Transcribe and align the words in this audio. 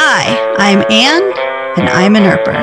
Hi, 0.00 0.54
I'm 0.58 0.84
Anne, 0.92 1.32
and 1.76 1.88
I'm 1.88 2.14
an 2.14 2.22
Earper. 2.22 2.54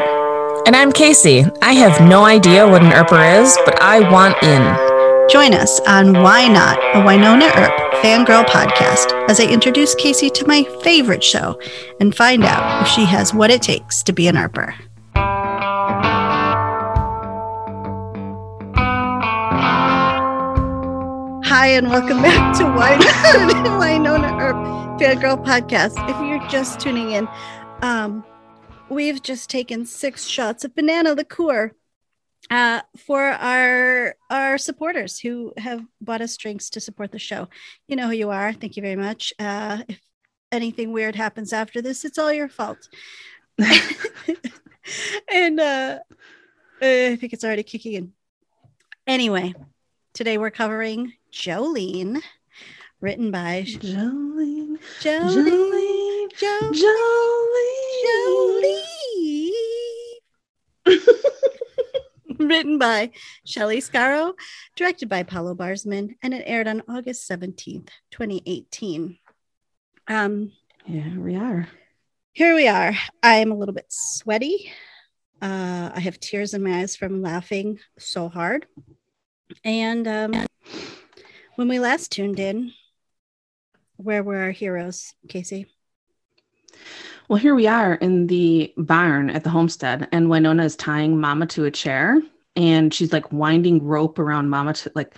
And 0.65 0.73
I'm 0.73 0.93
Casey. 0.93 1.43
I 1.61 1.73
have 1.73 1.99
no 1.99 2.23
idea 2.23 2.65
what 2.65 2.81
an 2.81 2.93
Earper 2.93 3.41
is, 3.41 3.57
but 3.65 3.77
I 3.81 4.09
want 4.09 4.41
in. 4.41 5.29
Join 5.29 5.53
us 5.53 5.81
on 5.81 6.13
Why 6.13 6.47
Not, 6.47 6.77
a 6.95 6.99
Wynonna 6.99 7.53
Earp 7.57 7.93
fangirl 8.01 8.45
podcast, 8.45 9.11
as 9.29 9.41
I 9.41 9.47
introduce 9.47 9.95
Casey 9.95 10.29
to 10.29 10.47
my 10.47 10.63
favorite 10.81 11.21
show 11.21 11.59
and 11.99 12.15
find 12.15 12.45
out 12.45 12.83
if 12.83 12.87
she 12.87 13.03
has 13.03 13.33
what 13.33 13.51
it 13.51 13.61
takes 13.61 14.01
to 14.03 14.13
be 14.13 14.29
an 14.29 14.37
Earper. 14.37 14.73
Hi, 21.43 21.67
and 21.73 21.89
welcome 21.89 22.21
back 22.21 22.57
to 22.59 22.63
Why 22.63 22.95
Not, 22.95 23.65
Wynonna 23.81 24.84
Earp 24.95 25.19
Fangirl 25.19 25.45
Podcast. 25.45 26.09
If 26.09 26.15
you're 26.25 26.47
just 26.47 26.79
tuning 26.79 27.11
in, 27.11 27.27
um, 27.81 28.23
we've 28.89 29.21
just 29.21 29.49
taken 29.49 29.85
six 29.85 30.25
shots 30.25 30.63
of 30.63 30.73
banana 30.73 31.13
liqueur 31.13 31.73
uh, 32.49 32.79
for 33.05 33.21
our 33.21 34.15
our 34.29 34.57
supporters 34.57 35.19
who 35.19 35.51
have 35.57 35.83
bought 35.99 36.21
us 36.21 36.37
drinks 36.37 36.69
to 36.69 36.79
support 36.79 37.11
the 37.11 37.19
show. 37.19 37.49
You 37.89 37.97
know 37.97 38.07
who 38.07 38.13
you 38.13 38.29
are. 38.29 38.53
Thank 38.53 38.77
you 38.77 38.81
very 38.81 38.95
much. 38.95 39.33
Uh, 39.37 39.79
if 39.89 39.99
anything 40.53 40.93
weird 40.93 41.17
happens 41.17 41.51
after 41.51 41.81
this, 41.81 42.05
it's 42.05 42.17
all 42.17 42.31
your 42.31 42.47
fault. 42.47 42.87
and 45.29 45.59
uh, 45.59 45.99
I 46.81 47.17
think 47.17 47.33
it's 47.33 47.43
already 47.43 47.63
kicking 47.63 47.93
in. 47.93 48.13
Anyway, 49.05 49.55
today 50.13 50.37
we're 50.37 50.51
covering 50.51 51.11
Jolene, 51.33 52.21
written 53.05 53.29
by 53.29 53.63
Jolene. 53.67 54.79
Jolene. 54.99 56.27
Jolene. 56.41 56.73
Jolene. 56.73 58.25
Jolene. 60.87 61.09
written 62.39 62.79
by 62.79 63.11
Shelley 63.43 63.79
Scarrow, 63.79 64.33
directed 64.75 65.07
by 65.07 65.21
Paolo 65.21 65.53
Barzman, 65.53 66.15
and 66.23 66.33
it 66.33 66.41
aired 66.47 66.67
on 66.67 66.81
August 66.89 67.29
17th, 67.29 67.89
2018. 68.09 69.19
Um, 70.07 70.51
Yeah, 70.87 71.15
we 71.15 71.35
are. 71.35 71.67
here 72.33 72.55
we 72.55 72.67
are. 72.67 72.93
I 73.21 73.35
am 73.35 73.51
a 73.51 73.55
little 73.55 73.75
bit 73.75 73.85
sweaty. 73.89 74.71
Uh, 75.43 75.91
I 75.93 75.99
have 75.99 76.19
tears 76.19 76.55
in 76.55 76.63
my 76.63 76.79
eyes 76.79 76.95
from 76.95 77.21
laughing 77.21 77.77
so 77.99 78.29
hard. 78.29 78.65
And 79.63 80.07
um, 80.07 80.47
when 81.55 81.67
we 81.67 81.77
last 81.77 82.11
tuned 82.11 82.39
in, 82.39 82.71
where 83.97 84.23
were 84.23 84.37
our 84.37 84.51
heroes, 84.51 85.13
Casey? 85.27 85.67
Well, 87.27 87.39
here 87.39 87.55
we 87.55 87.67
are 87.67 87.95
in 87.95 88.27
the 88.27 88.73
barn 88.77 89.29
at 89.29 89.43
the 89.43 89.49
homestead, 89.49 90.07
and 90.11 90.27
Wynonna 90.27 90.65
is 90.65 90.75
tying 90.75 91.19
Mama 91.19 91.47
to 91.47 91.65
a 91.65 91.71
chair, 91.71 92.21
and 92.55 92.93
she's 92.93 93.11
like 93.11 93.31
winding 93.31 93.83
rope 93.83 94.19
around 94.19 94.49
Mama 94.49 94.73
to 94.73 94.91
like 94.95 95.15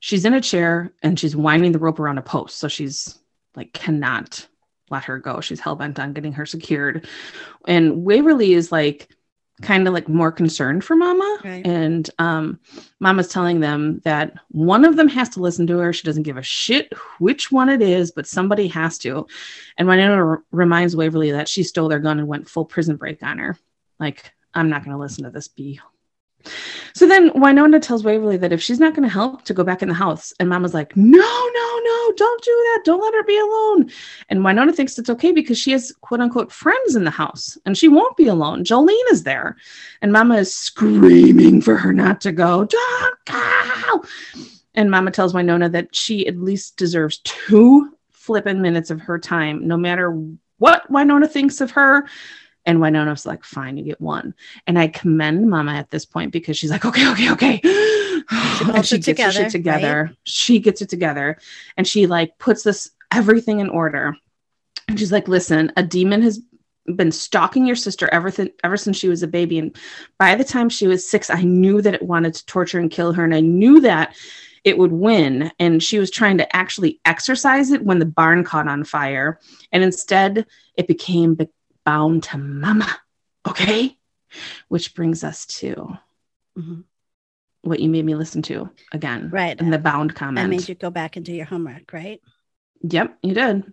she's 0.00 0.24
in 0.24 0.34
a 0.34 0.40
chair 0.40 0.92
and 1.02 1.18
she's 1.18 1.34
winding 1.34 1.72
the 1.72 1.78
rope 1.78 2.00
around 2.00 2.18
a 2.18 2.22
post, 2.22 2.58
so 2.58 2.68
she's 2.68 3.18
like 3.54 3.72
cannot 3.72 4.46
let 4.90 5.04
her 5.04 5.18
go. 5.18 5.40
She's 5.40 5.60
hell 5.60 5.76
bent 5.76 5.98
on 5.98 6.12
getting 6.12 6.32
her 6.32 6.46
secured, 6.46 7.08
and 7.66 8.04
Waverly 8.04 8.52
is 8.52 8.70
like 8.70 9.08
kind 9.62 9.86
of 9.88 9.94
like 9.94 10.08
more 10.08 10.30
concerned 10.32 10.84
for 10.84 10.94
Mama, 10.96 11.38
Right. 11.44 11.66
and 11.66 12.08
um, 12.18 12.58
Mama's 13.00 13.28
telling 13.28 13.60
them 13.60 14.00
that 14.04 14.34
one 14.50 14.84
of 14.84 14.96
them 14.96 15.08
has 15.08 15.28
to 15.30 15.40
listen 15.40 15.66
to 15.66 15.78
her. 15.78 15.92
She 15.92 16.04
doesn't 16.04 16.22
give 16.22 16.36
a 16.36 16.42
shit 16.42 16.92
which 17.18 17.50
one 17.50 17.68
it 17.68 17.82
is, 17.82 18.10
but 18.12 18.26
somebody 18.26 18.68
has 18.68 18.98
to. 18.98 19.26
And 19.76 19.88
Wynonna 19.88 20.16
r- 20.16 20.42
reminds 20.52 20.94
Waverly 20.96 21.30
that 21.32 21.48
she 21.48 21.62
stole 21.62 21.88
their 21.88 21.98
gun 21.98 22.18
and 22.18 22.28
went 22.28 22.48
full 22.48 22.64
prison 22.64 22.96
break 22.96 23.22
on 23.22 23.38
her. 23.38 23.58
Like, 23.98 24.32
I'm 24.54 24.68
not 24.68 24.84
going 24.84 24.96
to 24.96 25.00
listen 25.00 25.24
to 25.24 25.30
this 25.30 25.48
bee. 25.48 25.80
So 26.94 27.06
then 27.06 27.30
Wynonna 27.30 27.80
tells 27.80 28.04
Waverly 28.04 28.36
that 28.38 28.52
if 28.52 28.62
she's 28.62 28.80
not 28.80 28.94
going 28.94 29.08
to 29.08 29.12
help, 29.12 29.42
to 29.44 29.54
go 29.54 29.64
back 29.64 29.82
in 29.82 29.88
the 29.88 29.94
house. 29.94 30.32
And 30.40 30.48
Mama's 30.48 30.74
like, 30.74 30.96
no, 30.96 31.18
no, 31.18 31.80
no, 31.84 32.12
don't 32.16 32.42
do 32.42 32.50
that. 32.50 32.82
Don't 32.84 33.00
let 33.00 33.14
her 33.14 33.24
be 33.24 33.38
alone. 33.38 33.90
And 34.28 34.40
Wynonna 34.40 34.74
thinks 34.74 34.98
it's 34.98 35.10
okay 35.10 35.32
because 35.32 35.58
she 35.58 35.72
has 35.72 35.92
quote 36.00 36.20
unquote 36.20 36.52
friends 36.52 36.96
in 36.96 37.04
the 37.04 37.10
house 37.10 37.56
and 37.64 37.76
she 37.76 37.88
won't 37.88 38.16
be 38.16 38.28
alone. 38.28 38.64
Jolene 38.64 39.12
is 39.12 39.22
there. 39.22 39.56
And 40.02 40.12
Mama 40.12 40.36
is 40.36 40.54
screaming 40.54 41.60
for 41.60 41.76
her 41.76 41.92
not 41.92 42.20
to 42.22 42.32
go. 42.32 42.64
Don't 42.64 43.24
go. 43.24 44.04
And 44.74 44.90
Mama 44.90 45.10
tells 45.10 45.32
Wynonna 45.32 45.72
that 45.72 45.94
she 45.94 46.26
at 46.26 46.36
least 46.36 46.76
deserves 46.76 47.18
two 47.24 47.96
flipping 48.10 48.60
minutes 48.60 48.90
of 48.90 49.00
her 49.00 49.18
time, 49.18 49.66
no 49.66 49.76
matter 49.76 50.10
what 50.58 50.90
Wynonna 50.90 51.30
thinks 51.30 51.60
of 51.60 51.70
her. 51.72 52.06
And 52.68 52.80
Wynonna's 52.80 53.24
like, 53.24 53.44
fine, 53.44 53.78
you 53.78 53.82
get 53.82 53.98
one. 53.98 54.34
And 54.66 54.78
I 54.78 54.88
commend 54.88 55.48
Mama 55.48 55.72
at 55.72 55.90
this 55.90 56.04
point 56.04 56.32
because 56.32 56.58
she's 56.58 56.70
like, 56.70 56.84
okay, 56.84 57.10
okay, 57.12 57.32
okay. 57.32 57.60
and 58.74 58.84
she 58.84 58.98
gets 58.98 59.08
her 59.08 59.08
together, 59.08 59.32
shit 59.32 59.50
together. 59.50 60.12
She 60.24 60.58
gets 60.58 60.82
it 60.82 60.90
together 60.90 61.38
and 61.78 61.88
she 61.88 62.06
like 62.06 62.36
puts 62.38 62.64
this 62.64 62.90
everything 63.10 63.60
in 63.60 63.70
order. 63.70 64.14
And 64.86 64.98
she's 64.98 65.10
like, 65.10 65.28
listen, 65.28 65.72
a 65.78 65.82
demon 65.82 66.20
has 66.20 66.42
been 66.94 67.10
stalking 67.10 67.66
your 67.66 67.74
sister 67.74 68.06
ever, 68.12 68.30
th- 68.30 68.52
ever 68.62 68.76
since 68.76 68.98
she 68.98 69.08
was 69.08 69.22
a 69.22 69.28
baby. 69.28 69.58
And 69.58 69.74
by 70.18 70.34
the 70.34 70.44
time 70.44 70.68
she 70.68 70.86
was 70.86 71.08
six, 71.08 71.30
I 71.30 71.40
knew 71.40 71.80
that 71.80 71.94
it 71.94 72.02
wanted 72.02 72.34
to 72.34 72.44
torture 72.44 72.78
and 72.78 72.90
kill 72.90 73.14
her. 73.14 73.24
And 73.24 73.34
I 73.34 73.40
knew 73.40 73.80
that 73.80 74.14
it 74.62 74.76
would 74.76 74.92
win. 74.92 75.50
And 75.58 75.82
she 75.82 75.98
was 75.98 76.10
trying 76.10 76.36
to 76.36 76.56
actually 76.56 77.00
exercise 77.06 77.70
it 77.70 77.82
when 77.82 77.98
the 77.98 78.04
barn 78.04 78.44
caught 78.44 78.68
on 78.68 78.84
fire. 78.84 79.40
And 79.72 79.82
instead, 79.82 80.44
it 80.76 80.86
became 80.86 81.34
be- 81.34 81.48
bound 81.88 82.22
to 82.24 82.36
mama. 82.38 82.86
Okay. 83.48 83.96
Which 84.68 84.94
brings 84.94 85.24
us 85.24 85.46
to 85.60 85.96
Mhm. 86.58 86.84
what 87.62 87.80
you 87.80 87.88
made 87.88 88.04
me 88.04 88.14
listen 88.14 88.42
to 88.42 88.68
again. 88.92 89.30
Right. 89.30 89.58
In 89.58 89.70
the 89.70 89.78
bound 89.78 90.10
I 90.10 90.14
comment. 90.14 90.50
made 90.50 90.68
you 90.68 90.74
go 90.74 90.90
back 90.90 91.16
and 91.16 91.24
do 91.24 91.32
your 91.32 91.46
homework, 91.46 91.92
right? 91.94 92.20
Yep, 92.82 93.18
you 93.22 93.32
did. 93.32 93.72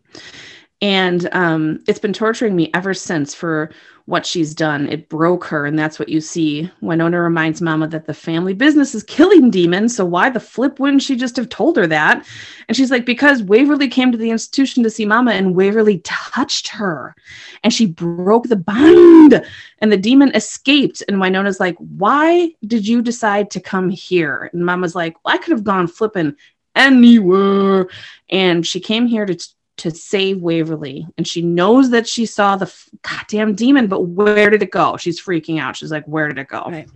And 0.81 1.27
um, 1.33 1.83
it's 1.87 1.99
been 1.99 2.13
torturing 2.13 2.55
me 2.55 2.71
ever 2.73 2.93
since 2.93 3.35
for 3.35 3.71
what 4.05 4.25
she's 4.25 4.53
done. 4.53 4.87
It 4.87 5.09
broke 5.09 5.43
her, 5.45 5.65
and 5.65 5.77
that's 5.77 5.97
what 5.97 6.09
you 6.09 6.21
see. 6.21 6.69
Wynonna 6.81 7.23
reminds 7.23 7.61
Mama 7.61 7.87
that 7.87 8.05
the 8.05 8.13
family 8.13 8.53
business 8.53 8.93
is 8.93 9.01
killing 9.03 9.49
demons. 9.49 9.95
So 9.95 10.05
why 10.05 10.29
the 10.29 10.39
flip 10.39 10.79
wouldn't 10.79 11.01
she 11.01 11.15
just 11.15 11.35
have 11.37 11.49
told 11.49 11.75
her 11.77 11.87
that? 11.87 12.25
And 12.67 12.77
she's 12.77 12.91
like, 12.91 13.05
because 13.05 13.41
Waverly 13.41 13.87
came 13.87 14.11
to 14.11 14.17
the 14.17 14.29
institution 14.29 14.83
to 14.83 14.91
see 14.91 15.05
Mama, 15.05 15.31
and 15.31 15.55
Waverly 15.55 15.99
touched 16.03 16.67
her, 16.67 17.15
and 17.63 17.73
she 17.73 17.87
broke 17.87 18.47
the 18.47 18.55
bind, 18.55 19.43
and 19.79 19.91
the 19.91 19.97
demon 19.97 20.31
escaped. 20.35 21.01
And 21.07 21.17
Wynonna's 21.17 21.59
like, 21.59 21.75
why 21.77 22.51
did 22.67 22.87
you 22.87 23.01
decide 23.01 23.49
to 23.51 23.59
come 23.59 23.89
here? 23.89 24.51
And 24.53 24.65
Mama's 24.65 24.93
like, 24.93 25.15
well, 25.23 25.33
I 25.33 25.37
could 25.39 25.51
have 25.51 25.63
gone 25.63 25.87
flipping 25.87 26.35
anywhere 26.75 27.87
and 28.29 28.67
she 28.67 28.79
came 28.79 29.07
here 29.07 29.25
to 29.25 29.54
to 29.77 29.91
save 29.91 30.41
Waverly 30.41 31.05
and 31.17 31.27
she 31.27 31.41
knows 31.41 31.89
that 31.89 32.07
she 32.07 32.25
saw 32.25 32.55
the 32.55 32.65
f- 32.65 32.89
goddamn 33.01 33.55
demon 33.55 33.87
but 33.87 34.01
where 34.01 34.49
did 34.49 34.63
it 34.63 34.71
go 34.71 34.95
she's 34.97 35.21
freaking 35.21 35.59
out 35.59 35.75
she's 35.75 35.91
like 35.91 36.05
where 36.05 36.27
did 36.27 36.37
it 36.39 36.47
go 36.47 36.63
Right. 36.67 36.89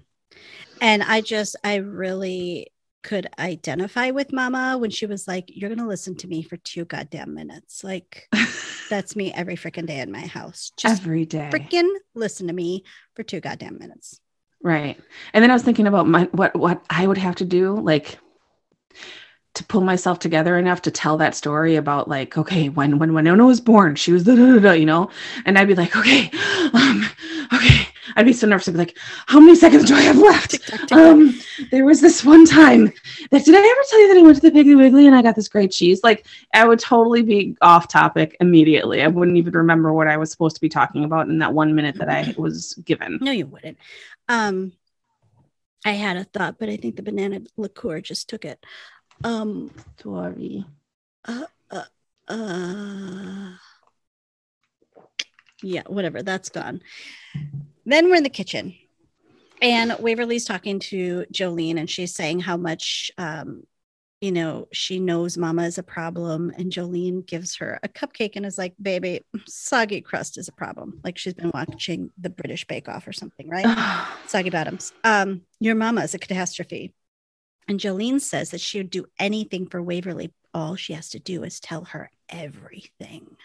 And 0.81 1.03
I 1.03 1.21
just, 1.21 1.55
I 1.63 1.75
really 1.75 2.71
could 3.03 3.27
identify 3.37 4.11
with 4.11 4.31
Mama 4.31 4.77
when 4.77 4.91
she 4.91 5.05
was 5.05 5.27
like, 5.27 5.45
You're 5.47 5.69
going 5.69 5.79
to 5.79 5.87
listen 5.87 6.15
to 6.17 6.27
me 6.27 6.41
for 6.41 6.57
two 6.57 6.85
goddamn 6.85 7.33
minutes. 7.33 7.83
Like, 7.83 8.27
that's 8.89 9.15
me 9.15 9.33
every 9.33 9.55
freaking 9.55 9.87
day 9.87 9.99
in 9.99 10.11
my 10.11 10.25
house. 10.25 10.71
Just 10.77 11.01
every 11.01 11.25
day 11.25 11.49
freaking 11.51 11.89
listen 12.15 12.47
to 12.47 12.53
me 12.53 12.83
for 13.15 13.23
two 13.23 13.39
goddamn 13.39 13.77
minutes. 13.77 14.19
right 14.63 14.99
and 15.33 15.43
then 15.43 15.51
I 15.51 15.53
was 15.53 15.63
thinking 15.63 15.87
about 15.87 16.07
my 16.07 16.23
what 16.31 16.55
what 16.55 16.83
I 16.89 17.05
would 17.05 17.17
have 17.17 17.35
to 17.35 17.45
do 17.45 17.75
like 17.75 18.17
to 19.55 19.63
pull 19.65 19.81
myself 19.81 20.19
together 20.19 20.57
enough 20.57 20.81
to 20.83 20.91
tell 20.91 21.17
that 21.17 21.35
story 21.35 21.75
about 21.75 22.07
like 22.07 22.37
okay 22.37 22.69
when 22.69 22.99
when 22.99 23.13
when 23.13 23.25
Wynonna 23.25 23.45
was 23.45 23.61
born 23.61 23.95
she 23.95 24.11
was 24.11 24.23
da, 24.25 24.35
da, 24.35 24.53
da, 24.53 24.59
da, 24.59 24.71
you 24.71 24.85
know? 24.85 25.09
And 25.45 25.57
I'd 25.57 25.67
be 25.67 25.75
like 25.75 25.95
okay 25.95 26.31
um 26.73 27.05
okay. 27.53 27.87
I'd 28.15 28.25
be 28.25 28.33
so 28.33 28.47
nervous. 28.47 28.67
I'd 28.67 28.73
be 28.73 28.77
like 28.77 28.97
how 29.27 29.39
many 29.39 29.55
seconds 29.55 29.85
do 29.85 29.95
I 29.95 30.01
have 30.01 30.17
left? 30.17 30.51
Tick 30.51 30.61
tock, 30.61 30.87
tick. 30.87 30.91
Um 30.97 31.39
there 31.71 31.85
was 31.85 32.01
this 32.01 32.23
one 32.23 32.45
time 32.45 32.91
that 33.31 33.45
did 33.45 33.55
i 33.55 33.59
ever 33.59 33.81
tell 33.89 33.99
you 33.99 34.07
that 34.07 34.17
i 34.17 34.21
went 34.21 34.41
to 34.41 34.49
the 34.49 34.51
piggly 34.51 34.77
wiggly 34.77 35.07
and 35.07 35.15
i 35.15 35.21
got 35.21 35.35
this 35.35 35.49
great 35.49 35.71
cheese? 35.71 36.03
Like 36.03 36.25
i 36.53 36.65
would 36.65 36.79
totally 36.79 37.21
be 37.21 37.57
off 37.61 37.87
topic 37.87 38.35
immediately. 38.39 39.01
I 39.01 39.07
wouldn't 39.07 39.37
even 39.37 39.53
remember 39.53 39.91
what 39.93 40.07
i 40.07 40.17
was 40.17 40.31
supposed 40.31 40.55
to 40.55 40.61
be 40.61 40.69
talking 40.69 41.03
about 41.03 41.27
in 41.27 41.39
that 41.39 41.53
one 41.53 41.75
minute 41.75 41.95
that 41.95 42.09
i 42.09 42.33
was 42.37 42.73
given. 42.85 43.19
No, 43.21 43.31
you 43.31 43.47
wouldn't. 43.47 43.77
Um, 44.27 44.73
I 45.85 45.91
had 45.91 46.17
a 46.17 46.23
thought, 46.23 46.57
but 46.59 46.69
I 46.69 46.77
think 46.77 46.95
the 46.95 47.03
banana 47.03 47.41
liqueur 47.57 48.01
just 48.01 48.29
took 48.29 48.45
it. 48.45 48.63
Um, 49.23 49.71
sorry 50.01 50.65
uh, 52.27 53.51
yeah, 55.61 55.83
whatever, 55.87 56.23
that's 56.23 56.49
gone. 56.49 56.81
Then 57.85 58.09
we're 58.09 58.15
in 58.15 58.23
the 58.23 58.29
kitchen, 58.29 58.75
and 59.61 59.95
Waverly's 59.99 60.45
talking 60.45 60.79
to 60.79 61.25
Jolene, 61.33 61.77
and 61.77 61.89
she's 61.89 62.13
saying 62.13 62.41
how 62.41 62.55
much 62.55 63.11
um, 63.17 63.63
you 64.21 64.33
know, 64.33 64.67
she 64.73 64.99
knows 64.99 65.37
mama 65.37 65.63
is 65.63 65.77
a 65.77 65.83
problem. 65.83 66.51
And 66.57 66.71
Jolene 66.71 67.25
gives 67.25 67.55
her 67.55 67.79
a 67.83 67.87
cupcake 67.87 68.35
and 68.35 68.45
is 68.45 68.57
like, 68.57 68.73
baby, 68.81 69.21
soggy 69.47 70.01
crust 70.01 70.37
is 70.37 70.49
a 70.49 70.51
problem. 70.51 70.99
Like 71.05 71.17
she's 71.17 71.33
been 71.33 71.51
watching 71.53 72.09
the 72.17 72.29
British 72.29 72.67
Bake 72.67 72.89
Off 72.89 73.07
or 73.07 73.13
something, 73.13 73.47
right? 73.47 74.07
soggy 74.27 74.49
bottoms. 74.49 74.91
Um, 75.05 75.43
your 75.61 75.75
mama 75.75 76.01
is 76.01 76.13
a 76.13 76.19
catastrophe. 76.19 76.93
And 77.69 77.79
Jolene 77.79 78.19
says 78.19 78.49
that 78.49 78.61
she 78.61 78.79
would 78.79 78.89
do 78.89 79.05
anything 79.19 79.67
for 79.67 79.79
Waverly. 79.81 80.33
All 80.55 80.75
she 80.75 80.93
has 80.93 81.09
to 81.09 81.19
do 81.19 81.43
is 81.43 81.59
tell 81.59 81.85
her 81.85 82.09
everything. 82.27 83.37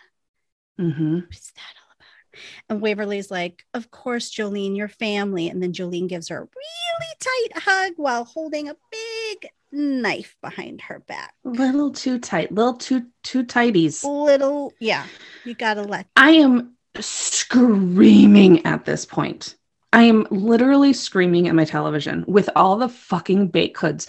hmm 0.79 1.19
What's 1.21 1.53
that 1.53 1.75
all 1.77 1.95
about? 1.95 2.43
And 2.71 2.81
Waverly's 2.81 3.31
like, 3.31 3.67
Of 3.75 3.91
course, 3.91 4.31
Jolene, 4.31 4.77
your 4.77 4.89
family. 4.89 5.49
And 5.49 5.63
then 5.63 5.75
Jolene 5.75 6.09
gives 6.09 6.29
her 6.29 6.39
a 6.39 6.41
really 6.41 7.15
tight 7.21 7.63
hug 7.63 7.93
while 7.97 8.25
holding 8.25 8.71
a 8.71 8.77
big 8.91 9.51
knife 9.71 10.37
behind 10.41 10.81
her 10.81 11.01
back. 11.01 11.35
Little 11.45 11.91
too 11.91 12.19
tight, 12.19 12.51
little 12.51 12.75
too 12.75 13.09
too 13.23 13.45
tighties. 13.45 14.05
Little, 14.05 14.73
yeah, 14.81 15.07
you 15.45 15.55
gotta 15.55 15.83
let. 15.83 16.07
I 16.17 16.31
am 16.31 16.77
screaming 16.99 18.65
at 18.65 18.87
this 18.87 19.05
point. 19.05 19.57
I 19.95 20.03
am 20.03 20.27
literally 20.29 20.93
screaming 20.93 21.47
at 21.47 21.55
my 21.55 21.65
television 21.65 22.25
with 22.27 22.51
all 22.57 22.77
the 22.77 22.89
fucking 22.89 23.49
baked 23.49 23.81
goods. 23.81 24.09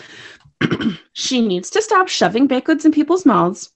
she 1.14 1.48
needs 1.48 1.70
to 1.70 1.82
stop 1.82 2.08
shoving 2.08 2.48
baked 2.48 2.66
goods 2.66 2.86
in 2.86 2.92
people's 2.92 3.24
mouths. 3.24 3.72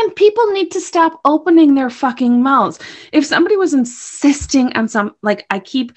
And 0.00 0.16
people 0.16 0.50
need 0.52 0.70
to 0.70 0.80
stop 0.80 1.20
opening 1.26 1.74
their 1.74 1.90
fucking 1.90 2.42
mouths. 2.42 2.78
If 3.12 3.26
somebody 3.26 3.58
was 3.58 3.74
insisting 3.74 4.74
on 4.78 4.88
some, 4.88 5.14
like 5.22 5.44
I 5.50 5.58
keep, 5.58 5.92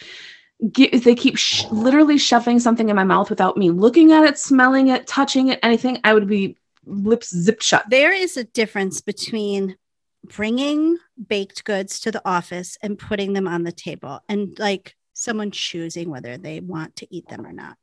get, 0.74 1.06
they 1.06 1.16
keep 1.16 1.38
sh- 1.38 1.64
literally 1.72 2.18
shoving 2.18 2.60
something 2.60 2.90
in 2.90 2.96
my 2.98 3.06
mouth 3.06 3.30
without 3.30 3.56
me 3.56 3.72
looking 3.72 4.12
at 4.12 4.26
it, 4.26 4.38
smelling 4.38 4.90
it, 4.90 5.08
touching 5.08 5.48
it, 5.48 5.60
anything, 5.64 6.00
I 6.04 6.14
would 6.14 6.28
be 6.28 6.58
lips 6.86 7.34
zipped 7.34 7.64
shut. 7.64 7.86
There 7.90 8.12
is 8.12 8.36
a 8.36 8.44
difference 8.44 9.00
between 9.00 9.78
bringing 10.26 10.98
baked 11.30 11.64
goods 11.64 12.02
to 12.02 12.12
the 12.12 12.22
office 12.26 12.78
and 12.84 13.00
putting 13.00 13.32
them 13.32 13.48
on 13.48 13.64
the 13.64 13.72
table 13.72 14.20
and 14.28 14.60
like 14.60 14.96
someone 15.20 15.52
choosing 15.52 16.10
whether 16.10 16.38
they 16.38 16.62
want 16.62 16.96
to 16.98 17.08
eat 17.14 17.28
them 17.28 17.46
or 17.46 17.52
not. 17.52 17.78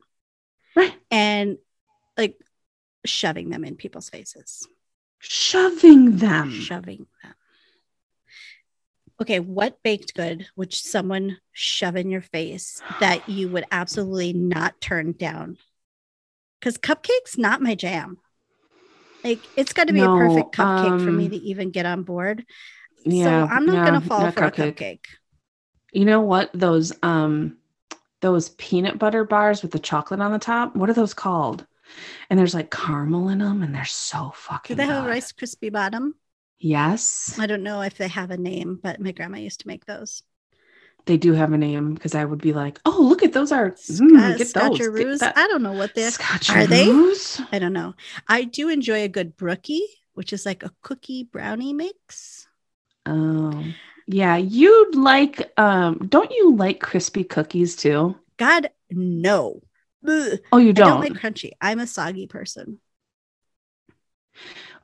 Right. 0.74 0.94
And 1.10 1.58
like 2.16 2.36
shoving 3.04 3.50
them 3.50 3.64
in 3.64 3.76
people's 3.76 4.08
faces. 4.08 4.66
Shoving 5.18 6.16
them. 6.16 6.50
shoving 6.50 7.06
them. 7.22 7.34
Okay, 9.20 9.40
what 9.40 9.82
baked 9.82 10.14
good 10.14 10.46
would 10.56 10.74
someone 10.74 11.38
shove 11.52 11.96
in 11.96 12.10
your 12.10 12.20
face 12.20 12.82
that 13.00 13.28
you 13.28 13.48
would 13.48 13.64
absolutely 13.70 14.32
not 14.34 14.80
turn 14.80 15.12
down? 15.12 15.56
Because 16.60 16.76
cupcakes, 16.78 17.38
not 17.38 17.62
my 17.62 17.74
jam. 17.74 18.18
Like 19.24 19.40
it's 19.56 19.72
got 19.72 19.88
to 19.88 19.92
be 19.92 20.00
No, 20.00 20.14
a 20.14 20.18
perfect 20.18 20.54
cupcake 20.54 21.04
for 21.04 21.10
me 21.10 21.24
um, 21.24 21.30
to 21.30 21.36
even 21.36 21.70
get 21.70 21.86
on 21.86 22.02
board. 22.02 22.44
Yeah, 23.04 23.46
so 23.46 23.54
I'm 23.54 23.66
not 23.66 23.76
yeah, 23.76 23.84
gonna 23.86 24.00
fall 24.02 24.20
not 24.20 24.34
for 24.34 24.44
a 24.44 24.50
cupcake. 24.50 25.04
You 25.96 26.04
know 26.04 26.20
what? 26.20 26.50
Those 26.52 26.92
um 27.02 27.56
those 28.20 28.50
peanut 28.50 28.98
butter 28.98 29.24
bars 29.24 29.62
with 29.62 29.70
the 29.70 29.78
chocolate 29.78 30.20
on 30.20 30.30
the 30.30 30.38
top, 30.38 30.76
what 30.76 30.90
are 30.90 30.94
those 30.94 31.14
called? 31.14 31.66
And 32.28 32.38
there's 32.38 32.52
like 32.52 32.70
caramel 32.70 33.30
in 33.30 33.38
them 33.38 33.62
and 33.62 33.74
they're 33.74 33.86
so 33.86 34.30
fucking. 34.34 34.76
Do 34.76 34.82
they 34.82 34.86
have 34.86 35.06
a. 35.06 35.08
Rice 35.08 35.32
crispy 35.32 35.70
bottom? 35.70 36.14
Yes. 36.58 37.38
I 37.40 37.46
don't 37.46 37.62
know 37.62 37.80
if 37.80 37.96
they 37.96 38.08
have 38.08 38.30
a 38.30 38.36
name, 38.36 38.78
but 38.82 39.00
my 39.00 39.12
grandma 39.12 39.38
used 39.38 39.60
to 39.60 39.68
make 39.68 39.86
those. 39.86 40.22
They 41.06 41.16
do 41.16 41.32
have 41.32 41.54
a 41.54 41.58
name 41.58 41.94
because 41.94 42.14
I 42.14 42.26
would 42.26 42.42
be 42.42 42.52
like, 42.52 42.78
"Oh, 42.84 43.00
look 43.00 43.22
at 43.22 43.32
those 43.32 43.50
are 43.50 43.70
mm, 43.70 44.18
Uh, 44.18 44.36
get 44.36 44.52
those. 44.52 44.78
Get. 44.78 45.36
I 45.38 45.46
don't 45.46 45.62
know 45.62 45.72
what 45.72 45.94
they're. 45.94 46.10
Are 46.50 46.66
they? 46.66 46.90
I 47.52 47.58
don't 47.58 47.72
know. 47.72 47.94
I 48.28 48.44
do 48.44 48.68
enjoy 48.68 49.04
a 49.04 49.08
good 49.08 49.34
brookie, 49.34 49.86
which 50.12 50.34
is 50.34 50.44
like 50.44 50.62
a 50.62 50.72
cookie 50.82 51.24
brownie 51.24 51.72
mix. 51.72 52.48
Oh. 53.06 53.64
Yeah, 54.06 54.36
you'd 54.36 54.94
like 54.94 55.52
um 55.58 55.98
don't 56.08 56.30
you 56.30 56.54
like 56.54 56.80
crispy 56.80 57.24
cookies 57.24 57.76
too? 57.76 58.16
God, 58.36 58.70
no. 58.90 59.62
Ugh. 60.06 60.38
Oh, 60.52 60.58
you 60.58 60.72
don't. 60.72 60.86
don't 60.86 61.00
like 61.00 61.14
crunchy. 61.14 61.52
I'm 61.60 61.80
a 61.80 61.86
soggy 61.86 62.26
person. 62.26 62.80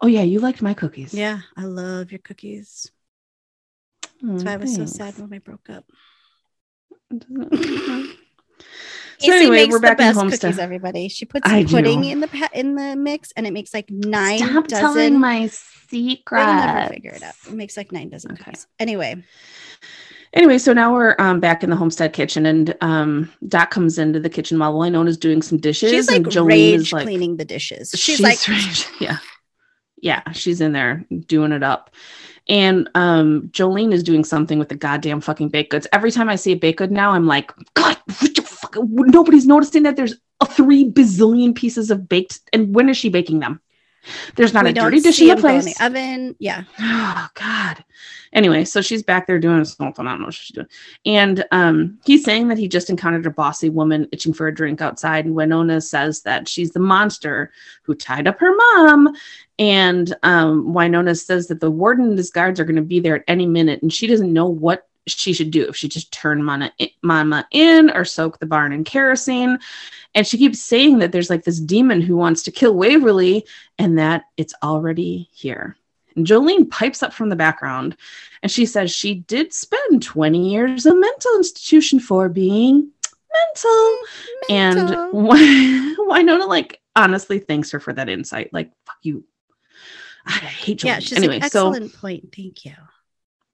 oh 0.00 0.06
yeah, 0.06 0.22
you 0.22 0.40
liked 0.40 0.62
my 0.62 0.74
cookies. 0.74 1.14
Yeah, 1.14 1.40
I 1.56 1.64
love 1.64 2.10
your 2.10 2.18
cookies. 2.18 2.90
Oh, 4.24 4.32
That's 4.32 4.44
why 4.44 4.52
I 4.52 4.56
was 4.56 4.74
so 4.74 4.86
sad 4.86 5.18
when 5.18 5.30
we 5.30 5.38
broke 5.38 5.70
up. 5.70 5.84
so 9.26 9.32
anyway, 9.32 9.56
makes 9.56 9.72
we're 9.72 9.78
the 9.78 9.82
back 9.82 9.92
in 9.92 9.96
best 10.06 10.18
Homestead. 10.18 10.40
cookies. 10.40 10.58
Everybody, 10.58 11.08
she 11.08 11.24
puts 11.24 11.48
I 11.50 11.62
do. 11.62 11.68
pudding 11.74 12.04
in 12.04 12.20
the 12.20 12.28
pa- 12.28 12.48
in 12.52 12.74
the 12.74 12.96
mix, 12.96 13.32
and 13.36 13.46
it 13.46 13.52
makes 13.52 13.72
like 13.74 13.90
nine 13.90 14.38
Stop 14.38 14.66
dozen. 14.68 14.84
telling 14.84 15.20
my 15.20 15.46
secret. 15.48 16.44
never 16.44 16.88
figure 16.94 17.12
it 17.12 17.22
out. 17.22 17.34
It 17.48 17.54
makes 17.54 17.76
like 17.76 17.92
nine 17.92 18.08
dozen 18.08 18.32
Okay. 18.32 18.44
cookies. 18.44 18.66
Anyway, 18.78 19.22
Anyway, 20.34 20.56
so 20.56 20.72
now 20.72 20.94
we're 20.94 21.14
um, 21.18 21.40
back 21.40 21.62
in 21.62 21.68
the 21.68 21.76
homestead 21.76 22.14
kitchen, 22.14 22.46
and 22.46 22.74
um, 22.80 23.30
Doc 23.48 23.70
comes 23.70 23.98
into 23.98 24.18
the 24.18 24.30
kitchen 24.30 24.58
while 24.58 24.72
Wynonna's 24.72 25.18
doing 25.18 25.42
some 25.42 25.58
dishes. 25.58 25.90
she's 25.90 26.08
like 26.08 26.22
and 26.22 26.26
Jolene 26.26 26.46
rage 26.48 26.80
is 26.80 26.92
like, 26.94 27.02
cleaning 27.02 27.36
the 27.36 27.44
dishes. 27.44 27.90
She's, 27.90 28.16
she's, 28.16 28.20
like, 28.20 28.38
rage- 28.48 28.86
yeah, 29.00 29.18
yeah, 30.00 30.22
she's 30.32 30.62
in 30.62 30.72
there 30.72 31.04
doing 31.26 31.52
it 31.52 31.62
up. 31.62 31.90
And 32.48 32.88
um, 32.94 33.50
Jolene 33.52 33.92
is 33.92 34.02
doing 34.02 34.24
something 34.24 34.58
with 34.58 34.70
the 34.70 34.74
goddamn 34.74 35.20
fucking 35.20 35.50
baked 35.50 35.70
goods. 35.70 35.86
Every 35.92 36.10
time 36.10 36.30
I 36.30 36.36
see 36.36 36.52
a 36.52 36.56
baked 36.56 36.78
good 36.78 36.90
now, 36.90 37.10
I'm 37.10 37.26
like, 37.26 37.52
God, 37.74 37.98
the 38.06 38.31
fuck? 38.74 38.84
nobody's 38.88 39.46
noticing 39.46 39.82
that 39.84 39.96
there's 39.96 40.16
a 40.40 40.46
three 40.46 40.90
bazillion 40.90 41.54
pieces 41.54 41.90
of 41.90 42.08
baked. 42.08 42.40
And 42.52 42.74
when 42.74 42.88
is 42.88 42.96
she 42.96 43.08
baking 43.08 43.40
them? 43.40 43.60
There's 44.34 44.52
not 44.52 44.64
we 44.64 44.70
a 44.70 44.72
dirty 44.72 45.00
dish 45.00 45.20
in 45.20 45.28
the 45.28 45.42
go 45.42 45.48
in 45.48 45.64
the 45.64 45.76
oven. 45.80 46.34
Yeah, 46.38 46.64
Oh 46.80 47.28
God. 47.34 47.84
Anyway, 48.32 48.64
so 48.64 48.80
she's 48.80 49.02
back 49.02 49.26
there 49.26 49.38
doing 49.38 49.60
a 49.60 49.64
something. 49.64 50.06
I 50.06 50.10
don't 50.10 50.20
know 50.20 50.26
what 50.26 50.34
she's 50.34 50.54
doing. 50.54 50.66
And 51.04 51.44
um, 51.52 51.98
he's 52.04 52.24
saying 52.24 52.48
that 52.48 52.58
he 52.58 52.66
just 52.66 52.88
encountered 52.88 53.26
a 53.26 53.30
bossy 53.30 53.68
woman 53.68 54.08
itching 54.10 54.32
for 54.32 54.48
a 54.48 54.54
drink 54.54 54.80
outside. 54.80 55.26
And 55.26 55.36
Wynonna 55.36 55.82
says 55.82 56.22
that 56.22 56.48
she's 56.48 56.72
the 56.72 56.80
monster 56.80 57.52
who 57.82 57.94
tied 57.94 58.26
up 58.26 58.40
her 58.40 58.54
mom. 58.56 59.14
And 59.58 60.14
um, 60.22 60.72
Wynonna 60.74 61.20
says 61.20 61.46
that 61.48 61.60
the 61.60 61.70
warden 61.70 62.06
and 62.06 62.18
his 62.18 62.30
guards 62.30 62.58
are 62.58 62.64
going 62.64 62.76
to 62.76 62.82
be 62.82 63.00
there 63.00 63.16
at 63.16 63.24
any 63.28 63.46
minute, 63.46 63.82
and 63.82 63.92
she 63.92 64.06
doesn't 64.06 64.32
know 64.32 64.46
what 64.46 64.88
she 65.06 65.32
should 65.32 65.50
do 65.50 65.68
if 65.68 65.76
she 65.76 65.88
just 65.88 66.12
turn 66.12 66.42
Mama, 66.42 66.72
Mama 67.02 67.46
in 67.50 67.90
or 67.90 68.04
soak 68.04 68.38
the 68.38 68.46
barn 68.46 68.72
in 68.72 68.84
kerosene. 68.84 69.58
And 70.14 70.26
she 70.26 70.38
keeps 70.38 70.60
saying 70.60 70.98
that 70.98 71.12
there's 71.12 71.30
like 71.30 71.44
this 71.44 71.60
demon 71.60 72.00
who 72.00 72.16
wants 72.16 72.42
to 72.44 72.50
kill 72.50 72.74
Waverly 72.74 73.46
and 73.78 73.98
that 73.98 74.24
it's 74.36 74.54
already 74.62 75.28
here. 75.32 75.76
And 76.14 76.26
Jolene 76.26 76.70
pipes 76.70 77.02
up 77.02 77.12
from 77.12 77.30
the 77.30 77.36
background 77.36 77.96
and 78.42 78.52
she 78.52 78.66
says 78.66 78.90
she 78.90 79.14
did 79.14 79.52
spend 79.52 80.02
20 80.02 80.50
years 80.50 80.86
in 80.86 80.92
a 80.92 80.96
mental 80.96 81.36
institution 81.36 81.98
for 81.98 82.28
being 82.28 82.90
mental. 83.32 83.98
Mental. 84.48 85.04
And 85.04 85.12
why 85.12 85.38
Wynonna, 85.98 86.46
like, 86.46 86.80
honestly 86.94 87.38
thanks 87.38 87.70
her 87.70 87.80
for 87.80 87.92
that 87.94 88.08
insight. 88.08 88.52
Like, 88.52 88.70
fuck 88.86 88.98
you. 89.02 89.24
I 90.26 90.32
hate 90.32 90.80
Jolene. 90.80 90.84
yeah, 90.84 90.98
she's 90.98 91.18
anyway, 91.18 91.40
so 91.40 91.72
excellent 91.72 91.94
point. 91.94 92.32
Thank 92.34 92.64
you. 92.64 92.74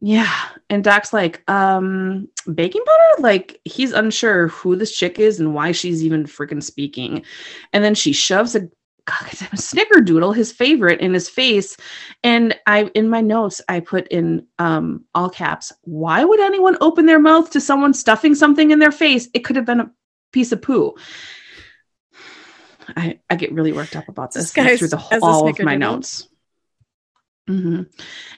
Yeah. 0.01 0.33
And 0.71 0.85
Doc's 0.85 1.13
like, 1.13 1.49
um, 1.51 2.29
baking 2.55 2.83
butter? 2.85 3.23
Like, 3.23 3.61
he's 3.65 3.93
unsure 3.93 4.49
who 4.49 4.77
this 4.77 4.97
chick 4.97 5.19
is 5.19 5.41
and 5.41 5.55
why 5.55 5.73
she's 5.73 6.05
even 6.05 6.25
freaking 6.25 6.63
speaking. 6.63 7.25
And 7.73 7.83
then 7.83 7.95
she 7.95 8.13
shoves 8.13 8.55
a 8.55 8.69
goddamn 9.09 9.49
snickerdoodle, 9.55 10.37
his 10.37 10.53
favorite, 10.53 11.01
in 11.01 11.15
his 11.15 11.29
face. 11.29 11.77
And 12.23 12.55
I 12.67 12.91
in 12.95 13.09
my 13.09 13.21
notes, 13.21 13.61
I 13.69 13.81
put 13.81 14.07
in 14.09 14.47
um 14.59 15.05
all 15.15 15.31
caps, 15.31 15.73
why 15.83 16.25
would 16.25 16.41
anyone 16.41 16.77
open 16.81 17.07
their 17.07 17.19
mouth 17.19 17.51
to 17.51 17.61
someone 17.61 17.95
stuffing 17.95 18.35
something 18.35 18.71
in 18.71 18.79
their 18.79 18.93
face? 18.93 19.29
It 19.35 19.41
could 19.41 19.57
have 19.57 19.67
been 19.67 19.81
a 19.81 19.91
piece 20.33 20.53
of 20.53 20.63
poo. 20.63 20.95
I, 22.97 23.19
I 23.29 23.35
get 23.35 23.53
really 23.53 23.73
worked 23.73 23.97
up 23.97 24.09
about 24.09 24.33
this 24.33 24.45
Disguised 24.45 24.79
through 24.79 24.89
the 24.89 24.97
a 24.97 25.19
all 25.23 25.49
of 25.49 25.59
my 25.61 25.77
notes. 25.77 26.29
Hmm 27.49 27.83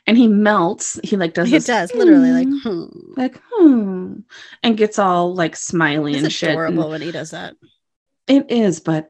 And 0.07 0.17
he 0.17 0.29
melts. 0.29 0.99
He 1.02 1.17
like 1.17 1.35
does 1.35 1.49
It 1.49 1.52
this, 1.52 1.67
does 1.67 1.93
literally 1.95 2.31
like, 2.31 2.49
"Hmm," 2.62 2.85
hmm. 2.85 3.12
like 3.17 3.40
hmm, 3.52 4.14
and 4.62 4.76
gets 4.76 4.99
all 4.99 5.35
like 5.35 5.57
smiley 5.57 6.14
and 6.17 6.26
It's 6.26 6.35
shit. 6.35 6.50
and- 6.50 6.59
adorable 6.59 6.90
when 6.90 7.02
he 7.02 7.11
does 7.11 7.33
that. 7.33 7.55
it 8.29 8.49
is, 8.50 8.79
but. 8.79 9.09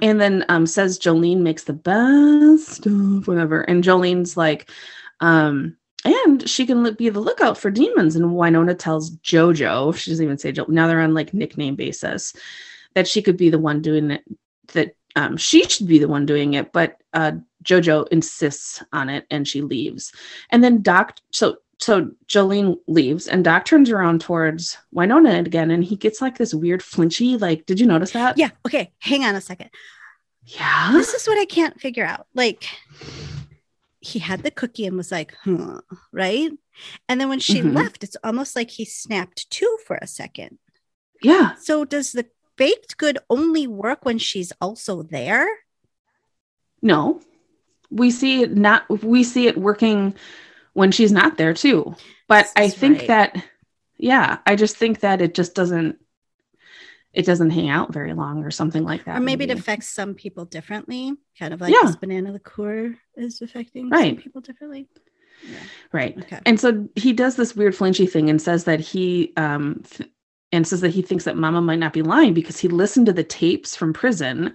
And 0.00 0.18
then 0.20 0.44
um 0.48 0.66
says 0.66 0.98
Jolene 0.98 1.40
makes 1.42 1.64
the 1.64 1.74
best 1.74 2.66
stuff, 2.76 3.28
whatever. 3.28 3.60
And 3.62 3.84
Jolene's 3.84 4.36
like, 4.38 4.70
um, 5.20 5.76
and 6.04 6.48
she 6.48 6.64
can 6.64 6.94
be 6.94 7.10
the 7.10 7.20
lookout 7.20 7.58
for 7.58 7.70
demons. 7.70 8.16
And 8.16 8.26
Wynonna 8.26 8.78
tells 8.78 9.10
Jojo, 9.18 9.94
she 9.94 10.10
doesn't 10.10 10.24
even 10.24 10.38
say 10.38 10.52
Jo. 10.52 10.64
Now 10.68 10.86
they're 10.88 11.00
on 11.02 11.12
like 11.14 11.34
nickname 11.34 11.76
basis, 11.76 12.32
that 12.94 13.06
she 13.06 13.20
could 13.20 13.36
be 13.36 13.50
the 13.50 13.58
one 13.58 13.82
doing 13.82 14.10
it. 14.12 14.24
That 14.72 14.96
um 15.14 15.36
she 15.36 15.64
should 15.64 15.86
be 15.88 15.98
the 15.98 16.08
one 16.08 16.24
doing 16.26 16.54
it, 16.54 16.72
but 16.72 16.96
uh 17.12 17.32
Jojo 17.66 18.06
insists 18.08 18.82
on 18.92 19.08
it, 19.08 19.26
and 19.30 19.46
she 19.46 19.60
leaves. 19.60 20.12
And 20.50 20.62
then 20.64 20.82
Doc, 20.82 21.18
so 21.30 21.56
so 21.78 22.10
Jolene 22.26 22.76
leaves, 22.86 23.28
and 23.28 23.44
Doc 23.44 23.66
turns 23.66 23.90
around 23.90 24.22
towards 24.22 24.78
Wynonna 24.94 25.44
again, 25.44 25.70
and 25.70 25.84
he 25.84 25.94
gets 25.96 26.22
like 26.22 26.38
this 26.38 26.54
weird 26.54 26.82
flinchy. 26.82 27.36
Like, 27.38 27.66
did 27.66 27.78
you 27.78 27.86
notice 27.86 28.12
that? 28.12 28.38
Yeah. 28.38 28.50
Okay. 28.66 28.92
Hang 29.00 29.24
on 29.24 29.34
a 29.34 29.42
second. 29.42 29.68
Yeah. 30.44 30.90
This 30.92 31.12
is 31.12 31.26
what 31.26 31.38
I 31.38 31.44
can't 31.44 31.78
figure 31.78 32.04
out. 32.04 32.28
Like, 32.34 32.64
he 34.00 34.18
had 34.20 34.42
the 34.42 34.50
cookie 34.50 34.86
and 34.86 34.96
was 34.96 35.12
like, 35.12 35.34
huh, 35.42 35.80
right? 36.12 36.50
And 37.08 37.20
then 37.20 37.28
when 37.28 37.40
she 37.40 37.60
Mhm. 37.60 37.74
left, 37.74 38.04
it's 38.04 38.16
almost 38.22 38.54
like 38.56 38.70
he 38.70 38.84
snapped 38.84 39.50
two 39.50 39.78
for 39.86 39.98
a 40.00 40.06
second. 40.06 40.58
Yeah. 41.22 41.56
So 41.56 41.84
does 41.84 42.12
the 42.12 42.26
baked 42.56 42.96
good 42.96 43.18
only 43.28 43.66
work 43.66 44.04
when 44.04 44.18
she's 44.18 44.52
also 44.60 45.02
there? 45.02 45.46
No. 46.80 47.20
We 47.90 48.10
see 48.10 48.42
it 48.42 48.56
not 48.56 48.88
we 49.02 49.22
see 49.24 49.46
it 49.46 49.56
working 49.56 50.14
when 50.72 50.92
she's 50.92 51.12
not 51.12 51.36
there 51.36 51.54
too. 51.54 51.94
But 52.28 52.48
I 52.56 52.68
think 52.68 52.98
right. 52.98 53.06
that 53.08 53.44
yeah, 53.98 54.38
I 54.46 54.56
just 54.56 54.76
think 54.76 55.00
that 55.00 55.20
it 55.20 55.34
just 55.34 55.54
doesn't 55.54 55.98
it 57.12 57.24
doesn't 57.24 57.50
hang 57.50 57.70
out 57.70 57.94
very 57.94 58.12
long 58.12 58.44
or 58.44 58.50
something 58.50 58.84
like 58.84 59.04
that. 59.04 59.16
or 59.16 59.20
maybe 59.20 59.44
it 59.44 59.50
affects 59.50 59.88
some 59.88 60.14
people 60.14 60.44
differently, 60.44 61.14
kind 61.38 61.54
of 61.54 61.60
like 61.62 61.72
Yeah. 61.72 61.86
this 61.86 61.96
banana 61.96 62.32
liqueur 62.32 62.94
is 63.16 63.40
affecting 63.40 63.88
Right. 63.88 64.14
some 64.16 64.22
people 64.22 64.42
differently. 64.42 64.86
Yeah. 65.48 65.58
right. 65.92 66.18
Okay. 66.18 66.40
And 66.44 66.58
so 66.60 66.88
he 66.94 67.12
does 67.12 67.36
this 67.36 67.56
weird 67.56 67.74
flinchy 67.74 68.06
thing 68.06 68.28
and 68.28 68.40
says 68.40 68.64
that 68.64 68.80
he 68.80 69.32
um 69.36 69.82
and 70.56 70.66
says 70.66 70.80
that 70.80 70.90
he 70.90 71.02
thinks 71.02 71.24
that 71.24 71.36
mama 71.36 71.60
might 71.60 71.78
not 71.78 71.92
be 71.92 72.02
lying 72.02 72.32
because 72.32 72.58
he 72.58 72.66
listened 72.66 73.06
to 73.06 73.12
the 73.12 73.22
tapes 73.22 73.76
from 73.76 73.92
prison 73.92 74.54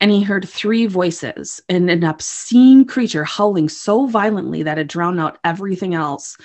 and 0.00 0.10
he 0.10 0.22
heard 0.22 0.46
three 0.46 0.86
voices 0.86 1.60
and 1.68 1.90
an 1.90 2.04
obscene 2.04 2.84
creature 2.84 3.24
howling 3.24 3.68
so 3.68 4.06
violently 4.06 4.62
that 4.62 4.78
it 4.78 4.86
drowned 4.86 5.18
out 5.18 5.38
everything 5.44 5.94
else 5.94 6.36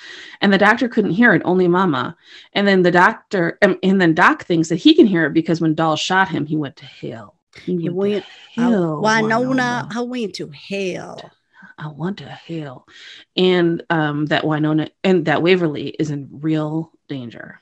and 0.41 0.53
the 0.53 0.57
doctor 0.57 0.87
couldn't 0.87 1.11
hear 1.11 1.33
it 1.33 1.41
only 1.43 1.67
mama 1.67 2.15
and 2.53 2.65
then 2.65 2.81
the 2.81 2.91
doctor 2.91 3.57
um, 3.61 3.77
and 3.83 3.99
then 3.99 4.13
doc 4.13 4.45
thinks 4.45 4.69
that 4.69 4.77
he 4.77 4.95
can 4.95 5.05
hear 5.05 5.25
it 5.25 5.33
because 5.33 5.59
when 5.59 5.75
doll 5.75 5.97
shot 5.97 6.29
him 6.29 6.45
he 6.45 6.55
went 6.55 6.75
to 6.77 6.85
hell 6.85 7.35
he 7.65 7.89
went, 7.89 7.95
went 7.95 8.25
to 8.25 8.61
hell 8.61 9.01
Wynonna, 9.03 9.55
Wynonna. 9.55 9.95
I 9.95 10.01
went 10.01 10.35
to 10.35 10.49
hell. 10.49 11.31
I 11.77 11.87
want 11.87 12.17
to 12.17 12.25
hell. 12.25 12.87
And 13.35 13.83
um, 13.89 14.27
that 14.27 14.43
Wynonna 14.43 14.89
and 15.03 15.25
that 15.25 15.41
Waverly 15.41 15.89
is 15.89 16.11
in 16.11 16.29
real 16.31 16.91
danger. 17.07 17.59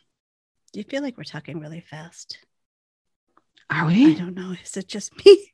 Do 0.73 0.79
you 0.79 0.85
feel 0.85 1.01
like 1.01 1.17
we're 1.17 1.23
talking 1.23 1.59
really 1.59 1.81
fast? 1.81 2.37
Are 3.69 3.87
we? 3.87 4.15
I 4.15 4.17
don't 4.17 4.35
know. 4.35 4.55
Is 4.63 4.77
it 4.77 4.87
just 4.87 5.13
me? 5.25 5.53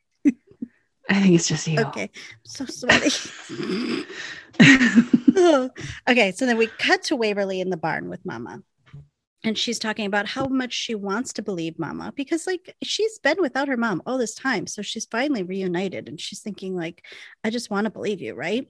I 1.10 1.22
think 1.22 1.36
it's 1.36 1.48
just 1.48 1.68
you. 1.68 1.80
Okay. 1.80 2.10
I'm 2.14 2.40
so 2.44 2.66
sweaty. 2.66 4.06
Oh, 5.36 5.70
okay, 6.10 6.32
so 6.32 6.46
then 6.46 6.58
we 6.58 6.68
cut 6.68 7.04
to 7.04 7.16
Waverly 7.16 7.62
in 7.62 7.70
the 7.70 7.78
barn 7.78 8.10
with 8.10 8.26
Mama. 8.26 8.62
And 9.44 9.58
she's 9.58 9.80
talking 9.80 10.06
about 10.06 10.28
how 10.28 10.46
much 10.48 10.74
she 10.74 10.96
wants 10.96 11.34
to 11.34 11.42
believe 11.42 11.80
Mama 11.80 12.12
because, 12.16 12.46
like, 12.46 12.76
she's 12.84 13.20
been 13.20 13.40
without 13.40 13.68
her 13.70 13.78
mom 13.78 14.02
all 14.06 14.18
this 14.18 14.36
time. 14.36 14.68
So 14.68 14.82
she's 14.82 15.06
finally 15.06 15.44
reunited 15.44 16.10
and 16.10 16.20
she's 16.20 16.42
thinking, 16.42 16.76
like, 16.76 17.06
I 17.44 17.50
just 17.50 17.70
want 17.70 17.86
to 17.86 17.92
believe 17.92 18.20
you, 18.20 18.34
right? 18.34 18.68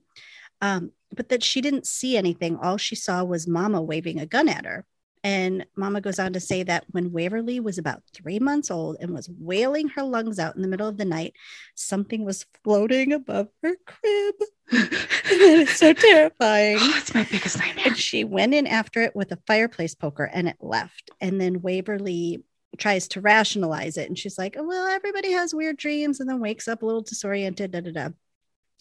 Um, 0.62 0.92
but 1.16 1.30
that 1.30 1.44
she 1.44 1.62
didn't 1.62 1.88
see 1.88 2.18
anything. 2.18 2.58
All 2.58 2.78
she 2.78 2.96
saw 2.96 3.24
was 3.24 3.48
Mama 3.48 3.82
waving 3.82 4.20
a 4.20 4.26
gun 4.26 4.50
at 4.50 4.66
her. 4.66 4.86
And 5.24 5.66
Mama 5.76 6.02
goes 6.02 6.20
on 6.20 6.34
to 6.34 6.40
say 6.40 6.64
that 6.64 6.86
when 6.92 7.12
Waverly 7.12 7.60
was 7.60 7.78
about 7.78 8.04
three 8.14 8.40
months 8.40 8.72
old 8.72 8.98
and 9.00 9.14
was 9.14 9.30
wailing 9.30 9.90
her 9.90 10.04
lungs 10.04 10.40
out 10.40 10.56
in 10.56 10.62
the 10.62 10.68
middle 10.68 10.88
of 10.88 10.98
the 10.98 11.06
night, 11.06 11.34
something 11.76 12.24
was 12.24 12.46
floating 12.64 13.14
above 13.14 13.48
her 13.64 13.76
crib. 13.86 14.36
is 15.30 15.70
so 15.72 15.94
terrifying. 15.94 16.78
oh, 16.80 16.94
it's 16.98 17.14
my 17.14 17.24
biggest 17.24 17.58
nightmare. 17.58 17.88
And 17.88 17.98
she 17.98 18.24
went 18.24 18.54
in 18.54 18.68
after 18.68 19.02
it 19.02 19.16
with 19.16 19.32
a 19.32 19.40
fireplace 19.48 19.96
poker 19.96 20.26
and 20.26 20.48
it 20.48 20.58
left. 20.60 21.12
And 21.22 21.40
then 21.40 21.62
Waverly 21.62 22.44
tries 22.78 23.08
to 23.10 23.22
rationalize 23.22 23.98
it. 23.98 24.08
And 24.08 24.18
she's 24.18 24.38
like, 24.38 24.56
oh, 24.58 24.64
well, 24.64 24.88
everybody 24.88 25.32
has 25.32 25.56
weird 25.56 25.78
dreams 25.78 26.20
and 26.20 26.30
then 26.30 26.40
wakes 26.40 26.68
up 26.68 26.82
a 26.82 26.86
little 26.86 27.02
disoriented. 27.02 27.72
Da, 27.72 27.82
da, 27.82 27.92
da. 27.92 28.10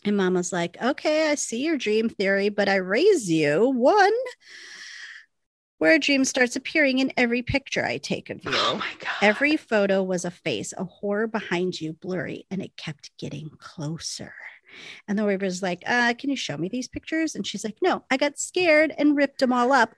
And 0.04 0.16
mama's 0.16 0.52
like, 0.52 0.76
okay, 0.82 1.30
I 1.30 1.34
see 1.34 1.64
your 1.64 1.78
dream 1.78 2.08
theory, 2.08 2.48
but 2.48 2.68
I 2.68 2.76
raise 2.76 3.30
you 3.30 3.70
one 3.70 4.12
where 5.78 5.94
a 5.94 5.98
dream 5.98 6.24
starts 6.24 6.56
appearing 6.56 6.98
in 6.98 7.12
every 7.16 7.42
picture 7.42 7.84
I 7.84 7.98
take 7.98 8.30
of 8.30 8.42
you. 8.44 8.50
Oh 8.52 8.76
my 8.78 8.90
god. 8.98 9.12
Every 9.22 9.56
photo 9.56 10.02
was 10.02 10.24
a 10.24 10.30
face, 10.30 10.72
a 10.76 10.84
horror 10.84 11.26
behind 11.26 11.80
you, 11.80 11.92
blurry, 11.92 12.46
and 12.50 12.62
it 12.62 12.76
kept 12.76 13.10
getting 13.18 13.50
closer. 13.58 14.32
And 15.08 15.18
the 15.18 15.24
Waver's 15.24 15.62
like, 15.62 15.82
uh, 15.86 16.14
can 16.18 16.30
you 16.30 16.36
show 16.36 16.56
me 16.56 16.68
these 16.68 16.88
pictures? 16.88 17.34
And 17.34 17.46
she's 17.46 17.64
like, 17.64 17.76
no, 17.82 18.04
I 18.10 18.16
got 18.16 18.38
scared 18.38 18.92
and 18.98 19.16
ripped 19.16 19.38
them 19.40 19.52
all 19.52 19.72
up, 19.72 19.94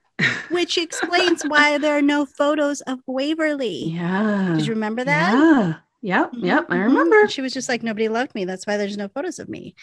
which 0.50 0.78
explains 0.78 1.42
why 1.46 1.78
there 1.78 1.96
are 1.96 2.02
no 2.02 2.26
photos 2.26 2.80
of 2.82 2.98
Waverly. 3.06 3.90
yeah. 3.90 4.54
Did 4.56 4.66
you 4.66 4.74
remember 4.74 5.04
that? 5.04 5.32
Yeah. 5.32 5.74
Yep. 6.00 6.30
Yep. 6.34 6.66
I 6.70 6.76
Mhm. 6.76 6.84
remember. 6.84 7.26
She 7.28 7.40
was 7.40 7.52
just 7.52 7.68
like, 7.68 7.82
nobody 7.82 8.08
loved 8.08 8.34
me. 8.36 8.44
That's 8.44 8.66
why 8.68 8.76
there's 8.76 8.96
no 8.96 9.08
photos 9.08 9.40
of 9.40 9.48
me. 9.48 9.74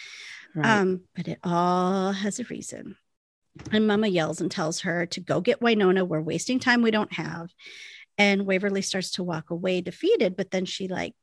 Right. 0.54 0.78
Um, 0.80 1.02
but 1.14 1.28
it 1.28 1.38
all 1.44 2.12
has 2.12 2.38
a 2.40 2.44
reason. 2.44 2.96
And 3.72 3.86
Mama 3.86 4.08
yells 4.08 4.40
and 4.40 4.50
tells 4.50 4.80
her 4.80 5.06
to 5.06 5.20
go 5.20 5.40
get 5.40 5.60
Wynonna. 5.60 6.06
We're 6.06 6.20
wasting 6.20 6.58
time 6.58 6.82
we 6.82 6.90
don't 6.90 7.12
have. 7.12 7.50
And 8.18 8.46
Waverly 8.46 8.82
starts 8.82 9.12
to 9.12 9.22
walk 9.22 9.50
away 9.50 9.80
defeated, 9.80 10.36
but 10.36 10.50
then 10.50 10.64
she 10.64 10.88
like 10.88 11.14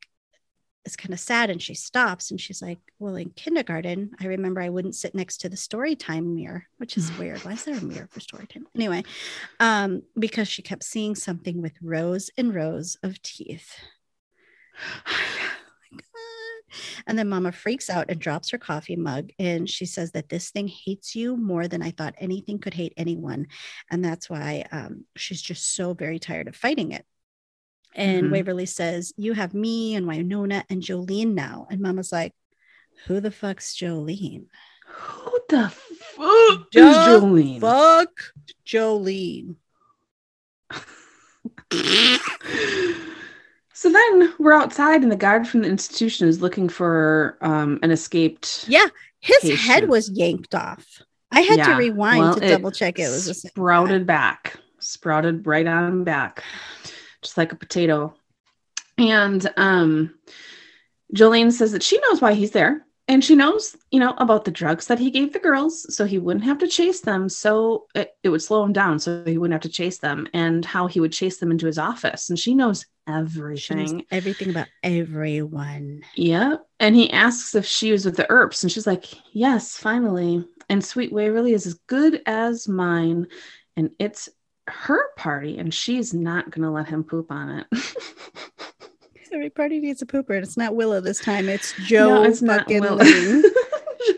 is 0.86 0.96
kind 0.96 1.14
of 1.14 1.20
sad 1.20 1.50
and 1.50 1.62
she 1.62 1.74
stops 1.74 2.30
and 2.30 2.40
she's 2.40 2.62
like, 2.62 2.80
Well, 3.00 3.16
in 3.16 3.30
kindergarten, 3.32 4.12
I 4.20 4.26
remember 4.28 4.62
I 4.62 4.70
wouldn't 4.70 4.96
sit 4.96 5.16
next 5.16 5.38
to 5.40 5.50
the 5.50 5.58
story 5.58 5.96
time 5.96 6.36
mirror, 6.36 6.66
which 6.78 6.98
is 6.98 7.16
weird. 7.18 7.44
Why 7.46 7.54
is 7.54 7.64
there 7.64 7.78
a 7.78 7.82
mirror 7.82 8.10
for 8.12 8.20
story 8.20 8.46
time? 8.48 8.68
Anyway, 8.76 9.04
um, 9.60 10.04
because 10.20 10.48
she 10.48 10.62
kept 10.62 10.84
seeing 10.84 11.16
something 11.16 11.62
with 11.62 11.74
rows 11.82 12.30
and 12.38 12.54
rows 12.54 12.98
of 13.02 13.22
teeth. 13.22 13.76
And 17.08 17.18
then 17.18 17.30
mama 17.30 17.52
freaks 17.52 17.90
out 17.90 18.10
and 18.10 18.20
drops 18.20 18.50
her 18.52 18.58
coffee 18.58 18.96
mug. 18.96 19.32
And 19.40 19.70
she 19.70 19.86
says 19.86 20.12
that 20.12 20.30
this 20.30 20.52
thing 20.52 20.68
hates 20.68 21.16
you 21.16 21.38
more 21.38 21.68
than 21.68 21.82
I 21.82 21.92
thought 21.92 22.16
anything 22.18 22.60
could 22.60 22.74
hate 22.74 22.94
anyone. 22.98 23.48
And 23.92 24.04
that's 24.04 24.30
why 24.30 24.66
um, 24.72 25.06
she's 25.16 25.42
just 25.42 25.76
so 25.76 25.94
very 25.94 26.20
tired 26.20 26.48
of 26.48 26.56
fighting 26.56 26.92
it. 26.92 27.06
And 27.96 28.28
Mhm. 28.28 28.32
Waverly 28.32 28.66
says, 28.66 29.14
You 29.18 29.34
have 29.34 29.54
me 29.54 29.96
and 29.96 30.08
Wynonna 30.08 30.64
and 30.70 30.82
Jolene 30.82 31.34
now. 31.34 31.68
And 31.70 31.82
mama's 31.82 32.12
like, 32.12 32.34
Who 33.08 33.20
the 33.20 33.32
fuck's 33.32 33.76
Jolene? 33.76 34.46
Who 34.88 35.40
the 35.50 35.70
fuck 35.70 36.68
is 36.74 36.98
Jolene? 36.98 37.62
Fuck 37.62 38.34
Jolene. 38.66 39.56
so 43.84 43.92
then 43.92 44.34
we're 44.40 44.54
outside, 44.54 45.04
and 45.04 45.12
the 45.12 45.18
guard 45.18 45.46
from 45.46 45.64
the 45.64 45.68
institution 45.68 46.26
is 46.30 46.42
looking 46.42 46.70
for 46.70 47.38
um, 47.42 47.80
an 47.84 47.92
escaped. 47.92 48.64
Yeah, 48.70 48.86
his 49.20 49.40
Patient. 49.42 49.60
head 49.60 49.90
was 49.90 50.10
yanked 50.10 50.56
off. 50.56 51.02
I 51.34 51.42
had 51.42 51.66
to 51.66 51.74
rewind 51.74 52.20
well, 52.22 52.36
to 52.36 52.48
double 52.48 52.72
check 52.72 52.98
it 52.98 53.10
was 53.10 53.42
sprouted 53.42 54.06
back, 54.06 54.56
sprouted 54.80 55.46
right 55.46 55.68
on 55.68 56.06
back, 56.06 56.46
just 57.22 57.38
like 57.38 57.52
a 57.52 57.58
potato. 57.58 58.16
And 58.98 59.52
um, 59.58 60.14
Jolene 61.14 61.52
says 61.52 61.74
that 61.74 61.84
she 61.84 62.00
knows 62.00 62.22
why 62.22 62.36
he's 62.36 62.52
there. 62.52 62.86
And 63.10 63.22
she 63.22 63.36
knows, 63.36 63.76
you 63.92 64.00
know, 64.00 64.14
about 64.18 64.46
the 64.46 64.52
drugs 64.52 64.88
that 64.88 64.98
he 64.98 65.12
gave 65.12 65.34
the 65.34 65.40
girls, 65.40 65.94
so 65.94 66.06
he 66.06 66.20
wouldn't 66.20 66.46
have 66.46 66.60
to 66.60 66.70
chase 66.70 67.02
them. 67.02 67.28
So 67.28 67.88
it, 67.94 68.12
it 68.24 68.30
would 68.30 68.42
slow 68.42 68.64
him 68.64 68.72
down, 68.72 68.98
so 68.98 69.26
he 69.26 69.38
wouldn't 69.38 69.62
have 69.62 69.70
to 69.70 69.78
chase 69.78 69.98
them, 69.98 70.26
and 70.34 70.64
how 70.64 70.88
he 70.88 71.02
would 71.02 71.12
chase 71.12 71.38
them 71.38 71.52
into 71.52 71.66
his 71.66 71.78
office. 71.78 72.30
And 72.30 72.40
She 72.40 72.56
knows 72.56 72.86
everything. 73.08 74.06
everything 74.12 74.50
about 74.50 74.68
everyone. 74.84 76.02
Yeah. 76.16 76.58
And 76.80 76.96
he 76.96 77.12
asks 77.12 77.56
if 77.56 77.66
she 77.66 77.92
was 77.92 78.06
with 78.06 78.18
the 78.18 78.30
Earps, 78.30 78.64
and 78.64 78.72
she's 78.72 78.88
like, 78.88 79.06
Yes, 79.34 79.78
finally. 79.78 80.46
And 80.70 80.84
Sweet 80.84 81.12
Waverly 81.12 81.54
is 81.54 81.68
as 81.68 81.76
good 81.88 82.22
as 82.26 82.68
mine. 82.68 83.28
And 83.76 83.92
it's 84.00 84.30
her 84.68 85.10
party, 85.18 85.58
and 85.58 85.74
she's 85.74 86.14
not 86.14 86.50
going 86.52 86.64
to 86.64 86.72
let 86.72 86.88
him 86.88 87.04
poop 87.04 87.32
on 87.32 87.50
it. 87.50 87.68
Every 89.34 89.50
party 89.50 89.80
needs 89.80 90.02
a 90.02 90.06
pooper, 90.06 90.36
and 90.36 90.44
it's 90.44 90.58
not 90.58 90.76
Willa 90.76 91.02
this 91.02 91.20
time. 91.20 91.50
It's 91.50 91.74
Joe. 91.86 92.08
no, 92.22 92.24
it's 92.24 92.42
not 92.42 92.62
fucking 92.62 92.82
Will. 92.82 92.96
Lane. 92.96 93.44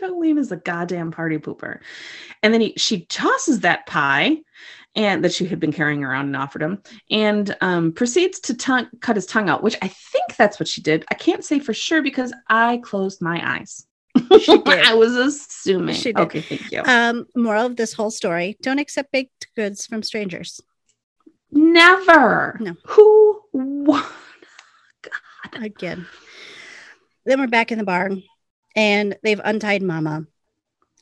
Jolene 0.02 0.38
is 0.38 0.52
a 0.52 0.56
goddamn 0.56 1.10
party 1.10 1.38
pooper. 1.38 1.78
And 2.42 2.52
then 2.52 2.60
he, 2.60 2.74
she 2.76 3.06
tosses 3.06 3.60
that 3.60 3.86
pie 3.86 4.38
and 4.96 5.22
that 5.22 5.32
she 5.32 5.46
had 5.46 5.60
been 5.60 5.72
carrying 5.72 6.02
around 6.02 6.26
and 6.26 6.36
offered 6.36 6.62
him 6.62 6.82
and 7.10 7.54
um, 7.60 7.92
proceeds 7.92 8.40
to 8.40 8.54
tongue, 8.54 8.88
cut 9.00 9.14
his 9.14 9.26
tongue 9.26 9.48
out, 9.48 9.62
which 9.62 9.76
I 9.82 9.88
think 9.88 10.34
that's 10.36 10.58
what 10.58 10.66
she 10.66 10.80
did. 10.80 11.04
I 11.10 11.14
can't 11.14 11.44
say 11.44 11.60
for 11.60 11.74
sure 11.74 12.02
because 12.02 12.32
I 12.48 12.78
closed 12.78 13.20
my 13.20 13.40
eyes. 13.58 13.86
I 14.16 14.94
was 14.94 15.14
assuming. 15.16 15.96
Okay, 16.16 16.40
thank 16.40 16.72
you. 16.72 16.82
Um, 16.84 17.26
moral 17.36 17.66
of 17.66 17.76
this 17.76 17.92
whole 17.92 18.10
story: 18.10 18.56
Don't 18.62 18.78
accept 18.78 19.12
baked 19.12 19.48
goods 19.54 19.86
from 19.86 20.02
strangers. 20.02 20.60
Never. 21.50 22.56
No. 22.60 22.74
Who? 22.86 23.42
What? 23.52 24.10
Again. 25.52 26.06
Then 27.24 27.40
we're 27.40 27.46
back 27.46 27.72
in 27.72 27.78
the 27.78 27.84
barn, 27.84 28.22
and 28.74 29.16
they've 29.22 29.40
untied 29.44 29.82
Mama, 29.82 30.26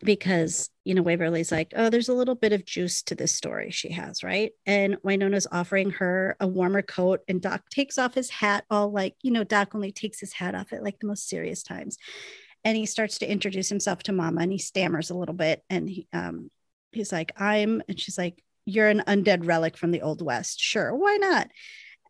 because 0.05 0.71
you 0.85 0.95
know 0.95 1.03
Waverly's 1.03 1.51
like, 1.51 1.73
oh, 1.75 1.91
there's 1.91 2.09
a 2.09 2.15
little 2.15 2.35
bit 2.35 2.53
of 2.53 2.65
juice 2.65 3.03
to 3.05 3.15
this 3.15 3.33
story 3.33 3.71
she 3.71 3.91
has, 3.93 4.23
right? 4.23 4.53
And 4.67 4.97
Wynonna's 5.03 5.47
offering 5.51 5.91
her 5.93 6.37
a 6.39 6.47
warmer 6.47 6.83
coat, 6.83 7.21
and 7.27 7.41
Doc 7.41 7.63
takes 7.71 7.99
off 7.99 8.15
his 8.15 8.31
hat, 8.31 8.65
all 8.71 8.93
like, 8.93 9.17
you 9.23 9.31
know, 9.31 9.45
Doc 9.45 9.75
only 9.75 9.93
takes 9.93 10.21
his 10.21 10.33
hat 10.33 10.55
off 10.55 10.73
at 10.73 10.85
like 10.85 10.99
the 11.01 11.07
most 11.07 11.29
serious 11.29 11.63
times, 11.63 11.97
and 12.65 12.77
he 12.77 12.87
starts 12.87 13.19
to 13.19 13.31
introduce 13.31 13.69
himself 13.69 14.03
to 14.05 14.13
Mama, 14.13 14.43
and 14.43 14.53
he 14.53 14.59
stammers 14.59 15.11
a 15.11 15.17
little 15.17 15.35
bit, 15.35 15.63
and 15.71 15.89
he, 15.89 16.07
um, 16.13 16.51
he's 16.93 17.13
like, 17.13 17.33
I'm, 17.41 17.83
and 17.89 17.99
she's 17.99 18.19
like, 18.19 18.43
you're 18.67 18.89
an 18.89 19.03
undead 19.07 19.47
relic 19.47 19.77
from 19.77 19.91
the 19.91 20.03
old 20.03 20.23
west, 20.23 20.61
sure, 20.61 20.95
why 20.95 21.17
not? 21.17 21.49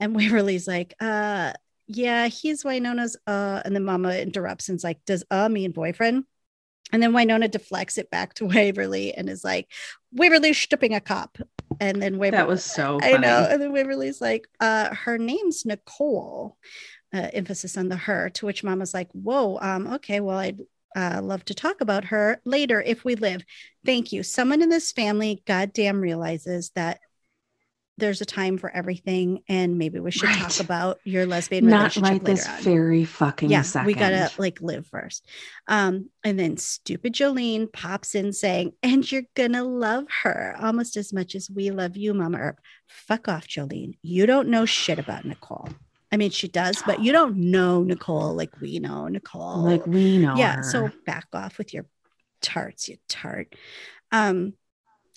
And 0.01 0.15
Waverly's 0.15 0.69
like, 0.69 0.95
uh, 1.01 1.53
yeah, 1.87 2.27
he's 2.29 2.65
Wynonna's, 2.65 3.17
uh, 3.27 3.63
and 3.65 3.75
then 3.75 3.85
Mama 3.85 4.17
interrupts 4.17 4.69
and's 4.69 4.85
like, 4.85 4.99
does 5.05 5.25
uh 5.31 5.49
mean 5.49 5.73
boyfriend? 5.73 6.25
And 6.95 7.03
then 7.03 7.13
Wynonna 7.13 7.51
deflects 7.51 7.99
it 7.99 8.09
back 8.09 8.35
to 8.35 8.47
Waverly 8.47 9.13
and 9.15 9.29
is 9.29 9.43
like, 9.43 9.67
Waverly's 10.13 10.57
stripping 10.57 10.95
a 10.95 11.01
cop. 11.01 11.39
And 11.81 12.01
then 12.01 12.19
Waverly, 12.19 12.41
that 12.41 12.47
was 12.47 12.65
so 12.65 13.01
funny. 13.01 13.15
I 13.15 13.19
know. 13.19 13.49
And 13.51 13.61
then 13.61 13.73
Waverly's 13.73 14.21
like, 14.21 14.47
uh, 14.61 14.95
her 14.95 15.19
name's 15.19 15.67
Nicole. 15.67 16.57
Uh, 17.13 17.31
emphasis 17.33 17.77
on 17.77 17.89
the 17.89 17.97
her, 17.97 18.29
to 18.29 18.45
which 18.45 18.65
Mama's 18.65 18.93
like, 18.93 19.09
whoa, 19.13 19.57
um, 19.63 19.87
okay, 19.87 20.19
well, 20.19 20.37
I'd 20.37 20.59
uh, 20.97 21.21
love 21.23 21.45
to 21.45 21.55
talk 21.55 21.81
about 21.81 22.07
her 22.07 22.41
later 22.45 22.83
if 22.83 23.05
we 23.05 23.15
live. 23.15 23.45
Thank 23.87 24.11
you. 24.11 24.25
Someone 24.25 24.63
in 24.63 24.69
this 24.69 24.91
family 24.91 25.41
goddamn 25.47 26.01
realizes 26.01 26.73
that 26.75 26.99
there's 27.97 28.21
a 28.21 28.25
time 28.25 28.59
for 28.59 28.71
everything, 28.71 29.43
and 29.49 29.79
maybe 29.79 30.01
we 30.01 30.11
should 30.11 30.25
Right. 30.25 30.39
talk 30.39 30.59
about 30.61 30.99
your 31.05 31.27
lesbian 31.27 31.67
Not 31.69 31.95
relationship 31.97 32.03
right 32.13 32.25
this 32.25 32.47
later 32.47 32.57
on 32.57 32.63
very 32.65 33.05
fucking 33.05 33.51
yeah 33.51 33.63
second. 33.63 33.87
we 33.87 33.95
gotta 33.95 34.31
like 34.39 34.61
live 34.61 34.87
first 34.87 35.27
um 35.69 36.09
and 36.25 36.39
then 36.39 36.57
stupid 36.57 37.13
jolene 37.13 37.73
pops 37.73 38.15
in 38.15 38.33
saying 38.33 38.73
and 38.83 39.11
you're 39.11 39.23
gonna 39.35 39.63
love 39.63 40.07
her 40.23 40.57
almost 40.61 40.97
as 40.97 41.13
much 41.13 41.35
as 41.35 41.49
we 41.51 41.71
love 41.71 41.97
you 41.97 42.13
mama 42.15 42.39
Earp. 42.39 42.59
fuck 42.89 43.29
off 43.29 43.47
jolene 43.47 43.97
you 44.03 44.27
don't 44.27 44.49
know 44.49 44.65
shit 44.65 44.99
about 44.99 45.25
nicole 45.25 45.69
i 46.11 46.17
mean 46.17 46.31
she 46.31 46.49
does 46.49 46.83
but 46.87 47.01
you 47.01 47.13
don't 47.13 47.37
know 47.37 47.83
nicole 47.83 48.35
like 48.35 48.61
we 48.61 48.79
know 48.81 49.07
nicole 49.09 49.63
like 49.63 49.87
we 49.87 50.19
know. 50.19 50.35
yeah 50.37 50.57
her. 50.57 50.63
so 50.63 50.91
back 51.07 51.27
off 51.33 51.59
with 51.59 51.73
your 51.73 51.87
tarts 52.41 52.89
you 52.89 52.97
tart 53.09 53.55
um 54.11 54.55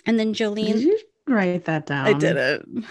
and 0.06 0.20
then 0.20 0.34
jolene 0.34 0.74
did 0.74 0.82
you 0.84 1.00
write 1.28 1.66
that 1.66 1.86
down? 1.86 2.08
i 2.08 2.14
didn't 2.14 2.86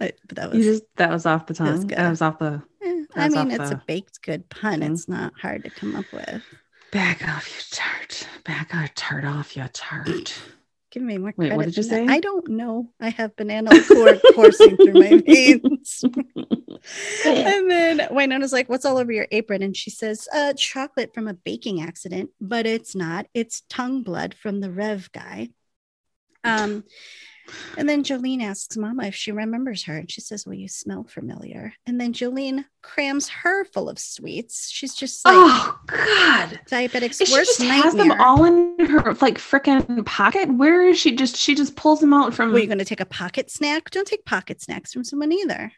I, 0.00 0.12
but 0.28 0.36
that 0.36 0.52
You 0.54 0.58
was 0.58 0.66
just 0.66 0.82
that 0.96 1.10
was 1.10 1.26
off 1.26 1.46
the 1.46 1.54
That 1.54 1.70
was 1.72 1.80
tongue. 1.80 1.88
That 1.88 2.10
was 2.10 2.22
off 2.22 2.38
the 2.38 2.62
eh, 2.82 3.04
i 3.16 3.28
mean 3.28 3.52
off 3.52 3.60
it's 3.60 3.70
a 3.72 3.82
baked 3.86 4.22
good 4.22 4.48
pun 4.48 4.80
thing. 4.80 4.92
it's 4.92 5.08
not 5.08 5.32
hard 5.40 5.64
to 5.64 5.70
come 5.70 5.96
up 5.96 6.04
with 6.12 6.42
back 6.90 7.26
off, 7.28 7.48
you 7.48 7.62
tart. 7.70 8.28
Back 8.44 8.74
our 8.74 8.88
tart 8.94 9.24
off, 9.24 9.56
you 9.56 9.64
tart. 9.72 10.08
Give 10.90 11.02
me 11.02 11.18
more 11.18 11.32
credit. 11.32 11.50
Wait, 11.50 11.56
what 11.56 11.66
did 11.66 11.76
you 11.76 11.82
say? 11.82 12.06
I 12.06 12.18
don't 12.18 12.48
know. 12.48 12.88
I 12.98 13.10
have 13.10 13.36
banana 13.36 13.70
liqueur 13.70 14.18
coursing 14.34 14.74
through 14.76 14.94
my 14.94 15.18
veins. 15.18 16.02
and 17.26 17.70
then 17.70 17.98
Wynonna's 18.10 18.54
like, 18.54 18.70
What's 18.70 18.86
all 18.86 18.96
over 18.96 19.12
your 19.12 19.26
apron? 19.30 19.62
And 19.62 19.76
she 19.76 19.90
says, 19.90 20.26
uh, 20.34 20.54
chocolate 20.54 21.12
from 21.12 21.28
a 21.28 21.34
baking 21.34 21.82
accident, 21.82 22.30
but 22.40 22.64
it's 22.64 22.94
not. 22.94 23.26
It's 23.34 23.64
tongue 23.68 24.02
blood 24.02 24.32
from 24.32 24.60
the 24.60 24.70
Rev 24.70 25.12
guy. 25.12 25.50
Um, 26.42 26.84
and 27.76 27.88
then 27.88 28.02
Jolene 28.02 28.42
asks 28.42 28.76
Mama 28.76 29.04
if 29.06 29.14
she 29.14 29.32
remembers 29.32 29.84
her. 29.84 29.96
And 29.96 30.10
she 30.10 30.20
says, 30.20 30.46
Well, 30.46 30.54
you 30.54 30.68
smell 30.68 31.04
familiar. 31.04 31.74
And 31.86 32.00
then 32.00 32.12
Jolene 32.12 32.64
crams 32.82 33.28
her 33.28 33.64
full 33.64 33.88
of 33.88 33.98
sweets. 33.98 34.70
She's 34.70 34.94
just 34.94 35.24
like 35.24 35.34
oh 35.36 35.78
God. 35.86 36.60
diabetic's 36.68 37.18
she 37.18 37.32
worst 37.32 37.58
just 37.58 37.70
has 37.70 37.94
them 37.94 38.12
all 38.12 38.44
in 38.44 38.86
her 38.86 39.14
like 39.14 39.38
freaking 39.38 40.04
pocket? 40.06 40.48
Where 40.52 40.86
is 40.86 40.98
she? 40.98 41.14
Just 41.14 41.36
she 41.36 41.54
just 41.54 41.76
pulls 41.76 42.00
them 42.00 42.12
out 42.12 42.34
from. 42.34 42.52
Were 42.52 42.58
you 42.58 42.66
going 42.66 42.78
to 42.78 42.84
take 42.84 43.00
a 43.00 43.06
pocket 43.06 43.50
snack? 43.50 43.90
Don't 43.90 44.06
take 44.06 44.24
pocket 44.24 44.60
snacks 44.60 44.92
from 44.92 45.04
someone 45.04 45.32
either. 45.32 45.72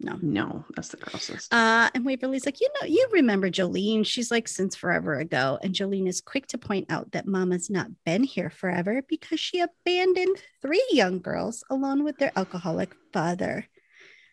No. 0.00 0.16
no, 0.22 0.64
that's 0.76 0.88
the 0.88 0.96
grossest. 0.96 1.52
Uh, 1.52 1.90
and 1.92 2.04
Waverly's 2.04 2.46
like, 2.46 2.60
you 2.60 2.68
know, 2.80 2.86
you 2.86 3.08
remember 3.12 3.50
Jolene. 3.50 4.06
She's 4.06 4.30
like, 4.30 4.46
since 4.46 4.76
forever 4.76 5.18
ago. 5.18 5.58
And 5.62 5.74
Jolene 5.74 6.06
is 6.06 6.20
quick 6.20 6.46
to 6.48 6.58
point 6.58 6.86
out 6.88 7.10
that 7.12 7.26
Mama's 7.26 7.68
not 7.68 7.88
been 8.04 8.22
here 8.22 8.48
forever 8.48 9.02
because 9.08 9.40
she 9.40 9.60
abandoned 9.60 10.36
three 10.62 10.86
young 10.92 11.18
girls 11.18 11.64
alone 11.68 12.04
with 12.04 12.16
their 12.18 12.30
alcoholic 12.36 12.94
father. 13.12 13.66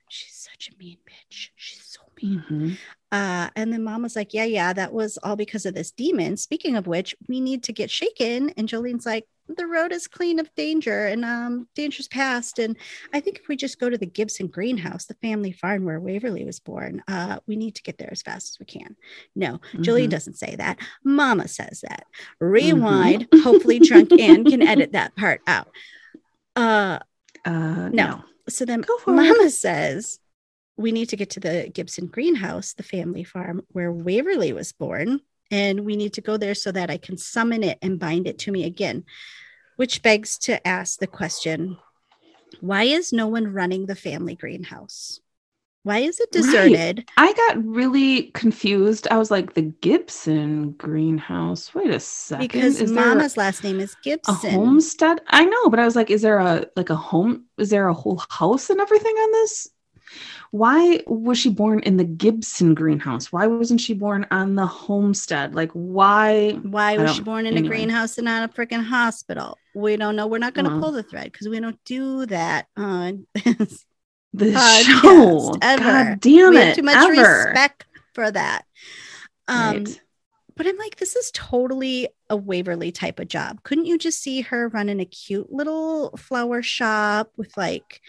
She's 0.07 0.35
such 0.35 0.69
a 0.69 0.77
mean 0.77 0.97
bitch. 1.09 1.49
She's 1.55 1.83
so 1.83 2.01
mean. 2.21 2.43
Mhm. 2.47 2.77
Uh, 3.11 3.49
and 3.55 3.73
then 3.73 3.83
mom 3.83 4.03
was 4.03 4.15
like, 4.15 4.33
Yeah, 4.35 4.45
yeah, 4.45 4.71
that 4.71 4.93
was 4.93 5.17
all 5.23 5.35
because 5.35 5.65
of 5.65 5.73
this 5.73 5.91
demon. 5.91 6.37
Speaking 6.37 6.75
of 6.75 6.85
which, 6.85 7.15
we 7.27 7.41
need 7.41 7.63
to 7.63 7.73
get 7.73 7.89
shaken. 7.89 8.51
And 8.51 8.69
Jolene's 8.69 9.05
like, 9.05 9.25
The 9.47 9.67
road 9.67 9.91
is 9.91 10.07
clean 10.07 10.39
of 10.39 10.53
danger 10.55 11.05
and 11.05 11.23
um, 11.23 11.67
danger's 11.75 12.07
past. 12.07 12.57
And 12.57 12.75
I 13.13 13.19
think 13.19 13.37
if 13.39 13.47
we 13.47 13.55
just 13.55 13.79
go 13.79 13.89
to 13.89 13.97
the 13.97 14.05
Gibson 14.07 14.47
greenhouse, 14.47 15.05
the 15.05 15.13
family 15.15 15.51
farm 15.51 15.85
where 15.85 15.99
Waverly 15.99 16.43
was 16.45 16.59
born, 16.59 17.03
uh, 17.07 17.39
we 17.45 17.55
need 17.55 17.75
to 17.75 17.83
get 17.83 17.97
there 17.99 18.09
as 18.11 18.23
fast 18.23 18.49
as 18.55 18.59
we 18.59 18.65
can. 18.65 18.95
No, 19.35 19.59
Jolene 19.75 20.07
Mhm. 20.07 20.09
doesn't 20.09 20.37
say 20.37 20.55
that. 20.55 20.79
Mama 21.03 21.47
says 21.47 21.83
that. 21.87 22.05
Rewind. 22.39 23.27
Hopefully, 23.43 23.79
Drunk 23.79 24.11
Ann 24.19 24.45
can 24.45 24.61
edit 24.61 24.93
that 24.93 25.15
part 25.15 25.41
out. 25.45 25.69
Uh, 26.55 26.99
Uh, 27.45 27.89
no. 27.89 27.89
no. 27.91 28.23
so 28.49 28.65
then 28.65 28.81
for 28.83 29.11
it. 29.11 29.15
Mama 29.15 29.49
says 29.51 30.19
we 30.77 30.91
need 30.91 31.09
to 31.09 31.15
get 31.15 31.29
to 31.31 31.39
the 31.39 31.69
Gibson 31.73 32.07
greenhouse, 32.07 32.73
the 32.73 32.83
family 32.83 33.23
farm 33.23 33.61
where 33.69 33.91
Waverly 33.91 34.51
was 34.53 34.71
born, 34.73 35.21
and 35.51 35.85
we 35.85 35.95
need 35.95 36.13
to 36.13 36.21
go 36.21 36.37
there 36.37 36.55
so 36.55 36.71
that 36.71 36.89
I 36.89 36.97
can 36.97 37.17
summon 37.17 37.63
it 37.63 37.77
and 37.81 37.99
bind 37.99 38.27
it 38.27 38.39
to 38.39 38.51
me 38.51 38.63
again. 38.65 39.05
Which 39.75 40.01
begs 40.01 40.37
to 40.39 40.65
ask 40.65 40.99
the 40.99 41.07
question 41.07 41.77
why 42.61 42.83
is 42.83 43.11
no 43.11 43.27
one 43.27 43.47
running 43.53 43.85
the 43.85 43.95
family 43.95 44.35
greenhouse? 44.35 45.19
Why 45.83 45.99
is 45.99 46.19
it 46.19 46.29
Right. 46.33 46.41
deserted? 46.41 47.05
I 47.17 47.33
got 47.33 47.63
really 47.63 48.31
confused. 48.31 49.07
I 49.11 49.17
was 49.17 49.29
like, 49.29 49.53
the 49.53 49.61
Gibson 49.61 50.71
greenhouse. 50.71 51.75
Wait 51.75 51.91
a 51.91 51.99
second. 51.99 52.47
Because 52.47 52.81
is 52.81 52.91
Mama's 52.91 53.37
last 53.37 53.63
name 53.63 53.79
is 53.79 53.95
Gibson. 54.03 54.33
a 54.33 54.37
Gibson. 54.39 54.51
homestead? 54.51 55.21
I 55.27 55.45
know, 55.45 55.69
but 55.69 55.79
I 55.79 55.85
was 55.85 55.95
like, 55.95 56.09
is 56.09 56.23
there 56.23 56.39
a 56.39 56.65
like 56.75 56.89
a 56.89 56.95
home? 56.95 57.45
Is 57.59 57.69
there 57.69 57.87
a 57.87 57.93
whole 57.93 58.23
house 58.29 58.69
and 58.69 58.79
everything 58.81 59.15
on 59.15 59.31
this? 59.33 59.69
Why 60.51 61.01
was 61.07 61.37
she 61.37 61.49
born 61.49 61.79
in 61.81 61.97
the 61.97 62.03
Gibson 62.03 62.73
greenhouse? 62.73 63.31
Why 63.31 63.47
wasn't 63.47 63.81
she 63.81 63.93
born 63.93 64.25
on 64.31 64.55
the 64.55 64.65
homestead? 64.65 65.53
Like, 65.55 65.71
why? 65.73 66.51
Why 66.51 66.97
was 66.97 67.15
she 67.15 67.21
born 67.21 67.45
in 67.45 67.57
a 67.57 67.61
greenhouse 67.67 68.17
and 68.17 68.25
not 68.25 68.49
a 68.49 68.53
freaking 68.53 68.83
hospital? 68.83 69.57
We 69.73 69.97
don't 69.97 70.15
know. 70.15 70.27
We're 70.27 70.37
not 70.37 70.53
going 70.53 70.65
to 70.65 70.71
Well. 70.71 70.79
pull 70.81 70.91
the 70.91 71.03
thread 71.03 71.31
because 71.31 71.49
we 71.49 71.59
don't 71.59 71.79
do 71.85 72.25
that 72.27 72.67
on 72.77 73.27
this 73.43 73.85
podcast 74.37 74.83
show. 75.01 75.53
ever. 75.61 75.83
God 75.83 76.19
damn 76.21 76.51
we 76.51 76.57
it. 76.57 76.65
have 76.67 76.75
too 76.75 76.83
much 76.83 76.95
ever. 76.97 77.45
respect 77.49 77.85
for 78.13 78.31
that. 78.31 78.63
Um, 79.47 79.77
Right. 79.83 80.01
but 80.55 80.67
I'm 80.67 80.77
like, 80.77 80.95
this 80.95 81.15
is 81.15 81.31
totally 81.33 82.07
a 82.29 82.35
Waverly 82.37 82.91
type 82.91 83.19
of 83.19 83.27
job. 83.27 83.61
Couldn't 83.63 83.85
you 83.85 83.97
just 83.97 84.21
see 84.23 84.41
her 84.41 84.69
running 84.69 84.99
a 84.99 85.05
cute 85.05 85.51
little 85.51 86.15
flower 86.17 86.63
shop 86.63 87.31
with 87.37 87.55
like 87.57 88.01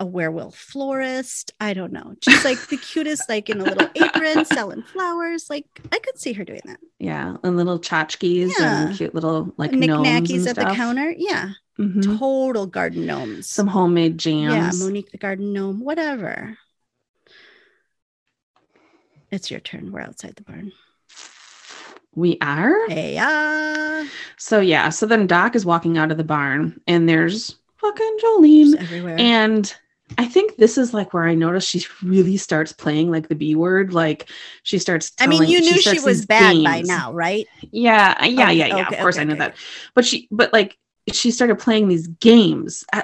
a 0.00 0.06
werewolf 0.06 0.56
florist? 0.56 1.52
I 1.60 1.74
don't 1.74 1.92
know. 1.92 2.14
Just 2.20 2.44
like 2.44 2.58
the 2.68 2.76
cutest, 2.76 3.28
like 3.28 3.48
in 3.50 3.60
a 3.60 3.64
little 3.64 3.88
apron 3.96 4.44
selling 4.44 4.82
flowers. 4.82 5.48
Like 5.50 5.66
I 5.92 5.98
could 5.98 6.18
see 6.18 6.32
her 6.34 6.44
doing 6.44 6.62
that. 6.66 6.78
Yeah, 6.98 7.36
and 7.42 7.56
little 7.56 7.78
tchotchkes 7.78 8.52
Yeah. 8.58 8.86
and 8.88 8.96
cute 8.96 9.14
little 9.14 9.52
like 9.56 9.70
Knickknackies 9.72 10.46
at 10.46 10.56
the 10.56 10.64
counter. 10.74 11.14
Yeah. 11.16 11.50
Mhm. 11.78 12.18
Total 12.18 12.66
garden 12.66 13.06
gnomes. 13.06 13.48
Some 13.48 13.66
homemade 13.66 14.18
jams. 14.18 14.78
yeah. 14.78 14.84
Monique 14.86 15.10
the 15.10 15.18
garden 15.18 15.52
gnome, 15.52 15.80
whatever. 15.80 16.56
It's 19.30 19.50
your 19.50 19.60
turn. 19.60 19.92
We're 19.92 20.00
outside 20.00 20.34
the 20.36 20.42
barn. 20.42 20.72
we 22.14 22.36
are. 22.42 22.88
Hey, 22.88 23.16
uh, 23.18 24.04
So 24.36 24.60
yeah, 24.60 24.90
so 24.90 25.06
then 25.06 25.26
Doc 25.26 25.56
is 25.56 25.64
walking 25.64 25.96
out 25.96 26.10
of 26.10 26.18
the 26.18 26.24
barn, 26.24 26.78
and 26.86 27.08
there's 27.08 27.56
fucking 27.78 28.16
Jolene, 28.22 28.76
everywhere. 28.78 29.16
and 29.18 29.74
I 30.18 30.26
think 30.26 30.56
this 30.56 30.78
is 30.78 30.94
like 30.94 31.14
where 31.14 31.24
I 31.24 31.34
noticed 31.34 31.68
she 31.68 31.84
really 32.02 32.36
starts 32.36 32.72
playing 32.72 33.10
like 33.10 33.28
the 33.28 33.34
B 33.34 33.54
word. 33.54 33.92
Like 33.92 34.28
she 34.62 34.78
starts. 34.78 35.12
I 35.20 35.26
mean, 35.26 35.48
you 35.48 35.60
knew 35.60 35.74
she 35.74 35.80
starts 35.80 36.04
was 36.04 36.26
bad 36.26 36.62
by 36.62 36.82
now, 36.82 37.12
right? 37.12 37.46
Yeah, 37.70 38.24
yeah, 38.24 38.44
Okay, 38.44 38.54
yeah, 38.54 38.66
yeah. 38.66 38.86
okay, 38.86 38.96
of 38.96 39.00
course, 39.02 39.16
okay, 39.16 39.22
I 39.22 39.24
knew 39.24 39.36
that. 39.36 39.56
But 39.94 40.04
she, 40.04 40.28
but 40.30 40.52
like, 40.52 40.76
she 41.12 41.30
started 41.30 41.58
playing 41.58 41.88
these 41.88 42.06
games. 42.06 42.84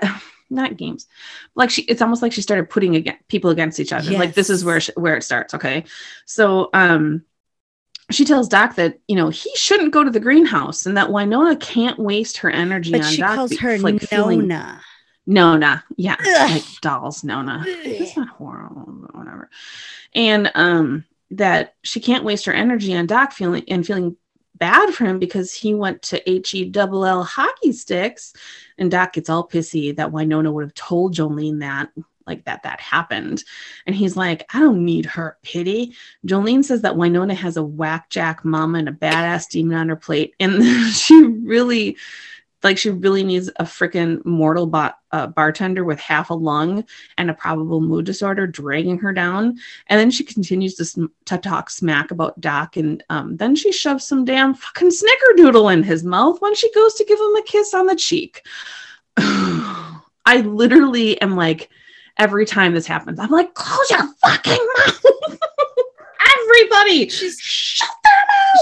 Not 0.51 0.79
games, 0.79 1.07
like 1.55 1.69
she. 1.69 1.83
It's 1.83 2.01
almost 2.01 2.23
like 2.23 2.33
she 2.33 2.41
started 2.41 2.71
putting 2.71 2.97
against 2.97 3.29
people 3.29 3.51
against 3.51 3.81
each 3.81 3.93
other. 3.93 4.13
Like 4.13 4.33
this 4.33 4.49
is 4.49 4.65
where 4.65 4.81
she, 4.81 4.93
where 4.93 5.15
it 5.15 5.23
starts. 5.23 5.53
Okay, 5.53 5.85
so 6.25 6.71
um, 6.73 7.23
she 8.11 8.25
tells 8.25 8.49
Doc 8.49 8.77
that 8.77 8.99
you 9.09 9.17
know 9.17 9.29
he 9.29 9.51
shouldn't 9.57 9.93
go 9.93 10.03
to 10.03 10.11
the 10.11 10.21
greenhouse, 10.21 10.87
and 10.87 10.97
that 10.97 11.11
Wynonna 11.11 11.61
can't 11.61 11.99
waste 11.99 12.39
her 12.39 12.49
energy 12.51 12.93
But 12.93 13.03
on 13.05 13.13
she 13.13 13.21
Doc. 13.21 13.35
calls 13.35 13.51
be- 13.51 13.57
her 13.57 13.79
like 13.79 14.01
feeling 14.01 14.49
Nona. 15.29 15.85
Yeah, 15.97 16.17
Ugh. 16.19 16.51
like 16.51 16.65
dolls, 16.81 17.23
Nona. 17.23 17.63
It's 17.67 18.17
not 18.17 18.29
horrible, 18.29 18.81
whatever. 19.13 19.51
And 20.15 20.51
um, 20.55 21.05
that 21.31 21.75
she 21.83 22.01
can't 22.01 22.25
waste 22.25 22.47
her 22.47 22.53
energy 22.53 22.97
on 22.97 23.07
Doc 23.07 23.33
feeling 23.33 23.63
and 23.69 23.87
feeling 23.87 24.17
bad 24.55 24.95
for 24.95 25.05
him 25.05 25.19
because 25.19 25.53
he 25.53 25.75
went 25.75 26.01
to 26.03 26.29
H 26.29 26.55
E 26.55 26.65
double 26.65 27.05
L 27.05 27.23
hockey 27.23 27.73
sticks. 27.73 28.33
And 28.79 28.91
Doc 28.91 29.13
gets 29.13 29.29
all 29.29 29.47
pissy 29.47 29.95
that 29.95 30.11
Wynonna 30.11 30.51
would 30.51 30.65
have 30.65 30.75
told 30.75 31.15
Jolene 31.15 31.61
that, 31.61 31.91
like 32.27 32.47
that 32.47 32.63
that 32.63 32.81
happened. 32.81 33.45
And 33.87 33.95
he's 33.95 34.17
like, 34.17 34.47
I 34.55 34.61
don't 34.61 34.83
need 34.83 35.05
her 35.05 35.37
pity. 35.43 35.95
Jolene 36.27 36.65
says 36.65 36.81
that 36.83 36.95
Wynonna 36.95 37.35
has 37.35 37.59
a 37.59 37.63
whack 37.63 38.09
jack 38.09 38.47
mama 38.47 38.79
and 38.79 38.89
a 38.89 38.93
badass 38.93 39.51
demon 39.51 39.77
on 39.77 39.91
her 39.91 39.97
plate. 39.97 40.35
And 40.41 40.63
she 40.95 41.23
really 41.23 41.99
like 42.63 42.77
she 42.77 42.91
really 42.91 43.23
needs 43.23 43.49
a 43.57 43.65
freaking 43.65 44.25
mortal 44.25 44.67
bot, 44.67 44.99
uh, 45.13 45.29
bartender 45.29 45.85
with 45.85 46.01
half 46.01 46.31
a 46.31 46.35
lung 46.35 46.85
and 47.17 47.31
a 47.31 47.35
probable 47.35 47.81
mood 47.81 48.05
disorder 48.05 48.47
dragging 48.47 48.99
her 48.99 49.13
down. 49.13 49.57
And 49.87 50.01
then 50.01 50.11
she 50.11 50.25
continues 50.25 50.75
to, 50.75 50.85
sm- 50.85 51.07
to 51.27 51.39
talk 51.39 51.71
smack 51.71 52.11
about 52.11 52.41
Doc. 52.41 52.77
And 52.77 53.03
um, 53.11 53.37
then 53.37 53.55
she 53.55 53.71
shoves 53.73 54.07
some 54.07 54.25
damn 54.25 54.55
fucking 54.55 54.91
snickerdoodle 54.91 55.73
in 55.73 55.83
his 55.83 56.03
mouth 56.05 56.41
when 56.41 56.55
she 56.55 56.73
goes 56.75 56.95
to 56.95 57.05
give 57.05 57.19
him 57.19 57.37
a 57.37 57.43
kiss 57.43 57.75
on 57.75 57.87
the 57.87 57.97
cheek. 57.97 58.45
I 59.17 60.43
literally 60.45 61.21
am 61.23 61.37
like, 61.37 61.71
every 62.19 62.45
time 62.45 62.75
this 62.75 62.87
happens, 62.87 63.19
I'm 63.21 63.31
like, 63.31 63.55
close 63.55 63.91
your 63.91 64.07
fucking 64.25 64.69
mouth. 64.79 65.05
Everybody, 66.41 67.09
She's- 67.09 67.39
shut 67.41 67.89
mouths. 68.05 68.08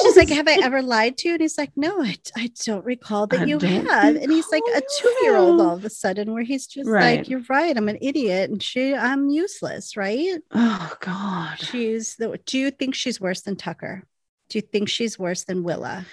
She's 0.02 0.16
like, 0.16 0.28
Have 0.30 0.48
I 0.48 0.58
ever 0.62 0.82
lied 0.82 1.16
to 1.18 1.28
you? 1.28 1.34
And 1.34 1.40
he's 1.40 1.58
like, 1.58 1.70
No, 1.76 2.02
I, 2.02 2.16
I 2.36 2.50
don't 2.64 2.84
recall 2.84 3.26
that 3.28 3.40
I 3.40 3.44
you 3.44 3.58
have. 3.58 4.16
And 4.16 4.30
he's 4.30 4.50
like 4.50 4.62
a 4.74 4.80
two 5.00 5.14
year 5.22 5.36
old 5.36 5.60
all 5.60 5.76
of 5.76 5.84
a 5.84 5.90
sudden, 5.90 6.32
where 6.32 6.42
he's 6.42 6.66
just 6.66 6.88
Right. 6.88 7.18
like, 7.18 7.28
You're 7.28 7.42
right. 7.48 7.76
I'm 7.76 7.88
an 7.88 7.98
idiot. 8.00 8.50
And 8.50 8.62
she, 8.62 8.94
I'm 8.94 9.28
useless, 9.28 9.96
right? 9.96 10.38
oh 10.52 10.92
God. 11.00 11.58
She's 11.60 12.16
the, 12.16 12.38
do 12.46 12.58
you 12.58 12.70
think 12.70 12.94
she's 12.94 13.20
worse 13.20 13.42
than 13.42 13.56
Tucker? 13.56 14.04
Do 14.48 14.58
you 14.58 14.62
think 14.62 14.88
she's 14.88 15.18
worse 15.18 15.44
than 15.44 15.64
Willa? 15.64 16.06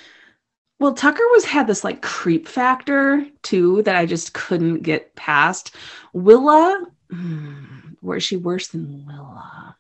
Well, 0.80 0.94
Tucker 0.94 1.24
was 1.32 1.46
had 1.46 1.68
this 1.68 1.84
like 1.84 2.02
creep 2.02 2.48
factor 2.48 3.26
too 3.44 3.84
that 3.84 3.96
I 3.96 4.06
just 4.06 4.34
couldn't 4.34 4.82
get 4.82 5.16
past. 5.16 5.76
Willa, 6.14 6.86
hmm, 7.10 7.64
was 8.02 8.24
she 8.24 8.36
worse 8.38 8.68
than 8.70 9.06
Willa? 9.06 9.78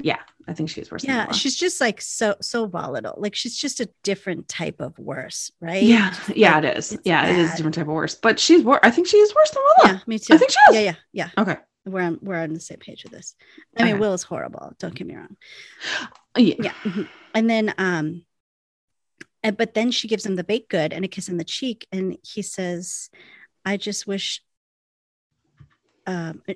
Yeah, 0.00 0.18
I 0.48 0.54
think 0.54 0.70
she's 0.70 0.90
worse. 0.90 1.04
Yeah, 1.04 1.30
she's 1.32 1.56
just 1.56 1.80
like 1.80 2.00
so 2.00 2.34
so 2.40 2.66
volatile. 2.66 3.14
Like 3.16 3.34
she's 3.34 3.56
just 3.56 3.80
a 3.80 3.88
different 4.02 4.48
type 4.48 4.80
of 4.80 4.98
worse, 4.98 5.50
right? 5.60 5.82
yeah, 5.82 6.14
yeah, 6.34 6.54
like- 6.56 6.64
it 6.64 6.78
is. 6.78 6.98
Yeah, 7.04 7.26
it 7.28 7.36
is 7.38 7.52
a 7.52 7.56
different 7.56 7.74
type 7.76 7.86
of 7.86 7.92
worse. 7.92 8.14
But 8.14 8.40
she's 8.40 8.62
worse. 8.64 8.80
I 8.82 8.90
think 8.90 9.06
she 9.06 9.16
is 9.18 9.34
worse 9.34 9.50
than 9.50 9.62
Willa. 9.62 9.94
Yeah, 9.94 10.00
me 10.06 10.18
too. 10.18 10.34
I 10.34 10.38
think 10.38 10.50
she 10.50 10.58
is. 10.70 10.74
yeah, 10.74 10.80
yeah, 10.80 10.94
yeah. 11.12 11.30
Okay. 11.42 11.56
We're 11.84 12.02
on 12.02 12.18
we're 12.22 12.36
on 12.40 12.52
the 12.54 12.60
same 12.60 12.78
page 12.78 13.02
with 13.04 13.12
this. 13.12 13.34
I 13.76 13.84
mean, 13.84 13.98
Will 13.98 14.14
is 14.14 14.22
horrible. 14.22 14.72
Don't 14.78 14.94
get 14.94 15.06
me 15.06 15.16
wrong. 15.16 15.36
Yeah. 16.36 16.54
Yeah. 16.60 16.72
mhm. 16.84 17.08
And 17.34 17.50
then 17.50 17.74
um 17.78 18.24
and- 19.42 19.56
but 19.56 19.74
then 19.74 19.90
she 19.90 20.06
gives 20.08 20.24
him 20.24 20.36
the 20.36 20.44
baked 20.44 20.70
good 20.70 20.92
and 20.92 21.04
a 21.04 21.08
kiss 21.08 21.28
on 21.28 21.36
the 21.38 21.44
cheek 21.44 21.86
and 21.92 22.16
he 22.22 22.42
says, 22.42 23.10
I 23.64 23.76
just 23.76 24.06
wish 24.06 24.42
um 26.06 26.42
uh, 26.48 26.54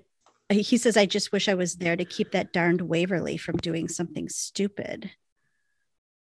he 0.50 0.76
says, 0.76 0.96
I 0.96 1.06
just 1.06 1.32
wish 1.32 1.48
I 1.48 1.54
was 1.54 1.76
there 1.76 1.96
to 1.96 2.04
keep 2.04 2.32
that 2.32 2.52
darned 2.52 2.80
Waverly 2.82 3.36
from 3.36 3.56
doing 3.56 3.88
something 3.88 4.28
stupid. 4.28 5.10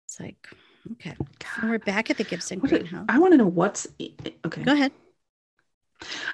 It's 0.06 0.18
like, 0.18 0.48
okay. 0.92 1.14
And 1.60 1.70
we're 1.70 1.78
back 1.78 2.10
at 2.10 2.16
the 2.16 2.24
Gibson 2.24 2.60
What 2.60 2.70
greenhouse. 2.70 3.04
I 3.08 3.18
want 3.18 3.32
to 3.34 3.38
know 3.38 3.46
what's 3.46 3.86
okay. 4.46 4.62
Go 4.62 4.72
ahead. 4.72 4.92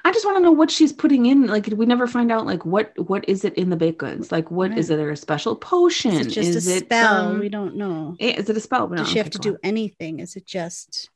I 0.05 0.13
just 0.13 0.27
want 0.27 0.37
to 0.37 0.43
know 0.43 0.53
what 0.53 0.71
she's 0.71 0.93
putting 0.93 1.27
in. 1.27 1.47
Like, 1.47 1.67
we 1.67 1.87
never 1.87 2.07
find 2.07 2.31
out. 2.31 2.47
Like, 2.47 2.65
what 2.67 2.93
what 3.09 3.29
is 3.29 3.45
it 3.45 3.55
in 3.55 3.71
the 3.71 3.77
baked 3.77 3.99
goods? 3.99 4.31
Like, 4.31 4.51
what 4.51 4.77
is 4.77 4.91
Right. 4.91 4.99
it? 4.99 5.09
A 5.09 5.17
special 5.17 5.57
potion? 5.57 6.13
Is 6.13 6.27
it 6.27 6.31
just 6.31 6.49
is 6.51 6.69
a 6.69 6.77
it, 6.77 6.85
spell? 6.85 7.31
um, 7.31 7.41
we 7.41 7.49
don't 7.49 7.75
know. 7.77 8.15
eh, 8.21 8.35
Is 8.39 8.49
it 8.51 8.57
a 8.57 8.61
spell? 8.61 8.89
Does 8.89 8.99
No, 8.99 9.05
she 9.05 9.19
have 9.19 9.29
okay, 9.29 9.33
to 9.33 9.39
do 9.39 9.57
anything? 9.65 10.21
Is 10.21 10.37
it 10.37 10.47
just, 10.47 11.09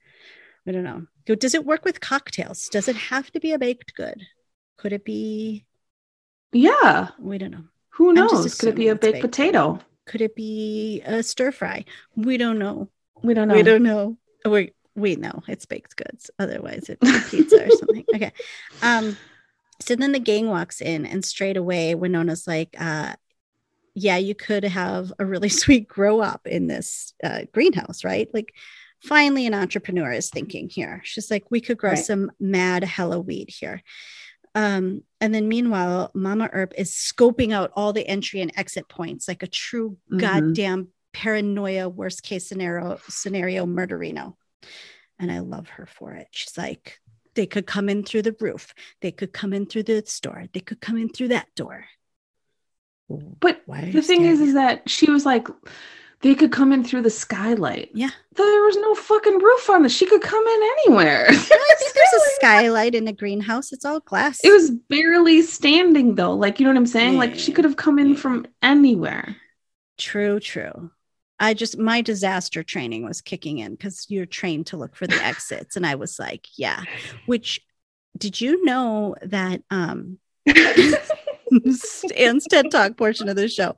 I 0.67 0.73
don't 0.73 0.83
know. 0.83 1.07
Does 1.27 1.55
it 1.55 1.67
work 1.67 1.85
with 1.85 2.01
cocktails? 2.01 2.69
Does 2.71 2.89
it 2.89 2.97
have 2.97 3.31
to 3.33 3.41
be 3.41 3.53
a 3.53 3.59
baked 3.59 3.95
good? 3.95 4.23
Could 4.79 4.95
it 4.95 5.05
be, 5.05 5.67
on. 5.67 5.68
Yeah. 6.53 7.09
we 7.19 7.39
don't 7.39 7.51
know. 7.51 7.65
Who 7.91 8.13
knows? 8.13 8.55
Could 8.55 8.71
it 8.71 8.75
be 8.77 8.89
a 8.89 8.95
baked, 8.95 9.15
baked. 9.15 9.23
potato? 9.23 9.81
Could 10.07 10.21
it 10.23 10.35
be 10.37 11.03
a 11.05 11.23
stir 11.23 11.53
fry? 11.53 11.85
We 12.17 12.37
don't 12.37 12.59
know. 12.59 12.89
We 13.23 13.35
don't 13.35 13.49
know. 13.49 13.55
We 13.55 13.63
don't 13.63 13.83
know. 13.83 14.17
We, 14.45 14.73
we 14.95 15.17
know 15.17 15.43
it's 15.49 15.67
baked 15.67 15.97
goods. 15.97 16.31
Otherwise, 16.39 16.85
it'd 16.89 17.01
be 17.01 17.13
pizza 17.29 17.67
or 17.67 17.71
something. 17.77 18.05
Okay. 18.15 18.33
Um, 18.83 19.17
so 19.81 19.97
then 19.97 20.13
the 20.13 20.19
gang 20.21 20.49
walks 20.49 20.81
in, 20.81 21.05
and 21.07 21.25
straight 21.25 21.57
away, 21.57 21.95
Wynonna's 21.95 22.47
like, 22.47 22.75
uh, 22.81 23.15
yeah, 23.95 24.17
you 24.17 24.35
could 24.35 24.65
have 24.65 25.13
a 25.19 25.27
really 25.27 25.49
sweet 25.63 25.89
grow 25.89 26.21
up 26.21 26.47
in 26.47 26.69
this 26.69 27.13
uh, 27.23 27.43
greenhouse, 27.53 28.05
right? 28.05 28.29
Like, 28.33 28.55
finally, 29.01 29.47
an 29.47 29.55
entrepreneur 29.55 30.13
is 30.13 30.31
thinking 30.31 30.69
here. 30.69 31.01
She's 31.05 31.31
like, 31.31 31.51
we 31.51 31.61
could 31.61 31.79
grow 31.79 31.91
Right. 31.91 31.99
some 31.99 32.31
mad 32.41 32.85
hella 32.85 33.19
weed 33.21 33.51
here. 33.51 33.83
Um, 34.55 35.03
and 35.21 35.35
then 35.35 35.49
meanwhile, 35.49 36.11
Mama 36.15 36.49
Earp 36.53 36.73
is 36.77 36.91
scoping 36.93 37.53
out 37.53 37.73
all 37.75 37.93
the 37.93 38.07
entry 38.07 38.41
and 38.41 38.53
exit 38.57 38.89
points 38.89 39.29
like 39.29 39.43
a 39.43 39.47
true 39.47 39.99
Mhm. 40.11 40.21
goddamn 40.21 40.89
paranoia, 41.13 41.89
worst 41.89 42.23
case 42.23 42.47
scenario, 42.47 43.01
scenario 43.09 43.67
murderino. 43.67 44.37
And 45.19 45.33
I 45.33 45.41
love 45.41 45.69
her 45.71 45.87
for 45.87 46.13
it. 46.13 46.29
She's 46.31 46.57
like, 46.57 47.01
they 47.35 47.47
could 47.47 47.67
come 47.67 47.89
in 47.89 48.05
through 48.05 48.23
the 48.23 48.37
roof, 48.41 48.75
they 49.01 49.13
could 49.13 49.33
come 49.33 49.53
in 49.53 49.67
through 49.67 49.85
the 49.85 50.05
store, 50.07 50.47
they 50.53 50.61
could 50.61 50.81
come 50.81 50.97
in 50.97 51.09
through 51.09 51.29
that 51.29 51.47
door. 51.55 51.87
But 53.09 53.63
Why 53.67 53.91
the 53.91 54.03
thing 54.03 54.25
is, 54.25 54.41
is 54.41 54.55
that 54.55 54.89
she 54.89 55.11
was 55.11 55.25
like, 55.25 55.49
they 56.21 56.35
could 56.35 56.51
come 56.51 56.73
in 56.73 56.83
through 56.83 57.03
the 57.03 57.11
skylight. 57.11 57.91
Yeah. 57.95 58.11
There 58.35 58.65
was 58.65 58.77
no 58.77 58.95
fucking 58.95 59.39
roof 59.39 59.71
on 59.71 59.83
this. 59.83 59.93
She 59.97 60.07
could 60.07 60.23
come 60.23 60.45
in 60.47 60.63
anywhere. 60.63 61.27
I 61.29 61.35
think 61.35 61.95
there's 61.95 62.23
a 62.23 62.31
skylight 62.37 62.95
in 62.95 63.07
a 63.07 63.13
greenhouse. 63.13 63.73
It's 63.73 63.85
all 63.85 64.01
glass. 64.01 64.41
It 64.43 64.51
was 64.51 64.71
barely 64.71 65.43
standing 65.43 66.17
though. 66.17 66.35
Like, 66.35 66.59
you 66.59 66.65
know 66.65 66.71
what 66.71 66.77
I'm 66.79 66.87
saying? 66.87 67.17
Like, 67.19 67.37
she 67.37 67.53
could 67.53 67.65
have 67.65 67.77
come 67.77 67.99
in 67.99 68.11
Yeah. 68.11 68.17
from 68.17 68.47
anywhere. 68.63 69.37
True, 69.97 70.41
true. 70.41 70.91
I 71.41 71.55
just 71.55 71.79
my 71.79 72.01
disaster 72.01 72.65
training 72.65 73.05
was 73.05 73.21
kicking 73.21 73.59
in 73.59 73.73
because 73.73 74.07
you're 74.09 74.27
trained 74.27 74.67
to 74.69 74.77
look 74.77 74.97
for 74.97 75.07
the 75.07 75.23
exits, 75.25 75.77
and 75.77 75.87
I 75.87 75.95
was 75.95 76.19
like, 76.19 76.47
yeah. 76.57 76.83
Which 77.27 77.61
did 78.17 78.41
you 78.41 78.65
know 78.65 79.15
that 79.23 79.63
um 79.71 80.19
Stan's 81.71 82.45
TED 82.49 82.71
Talk 82.71 82.97
portion 82.97 83.29
of 83.29 83.37
the 83.37 83.49
show? 83.49 83.77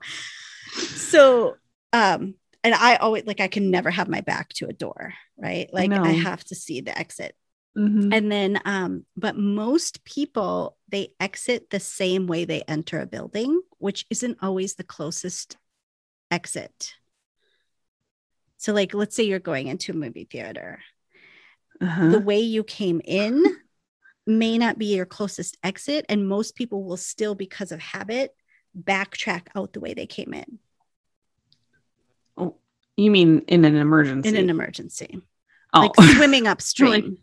So 0.73 1.57
um 1.93 2.35
and 2.63 2.75
I 2.75 2.97
always 2.97 3.25
like 3.27 3.41
I 3.41 3.49
can 3.49 3.71
never 3.71 3.91
have 3.91 4.09
my 4.09 4.21
back 4.21 4.51
to 4.55 4.67
a 4.67 4.73
door, 4.73 5.15
right? 5.39 5.69
Like 5.73 5.91
know. 5.91 6.03
I 6.03 6.11
have 6.11 6.45
to 6.45 6.55
see 6.55 6.81
the 6.81 6.97
exit. 6.97 7.35
Mhm. 7.77 8.15
And 8.15 8.31
then 8.31 8.61
um 8.65 9.07
but 9.17 9.37
most 9.37 10.05
people 10.05 10.77
they 10.89 11.13
exit 11.19 11.71
the 11.71 11.81
same 11.81 12.27
way 12.27 12.45
they 12.45 12.63
enter 12.63 13.01
a 13.01 13.07
building, 13.07 13.61
which 13.79 14.07
isn't 14.11 14.39
always 14.43 14.75
the 14.75 14.85
closest 14.85 15.57
exit. 16.31 16.95
So 18.59 18.73
like 18.75 18.93
let's 18.93 19.17
say 19.17 19.25
you're 19.25 19.39
going 19.39 19.69
into 19.69 19.93
a 19.93 19.97
movie 19.97 20.29
theater. 20.31 20.81
Uh-huh. 21.81 22.11
The 22.11 22.21
way 22.21 22.41
you 22.41 22.63
came 22.63 23.01
in 23.05 23.43
may 24.27 24.59
not 24.59 24.77
be 24.77 24.95
your 24.95 25.07
closest 25.07 25.57
exit 25.63 26.05
and 26.11 26.29
most 26.29 26.55
people 26.55 26.85
will 26.85 26.99
still 26.99 27.35
because 27.35 27.73
of 27.73 27.81
habit 27.81 28.35
backtrack 28.79 29.49
out 29.57 29.73
the 29.73 29.81
way 29.81 29.95
they 29.95 30.07
came 30.07 30.35
in 30.35 30.59
You 32.97 33.11
mean 33.11 33.43
in 33.49 33.65
an 33.65 33.77
emergency? 33.77 34.29
in 34.29 34.37
an 34.37 34.51
emergency. 34.51 35.21
oh. 35.73 35.81
Like 35.97 36.11
swimming 36.17 36.47
upstream. 36.53 37.19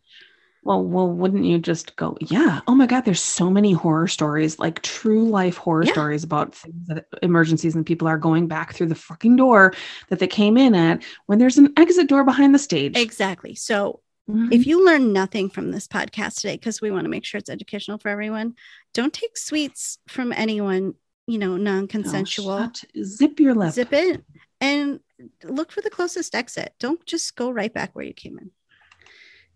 well, 0.63 0.83
well, 0.83 1.07
wouldn't 1.09 1.45
you 1.45 1.59
just 1.59 1.95
go? 1.95 2.17
Yeah. 2.19 2.61
Oh 2.67 2.75
my 2.75 2.87
God. 2.87 3.05
There's 3.05 3.21
so 3.21 3.49
many 3.49 3.73
horror 3.73 4.07
stories, 4.07 4.57
like 4.59 4.81
true 4.81 5.25
life 5.29 5.57
horror 5.57 5.83
Yeah. 5.85 5.91
stories 5.91 6.23
about 6.23 6.55
things 6.55 6.87
that 6.87 7.05
emergencies 7.21 7.75
and 7.75 7.85
people 7.85 8.07
are 8.07 8.17
going 8.17 8.47
back 8.47 8.73
through 8.73 8.87
the 8.87 8.95
fucking 8.95 9.35
door 9.35 9.73
that 10.09 10.19
they 10.19 10.27
came 10.27 10.57
in 10.57 10.73
at 10.75 11.03
when 11.27 11.37
there's 11.39 11.57
an 11.57 11.73
exit 11.77 12.07
door 12.07 12.23
behind 12.23 12.53
the 12.55 12.59
stage. 12.59 12.97
Exactly. 12.97 13.53
So 13.55 14.01
Mhm. 14.29 14.51
if 14.51 14.67
you 14.67 14.85
learn 14.85 15.13
nothing 15.13 15.49
from 15.49 15.71
this 15.71 15.87
podcast 15.87 16.35
today, 16.41 16.55
because 16.57 16.81
we 16.81 16.91
want 16.91 17.05
to 17.05 17.09
make 17.09 17.23
sure 17.23 17.37
it's 17.37 17.49
educational 17.49 17.97
for 17.97 18.09
everyone, 18.09 18.55
don't 18.93 19.13
take 19.13 19.37
sweets 19.37 19.99
from 20.09 20.33
anyone, 20.33 20.95
you 21.27 21.37
know, 21.37 21.55
non-consensual. 21.55 22.57
shut- 22.57 22.83
zip 23.05 23.39
your 23.39 23.53
lip. 23.53 23.71
Zip 23.73 23.93
it 23.93 24.25
and 24.59 24.99
look 25.43 25.71
for 25.71 25.81
the 25.81 25.89
closest 25.89 26.35
exit. 26.35 26.73
Don't 26.79 27.03
just 27.05 27.35
go 27.35 27.49
right 27.49 27.73
back 27.73 27.91
where 27.93 28.05
you 28.05 28.13
came 28.13 28.37
in. 28.39 28.51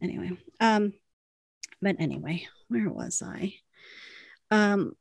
Anyway, 0.01 0.31
um, 0.59 0.93
but 1.81 1.95
anyway, 1.99 2.47
where 2.69 2.89
was 2.89 3.21
I? 3.23 3.53
Um, 4.49 4.93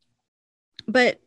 but 0.86 1.20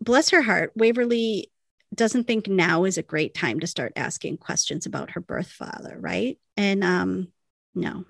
bless 0.00 0.30
her 0.30 0.42
heart, 0.42 0.72
Waverly 0.74 1.50
doesn't 1.94 2.24
think 2.24 2.48
now 2.48 2.84
is 2.84 2.98
a 2.98 3.02
great 3.02 3.34
time 3.34 3.60
to 3.60 3.66
start 3.66 3.92
asking 3.96 4.38
questions 4.38 4.86
about 4.86 5.10
her 5.12 5.20
birth 5.20 5.50
father, 5.50 5.96
right? 5.98 6.38
And 6.56 6.82
um, 6.82 7.28
no, 7.74 8.04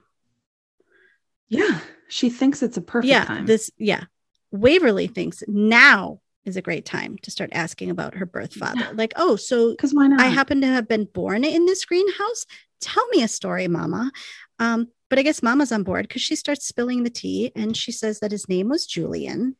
Yeah. 1.48 1.80
She 2.08 2.30
thinks 2.30 2.62
it's 2.62 2.76
a 2.76 2.80
perfect 2.80 3.08
yeah, 3.08 3.24
time. 3.24 3.46
this 3.46 3.70
yeah. 3.78 4.04
Waverly 4.52 5.08
thinks 5.08 5.42
now 5.48 6.20
is 6.46 6.56
a 6.56 6.62
great 6.62 6.84
time 6.84 7.18
to 7.22 7.30
start 7.30 7.50
asking 7.52 7.90
about 7.90 8.14
her 8.14 8.24
birth 8.24 8.54
father. 8.54 8.88
Like, 8.94 9.12
oh, 9.16 9.36
so 9.36 9.72
Because 9.72 9.92
why 9.92 10.06
not? 10.06 10.20
I 10.20 10.26
happen 10.26 10.60
to 10.62 10.66
have 10.66 10.88
been 10.88 11.04
born 11.04 11.44
in 11.44 11.66
this 11.66 11.84
greenhouse. 11.84 12.46
Tell 12.80 13.06
me 13.08 13.22
a 13.22 13.28
story, 13.28 13.68
Mama. 13.68 14.10
Um, 14.58 14.88
but 15.10 15.18
I 15.18 15.22
guess 15.22 15.42
Mama's 15.42 15.72
on 15.72 15.82
board 15.82 16.08
because 16.08 16.22
she 16.22 16.36
starts 16.36 16.66
spilling 16.66 17.02
the 17.02 17.10
tea 17.10 17.52
and 17.54 17.76
she 17.76 17.92
says 17.92 18.20
that 18.20 18.32
his 18.32 18.48
name 18.48 18.68
was 18.68 18.86
Julian 18.86 19.56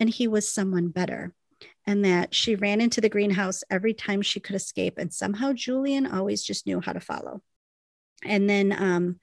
and 0.00 0.08
he 0.08 0.26
was 0.28 0.50
someone 0.50 0.88
better. 0.88 1.34
And 1.86 2.04
that 2.04 2.34
she 2.34 2.54
ran 2.54 2.80
into 2.80 3.00
the 3.00 3.08
greenhouse 3.08 3.64
every 3.70 3.94
time 3.94 4.20
she 4.20 4.40
could 4.40 4.54
escape. 4.54 4.98
And 4.98 5.12
somehow 5.12 5.54
Julian 5.54 6.06
always 6.06 6.42
just 6.42 6.66
knew 6.66 6.80
how 6.80 6.92
to 6.92 7.00
follow. 7.00 7.40
And 8.24 8.48
then 8.48 8.72
um, 8.72 9.20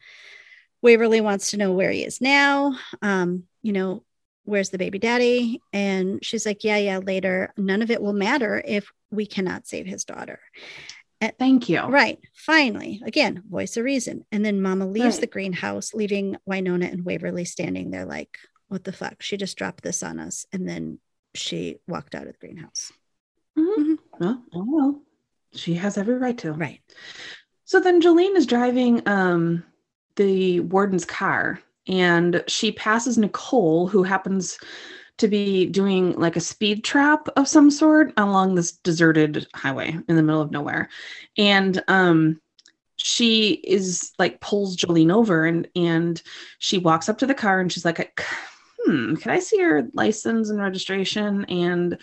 Waverly 0.81 1.21
wants 1.21 1.51
to 1.51 1.57
know 1.57 1.73
where 1.73 1.91
he 1.91 2.03
is 2.03 2.21
now. 2.21 2.77
Um, 3.01 3.43
you 3.61 3.71
know, 3.71 4.03
where's 4.45 4.69
the 4.69 4.77
baby 4.77 4.99
daddy? 4.99 5.61
And 5.73 6.23
she's 6.23 6.45
like, 6.45 6.63
yeah, 6.63 6.77
yeah, 6.77 6.97
later. 6.99 7.53
None 7.57 7.81
of 7.81 7.91
it 7.91 8.01
will 8.01 8.13
matter 8.13 8.61
if 8.65 8.89
we 9.11 9.25
cannot 9.25 9.67
save 9.67 9.85
his 9.85 10.05
daughter. 10.05 10.39
Thank 11.39 11.69
you. 11.69 11.81
Right. 11.81 12.19
Finally, 12.35 13.01
again, 13.03 13.41
voice 13.49 13.77
of 13.77 13.83
reason. 13.83 14.25
And 14.31 14.45
then 14.45 14.61
Mama 14.61 14.85
leaves 14.85 15.15
Right. 15.15 15.21
the 15.21 15.27
greenhouse, 15.27 15.91
leaving 15.95 16.37
Wynonna 16.47 16.91
and 16.91 17.03
Waverly 17.03 17.45
standing 17.45 17.89
there 17.89 18.05
like, 18.05 18.37
what 18.67 18.83
the 18.83 18.93
fuck? 18.93 19.23
She 19.23 19.35
just 19.35 19.57
dropped 19.57 19.83
this 19.83 20.03
on 20.03 20.19
us. 20.19 20.45
And 20.53 20.69
then 20.69 20.99
she 21.33 21.77
walked 21.87 22.13
out 22.13 22.27
of 22.27 22.33
the 22.33 22.37
greenhouse. 22.39 22.91
Mhm. 23.57 23.75
Mhm. 23.77 23.97
Well, 24.19 24.43
oh 24.53 24.65
well. 24.67 25.01
She 25.53 25.73
has 25.75 25.97
every 25.97 26.15
right 26.15 26.37
to. 26.39 26.51
Right. 26.51 26.81
So 27.63 27.79
then 27.79 28.01
Jolene 28.01 28.35
is 28.35 28.45
driving 28.45 29.01
um, 29.07 29.63
the 30.17 30.59
warden's 30.59 31.05
car 31.05 31.59
and 31.87 32.43
she 32.47 32.71
passes 32.71 33.17
Nicole, 33.17 33.87
who 33.87 34.03
happens 34.03 34.57
to 35.17 35.27
be 35.27 35.65
doing 35.67 36.13
like 36.19 36.35
a 36.35 36.41
speed 36.41 36.83
trap 36.83 37.27
of 37.37 37.47
some 37.47 37.71
sort 37.71 38.11
along 38.17 38.55
this 38.55 38.73
deserted 38.73 39.47
highway 39.53 39.97
in 40.07 40.15
the 40.15 40.23
middle 40.23 40.41
of 40.41 40.51
nowhere. 40.51 40.89
And 41.37 41.81
um, 41.87 42.41
she 42.97 43.53
is 43.53 44.11
like 44.19 44.41
pulls 44.41 44.75
Jolene 44.75 45.13
over 45.13 45.45
and 45.45 45.67
and 45.75 46.21
she 46.59 46.77
walks 46.77 47.07
up 47.07 47.17
to 47.19 47.25
the 47.25 47.33
car 47.33 47.59
and 47.59 47.71
she's 47.71 47.85
like, 47.85 48.21
hmm, 48.79 49.15
can 49.15 49.31
I 49.31 49.39
see 49.39 49.57
your 49.57 49.87
license 49.93 50.49
and 50.49 50.59
registration 50.59 51.45
and 51.45 51.97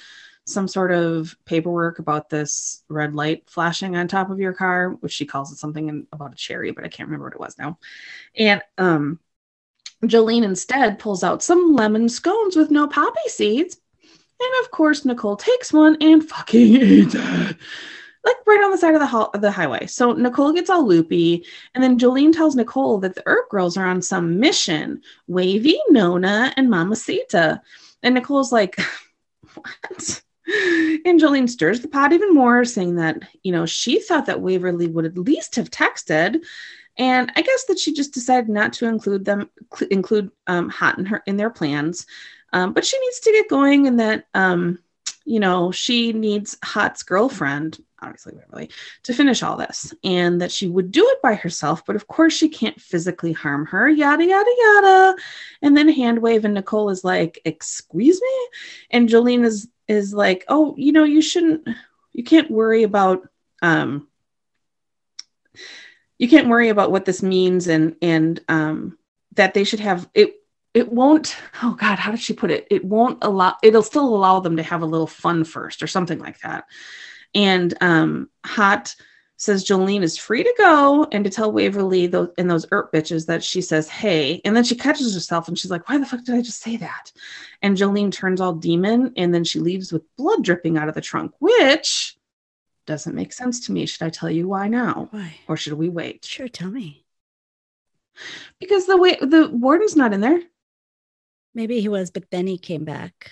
some 0.44 0.66
sort 0.66 0.90
of 0.90 1.36
paperwork 1.44 1.98
about 1.98 2.28
this 2.28 2.82
red 2.88 3.14
light 3.14 3.44
flashing 3.48 3.94
on 3.94 4.08
top 4.08 4.28
of 4.30 4.40
your 4.40 4.52
car, 4.52 4.90
which 5.00 5.12
she 5.12 5.24
calls 5.24 5.52
it 5.52 5.58
something 5.58 5.88
in, 5.88 6.06
about 6.12 6.32
a 6.32 6.36
cherry, 6.36 6.72
but 6.72 6.84
I 6.84 6.88
can't 6.88 7.08
remember 7.08 7.26
what 7.26 7.34
it 7.34 7.40
was 7.40 7.56
now. 7.58 7.78
And 8.36 8.60
um, 8.76 9.20
Jolene 10.04 10.44
instead 10.44 10.98
pulls 10.98 11.22
out 11.22 11.42
some 11.42 11.74
lemon 11.74 12.08
scones 12.08 12.56
with 12.56 12.70
no 12.70 12.86
poppy 12.86 13.28
seeds. 13.28 13.76
And 14.40 14.64
of 14.64 14.70
course, 14.72 15.04
Nicole 15.04 15.36
takes 15.36 15.72
one 15.72 15.96
and 16.00 16.28
fucking 16.28 16.60
eats 16.82 17.14
it. 17.14 17.56
Like 18.24 18.36
right 18.46 18.62
on 18.62 18.70
the 18.70 18.78
side 18.78 18.94
of 18.94 19.00
the, 19.00 19.06
ho- 19.06 19.30
of 19.34 19.40
the 19.40 19.50
highway. 19.50 19.86
So 19.86 20.12
Nicole 20.12 20.52
gets 20.52 20.70
all 20.70 20.86
loopy. 20.86 21.44
And 21.74 21.82
then 21.82 21.98
Jolene 21.98 22.32
tells 22.32 22.54
Nicole 22.54 22.98
that 22.98 23.14
the 23.14 23.22
Earp 23.26 23.48
girls 23.50 23.76
are 23.76 23.86
on 23.86 24.00
some 24.02 24.38
mission 24.38 25.02
Wavy, 25.26 25.80
Nona, 25.90 26.52
and 26.56 26.68
Mamacita. 26.68 27.60
And 28.02 28.14
Nicole's 28.14 28.52
like, 28.52 28.76
what? 29.54 30.22
And 31.04 31.20
Jolene 31.20 31.48
stirs 31.48 31.80
the 31.80 31.88
pot 31.88 32.12
even 32.12 32.34
more, 32.34 32.64
saying 32.64 32.96
that, 32.96 33.22
you 33.42 33.52
know, 33.52 33.64
she 33.64 34.00
thought 34.00 34.26
that 34.26 34.40
Waverly 34.40 34.88
would 34.88 35.04
at 35.04 35.16
least 35.16 35.56
have 35.56 35.70
texted. 35.70 36.44
And 36.98 37.32
I 37.36 37.42
guess 37.42 37.64
that 37.66 37.78
she 37.78 37.92
just 37.92 38.12
decided 38.12 38.48
not 38.48 38.72
to 38.74 38.86
include 38.86 39.24
them, 39.24 39.50
cl- 39.74 39.88
include 39.90 40.30
um, 40.46 40.68
Haught 40.68 40.98
in 40.98 41.06
her 41.06 41.22
in 41.26 41.36
their 41.36 41.50
plans. 41.50 42.06
Um, 42.52 42.72
but 42.72 42.84
she 42.84 42.98
needs 43.00 43.20
to 43.20 43.32
get 43.32 43.48
going, 43.48 43.86
and 43.86 43.98
that, 43.98 44.26
um, 44.34 44.78
you 45.24 45.40
know, 45.40 45.72
she 45.72 46.12
needs 46.12 46.58
Haught's 46.62 47.02
girlfriend, 47.02 47.82
obviously 48.02 48.34
Waverly, 48.34 48.70
to 49.04 49.14
finish 49.14 49.42
all 49.42 49.56
this, 49.56 49.94
and 50.04 50.40
that 50.42 50.52
she 50.52 50.68
would 50.68 50.92
do 50.92 51.06
it 51.08 51.22
by 51.22 51.34
herself. 51.34 51.86
But 51.86 51.96
of 51.96 52.08
course, 52.08 52.34
she 52.34 52.50
can't 52.50 52.78
physically 52.78 53.32
harm 53.32 53.64
her. 53.66 53.88
Yada 53.88 54.24
yada 54.24 54.50
yada. 54.58 55.16
And 55.62 55.74
then 55.74 55.88
hand 55.88 56.18
wave, 56.18 56.44
and 56.44 56.52
Nicole 56.54 56.90
is 56.90 57.04
like, 57.04 57.40
"Excuse 57.46 58.20
me," 58.20 58.48
and 58.90 59.08
Jolene 59.08 59.44
is 59.44 59.68
is 59.88 60.12
like, 60.12 60.44
"Oh, 60.48 60.74
you 60.76 60.92
know, 60.92 61.04
you 61.04 61.22
shouldn't, 61.22 61.66
you 62.12 62.22
can't 62.22 62.50
worry 62.50 62.82
about." 62.82 63.26
Um, 63.62 64.08
you 66.22 66.28
can't 66.28 66.46
worry 66.46 66.68
about 66.68 66.92
what 66.92 67.04
this 67.04 67.20
means 67.20 67.66
and 67.66 67.96
and 68.00 68.38
um 68.48 68.96
that 69.34 69.54
they 69.54 69.64
should 69.64 69.80
have 69.80 70.08
it 70.14 70.36
it 70.72 70.92
won't 70.92 71.36
oh 71.64 71.74
god 71.74 71.98
how 71.98 72.12
did 72.12 72.20
she 72.20 72.32
put 72.32 72.52
it? 72.52 72.68
It 72.70 72.84
won't 72.84 73.18
allow 73.22 73.56
it'll 73.60 73.82
still 73.82 74.06
allow 74.14 74.38
them 74.38 74.56
to 74.56 74.62
have 74.62 74.82
a 74.82 74.86
little 74.86 75.08
fun 75.08 75.42
first 75.42 75.82
or 75.82 75.88
something 75.88 76.20
like 76.20 76.38
that. 76.42 76.66
And 77.34 77.74
um 77.80 78.30
Haught 78.46 78.94
says 79.36 79.64
jolene 79.64 80.04
is 80.04 80.16
free 80.16 80.44
to 80.44 80.54
go 80.58 81.08
and 81.10 81.24
to 81.24 81.30
tell 81.30 81.50
waverly 81.50 82.06
those 82.06 82.28
and 82.38 82.48
those 82.48 82.66
Earp 82.70 82.92
bitches 82.92 83.26
that 83.26 83.42
she 83.42 83.60
says 83.60 83.88
hey 83.88 84.40
and 84.44 84.54
then 84.54 84.62
she 84.62 84.76
catches 84.76 85.12
herself 85.14 85.48
and 85.48 85.58
she's 85.58 85.72
like 85.72 85.88
why 85.88 85.98
the 85.98 86.06
fuck 86.06 86.22
did 86.24 86.36
i 86.36 86.40
just 86.40 86.62
say 86.62 86.76
that? 86.76 87.10
And 87.62 87.76
jolene 87.76 88.12
turns 88.12 88.40
all 88.40 88.52
demon 88.52 89.12
and 89.16 89.34
then 89.34 89.42
she 89.42 89.58
leaves 89.58 89.92
with 89.92 90.04
blood 90.16 90.44
dripping 90.44 90.78
out 90.78 90.88
of 90.88 90.94
the 90.94 91.00
trunk 91.00 91.32
which 91.40 92.16
doesn't 92.86 93.14
make 93.14 93.32
sense 93.32 93.60
to 93.66 93.72
me 93.72 93.86
should 93.86 94.02
i 94.04 94.10
tell 94.10 94.30
you 94.30 94.48
why 94.48 94.68
now 94.68 95.08
Why? 95.10 95.34
or 95.48 95.56
should 95.56 95.74
we 95.74 95.88
wait 95.88 96.24
Sure, 96.24 96.48
tell 96.48 96.70
me. 96.70 97.04
because 98.60 98.86
the 98.86 98.96
way 98.96 99.16
the 99.20 99.48
warden's 99.48 99.96
not 99.96 100.12
in 100.12 100.20
there 100.20 100.40
Maybe 101.54 101.80
he 101.82 101.88
was, 101.90 102.10
but 102.10 102.30
then 102.30 102.46
he 102.46 102.56
came 102.56 102.86
back. 102.86 103.30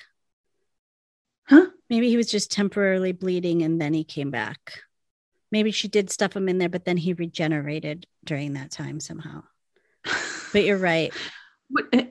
Huh? 1.44 1.68
Maybe 1.88 2.10
he 2.10 2.18
was 2.18 2.30
just 2.30 2.52
temporarily 2.52 3.12
bleeding 3.12 3.62
and 3.62 3.80
then 3.80 3.94
he 3.94 4.04
came 4.04 4.30
back. 4.30 4.82
Maybe 5.50 5.70
she 5.70 5.88
did 5.88 6.10
stuff 6.10 6.36
him 6.36 6.46
in 6.46 6.58
there, 6.58 6.68
but 6.68 6.84
then 6.84 6.98
he 6.98 7.14
regenerated 7.14 8.06
during 8.22 8.52
that 8.52 8.70
time 8.70 9.00
somehow. 9.00 9.44
But 10.52 10.64
you're 10.64 10.76
right, 10.76 11.14
eh, 11.94 12.08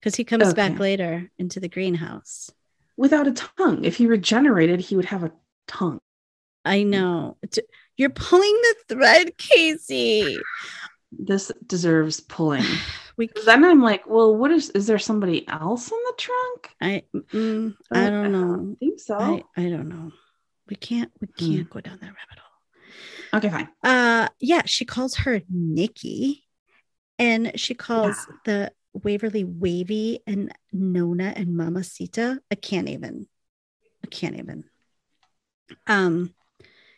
because 0.00 0.16
he 0.16 0.24
comes 0.24 0.54
back 0.54 0.80
later 0.80 1.30
into 1.38 1.60
the 1.60 1.68
greenhouse. 1.68 2.50
without 2.96 3.28
a 3.28 3.32
tongue 3.32 3.84
if 3.84 3.96
he 3.96 4.06
regenerated 4.08 4.80
he 4.80 4.96
would 4.96 5.04
have 5.04 5.22
a 5.22 5.32
tongue 5.68 6.00
I 6.64 6.82
know. 6.82 7.36
You're 7.96 8.10
pulling 8.10 8.52
the 8.62 8.94
thread, 8.94 9.38
Casey. 9.38 10.36
this 11.12 11.52
deserves 11.66 12.20
pulling 12.20 12.64
We 13.16 13.30
then 13.46 13.64
i'm 13.64 13.80
like 13.80 14.08
well 14.08 14.34
what 14.34 14.50
is 14.50 14.70
is 14.70 14.88
there 14.88 14.98
somebody 14.98 15.46
else 15.46 15.88
in 15.92 15.98
the 16.06 16.14
trunk 16.18 16.70
I 16.80 17.02
mm, 17.32 17.76
I 17.92 18.10
don't 18.10 18.32
know. 18.32 18.72
I 18.72 18.74
think 18.80 18.98
so 18.98 19.14
I, 19.20 19.44
I 19.56 19.68
don't 19.68 19.88
know. 19.88 20.10
We 20.68 20.74
can't 20.74 21.12
we 21.20 21.28
Hmm. 21.38 21.54
can't 21.56 21.70
go 21.70 21.80
down 21.80 21.98
that 22.00 22.06
rabbit 22.06 22.38
hole. 22.42 23.38
okay 23.38 23.50
fine 23.50 23.68
Uh 23.84 24.28
yeah, 24.40 24.62
she 24.66 24.84
calls 24.84 25.14
her 25.16 25.42
Nikki 25.48 26.44
and 27.20 27.52
she 27.60 27.74
calls 27.74 28.26
the 28.44 28.72
Waverly 28.92 29.44
Wavy 29.44 30.18
and 30.26 30.52
Nona 30.72 31.32
and 31.36 31.56
Mamacita. 31.56 32.40
I 32.50 32.54
can't 32.56 32.88
even. 32.88 33.28
I 34.04 34.08
can't 34.08 34.36
even. 34.36 34.64
Um 35.86 36.34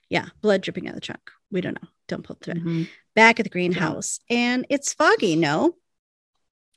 yeah, 0.09 0.27
blood 0.43 0.63
dripping 0.63 0.87
out 0.89 0.95
of 0.95 1.01
the 1.01 1.01
trunk. 1.07 1.31
We 1.51 1.61
don't 1.61 1.81
know. 1.81 1.89
Don't 2.09 2.23
pull 2.25 2.37
through. 2.41 2.55
Mhm. 2.55 2.89
Back 3.15 3.41
at 3.41 3.45
the 3.45 3.51
greenhouse. 3.51 4.21
And 4.31 4.67
it's 4.71 4.93
foggy, 4.95 5.37
no? 5.37 5.77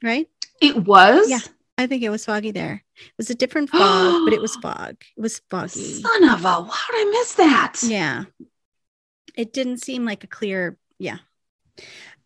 Right? 0.04 0.28
it 0.62 0.76
was 0.76 1.30
Yeah. 1.30 1.39
I 1.78 1.88
think 1.88 2.04
it 2.04 2.10
was 2.10 2.26
foggy 2.26 2.52
there. 2.52 2.84
It 2.98 3.13
was 3.18 3.30
a 3.30 3.36
different 3.36 3.70
fog, 3.72 4.26
but 4.26 4.34
it 4.34 4.42
was 4.42 4.56
fog. 4.58 4.96
It 5.18 5.22
was 5.22 5.42
foggy. 5.50 6.02
son 6.02 6.24
of 6.30 6.44
a 6.44 6.50
how 6.50 6.62
did 6.92 7.08
i 7.08 7.10
miss 7.12 7.34
that 7.36 7.76
Yeah. 7.84 8.26
It 9.36 9.54
didn't 9.54 9.78
seem 9.82 10.04
like 10.06 10.24
a 10.24 10.28
clear, 10.28 10.78
yeah. 10.98 11.20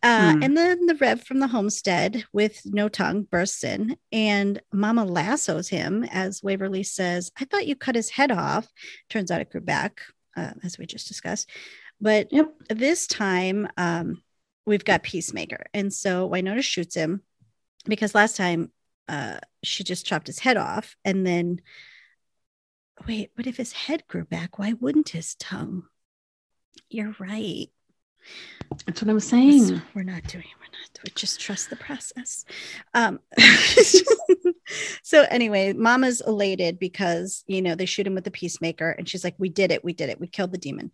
Uh, 0.02 0.32
Hmm. 0.34 0.42
And 0.42 0.56
then 0.56 0.86
the 0.86 0.96
Rev 0.96 1.22
from 1.22 1.38
the 1.38 1.46
homestead 1.46 2.24
with 2.32 2.60
no 2.66 2.88
tongue 2.88 3.22
bursts 3.22 3.62
in, 3.64 3.96
and 4.12 4.60
Mama 4.72 5.04
lassos 5.04 5.68
him 5.68 6.04
as 6.10 6.42
Waverly 6.42 6.82
says, 6.82 7.30
I 7.38 7.44
thought 7.44 7.66
you 7.66 7.76
cut 7.76 7.94
his 7.94 8.10
head 8.10 8.30
off. 8.32 8.68
Turns 9.08 9.30
out 9.30 9.40
it 9.40 9.50
grew 9.50 9.60
back, 9.62 10.02
uh, 10.36 10.52
as 10.62 10.78
we 10.78 10.86
just 10.86 11.08
discussed. 11.08 11.50
But 12.00 12.32
Yep. 12.32 12.54
this 12.70 13.06
time, 13.06 13.68
um, 13.76 14.22
we've 14.66 14.84
got 14.84 15.02
Peacemaker. 15.02 15.66
And 15.72 15.92
so 15.92 16.28
Wynonna 16.28 16.62
shoots 16.62 16.94
him 16.94 17.22
because 17.86 18.14
last 18.14 18.36
time 18.36 18.72
uh, 19.08 19.38
she 19.62 19.84
just 19.84 20.06
chopped 20.06 20.26
his 20.26 20.38
head 20.38 20.56
off. 20.56 20.96
And 21.04 21.26
then, 21.26 21.60
wait, 23.06 23.30
but 23.36 23.46
if 23.46 23.56
his 23.56 23.72
head 23.72 24.06
grew 24.08 24.24
back? 24.24 24.58
Why 24.58 24.72
wouldn't 24.72 25.10
his 25.10 25.34
tongue? 25.34 25.84
You're 26.88 27.14
right. 27.18 27.68
That's 28.86 29.02
what 29.02 29.10
i'm 29.10 29.20
saying 29.20 29.80
We're 29.94 30.02
not 30.02 30.24
doing. 30.24 30.44
It. 30.44 30.50
We're 30.58 30.64
not. 30.78 30.98
We 31.04 31.10
just 31.14 31.40
trust 31.40 31.70
the 31.70 31.76
process. 31.76 32.44
Um. 32.94 33.20
so 35.02 35.26
anyway, 35.30 35.72
Mama's 35.72 36.20
elated 36.20 36.78
because 36.78 37.44
you 37.46 37.62
know 37.62 37.74
they 37.74 37.86
shoot 37.86 38.06
him 38.06 38.14
with 38.14 38.24
the 38.24 38.30
peacemaker, 38.30 38.90
and 38.90 39.08
she's 39.08 39.24
like, 39.24 39.34
"We 39.38 39.48
did 39.48 39.72
it. 39.72 39.84
We 39.84 39.92
did 39.92 40.08
it. 40.10 40.20
We 40.20 40.26
killed 40.26 40.52
the 40.52 40.58
demon." 40.58 40.90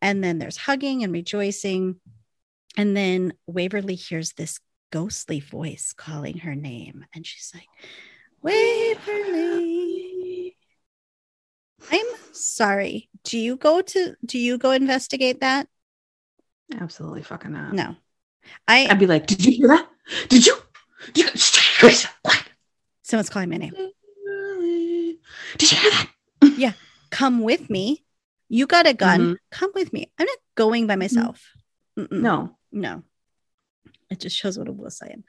And 0.00 0.22
then 0.24 0.38
there's 0.38 0.56
hugging 0.56 1.02
and 1.04 1.12
rejoicing, 1.12 1.96
and 2.76 2.96
then 2.96 3.34
Waverly 3.46 3.94
hears 3.94 4.32
this 4.32 4.60
ghostly 4.92 5.40
voice 5.40 5.92
calling 5.96 6.38
her 6.38 6.54
name, 6.54 7.04
and 7.14 7.26
she's 7.26 7.52
like, 7.54 7.68
"Waverly." 8.42 9.76
I'm 11.90 12.06
sorry. 12.32 13.08
Do 13.24 13.38
you 13.38 13.56
go 13.56 13.80
to 13.80 14.14
do 14.24 14.38
you 14.38 14.58
go 14.58 14.70
investigate 14.72 15.40
that? 15.40 15.66
Absolutely 16.78 17.22
fucking 17.22 17.52
not. 17.52 17.72
No. 17.72 17.96
I 18.66 18.86
I'd 18.88 18.98
be 18.98 19.06
like, 19.06 19.26
did 19.26 19.44
you 19.44 19.52
hear 19.52 19.68
that? 19.68 19.88
Did 20.28 20.46
you? 20.46 20.56
Did 21.12 21.24
you? 21.34 21.40
Quiet. 21.80 22.06
someone's 23.02 23.30
calling 23.30 23.48
my 23.50 23.56
name. 23.56 23.72
Did 25.58 25.72
you 25.72 25.78
hear 25.78 25.90
that? 25.90 26.10
Yeah. 26.56 26.72
Come 27.10 27.42
with 27.42 27.68
me. 27.70 28.04
You 28.48 28.66
got 28.66 28.86
a 28.86 28.94
gun. 28.94 29.20
Mhm. 29.20 29.36
Come 29.50 29.70
with 29.74 29.92
me. 29.92 30.10
I'm 30.18 30.26
not 30.26 30.38
going 30.56 30.86
by 30.86 30.96
myself. 30.96 31.42
Mm-mm. 31.98 32.20
No. 32.20 32.56
No. 32.72 33.02
It 34.10 34.20
just 34.20 34.36
shows 34.36 34.58
what 34.58 34.68
a 34.68 34.72
wuss 34.72 35.00
I 35.02 35.08
am. 35.08 35.24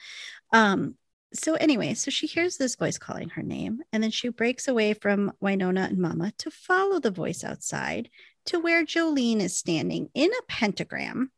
Um, 0.52 0.96
so 1.34 1.54
anyway, 1.56 1.94
so 1.94 2.12
she 2.12 2.28
hears 2.28 2.58
this 2.58 2.76
voice 2.76 2.98
calling 2.98 3.30
her 3.30 3.44
name, 3.44 3.82
and 3.94 4.04
then 4.04 4.12
she 4.12 4.30
breaks 4.30 4.68
away 4.68 4.94
from 4.94 5.32
Wynonna 5.42 5.88
and 5.88 5.98
Mama 5.98 6.34
to 6.40 6.52
follow 6.52 7.00
the 7.00 7.12
voice 7.12 7.44
outside 7.44 8.10
to 8.46 8.60
where 8.60 8.86
Jolene 8.86 9.40
is 9.40 9.58
standing 9.58 10.10
in 10.14 10.32
a 10.32 10.44
pentagram. 10.48 11.32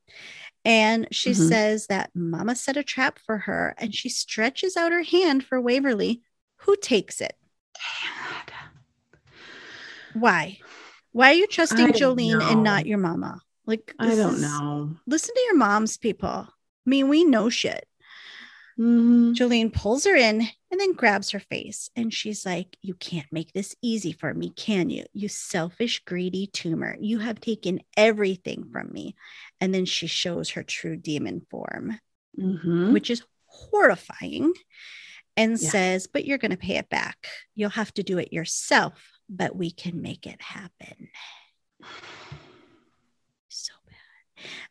And 0.65 1.07
she 1.11 1.31
Mhm. 1.31 1.49
says 1.49 1.87
that 1.87 2.11
Mama 2.15 2.55
set 2.55 2.77
a 2.77 2.83
trap 2.83 3.19
for 3.19 3.39
her, 3.39 3.75
and 3.77 3.93
she 3.93 4.07
stretches 4.09 4.77
out 4.77 4.91
her 4.93 5.03
hand 5.03 5.43
for 5.45 5.59
Waverly, 5.59 6.21
who 6.57 6.75
takes 6.77 7.19
it. 7.19 7.37
Why? 10.13 10.59
Why 11.11 11.31
are 11.31 11.35
you 11.35 11.47
trusting 11.47 11.87
Jolene 11.93 12.41
and 12.41 12.63
not 12.63 12.85
your 12.85 12.97
mama? 12.97 13.41
Like, 13.65 13.93
I 13.99 14.15
don't 14.15 14.35
is- 14.35 14.41
know. 14.41 14.95
Listen 15.05 15.33
to 15.35 15.41
your 15.41 15.55
mom's 15.57 15.97
people. 15.97 16.29
I 16.29 16.89
mean, 16.89 17.07
we 17.07 17.23
know 17.23 17.49
shit. 17.49 17.87
Mhm. 18.77 19.35
Jolene 19.35 19.71
pulls 19.71 20.05
her 20.05 20.15
in 20.15 20.41
and 20.71 20.79
then 20.79 20.93
grabs 20.93 21.29
her 21.31 21.39
face. 21.39 21.89
And 21.95 22.13
she's 22.13 22.45
like, 22.45 22.77
You 22.81 22.95
can't 22.95 23.31
make 23.31 23.53
this 23.53 23.75
easy 23.81 24.11
for 24.11 24.33
me, 24.33 24.49
can 24.49 24.89
you? 24.89 25.05
You 25.13 25.27
selfish, 25.27 26.03
greedy 26.05 26.47
tumor. 26.47 26.97
You 26.99 27.19
have 27.19 27.39
taken 27.39 27.81
everything 27.95 28.69
from 28.71 28.91
me. 28.91 29.15
And 29.61 29.73
then 29.73 29.85
she 29.85 30.07
shows 30.07 30.51
her 30.51 30.63
true 30.63 30.97
demon 30.97 31.45
form, 31.51 31.99
Mhm. 32.39 32.93
which 32.93 33.09
is 33.09 33.23
horrifying, 33.45 34.53
and 35.37 35.51
Yeah. 35.61 35.69
says, 35.69 36.07
But 36.07 36.25
you're 36.25 36.39
going 36.39 36.51
to 36.51 36.57
pay 36.57 36.77
it 36.77 36.89
back. 36.89 37.27
You'll 37.53 37.69
have 37.69 37.93
to 37.95 38.03
do 38.03 38.17
it 38.17 38.33
yourself, 38.33 39.19
but 39.29 39.55
we 39.55 39.69
can 39.69 40.01
make 40.01 40.25
it 40.25 40.41
happen. 40.41 41.09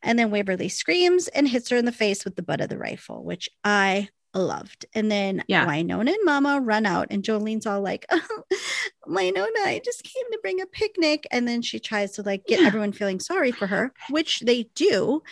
And 0.03 0.19
then 0.19 0.31
Waverly 0.31 0.69
screams 0.69 1.29
and 1.29 1.49
hits 1.49 1.69
her 1.71 1.77
in 1.77 1.85
the 1.85 1.93
face 1.93 2.25
with 2.25 2.37
the 2.37 2.43
butt 2.43 2.61
of 2.61 2.69
the 2.69 2.79
rifle, 2.79 3.23
which 3.25 3.49
I 3.65 4.09
loved. 4.35 4.87
And 4.95 5.11
then 5.11 5.45
Yeah. 5.47 5.67
Wynonna 5.67 6.09
and 6.09 6.25
Mama 6.25 6.61
run 6.61 6.87
out, 6.87 7.09
and 7.11 7.23
Jolene's 7.23 7.67
all 7.67 7.81
like, 7.83 8.07
oh, 8.11 8.43
Wynonna, 9.07 9.65
I 9.65 9.81
just 9.85 10.05
came 10.05 10.25
to 10.33 10.39
bring 10.43 10.61
a 10.61 10.67
picnic. 10.67 11.27
And 11.31 11.47
then 11.47 11.63
she 11.63 11.79
tries 11.81 12.13
to 12.13 12.23
like 12.23 12.47
get 12.47 12.61
Yeah. 12.61 12.67
everyone 12.67 12.93
feeling 12.93 13.21
sorry 13.21 13.53
for 13.53 13.67
her, 13.67 13.93
which 14.11 14.41
they 14.41 14.65
do. 14.75 15.23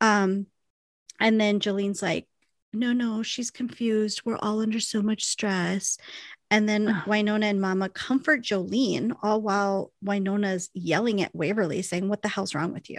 Um, 0.00 0.46
and 1.20 1.40
then 1.40 1.60
Jolene's 1.60 2.02
like, 2.02 2.26
no, 2.72 2.92
no, 2.92 3.22
she's 3.22 3.50
confused. 3.50 4.22
We're 4.24 4.36
all 4.36 4.60
under 4.60 4.78
so 4.80 5.02
much 5.02 5.24
stress. 5.24 5.96
And 6.50 6.68
then 6.68 6.88
Ugh. 6.88 7.04
Wynonna 7.06 7.44
and 7.44 7.60
Mama 7.60 7.88
comfort 7.88 8.42
Jolene, 8.42 9.14
all 9.22 9.40
while 9.40 9.92
Wynonna's 10.04 10.70
yelling 10.74 11.20
at 11.22 11.34
Waverly, 11.34 11.82
saying, 11.82 12.08
What 12.08 12.22
the 12.22 12.28
hell's 12.28 12.54
wrong 12.54 12.72
with 12.72 12.88
you? 12.90 12.98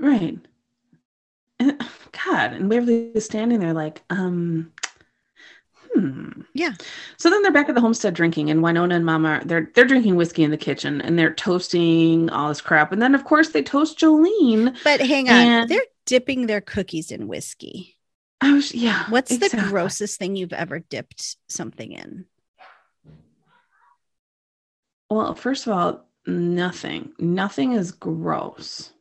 Right. 0.00 0.38
And, 1.60 1.84
God, 2.24 2.52
and 2.52 2.70
Waverly 2.70 3.10
is 3.14 3.24
standing 3.24 3.60
there 3.60 3.72
like, 3.74 4.02
um, 4.10 4.72
hmm. 5.92 6.42
Yeah. 6.54 6.74
So 7.16 7.30
then 7.30 7.42
they're 7.42 7.52
back 7.52 7.68
at 7.68 7.74
the 7.74 7.80
homestead 7.80 8.14
drinking, 8.14 8.50
and 8.50 8.60
Wynonna 8.62 8.94
and 8.94 9.04
Mama 9.04 9.42
they're 9.44 9.70
they're 9.74 9.84
drinking 9.84 10.16
whiskey 10.16 10.44
in 10.44 10.50
the 10.50 10.56
kitchen, 10.56 11.00
and 11.00 11.18
they're 11.18 11.34
toasting 11.34 12.30
all 12.30 12.48
this 12.48 12.60
crap, 12.60 12.92
and 12.92 13.02
then 13.02 13.14
of 13.14 13.24
course 13.24 13.50
they 13.50 13.62
toast 13.62 13.98
Jolene. 13.98 14.76
But 14.84 15.00
hang 15.00 15.28
on, 15.28 15.34
And- 15.34 15.70
they're 15.70 15.80
dipping 16.06 16.46
their 16.46 16.60
cookies 16.60 17.10
in 17.10 17.26
whiskey. 17.28 17.96
I 18.40 18.52
was 18.52 18.72
yeah. 18.72 19.04
What's 19.10 19.36
the 19.36 19.66
grossest 19.68 20.18
thing 20.18 20.36
you've 20.36 20.52
ever 20.52 20.78
dipped 20.78 21.36
something 21.48 21.90
in? 21.92 22.26
Well, 25.10 25.34
first 25.34 25.66
of 25.66 25.72
all, 25.72 26.06
nothing. 26.26 27.12
Nothing 27.18 27.72
is 27.72 27.90
gross. 27.90 28.92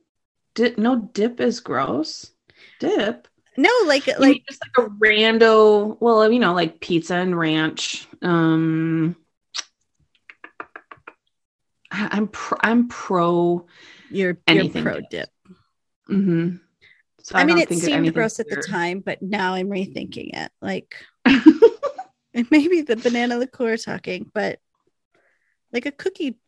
Dip, 0.58 0.80
no 0.80 0.96
dip 1.14 1.40
is 1.40 1.60
gross. 1.60 2.32
Dip. 2.80 3.28
No, 3.58 3.70
like 3.86 4.08
like 4.20 4.44
just 4.50 4.60
like 4.64 4.88
a 4.88 4.90
rando, 4.90 5.98
well, 6.00 6.32
you 6.32 6.40
know, 6.40 6.56
like 6.56 6.80
pizza 6.80 7.14
and 7.14 7.38
ranch. 7.38 8.08
Um 8.24 9.16
I- 11.92 12.10
I'm 12.12 12.28
pro, 12.28 12.58
I'm 12.64 12.88
pro 12.88 13.68
you're 14.10 14.30
you're 14.30 14.38
anything 14.48 14.84
pro 14.84 14.96
dipped. 14.96 15.12
dip. 15.12 15.30
mhm. 16.10 16.60
So 17.22 17.38
I, 17.38 17.44
mean, 17.44 17.60
it 17.60 17.70
seemed 17.72 18.12
gross 18.16 18.40
at 18.40 18.50
the 18.50 18.56
time, 18.56 19.02
but 19.02 19.22
now 19.22 19.54
I'm 19.54 19.70
rethinking 19.70 20.32
it. 20.34 20.52
Like 20.60 20.96
it 22.34 22.50
may 22.50 22.68
be 22.68 22.82
the 22.82 22.96
banana 22.96 23.38
liqueur 23.38 23.78
talking, 23.78 24.32
but 24.34 24.60
like 25.72 25.86
a 25.86 25.92
cookie 25.92 26.40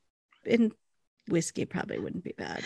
in 0.45 0.71
whiskey 1.27 1.65
probably 1.65 1.99
wouldn't 1.99 2.23
be 2.23 2.33
bad. 2.35 2.63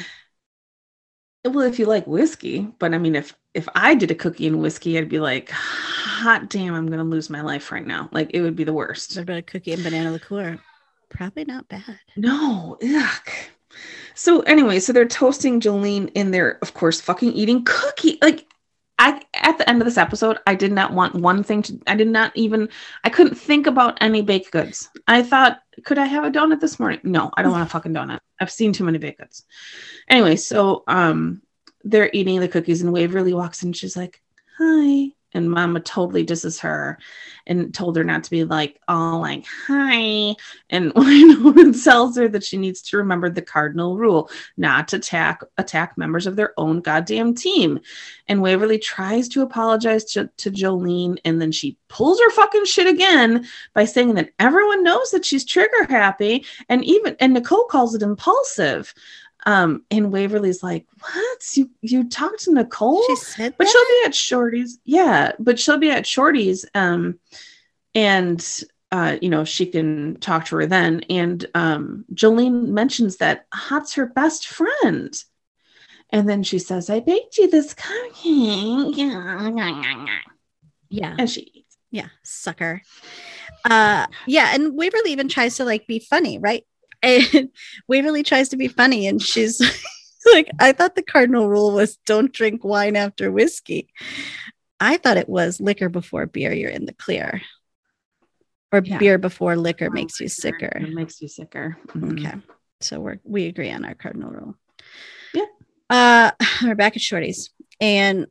Well, 1.46 1.62
if 1.62 1.78
you 1.80 1.86
like 1.86 2.08
whiskey, 2.08 2.68
but 2.80 2.94
I 2.94 2.98
mean 2.98 3.16
if 3.16 3.36
if 3.54 3.68
I 3.76 3.96
did 3.96 4.12
a 4.12 4.16
cookie 4.16 4.48
and 4.48 4.62
whiskey, 4.62 4.98
I'd 4.98 5.10
be 5.10 5.20
like, 5.20 5.50
hot 5.50 6.50
damn, 6.50 6.74
I'm 6.74 6.88
gonna 6.88 7.04
lose 7.04 7.30
my 7.30 7.42
life 7.42 7.72
right 7.72 7.86
now. 7.86 8.10
Like 8.12 8.32
it 8.34 8.42
would 8.42 8.56
be 8.56 8.64
the 8.64 8.74
worst. 8.74 9.16
What 9.16 9.24
about 9.24 9.38
a 9.38 9.42
cookie 9.42 9.74
and 9.74 9.84
banana 9.84 10.12
liqueur? 10.12 10.60
Probably 11.10 11.46
not 11.46 11.68
bad. 11.68 12.00
No, 12.16 12.78
yuck. 12.82 13.30
So 14.16 14.42
anyway, 14.42 14.80
so 14.80 14.94
they're 14.94 15.06
toasting 15.06 15.60
Jolene 15.60 16.12
and 16.16 16.34
they're 16.34 16.60
of 16.62 16.74
course 16.74 17.02
fucking 17.02 17.34
eating 17.34 17.64
cookie. 17.66 18.18
Like 18.22 18.46
I 18.98 19.22
at 19.34 19.58
the 19.58 19.70
end 19.70 19.82
of 19.82 19.86
this 19.86 19.98
episode, 19.98 20.38
I 20.48 20.56
did 20.56 20.72
not 20.72 20.94
want 20.94 21.16
one 21.16 21.44
thing 21.44 21.62
to 21.64 21.80
I 21.88 21.96
did 21.96 22.08
not 22.08 22.32
even 22.36 22.70
I 23.04 23.10
couldn't 23.10 23.36
think 23.36 23.68
about 23.68 23.98
any 24.02 24.22
baked 24.22 24.52
goods. 24.52 24.90
I 25.08 25.24
thought, 25.24 25.60
could 25.84 25.98
I 25.98 26.06
have 26.06 26.24
a 26.24 26.32
donut 26.32 26.62
this 26.62 26.80
morning? 26.80 27.02
No, 27.04 27.32
I 27.36 27.42
don't 27.42 27.52
want 27.52 27.68
a 27.68 27.70
fucking 27.70 27.94
donut. 27.94 28.20
I've 28.44 28.52
seen 28.52 28.74
too 28.74 28.84
many 28.84 28.98
baked 29.00 29.20
goods. 29.20 29.44
Anyway, 30.08 30.36
so 30.36 30.84
um 30.88 31.42
they're 31.84 32.10
eating 32.14 32.40
the 32.40 32.48
cookies 32.48 32.82
and 32.82 32.94
Waverly 32.94 33.34
walks 33.34 33.64
in, 33.64 33.74
she's 33.74 33.98
like, 33.98 34.22
Hi. 34.60 35.12
And 35.34 35.50
mama 35.50 35.80
totally 35.80 36.24
disses 36.24 36.60
her 36.60 37.00
and 37.46 37.74
told 37.74 37.98
her 37.98 38.04
not 38.04 38.24
to 38.24 38.32
be 38.32 38.44
like 38.44 38.80
all 38.88 39.22
like 39.22 39.46
hi 39.68 40.36
and 40.70 40.92
when 40.96 41.44
Wynonna 41.44 41.84
tells 41.84 42.18
her 42.18 42.28
that 42.30 42.44
she 42.44 42.58
needs 42.58 42.82
to 42.84 42.98
remember 42.98 43.30
the 43.30 43.42
cardinal 43.42 43.98
rule 43.98 44.30
not 44.58 44.88
to 44.90 44.98
attack 44.98 45.42
attack 45.58 45.98
members 45.98 46.28
of 46.28 46.36
their 46.36 46.54
own 46.58 46.82
goddamn 46.82 47.36
team. 47.36 47.80
And 48.28 48.42
Waverly 48.42 48.80
tries 48.80 49.28
to 49.30 49.42
apologize 49.42 50.06
to, 50.14 50.30
to 50.38 50.52
Jolene, 50.52 51.18
and 51.26 51.42
then 51.42 51.52
she 51.52 51.78
pulls 51.90 52.20
her 52.20 52.30
fucking 52.32 52.66
shit 52.66 52.88
again 52.88 53.46
by 53.74 53.86
saying 53.86 54.14
that 54.16 54.32
everyone 54.40 54.84
knows 54.84 55.12
that 55.12 55.26
she's 55.26 55.46
trigger 55.46 55.84
happy, 55.90 56.46
and 56.70 56.84
even 56.86 57.16
and 57.20 57.34
Nicole 57.34 57.66
calls 57.66 57.96
it 57.96 58.02
impulsive. 58.02 58.94
Um, 59.46 59.84
and 59.92 60.12
Waverly's 60.12 60.64
like, 60.64 60.88
"What? 61.00 61.40
You 61.56 61.70
you 61.82 62.10
talked 62.10 62.44
to 62.44 62.54
Nicole?" 62.54 63.04
She 63.08 63.16
said 63.16 63.56
but 63.58 63.66
that? 63.66 63.72
she'll 63.72 64.02
be 64.02 64.06
at 64.06 64.16
Shorty's. 64.16 64.80
Yeah, 64.86 65.34
but 65.40 65.60
she'll 65.60 65.78
be 65.78 65.92
at 65.92 66.06
Shorty's. 66.08 66.66
Um, 66.74 67.20
and 67.96 68.64
uh, 68.92 69.18
you 69.22 69.30
know, 69.30 69.44
she 69.44 69.66
can 69.66 70.18
talk 70.20 70.46
to 70.46 70.56
her 70.58 70.66
then. 70.68 71.02
And 71.10 71.46
um, 71.56 72.06
Jolene 72.14 72.68
mentions 72.68 73.18
that 73.18 73.48
Hot's 73.52 73.96
her 73.96 74.06
best 74.06 74.48
friend. 74.48 75.12
And 76.12 76.30
then 76.30 76.44
she 76.44 76.60
says, 76.60 76.92
I 76.92 77.00
baked 77.00 77.40
you 77.40 77.50
this 77.50 77.74
cookie. 77.74 78.94
yeah. 80.90 81.16
And 81.18 81.28
she 81.28 81.42
eats. 81.42 81.78
Yeah. 81.90 82.10
Sucker. 82.22 82.84
Uh 83.66 84.06
yeah, 84.28 84.54
and 84.54 84.76
Waverly 84.76 85.12
even 85.12 85.28
tries 85.28 85.56
to 85.56 85.66
like 85.66 85.88
be 85.88 86.00
funny, 86.00 86.38
right? 86.38 86.66
And 87.04 87.50
Waverly 87.88 88.24
tries 88.24 88.50
to 88.50 88.58
be 88.58 88.68
funny 88.68 89.06
and 89.08 89.22
she's 89.22 89.60
like, 90.34 90.50
I 90.60 90.72
thought 90.72 90.96
the 90.96 91.04
cardinal 91.04 91.50
rule 91.50 91.74
was 91.74 91.98
don't 92.06 92.32
drink 92.34 92.64
wine 92.64 92.96
after 92.96 93.32
whiskey. 93.32 93.90
I 94.80 94.98
thought 94.98 95.18
it 95.18 95.30
was 95.30 95.62
liquor 95.62 95.90
before 95.90 96.26
beer, 96.26 96.54
you're 96.54 96.72
in 96.72 96.86
the 96.86 96.94
clear. 96.94 97.42
Or 98.72 98.82
Yeah. 98.84 98.98
beer 98.98 99.18
before 99.18 99.56
liquor 99.56 99.90
makes 99.92 100.20
you 100.20 100.28
sicker. 100.28 100.66
It 100.82 100.94
makes 100.94 101.22
you 101.22 101.28
sicker. 101.28 101.78
Mhm. 101.90 102.20
Okay. 102.26 102.38
So 102.82 103.00
we're 103.00 103.20
we 103.24 103.46
agree 103.48 103.70
on 103.72 103.86
our 103.86 103.94
cardinal 103.94 104.32
rule. 104.32 104.56
Yeah. 105.34 105.46
Uh 105.90 106.32
we're 106.64 106.76
back 106.76 106.96
at 106.96 107.02
Shorty's 107.02 107.52
and 107.80 108.28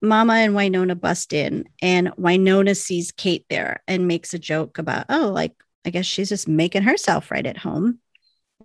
Mama 0.00 0.32
and 0.34 0.54
Wynonna 0.54 0.98
bust 0.98 1.32
in 1.32 1.64
and 1.80 2.08
Wynonna 2.16 2.76
sees 2.76 3.12
Kate 3.12 3.44
there 3.50 3.82
and 3.86 4.08
makes 4.08 4.34
a 4.34 4.38
joke 4.38 4.78
about, 4.78 5.06
oh, 5.08 5.28
like 5.32 5.52
I 5.84 5.90
guess 5.90 6.06
she's 6.06 6.28
just 6.30 6.48
making 6.48 6.82
herself 6.82 7.30
right 7.30 7.46
at 7.46 7.58
home. 7.58 7.98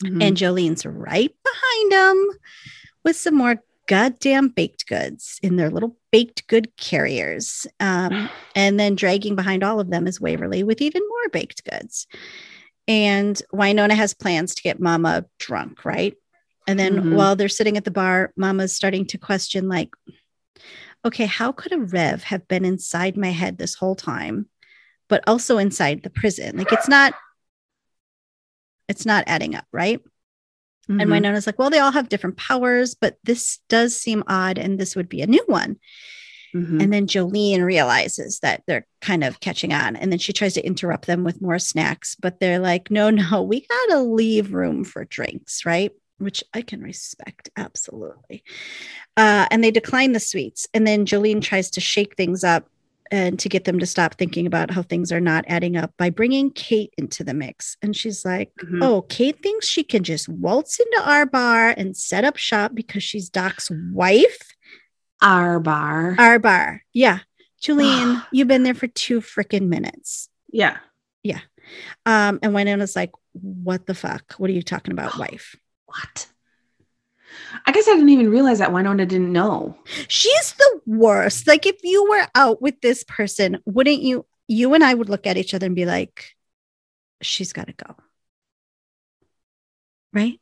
Mhm. 0.04 0.24
And 0.24 0.38
Jolene's 0.38 0.86
right 0.86 1.34
behind 1.44 1.92
them 1.92 2.30
with 3.04 3.16
some 3.16 3.36
more 3.36 3.64
goddamn 3.88 4.50
baked 4.50 4.88
goods 4.88 5.40
in 5.42 5.56
their 5.56 5.70
little 5.70 5.98
baked 6.12 6.46
good 6.48 6.76
carriers. 6.78 7.66
Um, 7.80 8.30
and 8.56 8.80
then 8.80 8.96
dragging 8.96 9.36
behind 9.36 9.64
all 9.64 9.80
of 9.80 9.90
them 9.90 10.08
is 10.08 10.20
Waverly 10.20 10.64
with 10.64 10.82
even 10.82 11.02
more 11.08 11.30
baked 11.32 11.64
goods. 11.64 12.08
And 12.88 13.42
Wynonna 13.54 13.94
has 13.96 14.14
plans 14.14 14.56
to 14.56 14.62
get 14.62 14.80
Mama 14.80 15.26
drunk, 15.40 15.84
right? 15.86 16.16
And 16.68 16.80
then 16.80 17.02
Mhm. 17.02 17.16
while 17.16 17.36
they're 17.36 17.50
sitting 17.50 17.78
at 17.78 17.86
the 17.86 17.92
bar, 17.92 18.34
Mama's 18.36 18.76
starting 18.76 19.06
to 19.08 19.18
question, 19.18 19.68
like, 19.70 19.90
okay, 21.06 21.26
how 21.26 21.52
could 21.52 21.72
a 21.72 21.78
Rev 21.80 22.24
have 22.24 22.48
been 22.48 22.66
inside 22.66 23.16
my 23.16 23.32
head 23.32 23.58
this 23.58 23.76
whole 23.76 23.96
time, 23.96 24.48
but 25.08 25.24
also 25.28 25.58
inside 25.58 26.04
the 26.04 26.10
prison? 26.10 26.58
Like, 26.58 26.72
it's 26.74 26.90
not, 26.90 27.14
it's 28.88 29.06
not 29.06 29.24
adding 29.28 29.56
up, 29.56 29.66
right? 29.72 30.02
And 30.90 31.02
Mhm. 31.02 31.10
Wynonna's 31.10 31.46
like, 31.46 31.60
well, 31.60 31.70
they 31.70 31.80
all 31.80 31.92
have 31.92 32.08
different 32.08 32.38
powers, 32.38 32.96
but 32.96 33.18
this 33.24 33.60
does 33.68 34.00
seem 34.00 34.24
odd, 34.28 34.58
and 34.58 34.80
this 34.80 34.96
would 34.96 35.10
be 35.10 35.22
a 35.22 35.28
new 35.28 35.44
one. 35.48 35.78
Mhm. 36.56 36.82
And 36.82 36.94
then 36.94 37.08
Jolene 37.08 37.64
realizes 37.64 38.40
that 38.40 38.64
they're 38.68 38.88
kind 39.02 39.24
of 39.24 39.42
catching 39.42 39.74
on. 39.74 39.98
And 39.98 40.12
then 40.12 40.20
she 40.20 40.32
tries 40.32 40.54
to 40.54 40.66
interrupt 40.66 41.06
them 41.06 41.26
with 41.26 41.42
more 41.42 41.60
snacks, 41.60 42.16
but 42.16 42.40
they're 42.40 42.60
like, 42.60 42.90
no, 42.90 43.10
no, 43.34 43.44
we 43.44 43.68
got 43.68 43.86
to 43.90 44.00
leave 44.00 44.54
room 44.54 44.86
for 44.86 45.04
drinks, 45.04 45.66
right? 45.66 45.92
Which 46.20 46.44
I 46.54 46.62
can 46.62 46.82
respect. 46.82 47.50
Absolutely. 47.58 48.44
Uh, 49.18 49.46
and 49.52 49.62
they 49.64 49.72
decline 49.72 50.14
the 50.14 50.20
sweets. 50.22 50.68
And 50.74 50.88
then 50.88 51.06
Jolene 51.06 51.42
tries 51.42 51.70
to 51.72 51.82
shake 51.82 52.16
things 52.16 52.46
up 52.46 52.70
and 53.12 53.40
to 53.40 53.50
get 53.50 53.64
them 53.66 53.80
to 53.80 53.86
stop 53.86 54.16
thinking 54.16 54.46
about 54.48 54.72
how 54.72 54.82
things 54.82 55.12
are 55.12 55.20
not 55.22 55.46
adding 55.48 55.78
up 55.78 55.94
by 55.98 56.10
bringing 56.10 56.52
Kate 56.52 56.94
into 56.98 57.24
the 57.24 57.34
mix. 57.34 57.78
And 57.82 57.96
she's 57.96 58.24
like, 58.26 58.52
Mhm. 58.64 58.84
oh, 58.84 59.02
Kate 59.04 59.42
thinks 59.42 59.68
she 59.68 59.84
can 59.84 60.04
just 60.04 60.28
waltz 60.30 60.80
into 60.80 61.02
our 61.10 61.26
bar 61.26 61.70
and 61.76 61.96
set 61.96 62.24
up 62.26 62.38
shop 62.38 62.72
because 62.74 63.04
she's 63.04 63.30
Doc's 63.30 63.70
wife. 63.94 64.40
our 65.22 65.60
bar. 65.60 66.16
Our 66.20 66.38
bar. 66.40 66.84
Yeah. 66.94 67.20
Julian, 67.60 68.22
you've 68.32 68.48
been 68.48 68.64
there 68.64 68.74
for 68.76 68.88
two 68.88 69.20
freaking 69.22 69.68
minutes. 69.68 70.30
Yeah. 70.52 70.78
Yeah. 71.24 71.40
Um, 72.06 72.40
and 72.44 72.54
Wynonna's 72.54 72.96
like, 72.96 73.12
what 73.34 73.86
the 73.88 73.96
fuck? 73.96 74.34
What 74.38 74.50
are 74.50 74.54
you 74.54 74.62
talking 74.62 74.92
about, 74.94 75.18
wife? 75.20 75.56
What? 75.88 76.28
I 77.66 77.72
guess 77.72 77.88
I 77.88 77.94
didn't 77.94 78.10
even 78.10 78.30
realize 78.32 78.60
that 78.60 78.72
Wynonna 78.72 79.08
didn't 79.08 79.32
know. 79.32 79.78
She's 80.08 80.54
the 80.54 80.82
worst. 80.86 81.48
Like, 81.48 81.66
if 81.66 81.78
you 81.84 82.10
were 82.10 82.28
out 82.36 82.62
with 82.62 82.80
this 82.82 83.04
person, 83.04 83.60
wouldn't 83.66 84.02
you? 84.02 84.26
You 84.48 84.74
and 84.74 84.84
I 84.84 84.94
would 84.94 85.10
look 85.10 85.28
at 85.28 85.38
each 85.38 85.54
other 85.54 85.66
and 85.66 85.76
be 85.76 85.86
like, 85.86 86.34
she's 87.22 87.54
got 87.54 87.68
to 87.68 87.74
go. 87.74 87.96
Right? 90.14 90.40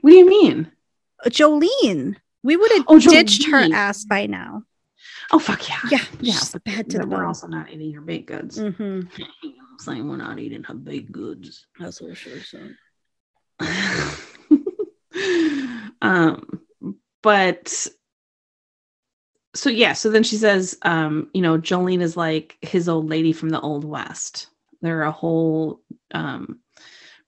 What 0.00 0.10
do 0.10 0.16
you 0.16 0.28
mean? 0.28 0.70
Uh, 1.24 1.30
Jolene, 1.30 2.16
we 2.42 2.56
would 2.56 2.72
have 2.72 2.84
Oh, 2.88 2.98
ditched 2.98 3.46
her 3.48 3.56
ass 3.72 4.04
by 4.04 4.26
now. 4.26 4.62
Oh 5.32 5.38
fuck 5.38 5.66
yeah. 5.68 5.80
Yeah. 5.90 6.04
Yeah. 6.20 6.32
she's 6.34 6.54
bad 6.64 6.90
to 6.90 6.98
the 6.98 7.06
we're 7.06 7.24
also 7.24 7.46
not 7.46 7.70
eating 7.70 7.92
her 7.94 8.00
baked 8.02 8.26
goods. 8.26 8.58
Mhm. 8.58 9.08
You 9.18 9.24
I'm 9.72 9.78
saying 9.78 10.08
we're 10.08 10.16
not 10.18 10.38
eating 10.38 10.62
her 10.64 10.74
baked 10.74 11.10
goods. 11.12 11.66
That's 11.78 12.00
what 12.00 12.16
she 12.16 12.38
said. 12.40 12.76
Um 16.04 16.60
but 17.22 17.88
so 19.54 19.70
yeah 19.70 19.92
so 19.92 20.10
then 20.10 20.22
she 20.22 20.36
says 20.36 20.76
um 20.82 21.30
you 21.32 21.40
know 21.40 21.58
jolene 21.58 22.02
is 22.02 22.16
like 22.16 22.58
his 22.60 22.88
old 22.88 23.08
lady 23.08 23.32
from 23.32 23.48
the 23.48 23.60
old 23.60 23.84
west 23.84 24.48
they're 24.82 25.02
a 25.02 25.12
whole 25.12 25.80
um 26.12 26.58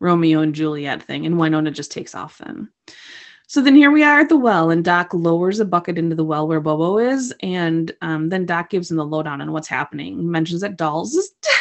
romeo 0.00 0.40
and 0.40 0.54
juliet 0.54 1.02
thing 1.02 1.24
and 1.24 1.36
Wynonna 1.36 1.72
just 1.72 1.92
takes 1.92 2.14
off 2.14 2.38
then 2.38 2.68
so 3.46 3.62
then 3.62 3.76
here 3.76 3.92
we 3.92 4.02
are 4.02 4.20
at 4.20 4.28
the 4.28 4.36
well 4.36 4.70
and 4.70 4.84
doc 4.84 5.14
lowers 5.14 5.60
a 5.60 5.64
bucket 5.64 5.98
into 5.98 6.16
the 6.16 6.24
well 6.24 6.46
where 6.46 6.60
bobo 6.60 6.98
is 6.98 7.32
and 7.42 7.92
um, 8.02 8.28
then 8.28 8.44
doc 8.44 8.68
gives 8.70 8.90
him 8.90 8.96
the 8.96 9.04
lowdown 9.04 9.40
on 9.40 9.52
what's 9.52 9.68
happening 9.68 10.18
he 10.18 10.26
mentions 10.26 10.60
that 10.60 10.76
dolls 10.76 11.14
is 11.14 11.30
dead 11.42 11.52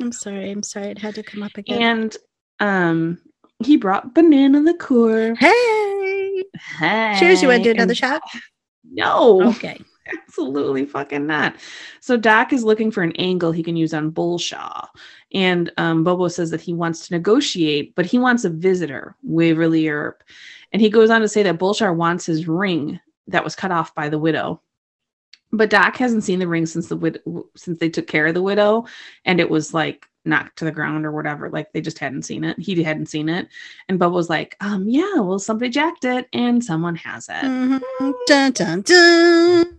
I'm 0.00 0.12
sorry. 0.12 0.50
I'm 0.50 0.62
sorry. 0.62 0.86
It 0.86 0.98
had 0.98 1.14
to 1.16 1.22
come 1.22 1.42
up 1.42 1.58
again. 1.58 1.82
and 1.82 2.16
um 2.58 3.18
he 3.64 3.76
brought 3.76 4.14
banana 4.14 4.60
liqueur. 4.60 5.34
hey. 5.36 6.44
Hey. 6.78 7.16
Cheers. 7.18 7.42
You 7.42 7.48
want 7.48 7.62
to 7.62 7.68
do 7.68 7.70
another 7.76 7.90
And- 7.92 7.96
shot? 7.96 8.22
No, 8.92 9.40
Okay. 9.50 9.80
absolutely 10.12 10.84
fucking 10.84 11.24
not. 11.24 11.54
So 12.00 12.16
Doc 12.16 12.52
is 12.52 12.64
looking 12.64 12.90
for 12.90 13.02
an 13.04 13.12
angle 13.12 13.52
he 13.52 13.62
can 13.62 13.76
use 13.76 13.94
on 13.94 14.10
Bulshar. 14.10 14.88
And 15.32 15.70
um, 15.76 16.02
Bobo 16.02 16.26
says 16.26 16.50
that 16.50 16.60
he 16.60 16.72
wants 16.74 17.06
to 17.06 17.14
negotiate, 17.14 17.94
but 17.94 18.04
he 18.06 18.18
wants 18.18 18.44
a 18.44 18.50
visitor, 18.50 19.14
Waverly 19.22 19.88
Earp. 19.88 20.24
And 20.72 20.82
he 20.82 20.90
goes 20.90 21.08
on 21.08 21.20
to 21.20 21.28
say 21.28 21.44
that 21.44 21.58
Bulshar 21.60 21.94
wants 21.94 22.26
his 22.26 22.48
ring 22.48 22.98
that 23.28 23.44
was 23.44 23.54
cut 23.54 23.70
off 23.70 23.94
by 23.94 24.08
the 24.08 24.18
widow. 24.18 24.60
But 25.52 25.70
Doc 25.70 25.96
hasn't 25.98 26.24
seen 26.24 26.40
the 26.40 26.48
ring 26.48 26.66
since 26.66 26.88
the 26.88 26.96
wid- 26.96 27.22
since 27.56 27.78
they 27.78 27.90
took 27.90 28.08
care 28.08 28.26
of 28.26 28.34
the 28.34 28.42
widow, 28.42 28.86
and 29.24 29.38
it 29.38 29.50
was 29.50 29.72
like 29.72 30.04
knocked 30.24 30.58
to 30.58 30.64
the 30.64 30.72
ground 30.72 31.06
or 31.06 31.12
whatever. 31.12 31.50
Like 31.50 31.72
they 31.72 31.80
just 31.80 31.98
hadn't 31.98 32.22
seen 32.22 32.44
it. 32.44 32.58
He 32.58 32.82
hadn't 32.82 33.06
seen 33.06 33.28
it, 33.28 33.48
and 33.88 33.98
Bubba 33.98 34.12
was 34.12 34.30
like, 34.30 34.56
um, 34.60 34.88
yeah, 34.88 35.16
well, 35.16 35.38
somebody 35.38 35.70
jacked 35.70 36.04
it, 36.04 36.28
and 36.32 36.64
someone 36.64 36.96
has 36.96 37.28
it. 37.28 37.44
Mhm. 37.44 38.12
Dun, 38.26 38.52
dun, 38.52 38.82
dun. 38.82 39.78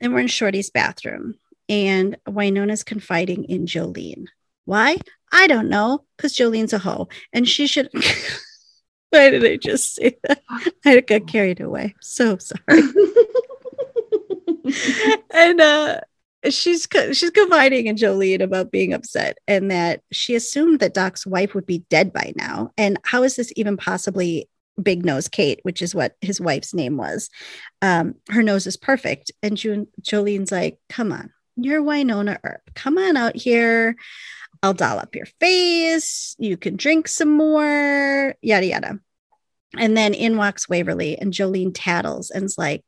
Then 0.00 0.12
we're 0.12 0.20
in 0.20 0.28
Shorty's 0.28 0.70
bathroom, 0.70 1.34
and 1.68 2.16
Wynonna's 2.26 2.84
confiding 2.84 3.44
in 3.44 3.66
Jolene. 3.66 4.26
Why? 4.64 4.98
I 5.32 5.46
don't 5.46 5.68
know, 5.68 6.04
because 6.16 6.34
Jolene's 6.36 6.72
a 6.72 6.78
hoe, 6.78 7.08
and 7.32 7.48
she 7.48 7.66
should. 7.66 7.90
Why 9.10 9.30
did 9.30 9.44
I 9.44 9.56
just 9.56 9.94
say 9.94 10.18
that? 10.24 10.42
I 10.84 11.00
got 11.00 11.26
carried 11.26 11.60
away. 11.60 11.94
So 12.00 12.36
sorry. 12.36 12.82
and 15.30 15.60
uh 15.60 16.00
she's 16.48 16.86
she's 17.12 17.30
confiding 17.30 17.86
in 17.86 17.96
Jolene 17.96 18.42
about 18.42 18.70
being 18.70 18.92
upset 18.92 19.38
and 19.46 19.70
that 19.70 20.02
she 20.12 20.34
assumed 20.34 20.80
that 20.80 20.94
Doc's 20.94 21.26
wife 21.26 21.54
would 21.54 21.66
be 21.66 21.84
dead 21.90 22.12
by 22.12 22.32
now. 22.36 22.70
And 22.76 22.98
how 23.04 23.22
is 23.22 23.36
this 23.36 23.52
even 23.56 23.76
possibly 23.76 24.48
Big 24.80 25.04
Nose 25.04 25.28
Kate, 25.28 25.60
which 25.62 25.82
is 25.82 25.94
what 25.94 26.16
his 26.20 26.40
wife's 26.40 26.72
name 26.72 26.96
was? 26.96 27.30
Um, 27.82 28.14
her 28.30 28.42
nose 28.42 28.66
is 28.66 28.76
perfect. 28.76 29.32
And 29.42 29.56
June, 29.56 29.88
Jolene's 30.00 30.52
like, 30.52 30.78
"Come 30.88 31.12
on, 31.12 31.32
you're 31.56 31.82
Wynonna 31.82 32.38
Earp. 32.44 32.70
Come 32.74 32.98
on 32.98 33.16
out 33.16 33.36
here. 33.36 33.96
I'll 34.62 34.74
doll 34.74 34.98
up 34.98 35.14
your 35.14 35.26
face. 35.40 36.36
You 36.38 36.56
can 36.56 36.76
drink 36.76 37.08
some 37.08 37.30
more. 37.30 38.34
Yada 38.42 38.66
yada." 38.66 39.00
And 39.76 39.96
then 39.96 40.14
in 40.14 40.36
walks 40.36 40.68
Waverly, 40.68 41.18
and 41.18 41.32
Jolene 41.32 41.72
tattles 41.74 42.30
and 42.30 42.44
is 42.44 42.56
like, 42.56 42.84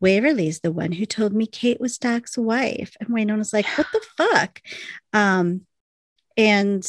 Waverly's 0.00 0.60
the 0.60 0.72
one 0.72 0.92
who 0.92 1.06
told 1.06 1.32
me 1.32 1.46
Kate 1.46 1.80
was 1.80 1.98
Doc's 1.98 2.36
wife. 2.36 2.96
And 3.00 3.08
Wynonna's 3.10 3.52
like, 3.52 3.66
what 3.78 3.86
the 3.92 4.00
fuck? 4.16 4.60
Um, 5.12 5.62
and 6.36 6.86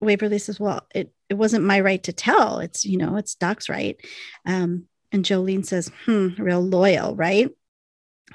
Waverly 0.00 0.38
says, 0.38 0.60
well, 0.60 0.86
it, 0.94 1.12
it 1.28 1.34
wasn't 1.34 1.64
my 1.64 1.80
right 1.80 2.02
to 2.04 2.12
tell. 2.12 2.60
It's, 2.60 2.84
you 2.84 2.98
know, 2.98 3.16
it's 3.16 3.34
Doc's 3.34 3.68
right. 3.68 4.00
Um, 4.44 4.84
and 5.12 5.24
Jolene 5.24 5.66
says, 5.66 5.90
hmm, 6.04 6.28
real 6.38 6.60
loyal, 6.60 7.14
right? 7.16 7.50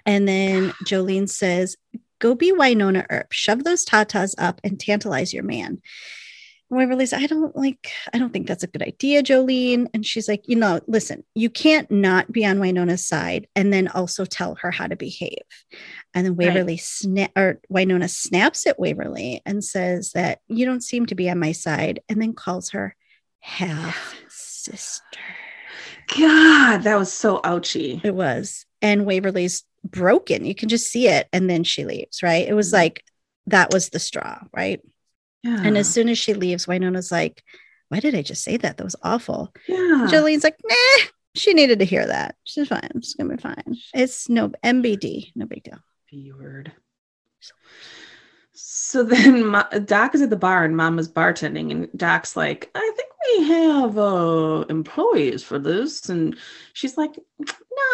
And 0.06 0.28
then 0.28 0.72
Jolene 0.86 1.30
says, 1.30 1.78
go 2.20 2.36
be 2.36 2.52
Wynonna 2.52 3.06
Earp, 3.10 3.32
shove 3.32 3.64
those 3.64 3.86
tatas 3.86 4.36
up 4.38 4.62
and 4.64 4.80
tantalize 4.80 5.34
your 5.34 5.44
man. 5.44 5.82
Oh, 6.72 6.78
and 6.78 6.90
Waverly's, 6.90 7.14
I 7.14 7.28
don't 7.28 7.56
like, 7.56 7.92
I 8.14 8.18
don't 8.18 8.32
think 8.32 8.48
that's 8.48 8.64
a 8.64 8.68
good 8.68 8.82
idea, 8.82 9.24
Jolene. 9.24 9.88
And 9.94 10.06
she's 10.06 10.28
like, 10.28 10.48
you 10.48 10.56
know, 10.56 10.80
listen, 10.88 11.24
you 11.36 11.50
can't 11.50 11.90
not 11.92 12.32
be 12.32 12.46
on 12.46 12.60
Wynonna's 12.60 13.06
side 13.06 13.48
and 13.56 13.74
then 13.74 13.88
also 13.90 14.26
tell 14.26 14.56
her 14.56 14.72
how 14.72 14.88
to 14.88 14.96
behave. 14.96 15.44
And 16.14 16.26
then 16.26 16.36
Right. 16.36 16.48
Waverly 16.48 16.78
snap 16.78 17.32
or 17.36 17.60
Wynonna 17.72 18.10
snaps 18.10 18.66
at 18.68 18.80
Waverly 18.80 19.42
and 19.46 19.64
says 19.64 20.12
that 20.14 20.40
you 20.48 20.66
don't 20.66 20.84
seem 20.84 21.06
to 21.08 21.16
be 21.16 21.30
on 21.30 21.40
my 21.40 21.52
side, 21.52 22.02
and 22.10 22.22
then 22.22 22.34
calls 22.34 22.70
her 22.72 22.96
half 23.40 24.16
sister. 24.30 25.20
God, 26.16 26.80
that 26.80 26.98
was 26.98 27.12
so 27.12 27.40
ouchy. 27.44 28.02
It 28.04 28.16
was. 28.16 28.66
And 28.82 29.06
Waverly's 29.06 29.64
broken. 29.84 30.46
You 30.46 30.56
can 30.56 30.70
just 30.70 30.92
see 30.92 31.08
it. 31.08 31.28
And 31.32 31.50
then 31.50 31.64
she 31.64 31.86
leaves, 31.86 32.24
right? 32.24 32.48
It 32.48 32.54
was 32.54 32.68
mm-hmm. 32.68 32.78
like 32.78 33.04
that 33.48 33.72
was 33.72 33.90
the 33.90 34.00
straw, 34.00 34.40
right? 34.54 34.82
Yeah. 35.44 35.62
And 35.64 35.78
as 35.78 35.90
soon 35.90 36.08
as 36.10 36.18
she 36.18 36.34
leaves, 36.34 36.66
Wynonna's 36.68 37.12
like, 37.12 37.44
Why 37.90 38.00
did 38.00 38.16
I 38.16 38.22
just 38.22 38.44
say 38.44 38.58
that? 38.58 38.78
That 38.78 38.84
was 38.84 38.96
awful. 39.04 39.54
yeah. 39.68 40.08
Jolene's 40.10 40.44
like, 40.44 40.58
Nah, 40.68 41.06
she 41.36 41.54
needed 41.54 41.80
to 41.80 41.86
hear 41.86 42.06
that. 42.06 42.36
She's 42.44 42.68
fine. 42.68 42.90
She's 43.02 43.16
gonna 43.16 43.36
be 43.36 43.42
fine. 43.42 43.78
It's 43.94 44.30
no 44.30 44.50
MBD, 44.64 45.32
no 45.36 45.46
big 45.46 45.64
deal. 45.64 45.80
B 46.10 46.32
word. 46.38 46.72
So 48.54 49.04
then 49.04 49.46
Ma- 49.48 49.70
Doc 49.86 50.14
is 50.14 50.22
at 50.22 50.30
the 50.30 50.36
bar 50.36 50.64
and 50.66 50.76
Mama's 50.76 51.10
bartending, 51.10 51.72
and 51.72 51.90
Doc's 51.96 52.36
like, 52.36 52.70
I 52.76 52.94
think 52.96 53.10
we 53.40 53.48
have 53.48 53.98
uh, 53.98 54.66
employees 54.70 55.44
for 55.44 55.58
this. 55.58 56.10
And 56.10 56.36
she's 56.74 56.98
like, 56.98 57.16
No, 57.40 57.48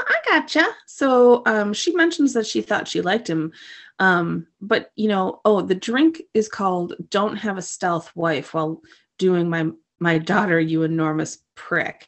I 0.07 0.15
gotcha. 0.27 0.65
So 0.87 1.43
um, 1.45 1.73
she 1.73 1.95
mentions 1.95 2.33
that 2.33 2.47
she 2.47 2.61
thought 2.61 2.87
she 2.87 3.01
liked 3.01 3.29
him. 3.29 3.51
Um, 3.99 4.47
but, 4.61 4.91
you 4.95 5.07
know, 5.07 5.41
oh, 5.43 5.61
the 5.61 5.75
drink 5.75 6.21
is 6.33 6.47
called 6.49 6.93
Don't 7.09 7.37
Have 7.37 7.57
a 7.57 7.61
Stealth 7.61 8.15
Wife 8.15 8.53
while 8.53 8.81
doing 9.17 9.49
my, 9.49 9.69
my 9.99 10.17
daughter, 10.19 10.59
you 10.59 10.83
enormous 10.83 11.39
prick. 11.55 12.07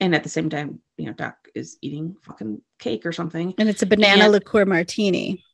And 0.00 0.14
at 0.14 0.22
the 0.22 0.28
same 0.28 0.48
time, 0.50 0.80
you 0.96 1.06
know, 1.06 1.12
Doc 1.12 1.36
is 1.54 1.76
eating 1.80 2.16
fucking 2.22 2.60
cake 2.78 3.04
or 3.06 3.12
something. 3.12 3.54
And 3.58 3.68
it's 3.68 3.82
a 3.82 3.86
banana 3.86 4.24
And- 4.24 4.32
liqueur 4.32 4.64
martini. 4.64 5.44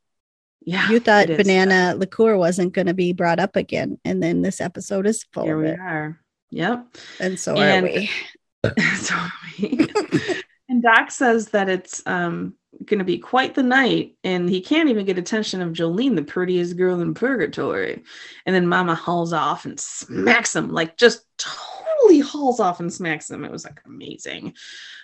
Yeah. 0.62 0.90
You 0.90 1.00
thought 1.00 1.28
banana 1.28 1.94
liqueur 1.96 2.36
wasn't 2.36 2.74
going 2.74 2.86
to 2.88 2.92
be 2.94 3.14
brought 3.14 3.40
up 3.40 3.56
again, 3.56 3.98
and 4.04 4.22
then 4.22 4.42
this 4.42 4.60
episode 4.60 5.06
is 5.06 5.24
full 5.32 5.44
Here 5.44 5.56
of 5.56 5.62
we 5.62 5.68
it, 5.70 5.80
are. 5.80 6.20
Yep. 6.50 6.96
and 7.18 7.40
so 7.40 7.56
And- 7.56 7.86
are 8.64 8.74
we. 8.76 8.84
so 8.96 9.16
and 10.68 10.82
Doc 10.82 11.10
says 11.12 11.48
that 11.48 11.70
it's 11.70 12.02
um 12.04 12.56
going 12.84 12.98
to 12.98 13.04
be 13.04 13.18
quite 13.18 13.54
the 13.54 13.62
night, 13.62 14.16
and 14.24 14.48
he 14.48 14.60
can't 14.60 14.88
even 14.88 15.04
get 15.04 15.18
attention 15.18 15.60
of 15.60 15.72
Jolene, 15.72 16.16
the 16.16 16.22
prettiest 16.22 16.76
girl 16.76 17.00
in 17.00 17.14
purgatory. 17.14 18.02
And 18.46 18.54
then 18.54 18.66
Mama 18.66 18.94
hauls 18.94 19.32
off 19.32 19.64
and 19.64 19.78
smacks 19.78 20.56
him, 20.56 20.70
like 20.70 20.96
just 20.96 21.24
totally 21.38 22.20
hauls 22.20 22.60
off 22.60 22.80
and 22.80 22.92
smacks 22.92 23.30
him. 23.30 23.44
It 23.44 23.52
was 23.52 23.64
like 23.64 23.80
amazing. 23.84 24.54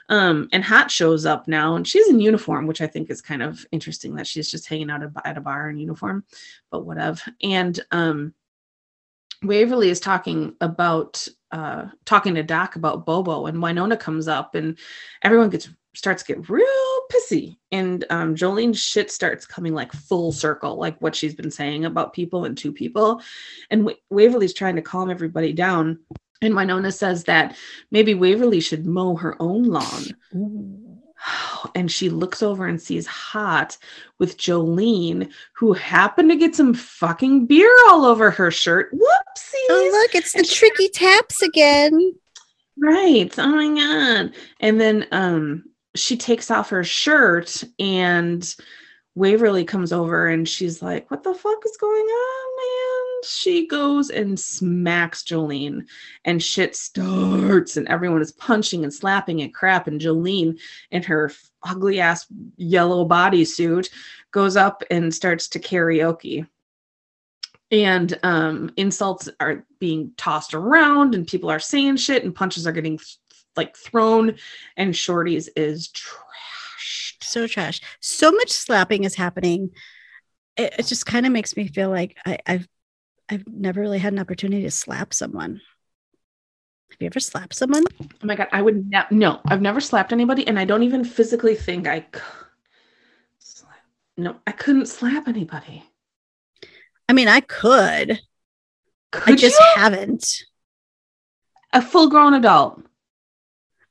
Um, 0.08 0.48
and 0.52 0.64
Haught 0.64 0.90
shows 0.90 1.26
up 1.26 1.48
now, 1.48 1.76
and 1.76 1.86
she's 1.86 2.08
in 2.08 2.20
uniform, 2.20 2.66
which 2.66 2.80
I 2.80 2.86
think 2.86 3.10
is 3.10 3.20
kind 3.20 3.42
of 3.42 3.66
interesting 3.72 4.14
that 4.16 4.26
she's 4.26 4.50
just 4.50 4.68
hanging 4.68 4.90
out 4.90 5.02
at 5.02 5.10
a- 5.14 5.28
at 5.28 5.38
a 5.38 5.40
bar 5.40 5.68
in 5.68 5.78
uniform, 5.78 6.24
but 6.70 6.86
whatever. 6.86 7.20
And 7.42 7.78
um, 7.90 8.34
Waverly 9.42 9.90
is 9.90 10.00
talking 10.00 10.54
about 10.60 11.26
uh 11.52 11.86
talking 12.04 12.34
to 12.34 12.42
Doc 12.42 12.74
about 12.74 13.06
Bobo 13.06 13.46
and 13.46 13.58
Wynonna 13.58 14.00
comes 14.00 14.26
up 14.26 14.56
and 14.56 14.76
everyone 15.22 15.48
gets 15.50 15.68
starts 15.96 16.22
to 16.22 16.34
get 16.34 16.48
real 16.48 17.00
pissy 17.12 17.56
and 17.72 18.04
um 18.10 18.34
Jolene's 18.34 18.80
shit 18.82 19.10
starts 19.10 19.46
coming 19.46 19.74
like 19.74 19.92
full 19.92 20.30
circle 20.32 20.76
like 20.76 21.00
what 21.00 21.16
she's 21.16 21.34
been 21.34 21.50
saying 21.50 21.84
about 21.84 22.12
people 22.12 22.44
and 22.44 22.56
two 22.56 22.72
people 22.72 23.20
and 23.70 23.84
Wa- 23.84 23.94
Waverly's 24.10 24.54
trying 24.54 24.76
to 24.76 24.82
calm 24.82 25.10
everybody 25.10 25.52
down 25.52 25.98
and 26.42 26.54
Wynonna 26.54 26.92
says 26.92 27.24
that 27.24 27.56
maybe 27.90 28.14
Waverly 28.14 28.60
should 28.60 28.86
mow 28.86 29.16
her 29.16 29.40
own 29.40 29.64
lawn 29.64 30.04
and 31.74 31.90
she 31.90 32.08
looks 32.10 32.42
over 32.42 32.66
and 32.66 32.80
sees 32.80 33.06
Haught 33.06 33.78
with 34.18 34.36
Jolene, 34.36 35.30
who 35.54 35.72
happened 35.72 36.30
to 36.30 36.36
get 36.36 36.54
some 36.54 36.74
fucking 36.74 37.46
beer 37.46 37.74
all 37.88 38.04
over 38.04 38.30
her 38.30 38.50
shirt. 38.50 38.92
Whoopsies! 38.92 39.66
Oh, 39.70 39.88
look, 39.92 40.14
it's 40.14 40.32
the 40.32 40.38
And 40.40 40.46
she- 40.46 40.58
tricky 40.68 40.88
taps 40.90 41.42
again. 41.42 42.14
Right. 42.78 43.32
Oh 43.38 43.48
my 43.48 43.68
god. 43.80 44.34
And 44.60 44.78
then 44.80 45.06
um 45.10 45.64
she 45.98 46.16
takes 46.16 46.50
off 46.50 46.70
her 46.70 46.84
shirt 46.84 47.64
and 47.78 48.54
Waverly 49.14 49.64
comes 49.64 49.92
over 49.92 50.28
and 50.28 50.48
she's 50.48 50.82
like, 50.82 51.10
What 51.10 51.22
the 51.22 51.34
fuck 51.34 51.58
is 51.64 51.76
going 51.78 52.04
on, 52.04 52.56
man? 52.56 53.22
She 53.24 53.66
goes 53.66 54.10
and 54.10 54.38
smacks 54.38 55.24
Jolene 55.24 55.86
and 56.24 56.42
shit 56.42 56.76
starts 56.76 57.76
and 57.76 57.88
everyone 57.88 58.20
is 58.20 58.32
punching 58.32 58.84
and 58.84 58.92
slapping 58.92 59.40
and 59.40 59.54
crap. 59.54 59.88
And 59.88 60.00
Jolene 60.00 60.58
in 60.90 61.02
her 61.04 61.32
ugly 61.62 61.98
ass 61.98 62.26
yellow 62.56 63.08
bodysuit 63.08 63.88
goes 64.32 64.56
up 64.56 64.82
and 64.90 65.14
starts 65.14 65.48
to 65.48 65.58
karaoke 65.58 66.46
and 67.72 68.18
um 68.22 68.70
insults 68.76 69.28
are 69.40 69.64
being 69.80 70.12
tossed 70.16 70.54
around 70.54 71.14
and 71.14 71.26
people 71.26 71.50
are 71.50 71.58
saying 71.58 71.96
shit 71.96 72.22
and 72.22 72.34
punches 72.34 72.66
are 72.66 72.72
getting 72.72 72.98
like 73.56 73.76
thrown 73.76 74.36
and 74.76 74.94
Shorty's 74.96 75.48
is 75.56 75.88
trashed 75.88 77.22
So 77.22 77.46
trash. 77.46 77.80
So 78.00 78.30
much 78.32 78.50
slapping 78.50 79.04
is 79.04 79.14
happening. 79.14 79.70
It, 80.56 80.74
it 80.78 80.86
just 80.86 81.06
kind 81.06 81.26
of 81.26 81.32
makes 81.32 81.56
me 81.56 81.68
feel 81.68 81.90
like 81.90 82.16
I, 82.26 82.38
I've 82.46 82.68
I've 83.28 83.46
never 83.48 83.80
really 83.80 83.98
had 83.98 84.12
an 84.12 84.18
opportunity 84.20 84.62
to 84.62 84.70
slap 84.70 85.12
someone. 85.12 85.60
Have 86.90 86.96
you 87.00 87.06
ever 87.08 87.20
slapped 87.20 87.54
someone? 87.54 87.82
oh 88.00 88.06
my 88.26 88.36
god 88.36 88.46
i 88.52 88.62
would 88.62 88.88
ne- 88.88 89.04
no 89.10 89.40
i've 89.48 89.60
never 89.60 89.80
slapped 89.80 90.12
anybody 90.12 90.46
and 90.46 90.58
i 90.58 90.64
don't 90.64 90.84
even 90.84 91.04
physically 91.04 91.54
think 91.54 91.86
i 91.88 91.98
c- 92.00 92.20
slap 93.40 93.74
no 94.16 94.36
i 94.46 94.52
couldn't 94.52 94.86
slap 94.86 95.26
anybody 95.28 95.82
I 97.08 97.12
mean, 97.12 97.28
I 97.28 97.40
could. 97.40 98.20
Could 99.12 99.34
I 99.34 99.36
just 99.36 99.58
you? 99.60 99.66
haven't. 99.76 100.42
a 101.72 101.82
full-grown 101.82 102.34
adult 102.34 102.82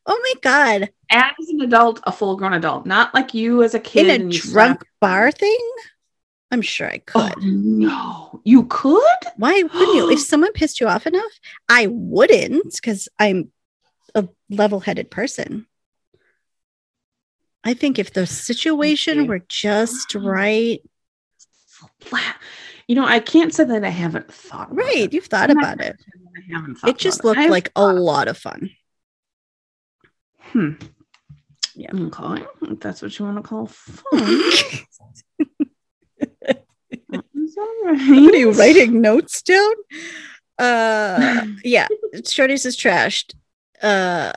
Oh 0.07 0.19
my 0.21 0.33
god! 0.41 0.89
as 1.09 1.49
an 1.49 1.61
adult 1.61 1.99
a 2.03 2.11
full-grown 2.11 2.53
adult 2.53 2.85
not 2.85 3.13
like 3.13 3.33
you 3.33 3.63
as 3.63 3.73
a 3.73 3.79
kid 3.79 4.07
In 4.07 4.27
a 4.27 4.31
drunk 4.31 4.83
bar 4.99 5.31
thing? 5.31 5.59
I'm 6.51 6.61
sure 6.61 6.87
I 6.87 7.01
oh 7.15 7.29
could. 7.33 7.43
no 7.43 8.41
you 8.43 8.65
could 8.65 9.01
Why 9.37 9.63
wouldn't 9.63 9.95
you? 9.95 10.11
If 10.11 10.19
someone 10.31 10.51
pissed 10.53 10.79
you 10.79 10.87
off 10.87 11.07
enough, 11.07 11.31
I 11.67 11.87
wouldn't 11.89 12.73
because 12.75 13.09
I'm 13.19 13.51
a 14.13 14.27
level 14.49 14.79
headed 14.79 15.09
person. 15.11 15.65
I 17.63 17.73
think 17.73 17.97
if 17.97 18.13
the 18.13 18.27
situation 18.27 19.25
were 19.27 19.41
just 19.49 20.13
right. 20.15 20.81
You 22.87 22.95
know, 22.95 23.05
I 23.05 23.19
can't 23.19 23.53
say 23.53 23.63
that 23.63 23.83
I 23.83 23.89
haven't 23.89 24.31
thought. 24.31 24.71
About 24.71 24.77
right, 24.85 24.97
It. 24.97 25.13
you've 25.13 25.25
thought 25.25 25.49
about 25.49 25.81
it. 25.81 25.97
gonna 25.97 25.97
say 25.97 26.11
that 26.33 26.43
I 26.53 26.55
haven't 26.55 26.75
thought 26.75 26.89
It 26.91 26.97
just 26.99 27.23
looked 27.23 27.39
like 27.49 27.71
a 27.75 27.91
lot 27.91 28.27
of 28.27 28.37
fun. 28.37 28.69
Hmm. 30.55 30.71
Yeah. 31.75 31.91
Okay. 31.93 32.45
If 32.61 32.79
that's 32.79 33.01
what 33.01 33.19
you 33.19 33.25
want 33.25 33.37
to 33.37 33.43
call 33.43 33.65
fun. 33.67 34.41
Right. 37.83 37.97
What 37.97 38.33
are 38.33 38.37
you 38.37 38.51
writing 38.53 39.01
notes 39.01 39.41
down? 39.41 39.73
Uh 40.57 41.45
yeah, 41.65 41.87
Shorty's 42.25 42.65
is 42.65 42.77
trashed. 42.77 43.33
Uh 43.81 44.31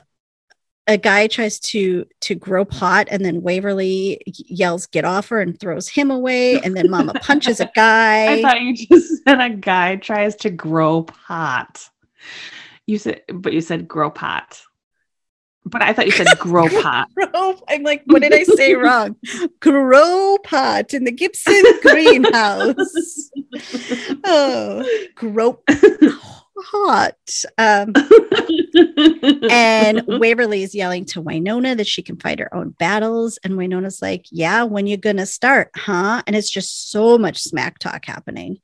a 0.87 0.97
guy 0.97 1.27
tries 1.27 1.57
to 1.59 2.05
to 2.19 2.35
grow 2.35 2.65
pot, 2.65 3.07
and 3.09 3.23
then 3.23 3.41
Waverly 3.41 4.21
yells 4.25 4.87
get 4.87 5.05
off 5.05 5.29
her 5.29 5.39
and 5.39 5.57
throws 5.57 5.87
him 5.87 6.11
away 6.11 6.59
and 6.59 6.75
then 6.75 6.89
mama 6.89 7.13
punches 7.13 7.61
a 7.61 7.71
guy. 7.75 8.33
I 8.33 8.41
thought 8.41 8.59
you 8.59 8.75
just 8.75 9.23
said 9.23 9.39
a 9.39 9.49
guy 9.51 9.95
tries 9.95 10.35
to 10.37 10.49
grow 10.49 11.03
pot. 11.03 11.87
You 12.87 12.97
said, 12.97 13.21
but 13.33 13.53
you 13.53 13.61
said 13.61 13.87
grow 13.87 14.09
pot. 14.11 14.61
But 15.65 15.81
I 15.81 15.93
thought 15.93 16.05
you 16.05 16.11
said 16.11 16.27
grow 16.39 16.67
pot. 16.67 17.09
I'm 17.67 17.83
like, 17.83 18.03
what 18.05 18.21
did 18.21 18.33
I 18.33 18.43
say 18.43 18.75
wrong? 18.75 19.15
Grow 19.59 20.37
pot 20.43 20.93
in 20.93 21.03
the 21.03 21.11
Gibson 21.11 21.63
greenhouse. 21.81 23.31
Oh, 24.23 24.87
grope 25.15 25.63
Haught. 26.61 27.43
Um, 27.57 27.93
and 29.49 30.03
Waverly 30.07 30.63
is 30.63 30.75
yelling 30.75 31.05
to 31.05 31.21
Wynonna 31.21 31.75
that 31.77 31.87
she 31.87 32.01
can 32.01 32.17
fight 32.17 32.39
her 32.39 32.53
own 32.53 32.71
battles. 32.71 33.39
And 33.43 33.55
Wynonna's 33.55 34.01
like, 34.01 34.25
Yeah, 34.31 34.63
when 34.63 34.87
you 34.87 34.97
gonna 34.97 35.25
start, 35.25 35.71
huh? 35.75 36.21
And 36.27 36.35
it's 36.35 36.49
just 36.49 36.91
so 36.91 37.17
much 37.17 37.39
smack 37.39 37.79
talk 37.79 38.05
happening. 38.05 38.59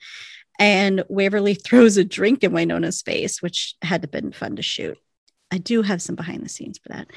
And 0.60 1.04
Waverly 1.10 1.56
throws 1.56 1.98
a 1.98 2.06
drink 2.06 2.44
in 2.44 2.52
Wynonna's 2.52 3.02
face, 3.02 3.42
which 3.42 3.76
had 3.82 4.02
to 4.04 4.08
been 4.08 4.32
fun 4.32 4.56
to 4.58 4.62
shoot. 4.62 4.98
I 5.56 5.58
do 5.58 5.82
have 5.82 6.02
some 6.02 6.16
behind 6.16 6.44
the 6.44 6.50
scenes 6.50 6.78
for 6.78 6.90
that. 6.90 7.08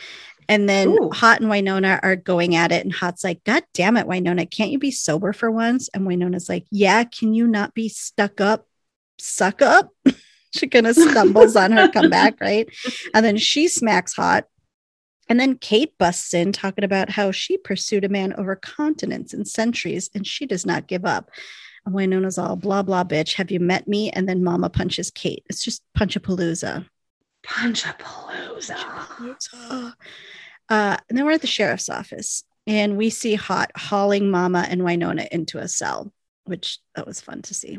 And 0.49 0.69
then 0.69 0.91
Ooh. 0.91 1.11
Haught 1.13 1.41
and 1.41 1.51
Wynonna 1.51 1.99
are 2.03 2.15
going 2.15 2.55
at 2.55 2.71
it, 2.71 2.85
and 2.85 2.93
Haught's 2.95 3.25
like, 3.25 3.43
God 3.43 3.65
damn 3.75 3.97
it, 3.97 4.07
Wynonna, 4.07 4.49
can't 4.49 4.71
you 4.71 4.79
be 4.79 4.93
sober 4.93 5.33
for 5.33 5.51
once? 5.51 5.89
And 5.93 6.07
Wynonna's 6.07 6.49
like, 6.49 6.65
Yeah, 6.71 7.03
can 7.03 7.35
you 7.35 7.49
not 7.49 7.75
be 7.75 7.89
stuck 7.89 8.41
up? 8.41 8.67
Suck 9.19 9.61
up? 9.61 9.91
she 10.55 10.69
kind 10.69 10.87
of 10.87 10.95
stumbles 10.95 11.57
on 11.57 11.73
her 11.73 11.89
comeback, 11.89 12.41
right? 12.41 12.69
And 13.13 13.27
then 13.27 13.37
she 13.37 13.67
smacks 13.67 14.15
Haught. 14.15 14.45
And 15.29 15.39
then 15.39 15.59
Kate 15.59 15.93
busts 15.99 16.33
in 16.33 16.53
talking 16.53 16.85
about 16.85 17.11
how 17.11 17.33
she 17.33 17.59
pursued 17.59 18.05
a 18.05 18.09
man 18.09 18.33
over 18.35 18.55
continents 18.55 19.35
and 19.35 19.47
centuries, 19.47 20.11
and 20.15 20.25
she 20.25 20.47
does 20.47 20.65
not 20.65 20.87
give 20.87 21.05
up. 21.05 21.31
And 21.85 21.95
Wynonna's 21.95 22.39
all 22.39 22.55
blah 22.55 22.85
blah 22.85 23.03
bitch. 23.03 23.35
Have 23.35 23.51
you 23.51 23.59
met 23.59 23.89
me? 23.89 24.11
And 24.11 24.29
then 24.29 24.45
Mama 24.45 24.71
punches 24.71 25.11
Kate. 25.11 25.45
It's 25.51 25.65
just 25.65 25.83
punchapalooza. 25.99 26.87
Punchapalooza. 27.49 28.77
Uh, 30.71 30.97
and 31.09 31.17
then 31.17 31.25
we're 31.25 31.33
at 31.33 31.41
the 31.41 31.47
sheriff's 31.47 31.89
office, 31.89 32.45
and 32.67 32.97
we 32.99 33.09
see 33.11 33.35
Haught 33.35 33.71
hauling 33.77 34.31
Mama 34.31 34.67
and 34.69 34.83
Wynonna 34.83 35.27
into 35.29 35.59
a 35.59 35.67
cell, 35.69 36.13
which 36.45 36.79
that 36.95 37.07
was 37.07 37.21
fun 37.21 37.41
to 37.43 37.55
see. 37.55 37.79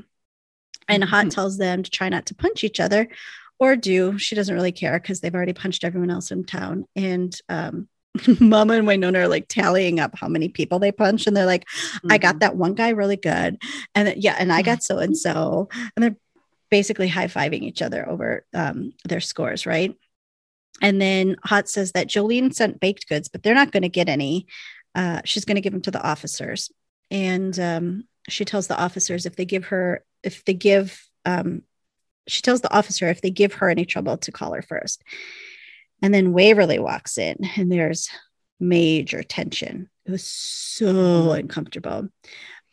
And 0.88 1.04
Haught 1.04 1.28
Mhm. 1.28 1.32
tells 1.36 1.58
them 1.58 1.84
to 1.84 1.92
try 1.92 2.10
not 2.10 2.26
to 2.28 2.36
punch 2.36 2.64
each 2.64 2.80
other, 2.80 3.08
or 3.60 3.76
do. 3.76 4.18
She 4.18 4.34
doesn't 4.36 4.56
really 4.56 4.72
care 4.72 5.00
because 5.00 5.20
they've 5.20 5.36
already 5.36 5.54
punched 5.54 5.84
everyone 5.84 6.10
else 6.10 6.32
in 6.32 6.46
town. 6.46 6.86
And 6.96 7.40
um, 7.48 7.88
Mama 8.40 8.74
and 8.74 8.88
Wynonna 8.88 9.18
are 9.18 9.28
like 9.28 9.48
tallying 9.48 10.00
up 10.00 10.18
how 10.18 10.28
many 10.28 10.50
people 10.50 10.80
they 10.80 10.92
punch, 10.92 11.28
and 11.28 11.38
they're 11.38 11.46
like, 11.46 11.66
I 12.10 12.18
Mhm. 12.18 12.22
got 12.22 12.40
that 12.40 12.56
one 12.56 12.74
guy 12.74 12.90
really 12.90 13.18
good. 13.18 13.62
And 13.94 14.08
then, 14.08 14.16
yeah, 14.18 14.36
and 14.40 14.52
I 14.52 14.64
got 14.64 14.82
so 14.82 14.98
and 14.98 15.16
so. 15.16 15.70
And 15.96 16.04
they're 16.04 16.16
basically 16.70 17.08
high 17.08 17.28
fiving 17.28 17.62
each 17.62 17.82
other 17.82 18.08
over 18.08 18.46
um, 18.54 18.94
their 19.06 19.20
scores, 19.20 19.66
right? 19.66 19.96
And 20.82 21.02
then 21.02 21.36
Haught 21.44 21.70
says 21.70 21.92
that 21.94 22.08
Jolene 22.08 22.54
sent 22.54 22.80
baked 22.80 23.08
goods, 23.08 23.28
but 23.28 23.44
they're 23.44 23.56
not 23.56 23.72
going 23.72 23.84
to 23.84 23.90
get 23.90 24.10
any. 24.10 24.48
Uh, 24.96 25.22
she's 25.26 25.46
going 25.46 25.56
to 25.56 25.62
give 25.62 25.74
them 25.74 25.82
to 25.84 25.92
the 25.92 26.02
officers. 26.02 26.72
And 27.12 27.58
um, 27.60 28.04
she 28.28 28.46
tells 28.46 28.68
the 28.68 28.80
officers 28.80 29.26
if 29.26 29.36
they 29.36 29.46
give 29.46 29.66
her, 29.66 30.04
if 30.24 30.46
they 30.46 30.54
give, 30.54 31.04
um, 31.26 31.64
she 32.28 32.42
tells 32.42 32.62
the 32.62 32.74
officer 32.74 33.10
if 33.10 33.22
they 33.22 33.32
give 33.32 33.54
her 33.56 33.70
any 33.70 33.86
trouble 33.86 34.18
to 34.18 34.32
call 34.32 34.54
her 34.54 34.62
first. 34.62 35.04
And 36.02 36.14
then 36.14 36.32
Waverly 36.32 36.80
walks 36.80 37.18
in, 37.18 37.38
and 37.58 37.72
there's 37.72 38.10
major 38.60 39.24
tension. 39.24 39.90
It 40.06 40.12
was 40.12 40.24
so 40.24 41.32
uncomfortable. 41.32 42.10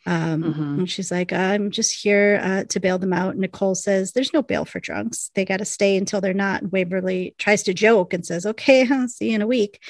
Um, 0.07 0.41
Mhm. 0.43 0.77
And 0.79 0.89
she's 0.89 1.11
like, 1.11 1.31
I'm 1.33 1.69
just 1.69 2.01
here 2.01 2.39
uh, 2.41 2.63
to 2.69 2.79
bail 2.79 2.97
them 2.97 3.13
out. 3.13 3.35
Nicole 3.37 3.75
says, 3.75 4.13
There's 4.13 4.33
no 4.33 4.41
bail 4.41 4.65
for 4.65 4.79
drunks. 4.79 5.29
They 5.35 5.45
got 5.45 5.57
to 5.57 5.65
stay 5.65 5.97
until 5.97 6.21
they're 6.21 6.33
not. 6.33 6.61
And 6.63 6.71
Waverly 6.71 7.35
tries 7.37 7.61
to 7.63 7.73
joke 7.73 8.13
and 8.13 8.25
says, 8.25 8.45
Okay, 8.45 8.87
I'll 8.91 9.07
see 9.09 9.29
you 9.29 9.35
in 9.35 9.41
a 9.41 9.47
week. 9.47 9.83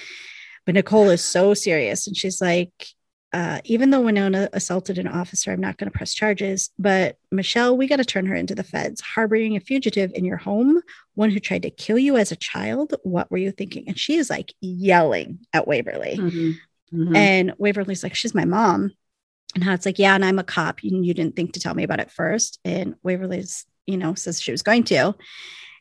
But 0.65 0.75
Nicole 0.75 1.09
is 1.09 1.23
so 1.23 1.53
serious. 1.53 2.07
And 2.07 2.17
she's 2.17 2.41
like, 2.41 2.71
uh, 3.33 3.59
even 3.65 3.89
though 3.91 4.01
Wynonna 4.01 4.49
assaulted 4.53 4.97
an 4.97 5.07
officer, 5.07 5.51
I'm 5.51 5.59
not 5.61 5.77
going 5.77 5.89
to 5.91 5.95
press 5.97 6.13
charges. 6.13 6.71
But 6.79 7.17
Michelle, 7.31 7.77
we 7.77 7.87
got 7.87 7.97
to 7.97 8.05
turn 8.05 8.25
her 8.25 8.35
into 8.35 8.55
the 8.55 8.63
feds. 8.63 9.01
Harboring 9.01 9.55
a 9.55 9.59
fugitive 9.59 10.11
in 10.15 10.25
your 10.25 10.37
home, 10.37 10.81
one 11.13 11.29
who 11.29 11.39
tried 11.39 11.61
to 11.63 11.69
kill 11.69 11.99
you 11.99 12.17
as 12.17 12.31
a 12.31 12.35
child. 12.37 12.95
What 13.03 13.29
were 13.29 13.37
you 13.37 13.51
thinking? 13.51 13.83
And 13.87 13.99
she 13.99 14.15
is 14.15 14.29
like 14.29 14.53
yelling 14.61 15.39
at 15.53 15.67
Waverly. 15.67 16.15
Mhm. 16.17 16.55
Mhm. 16.93 17.15
And 17.15 17.53
Waverly's 17.57 18.01
like, 18.01 18.15
she's 18.15 18.33
my 18.33 18.45
mom. 18.45 18.91
And 19.55 19.63
Haught 19.63 19.73
it's 19.75 19.85
like, 19.85 19.99
yeah, 19.99 20.13
and 20.15 20.23
I'm 20.25 20.39
a 20.39 20.43
cop. 20.43 20.83
You, 20.83 21.01
you 21.01 21.13
didn't 21.13 21.35
think 21.35 21.53
to 21.53 21.59
tell 21.59 21.73
me 21.73 21.83
about 21.83 21.99
it 21.99 22.11
first. 22.11 22.59
And 22.65 22.95
Waverly's, 23.03 23.65
you 23.85 23.97
know, 23.97 24.13
says 24.13 24.41
she 24.41 24.51
was 24.51 24.61
going 24.61 24.83
to. 24.85 25.15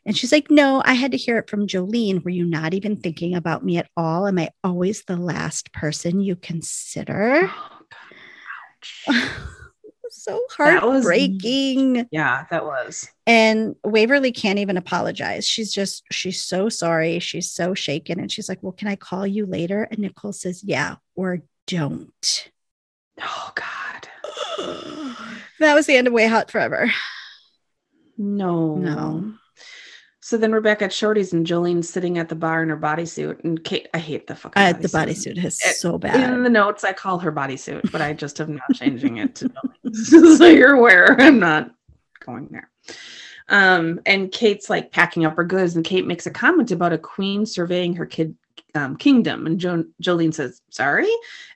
And 0.05 0.17
she's 0.17 0.31
like, 0.31 0.49
no, 0.49 0.81
I 0.85 0.93
had 0.93 1.11
to 1.11 1.17
hear 1.17 1.37
it 1.37 1.49
from 1.49 1.67
Jolene. 1.67 2.23
Were 2.23 2.31
you 2.31 2.45
not 2.45 2.73
even 2.73 2.95
thinking 2.95 3.35
about 3.35 3.65
me 3.65 3.77
at 3.77 3.89
all? 3.97 4.25
Am 4.25 4.39
I 4.39 4.49
always 4.63 5.03
the 5.03 5.17
last 5.17 5.73
person 5.73 6.21
you 6.21 6.37
consider? 6.37 7.51
Oh, 9.09 9.23
so 10.09 10.39
That 10.57 10.83
was- 10.87 11.03
heartbreaking. 11.03 12.07
yeah, 12.11 12.45
that 12.49 12.63
was. 12.65 13.09
And 13.25 13.75
Waverly 13.83 14.31
can't 14.31 14.59
even 14.59 14.77
apologize. 14.77 15.45
She's 15.45 15.73
just, 15.73 16.03
she's 16.11 16.41
so 16.41 16.69
sorry. 16.69 17.19
She's 17.19 17.51
so 17.51 17.73
shaken. 17.73 18.19
And 18.19 18.31
she's 18.31 18.47
like, 18.47 18.63
well, 18.63 18.71
can 18.71 18.87
I 18.87 18.95
call 18.95 19.27
you 19.27 19.45
later? 19.45 19.83
And 19.91 19.99
Nicole 19.99 20.31
says, 20.33 20.63
yeah, 20.63 20.95
or 21.15 21.39
don't. 21.67 22.49
Oh 23.21 23.51
God. 23.55 24.07
that 25.59 25.73
was 25.73 25.85
the 25.85 25.95
end 25.95 26.07
of 26.07 26.13
WayHaught 26.13 26.51
Forever. 26.51 26.91
No. 28.17 28.75
No. 28.75 29.33
So 30.21 30.37
then 30.37 30.51
we're 30.51 30.59
back 30.59 30.81
at 30.81 30.91
Shorty's 30.91 31.31
and 31.31 31.45
Jolene's 31.47 31.87
sitting 31.89 32.17
at 32.17 32.27
the 32.27 32.35
bar 32.35 32.61
in 32.61 32.67
her 32.69 32.77
bodysuit. 32.77 33.43
And 33.45 33.63
Kate, 33.63 33.87
I 33.93 33.99
hate 33.99 34.27
the 34.27 34.35
fucking 34.35 34.61
Uh, 34.61 34.73
the 34.73 34.89
bodysuit 34.89 35.43
is 35.43 35.57
It- 35.65 35.77
so 35.77 35.97
bad. 35.97 36.33
In 36.33 36.43
the 36.43 36.49
notes, 36.49 36.83
I 36.83 36.91
call 36.91 37.19
her 37.19 37.31
bodysuit, 37.31 37.91
but 37.91 38.01
I 38.01 38.11
just 38.13 38.41
am 38.41 38.55
not 38.55 38.73
changing 38.73 39.17
it 39.17 39.35
to 39.35 39.51
so 40.37 40.45
you're 40.47 40.73
aware 40.73 41.15
I'm 41.19 41.39
not 41.39 41.71
going 42.25 42.49
there. 42.51 42.69
Um, 43.49 44.01
and 44.05 44.29
Kate's 44.29 44.69
like 44.69 44.91
packing 44.91 45.23
up 45.23 45.37
her 45.37 45.45
goods, 45.45 45.77
and 45.77 45.85
Kate 45.85 46.05
makes 46.05 46.25
a 46.25 46.31
comment 46.31 46.71
about 46.71 46.91
a 46.91 46.97
queen 46.97 47.45
surveying 47.45 47.95
her 47.95 48.05
kid 48.05 48.35
um, 48.75 48.95
kingdom, 48.95 49.45
and 49.45 49.59
jo- 49.59 49.85
Jolene 50.01 50.33
says, 50.33 50.61
"Sorry," 50.69 51.09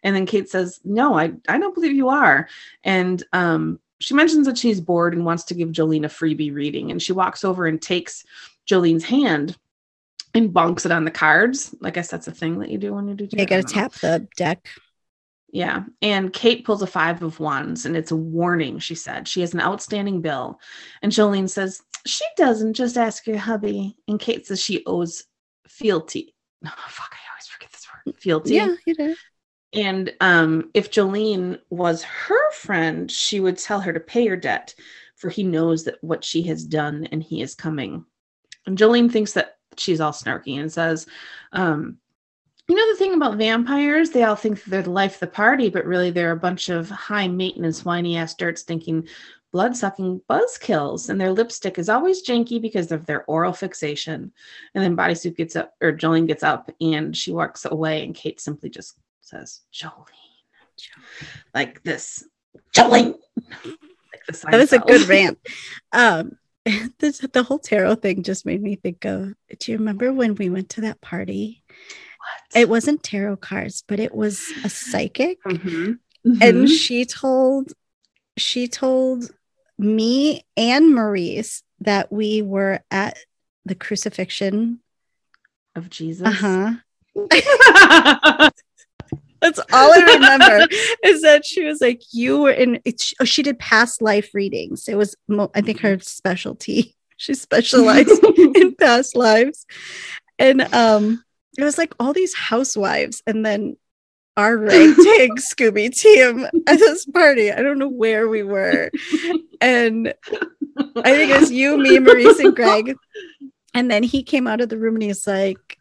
and 0.03 0.15
then 0.15 0.25
Kate 0.25 0.49
says, 0.49 0.79
"No, 0.83 1.17
I 1.17 1.33
I 1.47 1.57
don't 1.57 1.75
believe 1.75 1.93
you 1.93 2.09
are." 2.09 2.47
And 2.83 3.23
um, 3.33 3.79
she 3.99 4.13
mentions 4.13 4.47
that 4.47 4.57
she's 4.57 4.81
bored 4.81 5.13
and 5.13 5.25
wants 5.25 5.43
to 5.45 5.53
give 5.53 5.69
Jolene 5.69 6.05
a 6.05 6.09
freebie 6.09 6.53
reading, 6.53 6.91
and 6.91 7.01
she 7.01 7.13
walks 7.13 7.43
over 7.43 7.67
and 7.67 7.81
takes 7.81 8.25
Jolene's 8.69 9.03
hand 9.03 9.57
and 10.33 10.53
bonks 10.53 10.85
it 10.85 10.91
on 10.91 11.05
the 11.05 11.11
cards. 11.11 11.75
I 11.83 11.91
guess 11.91 12.09
that's 12.09 12.27
a 12.27 12.31
thing 12.31 12.59
that 12.59 12.69
you 12.69 12.77
do 12.77 12.93
when 12.93 13.07
you 13.07 13.15
do. 13.15 13.27
They 13.27 13.45
got 13.45 13.67
to 13.67 13.73
tap 13.73 13.93
the 13.93 14.27
deck. 14.35 14.69
Yeah. 15.51 15.83
And 16.01 16.31
Kate 16.31 16.65
pulls 16.65 16.81
a 16.81 16.87
five 16.87 17.21
of 17.23 17.39
wands 17.39 17.85
and 17.85 17.97
it's 17.97 18.11
a 18.11 18.15
warning, 18.15 18.79
she 18.79 18.95
said. 18.95 19.27
She 19.27 19.41
has 19.41 19.53
an 19.53 19.59
outstanding 19.59 20.21
bill. 20.21 20.59
And 21.01 21.11
Jolene 21.11 21.49
says, 21.49 21.81
She 22.05 22.25
doesn't 22.37 22.73
just 22.73 22.97
ask 22.97 23.27
your 23.27 23.37
hubby. 23.37 23.97
And 24.07 24.19
Kate 24.19 24.47
says 24.47 24.61
she 24.61 24.85
owes 24.85 25.25
fealty. 25.67 26.33
Oh, 26.65 26.89
fuck, 26.89 27.11
I 27.11 27.31
always 27.33 27.47
forget 27.47 27.71
this 27.71 27.87
word. 28.05 28.15
Fealty. 28.17 28.53
Yeah, 28.53 28.75
you 28.85 28.93
did. 28.93 29.17
And 29.73 30.13
um, 30.19 30.69
if 30.73 30.91
Jolene 30.91 31.59
was 31.69 32.03
her 32.03 32.51
friend, 32.51 33.09
she 33.09 33.39
would 33.39 33.57
tell 33.57 33.79
her 33.79 33.93
to 33.93 33.99
pay 33.99 34.27
her 34.27 34.35
debt, 34.35 34.75
for 35.15 35.29
he 35.29 35.43
knows 35.43 35.85
that 35.85 35.97
what 36.01 36.23
she 36.23 36.43
has 36.43 36.65
done 36.65 37.07
and 37.11 37.23
he 37.23 37.41
is 37.41 37.55
coming. 37.55 38.05
And 38.65 38.77
Jolene 38.77 39.11
thinks 39.11 39.33
that 39.33 39.57
she's 39.77 40.01
all 40.01 40.11
snarky 40.11 40.59
and 40.59 40.71
says, 40.71 41.07
um, 41.53 41.97
you 42.67 42.75
know 42.75 42.91
the 42.91 42.97
thing 42.97 43.13
about 43.13 43.37
vampires, 43.37 44.11
they 44.11 44.23
all 44.23 44.35
think 44.35 44.63
that 44.63 44.69
they're 44.69 44.81
the 44.83 44.91
life 44.91 45.15
of 45.15 45.19
the 45.21 45.27
party, 45.27 45.69
but 45.69 45.85
really 45.85 46.11
they're 46.11 46.31
a 46.31 46.37
bunch 46.37 46.69
of 46.69 46.89
high 46.89 47.27
maintenance, 47.27 47.83
whiny 47.83 48.17
ass, 48.17 48.35
dirt 48.35 48.59
stinking, 48.59 49.07
blood 49.51 49.75
sucking 49.75 50.21
buzzkills. 50.29 51.09
And 51.09 51.19
their 51.19 51.31
lipstick 51.31 51.77
is 51.77 51.89
always 51.89 52.25
janky 52.25 52.61
because 52.61 52.91
of 52.91 53.05
their 53.05 53.25
oral 53.25 53.53
fixation. 53.53 54.31
And 54.73 54.83
then 54.83 54.95
bodysuit 54.97 55.35
gets 55.35 55.55
up, 55.55 55.73
or 55.81 55.91
Jolene 55.91 56.27
gets 56.27 56.43
up 56.43 56.71
and 56.79 57.15
she 57.15 57.31
walks 57.31 57.65
away, 57.65 58.03
and 58.03 58.15
Kate 58.15 58.39
simply 58.39 58.69
just 58.69 58.97
says, 59.21 59.61
Jolene. 59.73 60.05
Like 61.53 61.83
this, 61.83 62.23
Jolene. 62.73 63.15
Like 63.65 64.25
the 64.27 64.47
That 64.49 64.57
was 64.57 64.73
a 64.73 64.79
good 64.79 65.07
rant. 65.07 65.37
Um, 65.91 66.37
this, 66.99 67.19
the 67.19 67.43
whole 67.43 67.59
tarot 67.59 67.95
thing 67.95 68.23
just 68.23 68.45
made 68.45 68.61
me 68.61 68.75
think 68.75 69.05
of. 69.05 69.33
Do 69.59 69.71
you 69.71 69.77
remember 69.77 70.13
when 70.13 70.35
we 70.35 70.49
went 70.49 70.69
to 70.69 70.81
that 70.81 71.01
party? 71.01 71.63
What? 71.67 72.61
It 72.61 72.69
wasn't 72.69 73.03
tarot 73.03 73.37
cards, 73.37 73.83
but 73.87 73.99
it 73.99 74.13
was 74.13 74.51
a 74.63 74.69
psychic, 74.69 75.43
Mhm. 75.43 75.97
and 76.25 76.41
Mhm. 76.41 76.67
she 76.67 77.05
told 77.05 77.73
she 78.37 78.67
told 78.67 79.31
me 79.81 80.45
and 80.55 80.93
Maurice 80.93 81.63
that 81.81 82.11
we 82.11 82.41
were 82.41 82.81
at 82.91 83.17
the 83.65 83.75
crucifixion. 83.75 84.79
of 85.75 85.89
Jesus. 85.89 86.27
Uh 86.27 86.31
huh. 86.31 86.73
That's 89.41 89.57
all 89.57 89.91
I 89.91 90.13
remember 90.13 90.67
is 91.03 91.23
that 91.23 91.45
she 91.45 91.63
was 91.65 91.81
like, 91.81 92.01
"You 92.11 92.41
were 92.43 92.51
in." 92.51 92.79
Oh, 93.19 93.25
she 93.25 93.41
did 93.41 93.57
past 93.57 94.01
life 94.01 94.29
readings. 94.33 94.87
It 94.87 94.95
was, 94.95 95.15
mo- 95.27 95.51
I 95.55 95.61
think, 95.61 95.79
her 95.81 95.99
specialty. 95.99 96.95
She 97.17 97.35
specialized 97.35 98.19
in 98.55 98.73
past 98.73 99.15
lives, 99.15 99.67
and 100.39 100.61
um, 100.73 101.23
it 101.55 101.63
was 101.63 101.77
like 101.77 101.93
all 101.99 102.13
these 102.13 102.33
housewives, 102.33 103.21
and 103.27 103.45
then 103.45 103.77
our 104.37 104.57
ragtag 104.57 105.31
Scooby 105.37 105.95
team 105.95 106.45
at 106.67 106.79
this 106.79 107.05
party. 107.05 107.51
I 107.51 107.61
don't 107.61 107.79
know 107.79 107.89
where 107.89 108.27
we 108.27 108.43
were, 108.43 108.89
and 109.59 110.13
I 110.77 111.11
think 111.15 111.31
it 111.31 111.39
was 111.39 111.51
you, 111.51 111.77
me, 111.77 111.99
Maurice, 111.99 112.39
and 112.39 112.55
Greg. 112.55 112.95
And 113.73 113.89
then 113.89 114.03
he 114.03 114.23
came 114.23 114.47
out 114.47 114.61
of 114.61 114.69
the 114.69 114.77
room 114.77 114.95
and 114.95 115.03
he's 115.03 115.25
like, 115.25 115.77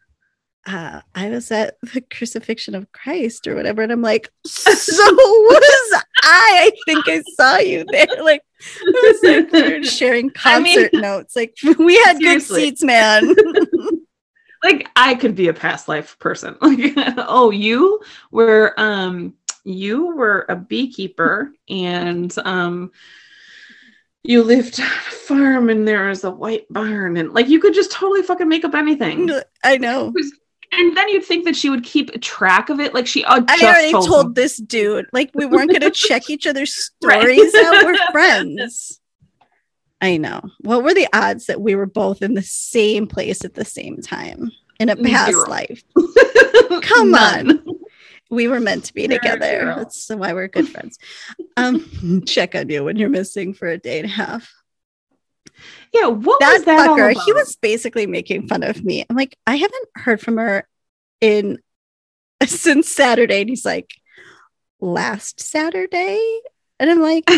uh, 0.67 1.01
I 1.15 1.29
was 1.29 1.51
at 1.51 1.75
the 1.81 2.01
crucifixion 2.01 2.75
of 2.75 2.91
Christ 2.91 3.47
or 3.47 3.55
whatever. 3.55 3.81
And 3.81 3.91
I'm 3.91 4.01
like, 4.01 4.29
so 4.45 4.71
was 4.71 6.03
I. 6.23 6.71
I 6.71 6.71
think 6.85 7.09
I 7.09 7.21
saw 7.35 7.57
you 7.57 7.83
there. 7.89 8.05
Like, 8.21 8.43
it 8.81 9.23
was 9.23 9.23
like 9.23 9.51
we 9.51 9.79
were 9.79 9.83
sharing 9.83 10.31
I 10.45 10.59
mean- 10.59 10.75
concert 10.75 10.93
notes. 11.01 11.35
Like, 11.35 11.55
we 11.79 11.95
had 12.03 12.19
good 12.19 12.41
seats, 12.41 12.83
man. 12.83 13.33
like 14.63 14.87
I 14.95 15.15
could 15.15 15.35
be 15.35 15.47
a 15.47 15.53
past 15.53 15.87
life 15.87 16.17
person. 16.19 16.55
Like, 16.61 16.93
oh, 17.17 17.51
you 17.51 18.01
were 18.31 18.73
um 18.77 19.33
you 19.63 20.15
were 20.15 20.45
a 20.49 20.55
beekeeper 20.55 21.51
and 21.69 22.33
um 22.45 22.91
you 24.23 24.43
lived 24.43 24.79
on 24.79 24.85
a 24.85 25.11
farm 25.11 25.69
and 25.69 25.87
there 25.87 26.07
was 26.07 26.23
a 26.23 26.31
white 26.31 26.65
barn 26.69 27.17
and 27.17 27.33
like 27.33 27.49
you 27.49 27.59
could 27.59 27.73
just 27.73 27.91
totally 27.91 28.21
fucking 28.21 28.47
make 28.47 28.65
up 28.65 28.75
anything. 28.75 29.29
I 29.63 29.77
know. 29.77 30.13
And 30.73 30.95
then 30.95 31.09
you'd 31.09 31.25
think 31.25 31.43
that 31.45 31.55
she 31.55 31.69
would 31.69 31.83
keep 31.83 32.21
track 32.21 32.69
of 32.69 32.79
it. 32.79 32.93
Like 32.93 33.05
she 33.05 33.25
uh, 33.25 33.41
I 33.47 33.65
already 33.65 33.91
told, 33.91 34.07
told 34.07 34.35
this 34.35 34.55
dude, 34.57 35.07
like, 35.11 35.31
we 35.33 35.45
weren't 35.45 35.69
going 35.69 35.81
to 35.81 35.91
check 35.91 36.29
each 36.29 36.47
other's 36.47 36.91
Right. 37.03 37.23
stories 37.23 37.53
out. 37.55 37.83
We're 37.83 37.97
friends. 38.11 39.00
I 40.01 40.17
know. 40.17 40.41
What 40.61 40.83
were 40.83 40.93
the 40.93 41.07
odds 41.13 41.45
that 41.45 41.61
we 41.61 41.75
were 41.75 41.85
both 41.85 42.21
in 42.21 42.33
the 42.33 42.41
same 42.41 43.07
place 43.07 43.45
at 43.45 43.53
the 43.53 43.65
same 43.65 44.01
time 44.01 44.51
in 44.79 44.89
a 44.89 44.95
past 44.95 45.31
Zero. 45.31 45.47
life? 45.47 45.83
Come 46.81 47.13
on. 47.13 47.63
We 48.31 48.47
were 48.47 48.59
meant 48.59 48.85
to 48.85 48.93
be 48.93 49.07
Zero, 49.07 49.19
together. 49.19 49.73
That's 49.77 50.09
why 50.09 50.33
we're 50.33 50.47
good 50.47 50.67
friends. 50.69 50.97
Um, 51.55 52.23
check 52.25 52.55
on 52.55 52.69
you 52.69 52.83
when 52.83 52.97
you're 52.97 53.09
missing 53.09 53.53
for 53.53 53.67
a 53.67 53.77
day 53.77 53.99
and 53.99 54.07
a 54.07 54.11
half. 54.11 54.51
Yeah, 55.93 56.07
what 56.07 56.39
That, 56.39 56.53
was 56.53 56.63
that 56.63 56.89
all 56.89 56.97
fucker, 56.97 57.13
he 57.25 57.33
was 57.33 57.55
basically 57.57 58.07
making 58.07 58.47
fun 58.47 58.63
of 58.63 58.83
me. 58.83 59.05
I'm 59.07 59.15
like, 59.15 59.37
I 59.45 59.57
haven't 59.57 59.89
heard 59.95 60.21
from 60.21 60.37
her 60.37 60.67
in 61.19 61.59
since 62.45 62.87
Saturday. 62.89 63.41
And 63.41 63.49
he's 63.49 63.65
like, 63.65 63.93
last 64.79 65.39
Saturday? 65.39 66.39
And 66.79 66.89
I'm 66.89 67.01
like, 67.01 67.29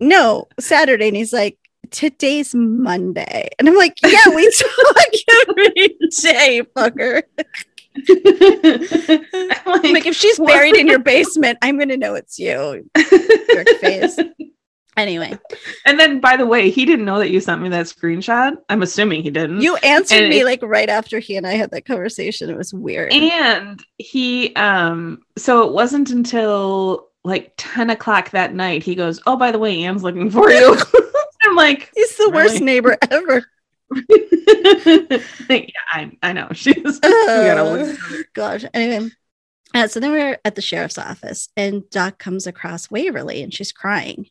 no, 0.00 0.48
Saturday. 0.60 1.08
And 1.08 1.16
he's 1.16 1.32
like, 1.32 1.56
today's 1.92 2.54
Monday. 2.54 3.48
And 3.58 3.68
I'm 3.68 3.76
like, 3.76 3.96
yeah, 4.02 4.28
we 4.34 4.50
talk 4.50 5.06
every 5.48 5.88
day, 6.20 6.62
fucker. 6.76 7.22
I'm 9.66 9.84
I'm 9.84 9.92
like, 9.92 10.06
if 10.06 10.16
she's 10.16 10.38
buried 10.38 10.76
in 10.76 10.86
your 10.88 10.98
basement, 10.98 11.58
I'm 11.62 11.76
going 11.76 11.90
to 11.90 11.96
know 11.96 12.14
it's 12.14 12.38
you. 12.38 12.88
Jerk 12.96 13.68
face. 13.80 14.18
Anyway, 14.94 15.32
And 15.86 15.98
then, 15.98 16.20
by 16.20 16.36
the 16.36 16.44
way, 16.44 16.68
he 16.68 16.84
didn't 16.84 17.06
know 17.06 17.18
that 17.18 17.30
you 17.30 17.40
sent 17.40 17.62
me 17.62 17.70
that 17.70 17.86
screenshot. 17.86 18.58
I'm 18.68 18.82
assuming 18.82 19.22
he 19.22 19.30
didn't. 19.30 19.62
you 19.62 19.76
answered 19.76 20.16
And 20.24 20.28
me 20.28 20.40
it- 20.40 20.44
like 20.44 20.60
right 20.62 20.90
after 20.90 21.18
he 21.18 21.34
and 21.38 21.46
I 21.46 21.52
had 21.54 21.70
that 21.70 21.86
conversation. 21.86 22.50
It 22.50 22.58
was 22.58 22.74
weird. 22.74 23.10
and 23.10 23.82
he, 23.96 24.54
um, 24.54 25.22
so 25.38 25.66
it 25.66 25.72
wasn't 25.72 26.10
until 26.10 27.08
like 27.24 27.54
10 27.56 27.88
o'clock 27.88 28.32
that 28.32 28.52
night, 28.54 28.82
he 28.82 28.94
goes, 28.94 29.18
Oh, 29.24 29.34
by 29.34 29.50
the 29.50 29.58
way, 29.58 29.82
Anne's 29.82 30.02
looking 30.02 30.28
for 30.30 30.50
you. 30.50 30.76
I'm 31.44 31.56
like, 31.56 31.90
He's 31.94 32.16
the 32.16 32.30
worst 32.30 32.60
neighbor 32.60 32.96
ever. 33.10 33.44
yeah, 35.48 35.66
I, 35.92 36.10
I 36.22 36.32
know. 36.32 36.48
She's 36.54 36.74
we 36.74 37.00
gotta 37.00 37.64
look 37.64 37.80
at 37.80 37.94
each 37.94 38.00
other. 38.04 38.24
Gosh. 38.34 38.64
Anyway, 38.72 39.10
uh, 39.74 39.88
so 39.88 40.00
then 40.00 40.12
we're 40.12 40.38
at 40.44 40.54
the 40.54 40.62
sheriff's 40.62 40.98
office, 40.98 41.48
and 41.56 41.88
Doc 41.90 42.18
comes 42.18 42.46
across 42.46 42.90
Waverly, 42.90 43.42
and 43.42 43.52
she's 43.52 43.72
crying, 43.72 44.28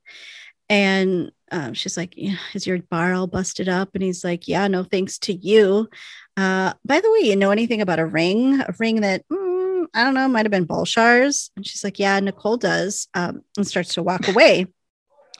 and 0.70 1.32
um, 1.52 1.74
she's 1.74 1.98
like, 1.98 2.14
yeah, 2.16 2.38
"Is 2.54 2.66
your 2.66 2.80
bar 2.80 3.14
all 3.14 3.28
busted 3.28 3.70
up?" 3.70 3.90
And 3.94 4.04
he's 4.04 4.24
like, 4.24 4.48
"Yeah, 4.48 4.68
no 4.68 4.84
thanks 4.84 5.20
to 5.20 5.34
you." 5.34 5.90
Uh, 6.38 6.74
by 6.86 7.02
the 7.02 7.12
way, 7.12 7.28
you 7.28 7.36
know 7.36 7.52
anything 7.52 7.82
about 7.82 8.00
a 8.00 8.06
ring? 8.06 8.62
A 8.62 8.74
ring 8.80 9.02
that 9.02 9.28
mm, 9.30 9.86
I 9.94 10.04
don't 10.04 10.14
know, 10.14 10.28
might 10.28 10.46
have 10.46 10.52
been 10.52 10.68
Bulshar's. 10.68 11.52
And 11.56 11.66
she's 11.66 11.84
like, 11.84 12.00
"Yeah, 12.00 12.20
Nicole 12.20 12.58
does," 12.58 13.08
um, 13.14 13.42
and 13.58 13.68
starts 13.68 13.96
to 13.96 14.04
walk 14.04 14.28
away. 14.28 14.68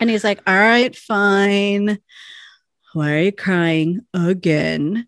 And 0.02 0.10
he's 0.10 0.24
like, 0.24 0.42
"All 0.46 0.58
right, 0.58 0.94
fine. 0.94 2.00
Why 2.94 3.14
are 3.14 3.20
you 3.20 3.32
crying 3.32 4.02
again?" 4.14 5.08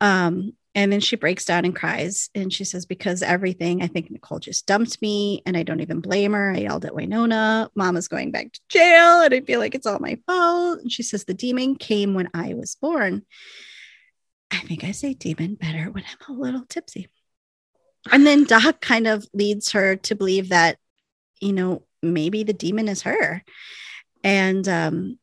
Um, 0.00 0.52
and 0.76 0.92
then 0.92 1.00
she 1.00 1.16
breaks 1.16 1.46
down 1.46 1.64
and 1.64 1.74
cries. 1.74 2.28
And 2.34 2.52
she 2.52 2.62
says, 2.64 2.84
Because 2.84 3.22
everything, 3.22 3.82
I 3.82 3.86
think 3.86 4.10
Nicole 4.10 4.38
just 4.38 4.66
dumped 4.66 5.00
me 5.00 5.42
and 5.46 5.56
I 5.56 5.62
don't 5.62 5.80
even 5.80 6.00
blame 6.00 6.34
her. 6.34 6.52
I 6.52 6.58
yelled 6.58 6.84
at 6.84 6.92
Wynonna. 6.92 7.70
Mama's 7.74 8.08
going 8.08 8.30
back 8.30 8.52
to 8.52 8.60
jail 8.68 9.22
and 9.22 9.32
I 9.32 9.40
feel 9.40 9.58
like 9.58 9.74
it's 9.74 9.86
all 9.86 9.98
my 9.98 10.18
fault. 10.26 10.80
And 10.80 10.92
she 10.92 11.02
says, 11.02 11.24
The 11.24 11.32
demon 11.32 11.76
came 11.76 12.12
when 12.12 12.28
I 12.34 12.52
was 12.52 12.74
born. 12.74 13.22
I 14.50 14.58
think 14.58 14.84
I 14.84 14.90
say 14.90 15.14
demon 15.14 15.54
better 15.54 15.90
when 15.90 16.04
I'm 16.04 16.36
a 16.36 16.38
little 16.38 16.66
tipsy. 16.68 17.08
And 18.12 18.26
then 18.26 18.44
Doc 18.44 18.82
kind 18.82 19.06
of 19.06 19.26
leads 19.32 19.72
her 19.72 19.96
to 19.96 20.14
believe 20.14 20.50
that, 20.50 20.76
you 21.40 21.54
know, 21.54 21.84
maybe 22.02 22.42
the 22.42 22.52
demon 22.52 22.88
is 22.88 23.00
her. 23.02 23.42
And 24.26 24.68
um, 24.68 25.18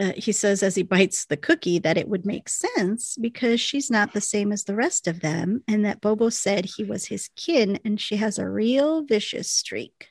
uh, 0.00 0.12
he 0.16 0.32
says 0.32 0.62
as 0.62 0.74
he 0.74 0.82
bites 0.82 1.26
the 1.26 1.36
cookie 1.36 1.78
that 1.78 1.96
it 1.96 2.08
would 2.08 2.26
make 2.26 2.48
sense 2.48 3.16
because 3.20 3.60
she's 3.60 3.90
not 3.90 4.12
the 4.12 4.20
same 4.20 4.50
as 4.50 4.64
the 4.64 4.74
rest 4.74 5.06
of 5.06 5.20
them 5.20 5.62
and 5.68 5.84
that 5.84 6.00
bobo 6.00 6.28
said 6.30 6.64
he 6.64 6.82
was 6.82 7.04
his 7.06 7.30
kin 7.36 7.78
and 7.84 8.00
she 8.00 8.16
has 8.16 8.38
a 8.38 8.48
real 8.48 9.02
vicious 9.04 9.48
streak 9.48 10.08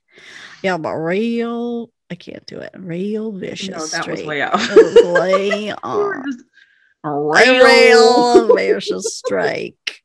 yeah 0.62 0.78
but 0.78 0.94
real 0.94 1.92
i 2.10 2.16
can't 2.16 2.46
do 2.46 2.60
it 2.60 2.72
real 2.78 3.34
vicious 3.34 3.70
No, 3.70 3.86
that 3.88 4.08
was 4.08 4.20
streak 4.20 4.26
way 4.30 4.42
out. 4.42 4.54
Was 4.54 5.20
way 5.20 5.74
off. 5.84 6.26
a 7.04 7.12
rail. 7.12 7.66
real 8.48 8.56
vicious 8.56 9.18
strike 9.18 10.02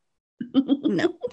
no 0.55 1.17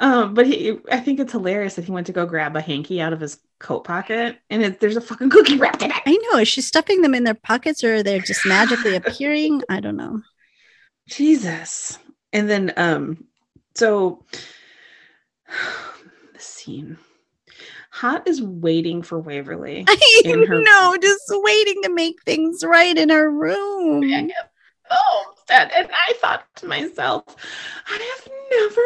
Um, 0.00 0.34
but 0.34 0.46
he, 0.46 0.78
I 0.90 0.98
think 0.98 1.20
it's 1.20 1.32
hilarious 1.32 1.74
that 1.74 1.84
he 1.84 1.92
went 1.92 2.06
to 2.08 2.12
go 2.12 2.26
grab 2.26 2.56
a 2.56 2.60
hanky 2.60 3.00
out 3.00 3.12
of 3.12 3.20
his 3.20 3.38
coat 3.58 3.84
pocket, 3.84 4.38
and 4.48 4.62
it, 4.62 4.80
there's 4.80 4.96
a 4.96 5.00
fucking 5.00 5.28
cookie 5.30 5.58
wrapped 5.58 5.82
in 5.82 5.90
it. 5.90 5.96
i 6.06 6.16
know 6.32 6.38
is 6.38 6.48
she 6.48 6.62
stuffing 6.62 7.02
them 7.02 7.14
in 7.14 7.24
their 7.24 7.34
pockets 7.34 7.84
or 7.84 7.96
are 7.96 8.02
they're 8.02 8.18
just 8.18 8.46
magically 8.46 8.94
appearing 8.96 9.62
i 9.68 9.78
don't 9.78 9.96
know 9.96 10.20
Jesus. 11.10 11.98
And 12.32 12.48
then, 12.48 12.72
um, 12.76 13.24
so 13.74 14.24
the 16.32 16.40
scene. 16.40 16.96
Haught 17.90 18.28
is 18.28 18.40
waiting 18.40 19.02
for 19.02 19.18
Waverly. 19.18 19.84
I 19.88 20.22
in 20.24 20.46
her- 20.46 20.62
know, 20.62 20.96
just 21.02 21.24
waiting 21.28 21.82
to 21.82 21.92
make 21.92 22.22
things 22.22 22.62
right 22.64 22.96
in 22.96 23.08
her 23.08 23.28
room. 23.30 24.30
Oh, 24.90 25.34
and 25.50 25.88
I 25.92 26.12
thought 26.20 26.44
to 26.56 26.66
myself, 26.66 27.24
I 27.86 27.92
have 27.92 28.28
never 28.50 28.80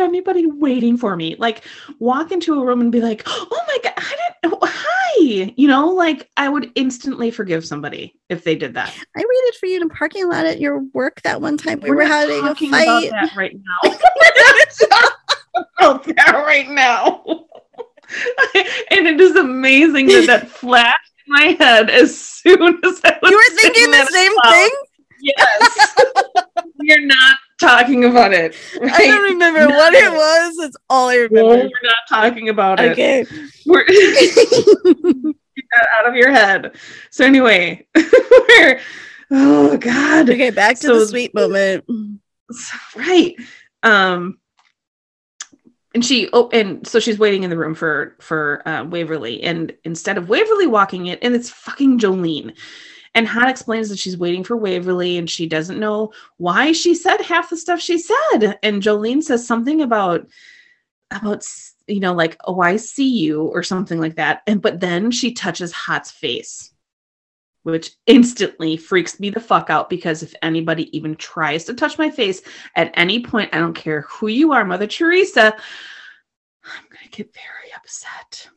had 0.00 0.08
anybody 0.08 0.46
waiting 0.46 0.96
for 0.96 1.16
me. 1.16 1.36
Like, 1.38 1.64
walk 1.98 2.32
into 2.32 2.60
a 2.60 2.64
room 2.64 2.80
and 2.80 2.92
be 2.92 3.00
like, 3.00 3.22
"Oh 3.26 3.64
my 3.68 3.78
god, 3.82 3.94
I 3.96 4.30
didn't. 4.42 4.58
Hi," 4.62 5.52
you 5.56 5.68
know, 5.68 5.88
like 5.88 6.28
I 6.36 6.48
would 6.48 6.70
instantly 6.74 7.30
forgive 7.30 7.64
somebody 7.64 8.14
if 8.28 8.44
they 8.44 8.54
did 8.54 8.74
that. 8.74 8.94
I 9.16 9.18
waited 9.18 9.58
for 9.58 9.66
you 9.66 9.76
in 9.76 9.82
a 9.84 9.88
parking 9.88 10.28
lot 10.28 10.46
at 10.46 10.60
your 10.60 10.80
work 10.92 11.22
that 11.22 11.40
one 11.40 11.56
time. 11.56 11.80
We 11.80 11.90
were, 11.90 12.04
having 12.04 12.38
a 12.38 12.40
talking 12.40 12.70
fight. 12.70 12.84
about 13.08 13.10
that 13.10 13.36
right 13.36 13.54
now. 13.54 13.90
About 15.78 16.04
that 16.04 16.44
right 16.46 16.68
now. 16.68 17.22
and 18.90 19.06
it 19.06 19.20
is 19.20 19.36
amazing 19.36 20.06
that 20.06 20.26
that 20.26 20.48
flashed 20.48 21.12
in 21.26 21.32
my 21.32 21.56
head 21.58 21.90
as 21.90 22.18
soon 22.18 22.78
as 22.84 23.00
I 23.04 23.18
was 23.22 23.30
You 23.30 23.36
were 23.36 23.56
thinking 23.56 23.90
the 23.90 24.06
same 24.06 24.32
thing? 24.50 24.70
Yes. 25.20 25.96
We're 26.78 27.06
not 27.06 27.36
talking 27.60 28.04
about 28.04 28.32
it. 28.32 28.56
Right? 28.80 28.92
I 28.92 29.06
don't 29.06 29.22
remember 29.32 29.66
what 29.68 29.92
it 29.94 30.04
No. 30.04 30.14
was. 30.14 30.56
That's 30.56 30.76
all 30.88 31.08
I 31.08 31.14
No, 31.16 31.22
remember. 31.50 31.56
we're 31.64 31.88
not 31.88 31.94
talking 32.08 32.48
about 32.48 32.80
it. 32.80 32.92
Okay. 32.92 33.26
We're 33.66 33.84
get 33.86 35.64
that 35.72 35.86
out 35.98 36.08
of 36.08 36.14
your 36.16 36.30
head. 36.32 36.74
So 37.10 37.24
anyway, 37.24 37.86
we're 37.94 38.80
oh 39.30 39.76
god. 39.76 40.30
okay, 40.30 40.50
back 40.50 40.76
to 40.76 40.86
So- 40.86 41.00
the 41.00 41.06
sweet 41.06 41.34
moment. 41.34 41.84
Right. 42.96 43.36
Um 43.82 44.38
and 45.94 46.04
she 46.04 46.28
oh 46.32 46.48
and 46.52 46.86
so 46.86 46.98
she's 46.98 47.18
waiting 47.18 47.42
in 47.42 47.50
the 47.50 47.58
room 47.58 47.74
for 47.74 48.16
for 48.20 48.66
uh, 48.66 48.84
Waverly 48.84 49.42
and 49.42 49.72
instead 49.84 50.16
of 50.18 50.28
Waverly 50.28 50.66
walking 50.66 51.06
it 51.08 51.18
and 51.22 51.34
it's 51.34 51.50
fucking 51.50 51.98
Jolene. 51.98 52.56
And 53.14 53.26
Han 53.26 53.48
explains 53.48 53.88
that 53.88 53.98
she's 53.98 54.16
waiting 54.16 54.44
for 54.44 54.56
Waverly 54.56 55.18
and 55.18 55.28
she 55.28 55.46
doesn't 55.46 55.80
know 55.80 56.12
why 56.36 56.72
she 56.72 56.94
said 56.94 57.20
half 57.20 57.50
the 57.50 57.56
stuff 57.56 57.80
she 57.80 57.98
said. 57.98 58.58
And 58.62 58.82
Jolene 58.82 59.22
says 59.22 59.46
something 59.46 59.82
about 59.82 60.28
about 61.12 61.44
you 61.88 61.98
know 61.98 62.14
like 62.14 62.36
oh 62.44 62.60
I 62.60 62.76
see 62.76 63.08
you 63.08 63.42
or 63.42 63.62
something 63.62 63.98
like 63.98 64.16
that. 64.16 64.42
And 64.46 64.62
but 64.62 64.80
then 64.80 65.10
she 65.10 65.32
touches 65.32 65.72
Haught's 65.72 66.10
face 66.10 66.72
which 67.62 67.92
instantly 68.06 68.76
freaks 68.76 69.20
me 69.20 69.30
the 69.30 69.40
fuck 69.40 69.70
out 69.70 69.90
because 69.90 70.22
if 70.22 70.34
anybody 70.42 70.94
even 70.96 71.14
tries 71.16 71.64
to 71.64 71.74
touch 71.74 71.98
my 71.98 72.10
face 72.10 72.42
at 72.74 72.90
any 72.94 73.22
point, 73.22 73.50
I 73.52 73.58
don't 73.58 73.74
care 73.74 74.02
who 74.02 74.28
you 74.28 74.52
are, 74.52 74.64
Mother 74.64 74.86
Teresa, 74.86 75.54
I'm 76.64 76.84
going 76.88 77.04
to 77.04 77.10
get 77.10 77.34
very 77.34 77.72
upset. 77.76 78.48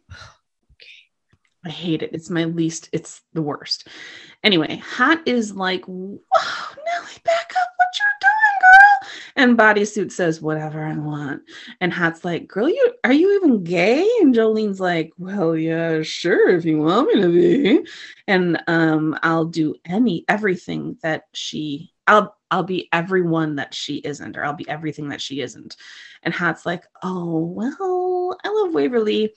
I 1.66 1.70
hate 1.70 2.02
it. 2.02 2.12
It's 2.14 2.30
my 2.30 2.44
least, 2.46 2.90
it's 2.92 3.22
the 3.34 3.42
worst. 3.42 3.88
Anyway, 4.44 4.78
Haught 4.78 5.28
is 5.28 5.56
like, 5.56 5.86
whoa, 5.86 6.20
Nelly, 6.86 7.14
back 7.24 7.54
up 7.56 7.68
what 7.78 7.88
you're 8.00 8.20
doing, 8.20 8.60
girl. 8.60 9.10
And 9.36 9.58
Bodysuit 9.58 10.12
says, 10.12 10.42
whatever 10.42 10.84
I 10.84 10.94
want. 10.94 11.44
And 11.80 11.94
Haught's 11.94 12.26
like, 12.26 12.48
girl, 12.48 12.68
you 12.68 12.94
are 13.04 13.14
you 13.14 13.36
even 13.38 13.64
gay? 13.64 14.08
And 14.22 14.36
Jolene's 14.36 14.82
like, 14.82 15.14
well, 15.18 15.56
yeah, 15.56 16.02
sure, 16.02 16.50
if 16.50 16.66
you 16.66 16.80
want 16.80 17.08
me 17.08 17.22
to 17.22 17.30
be. 17.30 17.88
And 18.28 18.62
um, 18.68 19.18
I'll 19.24 19.46
do 19.46 19.76
any 19.86 20.26
everything 20.28 20.98
that 21.02 21.24
she 21.34 21.94
I'll 22.08 22.36
I'll 22.52 22.64
be 22.64 22.90
everyone 22.92 23.56
that 23.56 23.74
she 23.74 23.96
isn't, 23.98 24.38
or 24.38 24.44
I'll 24.44 24.54
be 24.54 24.68
everything 24.68 25.10
that 25.10 25.22
she 25.22 25.42
isn't. 25.42 25.76
And 26.22 26.34
Haught's 26.34 26.66
like, 26.66 26.84
oh 27.02 27.40
well, 27.40 28.38
I 28.44 28.50
love 28.50 28.74
Waverly. 28.74 29.34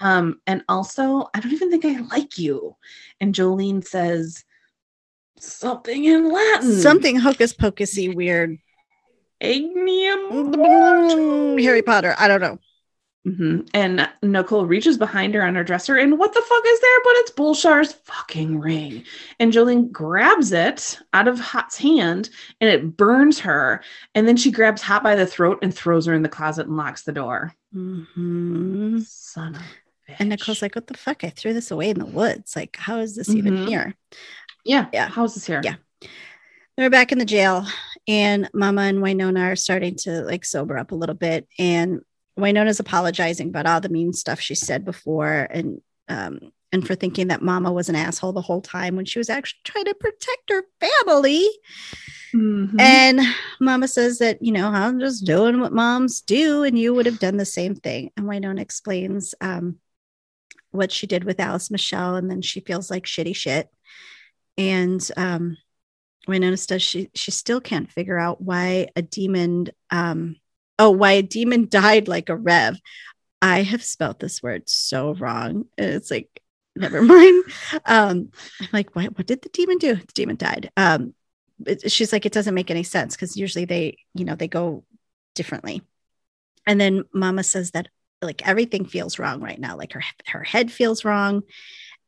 Um, 0.00 0.40
and 0.46 0.62
also, 0.68 1.28
I 1.34 1.40
don't 1.40 1.52
even 1.52 1.70
think 1.70 1.84
I 1.84 2.00
like 2.00 2.38
you. 2.38 2.76
And 3.20 3.34
Jolene 3.34 3.86
says 3.86 4.44
something 5.38 6.04
in 6.04 6.30
Latin. 6.30 6.80
Something 6.80 7.16
hocus 7.16 7.52
pocusy 7.52 8.14
weird. 8.14 8.58
Agnium. 9.42 11.60
Harry 11.62 11.82
Potter. 11.82 12.14
I 12.18 12.28
don't 12.28 12.40
know. 12.40 12.58
hmm 13.24 13.60
And 13.74 14.08
Nicole 14.22 14.66
reaches 14.66 14.98
behind 14.98 15.34
her 15.34 15.42
on 15.42 15.54
her 15.54 15.64
dresser, 15.64 15.96
and 15.96 16.18
what 16.18 16.32
the 16.32 16.40
fuck 16.40 16.62
is 16.66 16.80
there? 16.80 16.98
But 17.04 17.12
it's 17.16 17.30
Bulshar's 17.32 17.92
fucking 17.92 18.58
ring. 18.58 19.04
And 19.38 19.52
Jolene 19.52 19.92
grabs 19.92 20.52
it 20.52 20.98
out 21.12 21.28
of 21.28 21.38
Haught's 21.38 21.78
hand, 21.78 22.30
and 22.60 22.70
it 22.70 22.96
burns 22.96 23.38
her. 23.40 23.82
And 24.14 24.26
then 24.26 24.36
she 24.36 24.50
grabs 24.50 24.82
Haught 24.82 25.02
by 25.02 25.16
the 25.16 25.26
throat 25.26 25.58
and 25.62 25.74
throws 25.74 26.06
her 26.06 26.14
in 26.14 26.22
the 26.22 26.28
closet 26.28 26.66
and 26.66 26.76
locks 26.76 27.02
the 27.02 27.12
door. 27.12 27.54
Mhm. 27.74 29.04
Son 29.04 29.54
of. 29.54 29.62
And 30.18 30.28
Nicole's 30.28 30.62
like, 30.62 30.74
what 30.74 30.86
the 30.86 30.96
fuck? 30.96 31.24
I 31.24 31.30
threw 31.30 31.52
this 31.52 31.70
away 31.70 31.90
in 31.90 31.98
the 31.98 32.06
woods. 32.06 32.54
Like, 32.56 32.76
how 32.76 32.98
is 32.98 33.16
this 33.16 33.28
even 33.30 33.56
Mhm. 33.56 33.68
here? 33.68 33.94
yeah, 34.64 34.86
Yeah. 34.92 35.08
How's 35.08 35.34
this 35.34 35.46
here? 35.46 35.60
Yeah. 35.64 35.76
They're 36.76 36.90
back 36.90 37.10
in 37.10 37.18
the 37.18 37.24
jail, 37.24 37.66
and 38.06 38.50
Mama 38.52 38.82
and 38.82 38.98
Wynonna 38.98 39.52
are 39.52 39.56
starting 39.56 39.94
to 40.00 40.20
like 40.22 40.44
sober 40.44 40.76
up 40.76 40.92
a 40.92 40.94
little 40.94 41.14
bit. 41.14 41.48
And 41.58 42.00
Wynonna's 42.38 42.80
apologizing 42.80 43.48
about 43.48 43.66
all 43.66 43.80
the 43.80 43.88
mean 43.88 44.12
stuff 44.12 44.40
she 44.40 44.54
said 44.54 44.84
before, 44.84 45.48
and 45.50 45.80
um, 46.08 46.52
and 46.72 46.86
for 46.86 46.94
thinking 46.94 47.28
that 47.28 47.40
Mama 47.40 47.72
was 47.72 47.88
an 47.88 47.96
asshole 47.96 48.34
the 48.34 48.42
whole 48.42 48.60
time 48.60 48.94
when 48.94 49.06
she 49.06 49.18
was 49.18 49.30
actually 49.30 49.60
trying 49.64 49.86
to 49.86 49.94
protect 49.94 50.50
her 50.50 50.64
family. 50.80 51.48
Mhm. 52.34 52.78
And 52.78 53.20
Mama 53.60 53.88
says 53.88 54.18
that 54.18 54.42
you 54.42 54.52
know 54.52 54.68
I'm 54.68 55.00
just 55.00 55.24
doing 55.24 55.60
what 55.60 55.72
moms 55.72 56.20
do, 56.20 56.62
and 56.62 56.78
you 56.78 56.92
would 56.92 57.06
have 57.06 57.18
done 57.20 57.38
the 57.38 57.46
same 57.46 57.74
thing. 57.74 58.10
And 58.18 58.26
Wynonna 58.26 58.60
explains 58.60 59.34
um, 59.40 59.76
what 60.76 60.92
she 60.92 61.06
did 61.06 61.24
with 61.24 61.40
Alice 61.40 61.70
Michelle, 61.70 62.16
and 62.16 62.30
then 62.30 62.42
she 62.42 62.60
feels 62.60 62.90
like 62.90 63.04
shitty 63.04 63.34
shit. 63.34 63.68
And 64.58 65.06
um, 65.16 65.56
Wynonna 66.28 66.58
says 66.58 66.82
she 66.82 67.10
she 67.14 67.30
still 67.30 67.60
can't 67.60 67.90
figure 67.90 68.18
out 68.18 68.40
why 68.40 68.88
a 68.96 69.02
demon 69.02 69.68
um, 69.90 70.36
oh 70.78 70.90
why 70.90 71.12
a 71.12 71.22
demon 71.22 71.68
died 71.70 72.08
like 72.08 72.28
a 72.28 72.36
rev. 72.36 72.78
I 73.42 73.62
have 73.62 73.84
spelt 73.84 74.18
this 74.18 74.42
word 74.42 74.68
so 74.68 75.14
wrong. 75.14 75.66
It's 75.76 76.10
like, 76.10 76.40
never 76.74 77.02
mind. 77.14 77.44
Um, 77.84 78.30
I'm 78.60 78.68
like, 78.72 78.94
what, 78.96 79.16
what 79.16 79.26
did 79.26 79.42
the 79.42 79.50
demon 79.50 79.78
do? 79.78 79.94
The 79.94 80.12
demon 80.14 80.36
died. 80.36 80.70
Um, 80.76 81.14
it, 81.64 81.90
she's 81.90 82.12
like, 82.12 82.26
it 82.26 82.32
doesn't 82.32 82.54
make 82.54 82.70
any 82.70 82.82
sense 82.82 83.14
because 83.14 83.36
usually 83.36 83.64
they, 83.64 83.98
you 84.14 84.24
know, 84.24 84.34
they 84.34 84.48
go 84.48 84.84
differently. 85.34 85.82
And 86.66 86.80
then 86.80 87.04
mama 87.12 87.44
says 87.44 87.72
that 87.72 87.88
like 88.22 88.46
everything 88.46 88.84
feels 88.84 89.18
wrong 89.18 89.40
right 89.40 89.58
now. 89.58 89.76
Like 89.76 89.92
her, 89.92 90.02
her 90.26 90.42
head 90.42 90.70
feels 90.70 91.04
wrong. 91.04 91.42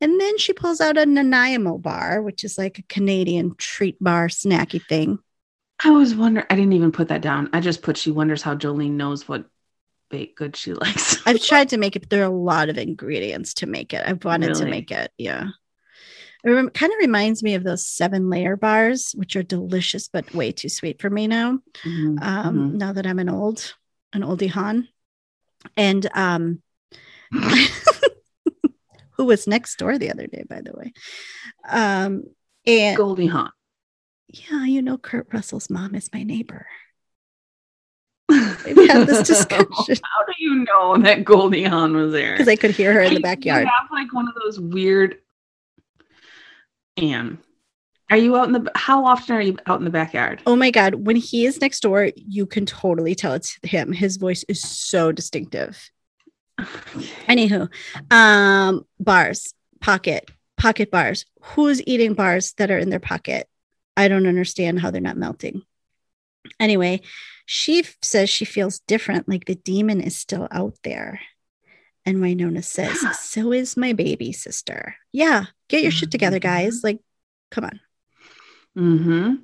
And 0.01 0.21
then 0.21 0.39
she 0.39 0.53
pulls 0.53 0.81
out 0.81 0.97
a 0.97 1.05
Nanaimo 1.05 1.79
bar, 1.79 2.23
which 2.23 2.45
is 2.45 2.57
like 2.57 2.79
a 2.79 2.83
Canadian 2.83 3.55
treat 3.57 4.03
bar 4.03 4.29
snacky 4.29 4.85
thing. 4.85 5.19
I 5.85 5.91
was 5.91 6.15
wondering, 6.15 6.47
I 6.51 6.57
didn't 6.57 6.73
even 6.73 6.93
put 6.93 7.09
that 7.09 7.21
down. 7.21 7.51
I 7.53 7.61
just 7.61 7.83
put 7.83 7.97
she 7.97 8.11
wonders 8.11 8.43
how 8.43 8.55
Jolene 8.55 8.93
knows 8.93 9.29
what 9.29 9.47
baked 10.11 10.37
good 10.37 10.57
she 10.57 10.73
likes. 10.75 11.19
I've 11.27 11.43
tried 11.43 11.71
to 11.71 11.79
make 11.79 11.97
it, 11.97 12.01
but 12.01 12.11
there 12.11 12.23
are 12.23 12.27
a 12.27 12.31
lot 12.31 12.69
of 12.69 12.79
ingredients 12.79 13.55
to 13.55 13.67
make 13.67 13.93
it. 13.93 14.03
I've 14.07 14.25
wanted 14.25 14.49
really? 14.49 14.65
to 14.65 14.71
make 14.71 14.91
it. 14.91 15.13
Yeah. 15.19 15.49
It 16.45 16.51
rem- 16.51 16.71
kind 16.71 16.93
of 16.93 16.99
reminds 17.01 17.43
me 17.43 17.55
of 17.55 17.65
those 17.65 17.87
seven 17.87 18.31
layer 18.31 18.57
bars, 18.57 19.13
which 19.17 19.35
are 19.35 19.43
delicious, 19.43 20.09
but 20.09 20.33
way 20.35 20.53
too 20.53 20.69
sweet 20.69 21.01
for 21.01 21.11
me 21.11 21.27
now. 21.27 21.59
Mm-hmm. 21.85 22.19
Um, 22.23 22.57
mm-hmm. 22.57 22.79
Now 22.79 22.93
that 22.93 23.07
I'm 23.07 23.19
an 23.19 23.29
old, 23.29 23.75
an 24.13 24.23
oldie 24.23 24.51
Han. 24.51 24.89
And 25.77 26.09
um, 26.15 26.63
who 29.13 29.25
was 29.25 29.47
next 29.47 29.79
door 29.79 29.99
the 29.99 30.11
other 30.11 30.27
day, 30.27 30.45
by 30.49 30.61
the 30.61 30.73
way. 30.73 30.93
Um, 31.69 32.25
and 32.67 32.97
Goldie 32.97 33.27
Hawn. 33.27 33.51
Yeah, 34.29 34.65
you 34.65 34.83
know, 34.83 34.99
Kurt 34.99 35.29
Russell's 35.33 35.71
mom 35.71 35.95
is 35.95 36.11
my 36.13 36.23
neighbor. 36.23 36.67
We've 38.29 38.91
had 38.91 39.07
this 39.07 39.27
discussion. 39.27 39.67
How 39.77 40.25
do 40.27 40.35
you 40.39 40.65
know 40.65 40.99
that 40.99 41.25
Goldie 41.25 41.65
Hawn 41.65 41.97
was 41.97 42.13
there? 42.13 42.33
Because 42.33 42.49
I 42.49 42.57
could 42.57 42.73
hear 42.73 42.93
her 42.93 43.01
in 43.01 43.15
the 43.15 43.21
backyard. 43.21 43.65
You 43.65 43.73
have 43.79 43.89
like 43.91 44.13
one 44.13 44.29
of 44.29 44.35
those 44.35 44.61
weird. 44.61 45.17
Anne, 46.99 47.39
are 48.11 48.17
you 48.17 48.37
out 48.37 48.47
in 48.47 48.53
the? 48.53 48.71
How 48.75 49.05
often 49.05 49.37
are 49.37 49.41
you 49.41 49.57
out 49.67 49.79
in 49.79 49.85
the 49.85 49.91
backyard? 49.91 50.43
Oh 50.47 50.57
my 50.57 50.71
god! 50.71 50.95
When 50.95 51.17
he 51.17 51.47
is 51.47 51.61
next 51.61 51.81
door, 51.81 52.11
you 52.15 52.47
can 52.47 52.67
totally 52.67 53.15
tell 53.15 53.35
it's 53.35 53.59
him. 53.63 53.93
His 53.93 54.17
voice 54.17 54.45
is 54.49 54.61
so 54.61 55.13
distinctive. 55.13 55.91
Anywho, 56.59 57.69
um, 58.11 58.85
bars, 58.99 59.55
pocket, 59.81 60.31
pocket 60.57 60.91
bars. 60.91 61.25
Who's 61.41 61.83
eating 61.87 62.15
bars 62.15 62.53
that 62.55 62.71
are 62.71 62.79
in 62.79 62.91
their 62.91 62.99
pocket? 63.01 63.49
I 63.97 64.09
don't 64.09 64.27
understand 64.27 64.81
how 64.81 64.91
they're 64.91 65.01
not 65.01 65.17
melting. 65.17 65.63
Anyway, 66.59 67.03
she 67.47 67.81
f- 67.81 67.97
says 68.03 68.31
she 68.31 68.45
feels 68.45 68.81
different, 68.81 69.29
like 69.29 69.45
the 69.45 69.55
demon 69.55 70.01
is 70.01 70.17
still 70.17 70.49
out 70.51 70.75
there. 70.83 71.21
And 72.07 72.19
Wynonna 72.19 72.65
says, 72.65 72.99
So 73.19 73.53
is 73.53 73.77
my 73.77 73.93
baby 73.93 74.33
sister. 74.33 74.97
Yeah, 75.13 75.47
get 75.69 75.83
your 75.83 75.93
shit 75.93 76.11
together, 76.11 76.39
guys. 76.39 76.83
Like, 76.83 77.01
come 77.51 77.65
on. 77.65 77.81
Mm-hmm. 78.77 79.35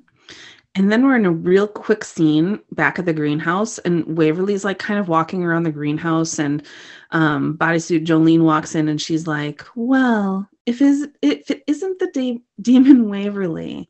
And 0.77 0.91
then 0.91 1.05
we're 1.05 1.15
in 1.15 1.25
a 1.25 1.31
real 1.31 1.67
quick 1.67 2.03
scene 2.03 2.59
back 2.73 2.99
at 2.99 3.05
the 3.05 3.13
greenhouse, 3.13 3.77
and 3.79 4.17
Waverly's 4.17 4.65
like 4.65 4.77
kind 4.77 4.99
of 4.99 5.07
walking 5.07 5.43
around 5.43 5.63
the 5.63 5.71
greenhouse, 5.71 6.37
and 6.37 6.65
um, 7.11 7.57
bodysuit 7.57 8.05
Jolene 8.05 8.43
walks 8.43 8.75
in, 8.75 8.89
and 8.89 9.01
she's 9.01 9.25
like, 9.25 9.63
"Well, 9.75 10.49
if 10.65 10.81
is 10.81 11.07
if 11.21 11.49
it 11.49 11.63
isn't 11.65 11.99
the 11.99 12.11
de- 12.11 12.43
demon 12.61 13.09
Waverly," 13.09 13.89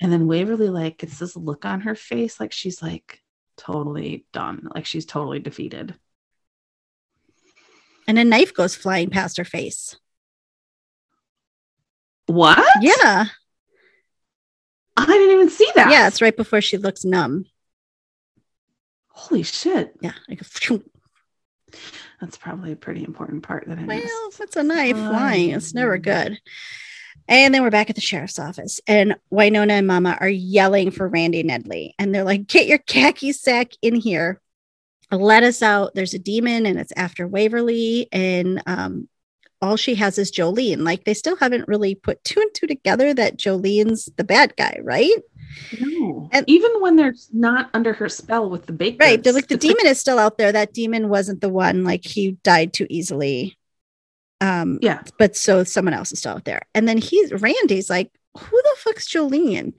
and 0.00 0.12
then 0.12 0.26
Waverly 0.26 0.68
like 0.68 0.98
gets 0.98 1.18
this 1.18 1.36
look 1.36 1.64
on 1.64 1.80
her 1.80 1.94
face, 1.94 2.38
like 2.38 2.52
she's 2.52 2.82
like 2.82 3.22
totally 3.56 4.26
done, 4.34 4.68
like 4.74 4.84
she's 4.84 5.06
totally 5.06 5.38
defeated. 5.38 5.94
And 8.06 8.18
a 8.18 8.24
knife 8.24 8.52
goes 8.52 8.76
flying 8.76 9.08
past 9.08 9.38
her 9.38 9.44
face. 9.44 9.96
What? 12.26 12.62
Yeah. 12.82 13.26
I 14.96 15.06
didn't 15.06 15.32
even 15.32 15.50
see 15.50 15.70
that. 15.74 15.90
Yeah, 15.90 16.08
it's 16.08 16.22
right 16.22 16.36
before 16.36 16.60
she 16.60 16.78
looks 16.78 17.04
numb. 17.04 17.46
Holy 19.08 19.42
shit. 19.42 19.94
Yeah. 20.00 20.12
Like 20.28 20.42
That's 22.20 22.36
probably 22.36 22.72
a 22.72 22.76
pretty 22.76 23.04
important 23.04 23.42
part 23.42 23.64
that 23.66 23.78
I 23.78 23.84
well, 23.84 23.96
missed. 23.96 24.06
Well, 24.06 24.30
it's 24.40 24.56
a 24.56 24.62
knife 24.62 24.96
flying. 24.96 25.50
It's 25.50 25.74
never 25.74 25.98
good. 25.98 26.38
And 27.28 27.54
then 27.54 27.62
we're 27.62 27.70
back 27.70 27.90
at 27.90 27.96
the 27.96 28.02
sheriff's 28.02 28.38
office, 28.38 28.80
and 28.86 29.16
Wynonna 29.32 29.70
and 29.70 29.86
Mama 29.86 30.16
are 30.20 30.28
yelling 30.28 30.90
for 30.90 31.08
Randy 31.08 31.42
Nedley. 31.42 31.92
And 31.98 32.14
they're 32.14 32.24
like, 32.24 32.46
Get 32.46 32.66
your 32.66 32.78
khaki 32.78 33.32
sack 33.32 33.72
in 33.82 33.94
here. 33.96 34.40
Let 35.10 35.42
us 35.42 35.62
out. 35.62 35.94
There's 35.94 36.14
a 36.14 36.18
demon, 36.18 36.66
and 36.66 36.78
it's 36.78 36.92
after 36.94 37.26
Waverly. 37.26 38.08
And 38.12 38.62
um, 38.66 39.08
all 39.62 39.76
she 39.76 39.94
has 39.94 40.18
is 40.18 40.30
Jolene. 40.30 40.84
Like 40.84 41.04
they 41.04 41.14
still 41.14 41.36
haven't 41.36 41.68
really 41.68 41.94
put 41.94 42.22
two 42.24 42.40
and 42.40 42.50
two 42.54 42.66
together 42.66 43.14
that 43.14 43.38
Jolene's 43.38 44.10
the 44.16 44.24
bad 44.24 44.54
guy, 44.56 44.78
right? 44.82 45.16
No. 45.80 46.28
And 46.32 46.44
even 46.48 46.80
when 46.80 46.96
they're 46.96 47.14
not 47.32 47.70
under 47.72 47.92
her 47.94 48.08
spell 48.08 48.50
with 48.50 48.66
the 48.66 48.72
bake. 48.72 48.98
Right. 49.00 49.22
They're 49.22 49.32
like 49.32 49.48
the 49.48 49.56
demon 49.56 49.86
is 49.86 49.98
still 49.98 50.18
out 50.18 50.38
there. 50.38 50.52
That 50.52 50.72
demon 50.72 51.08
wasn't 51.08 51.40
the 51.40 51.48
one, 51.48 51.84
like 51.84 52.04
he 52.04 52.32
died 52.42 52.72
too 52.72 52.86
easily. 52.90 53.58
Um, 54.40 54.78
yeah. 54.82 55.02
But 55.18 55.36
so 55.36 55.64
someone 55.64 55.94
else 55.94 56.12
is 56.12 56.18
still 56.18 56.32
out 56.32 56.44
there. 56.44 56.62
And 56.74 56.88
then 56.88 56.98
he's 56.98 57.32
Randy's 57.32 57.88
like, 57.88 58.10
who 58.36 58.62
the 58.62 58.76
fuck's 58.78 59.08
Jolene? 59.08 59.72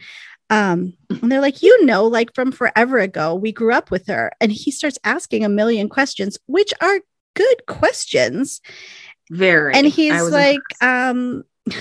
Um, 0.50 0.94
and 1.10 1.32
they're 1.32 1.42
like, 1.42 1.62
you 1.62 1.86
know, 1.86 2.06
like 2.06 2.34
from 2.34 2.52
forever 2.52 2.98
ago, 2.98 3.36
we 3.36 3.52
grew 3.52 3.74
up 3.74 3.92
with 3.92 4.08
her. 4.08 4.32
And 4.42 4.52
he 4.52 4.72
starts 4.72 4.98
asking 5.04 5.46
a 5.46 5.50
million 5.50 5.90
questions, 5.90 6.38
which 6.48 6.74
are 6.82 7.00
good 7.36 7.66
questions. 7.68 8.62
Very. 9.30 9.74
And 9.74 9.88
he's 9.88 10.22
like, 10.30 10.62
um, 10.82 11.44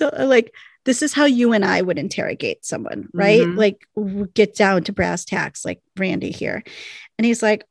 like, 0.00 0.54
this 0.84 1.02
is 1.02 1.12
how 1.12 1.26
you 1.26 1.52
and 1.52 1.64
I 1.64 1.82
would 1.82 1.98
interrogate 1.98 2.64
someone, 2.64 3.08
right? 3.12 3.42
Mm-hmm. 3.42 3.58
Like, 3.58 3.86
get 4.34 4.54
down 4.54 4.84
to 4.84 4.92
brass 4.92 5.24
tacks, 5.24 5.64
like 5.64 5.82
Randy 5.98 6.30
here. 6.30 6.62
And 7.18 7.26
he's 7.26 7.42
like, 7.42 7.64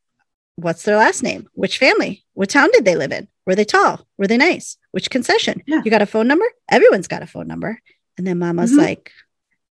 what's 0.56 0.84
their 0.84 0.98
last 0.98 1.24
name? 1.24 1.48
Which 1.54 1.78
family? 1.78 2.26
What 2.34 2.50
town 2.50 2.70
did 2.74 2.86
they 2.86 2.96
live 2.96 3.12
in? 3.12 3.28
Were 3.46 3.56
they 3.56 3.66
tall? 3.66 4.06
Were 4.18 4.28
they 4.28 4.38
nice? 4.38 4.78
Which 4.92 5.10
concession? 5.10 5.64
Yeah. 5.66 5.82
You 5.84 5.90
got 5.90 6.02
a 6.02 6.06
phone 6.06 6.28
number? 6.28 6.46
Everyone's 6.70 7.08
got 7.08 7.24
a 7.24 7.28
phone 7.28 7.48
number. 7.48 7.82
And 8.18 8.28
then 8.28 8.40
mama's 8.40 8.72
mm-hmm. 8.72 8.82
like, 8.82 9.12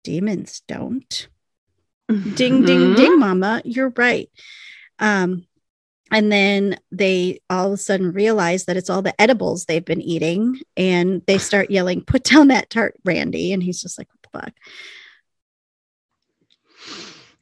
demons 0.03 0.63
don't. 0.67 1.29
Mm-hmm. 2.11 2.31
Ding, 2.35 2.65
ding, 2.65 2.95
ding, 2.95 3.19
mama. 3.19 3.63
You're 3.65 3.93
right. 3.97 4.29
Um, 4.99 5.47
and 6.11 6.31
then 6.33 6.77
they 6.91 7.41
all 7.49 7.69
of 7.69 7.73
a 7.73 7.77
sudden 7.77 8.13
realize 8.13 8.65
that 8.65 8.77
it's 8.77 8.91
all 8.91 9.03
the 9.03 9.19
edibles 9.21 9.65
they've 9.65 9.85
been 9.85 10.01
eating 10.01 10.61
and 10.77 11.23
they 11.27 11.39
start 11.39 11.71
yelling 11.71 12.03
put 12.05 12.25
down 12.25 12.49
that 12.49 12.71
tart 12.71 12.95
randy. 13.05 13.53
And 13.53 13.63
he's 13.63 13.81
just 13.81 13.99
like 13.99 14.09
what 14.09 14.23
the 14.23 14.39
fuck? 14.39 14.55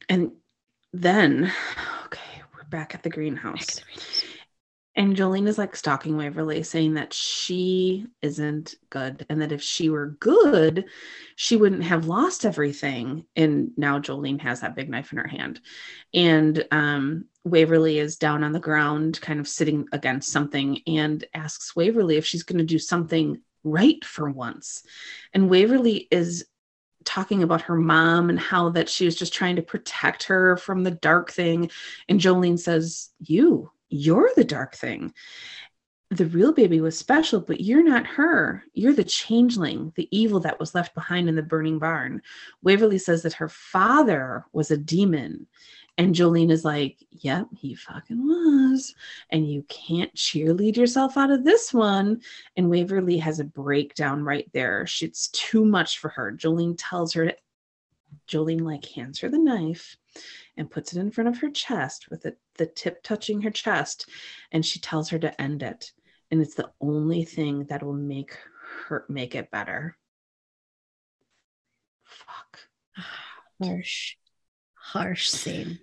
And 0.07 0.31
then 0.93 1.51
okay 2.05 2.41
we're 2.55 2.63
back 2.65 2.93
at 2.93 3.03
the 3.03 3.09
greenhouse, 3.09 3.61
at 3.61 3.67
the 3.67 3.81
greenhouse. 3.83 4.23
And 4.95 5.15
Jolene 5.15 5.47
is 5.47 5.57
like 5.57 5.75
stalking 5.75 6.17
Waverly, 6.17 6.63
saying 6.63 6.95
that 6.95 7.13
she 7.13 8.07
isn't 8.21 8.75
good 8.89 9.25
and 9.29 9.41
that 9.41 9.51
if 9.51 9.61
she 9.61 9.89
were 9.89 10.17
good, 10.19 10.85
she 11.35 11.55
wouldn't 11.55 11.83
have 11.83 12.07
lost 12.07 12.45
everything. 12.45 13.25
And 13.35 13.71
now 13.77 13.99
Jolene 13.99 14.41
has 14.41 14.61
that 14.61 14.75
big 14.75 14.89
knife 14.89 15.11
in 15.11 15.19
her 15.19 15.27
hand. 15.27 15.61
And 16.13 16.65
um, 16.71 17.25
Waverly 17.43 17.99
is 17.99 18.17
down 18.17 18.43
on 18.43 18.51
the 18.51 18.59
ground, 18.59 19.21
kind 19.21 19.39
of 19.39 19.47
sitting 19.47 19.87
against 19.91 20.31
something, 20.31 20.81
and 20.87 21.23
asks 21.33 21.75
Waverly 21.75 22.17
if 22.17 22.25
she's 22.25 22.43
going 22.43 22.59
to 22.59 22.65
do 22.65 22.79
something 22.79 23.39
right 23.63 24.03
for 24.03 24.29
once. 24.29 24.83
And 25.33 25.49
Waverly 25.49 26.07
is 26.11 26.45
talking 27.05 27.43
about 27.43 27.61
her 27.61 27.75
mom 27.75 28.29
and 28.29 28.39
how 28.39 28.69
that 28.69 28.89
she 28.89 29.05
was 29.05 29.15
just 29.15 29.33
trying 29.33 29.55
to 29.55 29.61
protect 29.61 30.23
her 30.23 30.57
from 30.57 30.83
the 30.83 30.91
dark 30.91 31.31
thing. 31.31 31.71
And 32.07 32.19
Jolene 32.19 32.59
says, 32.59 33.09
You 33.19 33.71
you're 33.89 34.31
the 34.35 34.43
dark 34.43 34.75
thing. 34.75 35.13
The 36.11 36.25
real 36.25 36.53
baby 36.53 36.81
was 36.81 36.97
special, 36.97 37.39
but 37.39 37.61
you're 37.61 37.83
not 37.83 38.07
her. 38.07 38.63
You're 38.73 38.93
the 38.93 39.03
changeling, 39.03 39.93
the 39.95 40.07
evil 40.11 40.39
that 40.39 40.59
was 40.59 40.73
left 40.73 40.95
behind 40.95 41.29
in 41.29 41.35
the 41.35 41.43
burning 41.43 41.77
barn. 41.77 42.23
Waverly 42.63 42.97
says 42.97 43.21
that 43.23 43.33
her 43.33 43.49
father 43.49 44.45
was 44.51 44.71
a 44.71 44.77
demon. 44.77 45.45
And 45.99 46.15
Jolene 46.15 46.49
is 46.49 46.65
like, 46.65 46.97
Yep, 47.11 47.47
he 47.57 47.75
fucking 47.75 48.25
was. 48.25 48.95
And 49.29 49.51
you 49.51 49.63
can't 49.67 50.13
cheerlead 50.15 50.77
yourself 50.77 51.17
out 51.17 51.29
of 51.29 51.43
this 51.43 51.73
one. 51.73 52.21
And 52.55 52.69
Waverly 52.69 53.17
has 53.17 53.39
a 53.39 53.43
breakdown 53.43 54.23
right 54.23 54.49
there. 54.53 54.87
It's 55.01 55.27
too 55.27 55.65
much 55.65 55.99
for 55.99 56.09
her. 56.09 56.31
Jolene 56.31 56.75
tells 56.77 57.13
her, 57.13 57.33
Jolene 58.27 58.61
like 58.61 58.85
hands 58.85 59.19
her 59.19 59.29
the 59.29 59.37
knife 59.37 59.97
and 60.59 60.69
puts 60.69 60.93
it 60.93 60.99
in 60.99 61.09
front 61.09 61.29
of 61.29 61.39
her 61.39 61.49
chest 61.49 62.07
with 62.11 62.21
the, 62.21 62.35
the 62.57 62.67
tip 62.67 63.01
touching 63.01 63.41
her 63.41 63.49
chest. 63.49 64.09
And 64.51 64.63
she 64.65 64.79
tells 64.79 65.09
her 65.09 65.19
to 65.19 65.41
end 65.41 65.63
it. 65.63 65.91
And 66.29 66.41
it's 66.41 66.55
the 66.55 66.69
only 66.79 67.23
thing 67.23 67.65
that 67.69 67.81
will 67.81 67.93
make 67.93 68.37
her 68.87 69.05
make 69.09 69.33
it 69.33 69.49
better. 69.49 69.97
Fuck. 72.03 72.59
Harsh, 73.61 74.15
harsh 74.73 75.29
scene. 75.29 75.79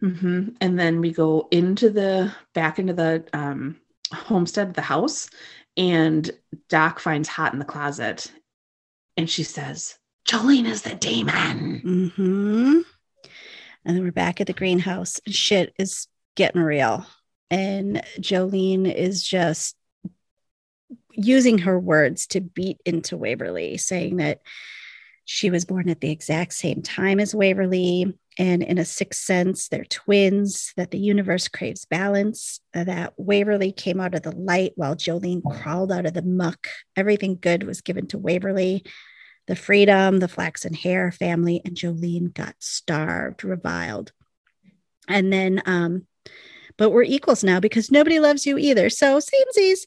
hmm 0.00 0.48
And 0.60 0.78
then 0.78 1.00
we 1.00 1.12
go 1.12 1.46
into 1.50 1.90
the 1.90 2.34
back 2.54 2.78
into 2.78 2.94
the 2.94 3.24
um, 3.32 3.76
homestead, 4.12 4.74
the 4.74 4.82
house, 4.82 5.28
and 5.76 6.28
Doc 6.68 6.98
finds 6.98 7.28
Haught 7.28 7.52
in 7.52 7.58
the 7.58 7.64
closet, 7.64 8.32
and 9.16 9.30
she 9.30 9.44
says, 9.44 9.98
"Jolene 10.26 10.66
is 10.66 10.82
the 10.82 10.94
demon." 10.94 11.80
hmm 12.16 12.80
And 13.84 13.96
then 13.96 14.04
we're 14.04 14.12
back 14.12 14.40
at 14.40 14.46
the 14.46 14.52
greenhouse. 14.52 15.20
and 15.24 15.34
Shit 15.34 15.72
is 15.78 16.06
getting 16.36 16.60
real. 16.60 17.06
And 17.50 18.02
Jolene 18.18 18.92
is 18.92 19.22
just 19.22 19.76
using 21.12 21.58
her 21.58 21.78
words 21.78 22.26
to 22.28 22.40
beat 22.40 22.78
into 22.84 23.16
Waverly, 23.16 23.76
saying 23.76 24.16
that 24.16 24.40
she 25.24 25.50
was 25.50 25.64
born 25.64 25.88
at 25.88 26.00
the 26.00 26.10
exact 26.10 26.52
same 26.52 26.82
time 26.82 27.20
as 27.20 27.34
Waverly. 27.34 28.16
And 28.38 28.62
in 28.62 28.78
a 28.78 28.84
sixth 28.84 29.22
sense, 29.22 29.68
they're 29.68 29.84
twins, 29.84 30.72
that 30.76 30.90
the 30.90 30.98
universe 30.98 31.48
craves 31.48 31.84
balance, 31.84 32.60
that 32.72 33.12
Waverly 33.16 33.72
came 33.72 34.00
out 34.00 34.14
of 34.14 34.22
the 34.22 34.34
light 34.34 34.72
while 34.76 34.96
Jolene 34.96 35.42
crawled 35.42 35.92
out 35.92 36.06
of 36.06 36.14
the 36.14 36.22
muck. 36.22 36.68
Everything 36.96 37.38
good 37.40 37.64
was 37.64 37.80
given 37.80 38.06
to 38.08 38.18
Waverly 38.18 38.84
the 39.46 39.56
freedom, 39.56 40.18
the 40.18 40.28
flaxen 40.28 40.74
hair 40.74 41.10
family, 41.10 41.60
and 41.64 41.76
Jolene 41.76 42.32
got 42.32 42.54
starved, 42.58 43.44
reviled. 43.44 44.12
And 45.08 45.32
then, 45.32 45.62
um, 45.66 46.06
but 46.76 46.90
we're 46.90 47.02
equals 47.02 47.42
now 47.42 47.60
because 47.60 47.90
nobody 47.90 48.20
loves 48.20 48.46
you 48.46 48.58
either. 48.58 48.90
So, 48.90 49.18
samesies. 49.18 49.80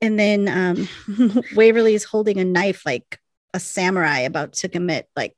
And 0.00 0.18
then 0.18 0.48
um, 0.48 0.88
Waverly's 1.56 2.04
holding 2.04 2.38
a 2.38 2.44
knife 2.44 2.84
like 2.84 3.18
a 3.54 3.60
samurai 3.60 4.20
about 4.20 4.54
to 4.54 4.68
commit 4.68 5.08
like 5.16 5.36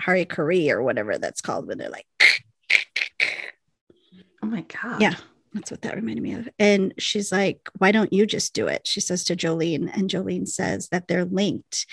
harikari 0.00 0.70
or 0.70 0.82
whatever 0.82 1.18
that's 1.18 1.40
called 1.40 1.66
when 1.66 1.78
they're 1.78 1.90
like, 1.90 2.06
Oh 4.42 4.46
my 4.46 4.62
god! 4.62 5.00
Yeah. 5.00 5.14
that's 5.52 5.70
what 5.70 5.82
that 5.82 5.96
reminded 5.96 6.22
me 6.22 6.34
of. 6.34 6.48
And 6.58 6.94
she's 6.98 7.30
like, 7.30 7.68
why 7.78 7.92
don't 7.92 8.12
you 8.12 8.26
just 8.26 8.54
do 8.54 8.68
it? 8.68 8.86
She 8.86 9.00
says 9.00 9.24
to 9.24 9.36
Jolene, 9.36 9.90
and 9.94 10.08
Jolene 10.08 10.48
says 10.48 10.88
that 10.88 11.08
they're 11.08 11.24
linked. 11.26 11.86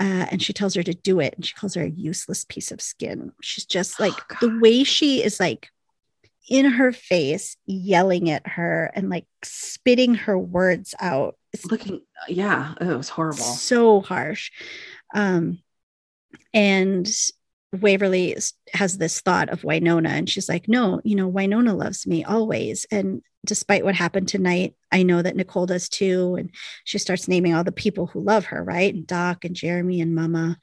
Uh, 0.00 0.26
and 0.30 0.42
she 0.42 0.52
tells 0.52 0.74
her 0.74 0.82
to 0.82 0.94
do 0.94 1.20
it. 1.20 1.34
And 1.34 1.44
she 1.44 1.54
calls 1.54 1.74
her 1.74 1.82
a 1.82 1.90
useless 1.90 2.44
piece 2.44 2.72
of 2.72 2.80
skin. 2.80 3.32
She's 3.42 3.66
just 3.66 4.00
like 4.00 4.14
Oh, 4.32 4.36
the 4.40 4.58
way 4.58 4.84
she 4.84 5.22
is 5.22 5.38
like 5.38 5.68
in 6.48 6.64
her 6.64 6.92
face, 6.92 7.56
yelling 7.66 8.30
at 8.30 8.46
her 8.46 8.90
and 8.94 9.08
like 9.10 9.26
spitting 9.44 10.14
her 10.14 10.38
words 10.38 10.94
out. 11.00 11.36
It's 11.52 11.66
looking. 11.66 12.00
Yeah, 12.28 12.74
it 12.80 12.86
was 12.86 13.08
horrible. 13.08 13.36
so 13.42 14.00
harsh. 14.00 14.50
Um, 15.14 15.58
and 16.54 17.08
Waverly 17.72 18.36
has 18.74 18.98
this 18.98 19.20
thought 19.20 19.48
of 19.48 19.62
Wynonna, 19.62 20.08
and 20.08 20.28
she's 20.28 20.48
like, 20.48 20.68
No, 20.68 21.00
you 21.04 21.16
know, 21.16 21.30
Wynonna 21.30 21.76
loves 21.76 22.06
me 22.06 22.24
always. 22.24 22.86
And 22.90 23.22
despite 23.44 23.84
what 23.84 23.94
happened 23.94 24.28
tonight, 24.28 24.74
I 24.90 25.02
know 25.02 25.22
that 25.22 25.36
Nicole 25.36 25.66
does 25.66 25.88
too. 25.88 26.36
And 26.38 26.50
she 26.84 26.98
starts 26.98 27.28
naming 27.28 27.54
all 27.54 27.64
the 27.64 27.72
people 27.72 28.06
who 28.06 28.20
love 28.20 28.46
her, 28.46 28.62
right? 28.62 28.94
And 28.94 29.06
Doc 29.06 29.44
and 29.44 29.56
Jeremy 29.56 30.00
and 30.00 30.14
Mama. 30.14 30.58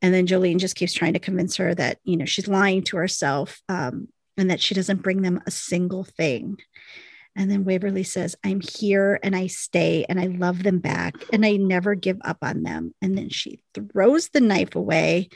And 0.00 0.12
then 0.12 0.26
Jolene 0.26 0.58
just 0.58 0.76
keeps 0.76 0.92
trying 0.92 1.12
to 1.14 1.18
convince 1.18 1.56
her 1.56 1.74
that, 1.74 1.98
you 2.04 2.16
know, 2.16 2.24
she's 2.24 2.48
lying 2.48 2.82
to 2.84 2.96
herself 2.96 3.60
um, 3.68 4.08
and 4.36 4.50
that 4.50 4.60
she 4.60 4.74
doesn't 4.74 5.02
bring 5.02 5.22
them 5.22 5.40
a 5.46 5.50
single 5.50 6.04
thing. 6.04 6.58
And 7.34 7.50
then 7.50 7.64
Waverly 7.64 8.02
says, 8.02 8.36
I'm 8.44 8.60
here 8.60 9.18
and 9.22 9.34
I 9.34 9.46
stay 9.46 10.04
and 10.08 10.20
I 10.20 10.26
love 10.26 10.62
them 10.62 10.80
back 10.80 11.14
and 11.32 11.46
I 11.46 11.56
never 11.56 11.94
give 11.94 12.18
up 12.24 12.38
on 12.42 12.62
them. 12.62 12.94
And 13.00 13.16
then 13.16 13.30
she 13.30 13.62
throws 13.74 14.28
the 14.28 14.40
knife 14.40 14.74
away. 14.74 15.30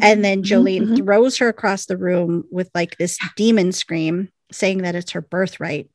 And 0.00 0.24
then 0.24 0.42
Jolene 0.42 0.88
mhm. 0.88 0.96
throws 0.96 1.38
her 1.38 1.48
across 1.48 1.86
the 1.86 1.96
room 1.96 2.44
with 2.50 2.70
like 2.74 2.96
this 2.96 3.18
demon 3.36 3.72
scream, 3.72 4.30
saying 4.50 4.78
that 4.78 4.94
it's 4.94 5.12
her 5.12 5.20
birthright. 5.20 5.90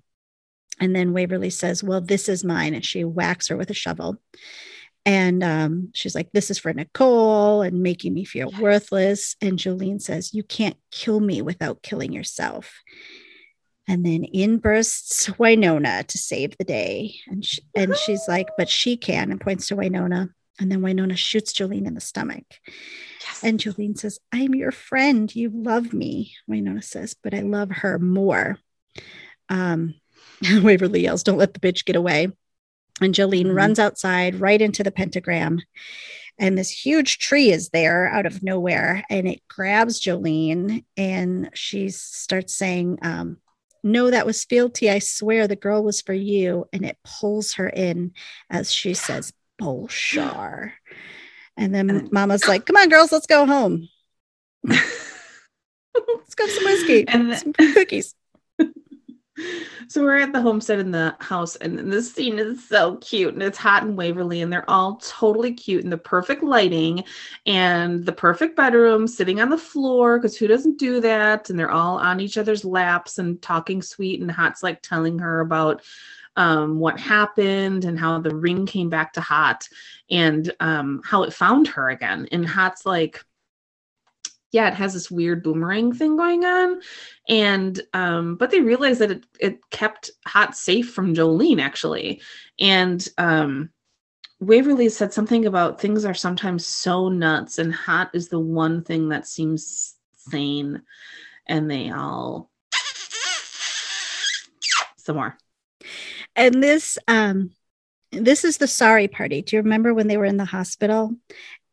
And 0.79 0.95
then 0.95 1.13
Waverly 1.13 1.49
says, 1.49 1.83
Well, 1.83 2.01
this 2.01 2.29
is 2.29 2.43
mine. 2.43 2.73
And 2.73 2.85
she 2.85 3.03
whacks 3.03 3.47
her 3.47 3.57
with 3.57 3.69
a 3.69 3.75
shovel. 3.75 4.17
And 5.05 5.43
um, 5.43 5.89
she's 5.93 6.15
like, 6.15 6.31
This 6.31 6.51
is 6.51 6.59
for 6.59 6.73
Nicole 6.73 7.61
and 7.61 7.81
making 7.81 8.13
me 8.13 8.25
feel 8.25 8.51
worthless. 8.59 9.35
And 9.41 9.57
Jolene 9.57 10.01
says, 10.01 10.33
You 10.33 10.43
can't 10.43 10.77
kill 10.91 11.19
me 11.19 11.41
without 11.41 11.81
killing 11.81 12.13
yourself. 12.13 12.81
And 13.87 14.05
then 14.05 14.25
in 14.25 14.57
bursts 14.57 15.27
Wynonna 15.27 16.05
to 16.05 16.17
save 16.17 16.57
the 16.57 16.65
day. 16.65 17.15
And, 17.27 17.43
she, 17.43 17.61
and 17.75 17.95
she's 17.95 18.27
like, 18.27 18.49
But 18.57 18.69
she 18.69 18.97
can, 18.97 19.31
and 19.31 19.41
points 19.41 19.67
to 19.67 19.75
Wynonna. 19.75 20.29
And 20.59 20.71
then 20.71 20.81
Wynonna 20.81 21.17
shoots 21.17 21.53
Jolene 21.53 21.85
in 21.85 21.93
the 21.93 22.01
stomach. 22.01 22.45
Yes. 23.21 23.43
And 23.43 23.59
Jolene 23.59 23.97
says, 23.97 24.19
I'm 24.31 24.55
your 24.55 24.71
friend. 24.71 25.33
You 25.35 25.51
love 25.53 25.93
me. 25.93 26.33
Wynonna 26.49 26.83
says, 26.83 27.15
but 27.21 27.33
I 27.33 27.41
love 27.41 27.69
her 27.69 27.99
more. 27.99 28.57
Um, 29.49 29.95
Waverly 30.63 31.01
yells, 31.01 31.23
Don't 31.23 31.37
let 31.37 31.53
the 31.53 31.59
bitch 31.59 31.85
get 31.85 31.95
away. 31.95 32.29
And 33.01 33.13
Jolene 33.13 33.47
Mhm. 33.47 33.55
runs 33.55 33.79
outside 33.79 34.39
right 34.41 34.61
into 34.61 34.83
the 34.83 34.91
pentagram. 34.91 35.59
And 36.39 36.57
this 36.57 36.69
huge 36.71 37.17
tree 37.19 37.51
is 37.51 37.69
there 37.69 38.07
out 38.07 38.25
of 38.25 38.43
nowhere. 38.43 39.03
And 39.09 39.27
it 39.27 39.41
grabs 39.47 39.99
Jolene 40.01 40.83
and 40.95 41.49
she 41.53 41.89
starts 41.89 42.53
saying, 42.55 42.99
um, 43.01 43.37
No, 43.83 44.09
that 44.09 44.25
was 44.25 44.43
fealty. 44.43 44.89
I 44.89 44.99
swear 44.99 45.47
the 45.47 45.55
girl 45.55 45.83
was 45.83 46.01
for 46.01 46.13
you. 46.13 46.65
And 46.73 46.83
it 46.83 46.97
pulls 47.03 47.53
her 47.53 47.69
in 47.69 48.13
as 48.49 48.71
she 48.71 48.93
says, 48.95 49.31
Bulshar. 49.61 50.71
And 51.55 51.73
then 51.73 52.09
Mama's 52.11 52.47
like, 52.47 52.65
Come 52.65 52.75
on, 52.75 52.89
girls, 52.89 53.11
let's 53.11 53.27
go 53.27 53.45
home. 53.45 53.89
Let's 56.07 56.35
go 56.35 56.47
some 56.47 56.65
whiskey 56.65 57.07
And 57.07 57.31
and 57.31 57.39
some 57.39 57.53
cookies. 57.73 58.13
so 59.87 60.03
we're 60.03 60.17
at 60.17 60.33
the 60.33 60.41
homestead 60.41 60.79
in 60.79 60.91
the 60.91 61.15
house, 61.19 61.55
and 61.55 61.91
this 61.91 62.13
scene 62.13 62.39
is 62.39 62.67
so 62.67 62.97
cute, 62.97 63.33
and 63.33 63.43
it's 63.43 63.57
Haught 63.57 63.83
and 63.83 63.97
Waverly, 63.97 64.41
and 64.41 64.51
they're 64.51 64.69
all 64.69 64.97
totally 64.97 65.53
cute 65.53 65.83
in 65.83 65.89
the 65.89 65.97
perfect 65.97 66.43
lighting 66.43 67.03
and 67.45 68.05
the 68.05 68.11
perfect 68.11 68.55
bedroom, 68.55 69.07
sitting 69.07 69.39
on 69.39 69.49
the 69.49 69.57
floor 69.57 70.17
because 70.17 70.37
who 70.37 70.47
doesn't 70.47 70.79
do 70.79 70.99
that? 71.01 71.49
And 71.49 71.57
they're 71.57 71.71
all 71.71 71.97
on 71.97 72.19
each 72.19 72.37
other's 72.37 72.65
laps 72.65 73.17
and 73.17 73.41
talking 73.41 73.81
sweet, 73.81 74.21
and 74.21 74.29
Haught's 74.29 74.63
like 74.63 74.81
telling 74.81 75.19
her 75.19 75.39
about 75.39 75.81
um, 76.37 76.79
what 76.79 76.99
happened 76.99 77.83
and 77.83 77.99
how 77.99 78.19
the 78.19 78.35
ring 78.35 78.65
came 78.65 78.89
back 78.89 79.13
to 79.13 79.21
Haught 79.21 79.67
and 80.09 80.53
um, 80.59 81.01
how 81.03 81.23
it 81.23 81.33
found 81.33 81.67
her 81.67 81.89
again. 81.89 82.27
And 82.31 82.47
Haught's 82.47 82.85
like, 82.85 83.23
yeah, 84.51 84.69
it 84.69 84.75
has 84.75 84.93
this 84.93 85.11
weird 85.11 85.43
boomerang 85.43 85.91
thing 85.93 86.15
going 86.15 86.45
on. 86.45 86.79
And 87.27 87.81
um, 87.93 88.35
but 88.37 88.51
they 88.51 88.61
realized 88.61 89.01
that 89.01 89.11
it 89.11 89.25
it 89.39 89.69
kept 89.71 90.11
Haught 90.25 90.55
safe 90.55 90.93
from 90.93 91.13
Jolene 91.13 91.61
actually. 91.61 92.21
And 92.59 93.05
um 93.17 93.71
Waverly 94.39 94.89
said 94.89 95.11
something 95.11 95.47
about 95.47 95.81
things 95.81 96.05
are 96.05 96.13
sometimes 96.13 96.63
so 96.63 97.09
nuts, 97.09 97.57
and 97.57 97.73
Haught 97.73 98.11
is 98.13 98.29
the 98.29 98.39
one 98.39 98.83
thing 98.83 99.09
that 99.09 99.27
seems 99.27 99.95
sane. 100.15 100.83
And 101.47 101.71
they 101.71 101.89
all 101.89 102.51
some 104.97 105.15
more. 105.15 105.37
And 106.37 106.63
this 106.63 106.97
um 107.07 107.51
this 108.11 108.45
is 108.45 108.57
the 108.57 108.67
sorry 108.67 109.07
party. 109.07 109.41
Do 109.41 109.55
you 109.55 109.61
remember 109.61 109.93
when 109.93 110.07
they 110.07 110.17
were 110.17 110.25
in 110.25 110.37
the 110.37 110.45
hospital? 110.45 111.15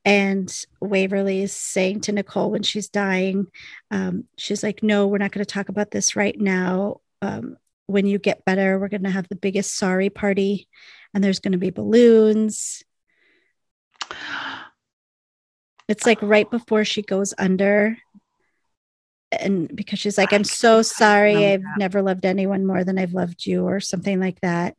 And 0.05 0.53
Waverly 0.81 1.43
is 1.43 1.53
saying 1.53 2.03
to 2.03 2.13
Nicole 2.13 2.51
when 2.51 2.63
she's 2.63 2.89
dying, 2.89 3.47
um, 3.91 4.25
she's 4.37 4.63
like, 4.63 4.83
No, 4.83 5.07
we're 5.07 5.19
not 5.19 5.33
going 5.33 5.45
to 5.45 5.51
talk 5.51 5.69
about 5.69 5.91
this 5.91 6.17
right 6.17 6.39
now. 6.39 7.01
Um, 7.23 7.57
when 7.87 8.07
you 8.07 8.19
get 8.19 8.45
better, 8.45 8.79
we're 8.79 8.89
going 8.89 9.05
to 9.05 9.11
have 9.11 9.29
the 9.29 9.37
biggest 9.37 9.77
sorry 9.77 10.11
party, 10.11 10.69
and 11.13 11.23
there's 11.23 11.41
going 11.41 11.53
to 11.53 11.59
be 11.59 11.71
balloons. 11.71 12.83
It's 15.89 16.07
like 16.07 16.21
right 16.23 16.51
before 16.51 16.85
she 16.85 17.03
goes 17.03 17.35
under. 17.37 17.99
And 19.41 19.75
because 19.75 19.99
she's 19.99 20.19
like, 20.19 20.33
I'm 20.33 20.45
so 20.45 20.83
sorry. 20.83 21.53
I've 21.53 21.63
never 21.79 22.03
loved 22.03 22.25
anyone 22.25 22.67
more 22.67 22.85
than 22.85 22.99
I've 22.99 23.15
loved 23.15 23.47
you, 23.47 23.65
or 23.67 23.81
something 23.81 24.21
like 24.21 24.41
that. 24.41 24.77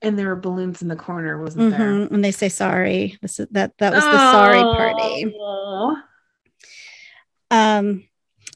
And 0.00 0.18
there 0.18 0.26
were 0.26 0.36
balloons 0.36 0.82
in 0.82 0.88
the 0.88 0.96
corner, 0.96 1.40
wasn't 1.40 1.70
there? 1.70 1.80
Mhm, 1.80 2.10
And 2.10 2.24
they 2.24 2.32
say 2.32 2.48
sorry. 2.48 3.18
This 3.22 3.38
is 3.38 3.46
that 3.52 3.72
that 3.78 3.92
was 3.94 4.04
the 4.04 4.32
sorry 4.32 4.62
party. 4.62 5.34
Oh. 5.38 5.96
Um, 7.50 8.04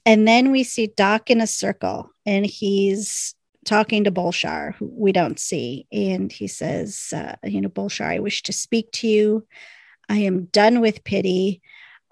and 0.04 0.26
then 0.26 0.50
we 0.50 0.62
see 0.64 0.88
Doc 0.88 1.30
in 1.30 1.40
a 1.40 1.46
circle, 1.46 2.10
and 2.24 2.46
he's 2.46 3.34
talking 3.64 4.04
to 4.04 4.10
Bulshar, 4.12 4.74
who 4.76 4.86
we 4.92 5.12
don't 5.12 5.38
see, 5.38 5.86
and 5.92 6.30
he 6.32 6.46
says, 6.46 7.12
uh, 7.14 7.34
"You 7.44 7.60
know, 7.60 7.68
Bulshar, 7.68 8.06
I 8.06 8.18
wish 8.20 8.42
to 8.44 8.52
speak 8.52 8.90
to 8.92 9.08
you. 9.08 9.46
I 10.08 10.18
am 10.18 10.44
done 10.46 10.80
with 10.80 11.04
pity. 11.04 11.60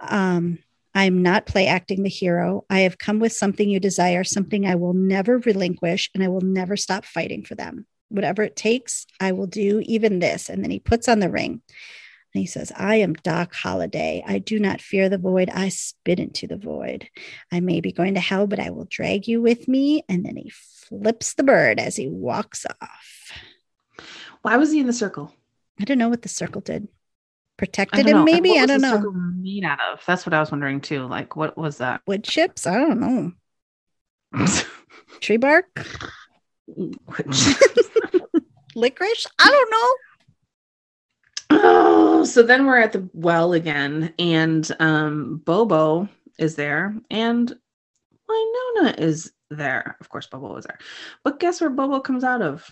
Um, 0.01 0.59
I'm 0.95 1.23
not 1.23 1.47
play 1.47 1.67
acting 1.67 2.03
the 2.03 2.09
hero. 2.09 2.65
I 2.71 2.81
have 2.81 2.99
come 2.99 3.19
with 3.19 3.33
something 3.33 3.69
you 3.69 3.81
desire, 3.81 4.25
something 4.25 4.67
I 4.67 4.77
will 4.77 4.95
never 4.95 5.39
relinquish, 5.39 6.11
and 6.15 6.23
I 6.23 6.29
will 6.29 6.41
never 6.41 6.77
stop 6.77 7.05
fighting 7.05 7.45
for 7.45 7.55
them. 7.55 7.87
Whatever 8.09 8.43
it 8.43 8.55
takes, 8.55 9.07
I 9.19 9.33
will 9.33 9.47
do 9.47 9.83
even 9.85 10.21
this." 10.21 10.49
And 10.49 10.63
then 10.63 10.71
he 10.71 10.79
puts 10.79 11.09
on 11.09 11.19
the 11.19 11.31
ring. 11.31 11.63
And 12.35 12.41
he 12.41 12.47
says, 12.47 12.73
I 12.77 12.97
am 12.97 13.15
Doc 13.15 13.55
Holliday. 13.55 14.25
I 14.27 14.39
do 14.39 14.59
not 14.59 14.81
fear 14.81 15.09
the 15.09 15.19
void. 15.19 15.51
I 15.51 15.69
spit 15.69 16.19
into 16.19 16.49
the 16.49 16.57
void. 16.57 17.09
I 17.53 17.61
may 17.61 17.81
be 17.81 17.93
going 17.93 18.15
to 18.15 18.21
hell, 18.21 18.49
but 18.49 18.59
I 18.59 18.71
will 18.71 18.87
drag 18.91 19.29
you 19.29 19.41
with 19.41 19.69
me. 19.69 20.03
And 20.09 20.27
then 20.27 20.37
he 20.37 20.51
flips 20.51 21.35
the 21.35 21.45
bird 21.45 21.79
as 21.79 21.95
he 21.95 22.09
walks 22.09 22.67
off. 22.83 23.33
Why 24.43 24.57
was 24.57 24.73
he 24.73 24.81
in 24.81 24.89
the 24.89 24.93
circle? 24.93 25.33
I 25.81 25.85
don't 25.85 25.99
know 25.99 26.09
what 26.09 26.23
the 26.23 26.29
circle 26.29 26.61
did. 26.61 26.89
Protected 27.57 28.07
him. 28.07 28.17
And 28.17 28.25
maybe? 28.25 28.59
I 28.59 28.67
don't 28.67 28.81
know. 28.81 29.13
made 29.13 29.65
out 29.65 29.79
of? 29.93 30.03
That's 30.07 30.27
what 30.27 30.35
I 30.35 30.41
was 30.41 30.51
wondering 30.51 30.81
too. 30.81 31.07
Like, 31.07 31.37
what 31.37 31.57
was 31.57 31.79
that? 31.79 32.01
Wood 32.07 32.25
chips? 32.25 32.67
I 32.67 32.75
don't 32.75 33.01
know. 33.01 33.33
Tree 35.21 35.37
bark? 35.37 35.67
Licorice? 38.75 39.27
I 39.39 39.51
don't 39.51 39.71
know. 39.71 39.97
oh, 41.63 42.25
so 42.25 42.43
then 42.43 42.67
we're 42.67 42.81
at 42.81 42.93
the 42.93 43.09
well 43.13 43.53
again, 43.53 44.13
and 44.19 44.69
um, 44.81 45.37
Bobo 45.45 46.09
is 46.39 46.57
there, 46.57 46.97
and 47.11 47.57
Wynonna 48.29 48.99
is 48.99 49.33
there. 49.51 49.97
Of 50.01 50.09
course, 50.09 50.27
Bobo 50.27 50.55
was 50.55 50.65
there, 50.65 50.79
but 51.23 51.39
guess 51.39 51.61
where 51.61 51.71
Bobo 51.71 52.01
comes 52.01 52.25
out 52.25 52.43
of? 52.43 52.69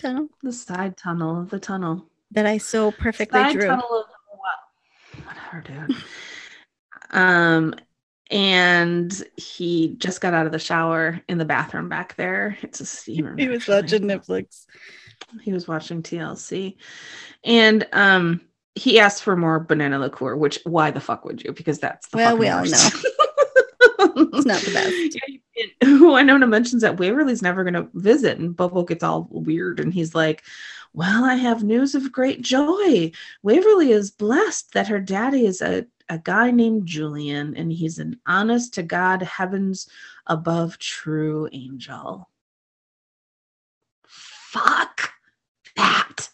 Tunnel 0.00 0.28
The 0.42 0.52
side 0.52 0.96
tunnel 0.96 1.40
of 1.40 1.50
the 1.50 1.60
tunnel. 1.60 2.10
That 2.32 2.46
I 2.46 2.58
so 2.58 2.90
perfectly 2.92 3.40
Side 3.40 3.52
drew. 3.52 3.66
tunnel 3.68 4.00
of 4.00 4.06
the 4.06 4.38
well. 4.38 5.24
Whatever, 5.26 5.86
dude. 5.88 5.96
um, 7.10 7.74
and 8.30 9.22
he 9.36 9.94
just 9.98 10.20
got 10.20 10.34
out 10.34 10.46
of 10.46 10.52
the 10.52 10.58
shower 10.58 11.20
in 11.28 11.38
the 11.38 11.44
bathroom 11.44 11.88
back 11.88 12.16
there. 12.16 12.58
It's 12.62 12.80
a 12.80 12.86
steamer. 12.86 13.36
He 13.38 13.48
was 13.48 13.66
watching 13.68 14.02
Netflix. 14.02 14.66
He 15.42 15.52
was 15.52 15.66
watching 15.66 16.02
TLC, 16.02 16.76
and 17.44 17.86
um, 17.92 18.42
he 18.74 19.00
asked 19.00 19.22
for 19.22 19.36
more 19.36 19.58
banana 19.60 19.98
liqueur. 19.98 20.36
Which 20.36 20.60
why 20.64 20.90
the 20.90 21.00
fuck 21.00 21.24
would 21.24 21.42
you? 21.42 21.52
Because 21.52 21.78
that's 21.78 22.08
the 22.08 22.18
Well, 22.18 22.36
we 22.36 22.48
all 22.48 22.60
worst. 22.60 22.96
It's 24.36 24.46
not 24.46 24.62
the 24.62 24.72
best. 24.72 25.18
Yeah, 25.56 25.66
Wynonna 25.84 26.46
mentions 26.46 26.82
that 26.82 26.98
Waverly's 26.98 27.40
never 27.40 27.64
going 27.64 27.72
to 27.72 27.88
visit, 27.94 28.38
and 28.38 28.54
Bobo 28.54 28.82
gets 28.82 29.02
all 29.02 29.26
weird, 29.30 29.80
and 29.80 29.90
he's 29.90 30.14
like, 30.14 30.42
"Well, 30.92 31.24
I 31.24 31.36
have 31.36 31.64
news 31.64 31.94
of 31.94 32.12
great 32.12 32.42
joy. 32.42 33.10
Waverly 33.42 33.90
is 33.90 34.10
blessed 34.10 34.74
that 34.74 34.88
her 34.88 35.00
daddy 35.00 35.46
is 35.46 35.62
a 35.62 35.86
a 36.10 36.18
guy 36.18 36.50
named 36.50 36.86
Julian, 36.86 37.56
and 37.56 37.72
he's 37.72 37.98
an 37.98 38.20
honest 38.26 38.74
to 38.74 38.82
God, 38.82 39.22
heavens 39.22 39.88
above 40.26 40.78
true 40.78 41.48
angel." 41.52 42.28
Fuck 44.06 45.12
that. 45.76 46.28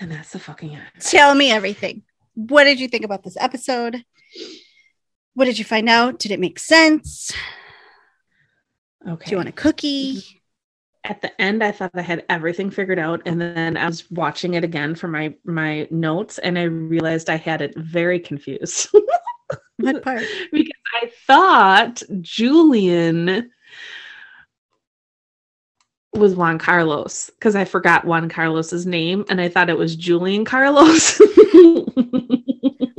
And 0.00 0.10
that's 0.10 0.32
the 0.32 0.40
fucking 0.40 0.74
end. 0.74 0.82
Tell 0.98 1.34
me 1.34 1.52
everything. 1.52 2.02
What 2.34 2.64
did 2.64 2.80
you 2.80 2.88
think 2.88 3.04
about 3.04 3.22
this 3.22 3.36
episode? 3.38 4.04
What 5.34 5.46
did 5.46 5.58
you 5.58 5.64
find 5.64 5.88
out? 5.88 6.18
Did 6.18 6.30
it 6.30 6.40
make 6.40 6.58
sense? 6.58 7.32
Okay. 9.08 9.24
Do 9.26 9.30
you 9.32 9.36
want 9.36 9.48
a 9.48 9.52
cookie? 9.52 10.16
Mm-hmm. 10.16 10.38
at 11.04 11.20
the 11.22 11.40
end 11.42 11.64
i 11.64 11.72
thought 11.72 11.90
i 11.94 12.00
had 12.02 12.24
everything 12.28 12.70
figured 12.70 12.98
out 12.98 13.20
and 13.26 13.40
then 13.40 13.76
i 13.76 13.86
was 13.86 14.08
watching 14.12 14.54
it 14.54 14.62
again 14.62 14.94
for 14.94 15.08
my 15.08 15.34
my 15.44 15.88
notes 15.90 16.38
and 16.38 16.56
i 16.58 16.62
realized 16.62 17.28
i 17.28 17.36
had 17.36 17.60
it 17.60 17.76
very 17.76 18.20
confused 18.20 18.88
What 19.78 20.02
part? 20.04 20.22
because 20.52 20.72
i 21.02 21.10
thought 21.26 22.02
julian 22.20 23.50
was 26.12 26.36
juan 26.36 26.58
carlos 26.58 27.30
because 27.30 27.56
i 27.56 27.64
forgot 27.64 28.04
juan 28.04 28.28
carlos's 28.28 28.86
name 28.86 29.24
and 29.28 29.40
i 29.40 29.48
thought 29.48 29.70
it 29.70 29.78
was 29.78 29.96
julian 29.96 30.44
carlos 30.44 31.20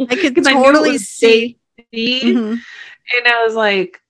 I 0.10 0.16
could 0.16 0.36
totally 0.44 0.92
was 0.94 1.08
see. 1.08 1.58
JD, 1.94 2.22
Mhm. 2.24 2.52
and 3.18 3.28
i 3.28 3.44
was 3.46 3.56
like 3.56 4.02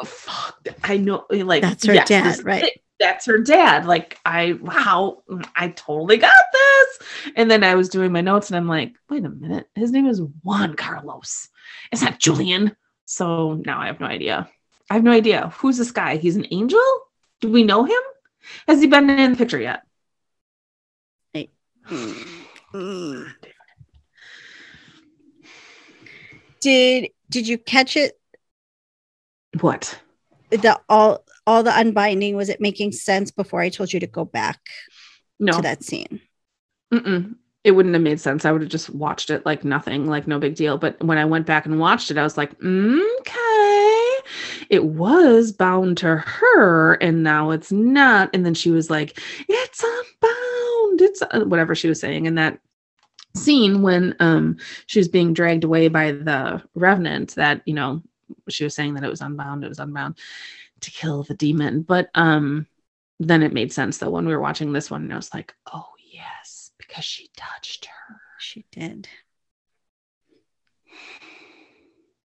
oh, 0.00 0.04
fuck 0.04 0.66
i 0.84 0.96
know 0.96 1.24
like 1.30 1.62
That's 1.62 1.86
her 1.86 1.94
yes, 1.94 2.08
dad, 2.08 2.44
right? 2.44 2.80
that's 3.00 3.26
her 3.26 3.38
dad. 3.38 3.86
Like 3.86 4.18
i 4.24 4.52
wow 4.54 5.22
i 5.54 5.68
totally 5.68 6.16
got 6.16 6.32
this. 6.52 6.98
And 7.36 7.48
then 7.50 7.62
i 7.64 7.74
was 7.76 7.88
doing 7.88 8.10
my 8.12 8.20
notes 8.20 8.50
and 8.50 8.56
i'm 8.56 8.66
like 8.68 8.94
wait 9.08 9.24
a 9.24 9.28
minute 9.28 9.68
his 9.74 9.90
name 9.92 10.06
is 10.06 10.20
juan 10.42 10.74
carlos. 10.74 11.48
It's 11.92 12.02
not 12.02 12.18
julian? 12.18 12.76
So 13.04 13.54
now 13.64 13.80
i 13.80 13.86
have 13.86 14.00
no 14.00 14.06
idea. 14.06 14.48
I 14.90 14.94
have 14.94 15.04
no 15.04 15.12
idea. 15.12 15.52
Who's 15.58 15.76
this 15.78 15.92
guy? 15.92 16.16
He's 16.16 16.36
an 16.36 16.46
angel? 16.50 16.80
Do 17.40 17.50
we 17.50 17.62
know 17.62 17.84
him? 17.84 18.02
Has 18.66 18.80
he 18.80 18.86
been 18.86 19.08
in 19.10 19.32
the 19.32 19.36
picture 19.38 19.60
yet? 19.60 19.82
Mm. 22.74 23.32
Did 26.60 27.10
did 27.30 27.46
you 27.46 27.58
catch 27.58 27.96
it? 27.96 28.18
what 29.60 29.98
The 30.50 30.78
all 30.88 31.24
all 31.46 31.62
the 31.62 31.78
unbinding 31.78 32.36
was 32.36 32.48
it 32.48 32.60
making 32.60 32.92
sense 32.92 33.30
before 33.30 33.60
I 33.60 33.68
told 33.68 33.92
you 33.92 34.00
to 34.00 34.06
go 34.06 34.24
back 34.24 34.60
no 35.38 35.52
to 35.52 35.62
that 35.62 35.82
scene? 35.82 36.20
Mm-mm. 36.92 37.36
It 37.64 37.72
wouldn't 37.72 37.94
have 37.94 38.02
made 38.02 38.20
sense. 38.20 38.44
I 38.44 38.52
would 38.52 38.62
have 38.62 38.70
just 38.70 38.88
watched 38.90 39.30
it 39.30 39.44
like 39.44 39.64
nothing, 39.64 40.06
like 40.06 40.26
no 40.26 40.38
big 40.38 40.54
deal. 40.54 40.78
But 40.78 41.02
when 41.02 41.18
I 41.18 41.24
went 41.24 41.44
back 41.46 41.66
and 41.66 41.80
watched 41.80 42.10
it, 42.10 42.16
I 42.16 42.22
was 42.22 42.38
like, 42.38 42.52
okay, 42.62 44.16
it 44.70 44.84
was 44.84 45.52
bound 45.52 45.98
to 45.98 46.16
her, 46.16 46.94
and 46.94 47.22
now 47.22 47.50
it's 47.50 47.72
not. 47.72 48.30
And 48.32 48.46
then 48.46 48.54
she 48.54 48.70
was 48.70 48.90
like, 48.90 49.20
it's 49.48 49.82
unbound. 49.82 51.00
It's 51.00 51.22
uh, 51.22 51.44
whatever 51.46 51.74
she 51.74 51.88
was 51.88 52.00
saying 52.00 52.26
in 52.26 52.36
that 52.36 52.58
scene 53.38 53.82
when 53.82 54.14
um 54.20 54.56
she 54.86 54.98
was 54.98 55.08
being 55.08 55.32
dragged 55.32 55.64
away 55.64 55.88
by 55.88 56.12
the 56.12 56.62
revenant. 56.74 57.34
That 57.34 57.62
you 57.64 57.74
know 57.74 58.02
she 58.48 58.64
was 58.64 58.74
saying 58.74 58.94
that 58.94 59.04
it 59.04 59.10
was 59.10 59.20
unbound. 59.20 59.64
It 59.64 59.68
was 59.68 59.78
unbound 59.78 60.18
to 60.80 60.90
kill 60.90 61.22
the 61.22 61.34
demon. 61.34 61.82
But 61.82 62.10
um 62.14 62.66
then 63.20 63.42
it 63.42 63.52
made 63.52 63.72
sense 63.72 63.98
though 63.98 64.10
when 64.10 64.26
we 64.26 64.34
were 64.34 64.40
watching 64.40 64.72
this 64.72 64.90
one, 64.90 65.02
and 65.02 65.12
I 65.12 65.16
was 65.16 65.32
like, 65.34 65.54
oh 65.72 65.88
yes, 66.12 66.70
because 66.78 67.04
she 67.04 67.30
touched 67.36 67.86
her. 67.86 68.20
She 68.38 68.64
did. 68.70 69.08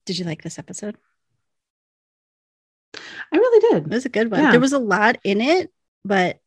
Did 0.05 0.17
you 0.17 0.25
like 0.25 0.41
this 0.41 0.57
episode? 0.59 0.97
I 3.31 3.37
really 3.37 3.69
did. 3.69 3.85
It 3.85 3.93
was 3.93 4.05
a 4.05 4.09
good 4.09 4.31
one. 4.31 4.41
Yeah. 4.41 4.51
There 4.51 4.59
was 4.59 4.73
a 4.73 4.79
lot 4.79 5.17
in 5.23 5.39
it, 5.39 5.71
but 6.03 6.39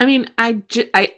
I 0.00 0.06
mean, 0.06 0.30
I 0.38 0.54
ge- 0.54 0.90
I 0.94 1.16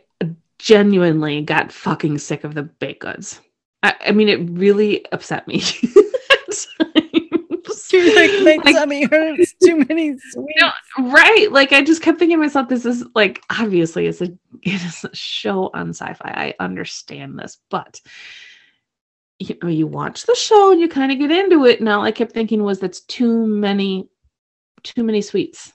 genuinely 0.64 1.42
got 1.42 1.70
fucking 1.70 2.16
sick 2.16 2.42
of 2.42 2.54
the 2.54 2.62
baked 2.62 3.00
goods. 3.00 3.38
I, 3.82 3.94
I 4.06 4.12
mean, 4.12 4.30
it 4.30 4.48
really 4.50 5.04
upset 5.12 5.46
me. 5.46 5.56
at 6.30 6.56
times. 6.94 7.92
you're 7.92 8.14
like 8.16 8.30
my 8.42 8.58
Like, 8.64 8.74
tummy 8.74 9.04
hurts. 9.04 9.54
Too 9.62 9.84
many 9.86 10.16
sweets. 10.18 10.36
No, 10.58 10.70
right. 11.12 11.52
Like 11.52 11.72
I 11.72 11.82
just 11.82 12.00
kept 12.00 12.18
thinking 12.18 12.38
to 12.38 12.42
myself, 12.42 12.70
this 12.70 12.86
is 12.86 13.04
like 13.14 13.42
obviously 13.50 14.06
it's 14.06 14.22
a 14.22 14.24
it 14.62 14.82
is 14.82 15.04
a 15.04 15.14
show 15.14 15.70
on 15.74 15.90
Syfy. 15.90 16.16
I 16.24 16.54
understand 16.58 17.38
this, 17.38 17.58
but 17.68 18.00
you 19.38 19.58
know, 19.62 19.68
you 19.68 19.86
watch 19.86 20.24
the 20.24 20.34
show 20.34 20.72
and 20.72 20.80
you 20.80 20.88
kind 20.88 21.12
of 21.12 21.18
get 21.18 21.30
into 21.30 21.66
it. 21.66 21.80
And 21.80 21.88
all 21.90 22.02
I 22.02 22.10
kept 22.10 22.32
thinking 22.32 22.62
was 22.62 22.80
that's 22.80 23.00
too 23.00 23.46
many, 23.46 24.08
too 24.82 25.04
many 25.04 25.20
sweets. 25.20 25.74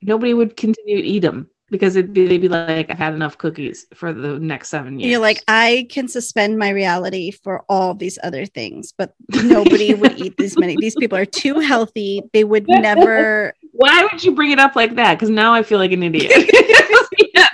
Nobody 0.00 0.32
would 0.32 0.56
continue 0.56 0.96
to 0.96 1.06
eat 1.06 1.18
them 1.18 1.50
because 1.70 1.96
it'd 1.96 2.12
be, 2.12 2.26
they'd 2.26 2.38
be 2.40 2.48
like, 2.48 2.90
I've 2.90 2.98
had 2.98 3.14
enough 3.14 3.36
cookies 3.38 3.86
for 3.94 4.12
the 4.12 4.38
next 4.38 4.68
seven 4.68 4.98
years. 4.98 5.10
You're 5.10 5.20
like, 5.20 5.42
I 5.48 5.86
can 5.90 6.08
suspend 6.08 6.58
my 6.58 6.70
reality 6.70 7.30
for 7.30 7.64
all 7.68 7.94
these 7.94 8.18
other 8.22 8.46
things, 8.46 8.92
but 8.96 9.14
nobody 9.44 9.94
would 9.94 10.18
eat 10.18 10.36
this 10.36 10.56
many. 10.58 10.76
These 10.76 10.96
people 10.96 11.18
are 11.18 11.26
too 11.26 11.60
healthy. 11.60 12.22
They 12.32 12.44
would 12.44 12.66
never. 12.68 13.52
why 13.72 14.08
would 14.10 14.24
you 14.24 14.32
bring 14.34 14.50
it 14.50 14.58
up 14.58 14.76
like 14.76 14.94
that? 14.96 15.14
Because 15.14 15.30
now 15.30 15.52
I 15.54 15.62
feel 15.62 15.78
like 15.78 15.92
an 15.92 16.02
idiot. 16.02 16.32
Yeah, 17.34 17.46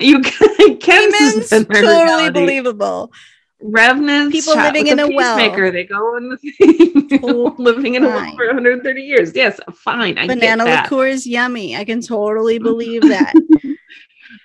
you 0.00 0.20
can 0.20 1.10
Demons, 1.10 1.48
suspend 1.48 1.68
my 1.68 1.74
totally 1.80 2.02
reality. 2.04 2.30
believable. 2.40 3.12
Revenants 3.60 4.32
People 4.36 4.54
shot 4.54 4.72
living 4.74 4.86
in 4.88 4.98
a 5.00 5.08
well. 5.08 5.36
peacemaker. 5.36 5.70
They 5.70 5.84
go 5.84 6.16
in 6.16 6.28
the 6.30 7.20
Oh, 7.22 7.54
living 7.58 7.94
in 7.96 8.04
a 8.04 8.08
well 8.08 8.36
for 8.36 8.46
130 8.46 9.02
years. 9.02 9.32
Yes, 9.34 9.58
fine. 9.74 10.16
I 10.18 10.26
Banana 10.26 10.64
get 10.64 10.70
that. 10.70 10.82
liqueur 10.84 11.06
is 11.08 11.26
yummy. 11.26 11.76
I 11.76 11.84
can 11.84 12.00
totally 12.00 12.58
believe 12.70 13.02
that. 13.02 13.32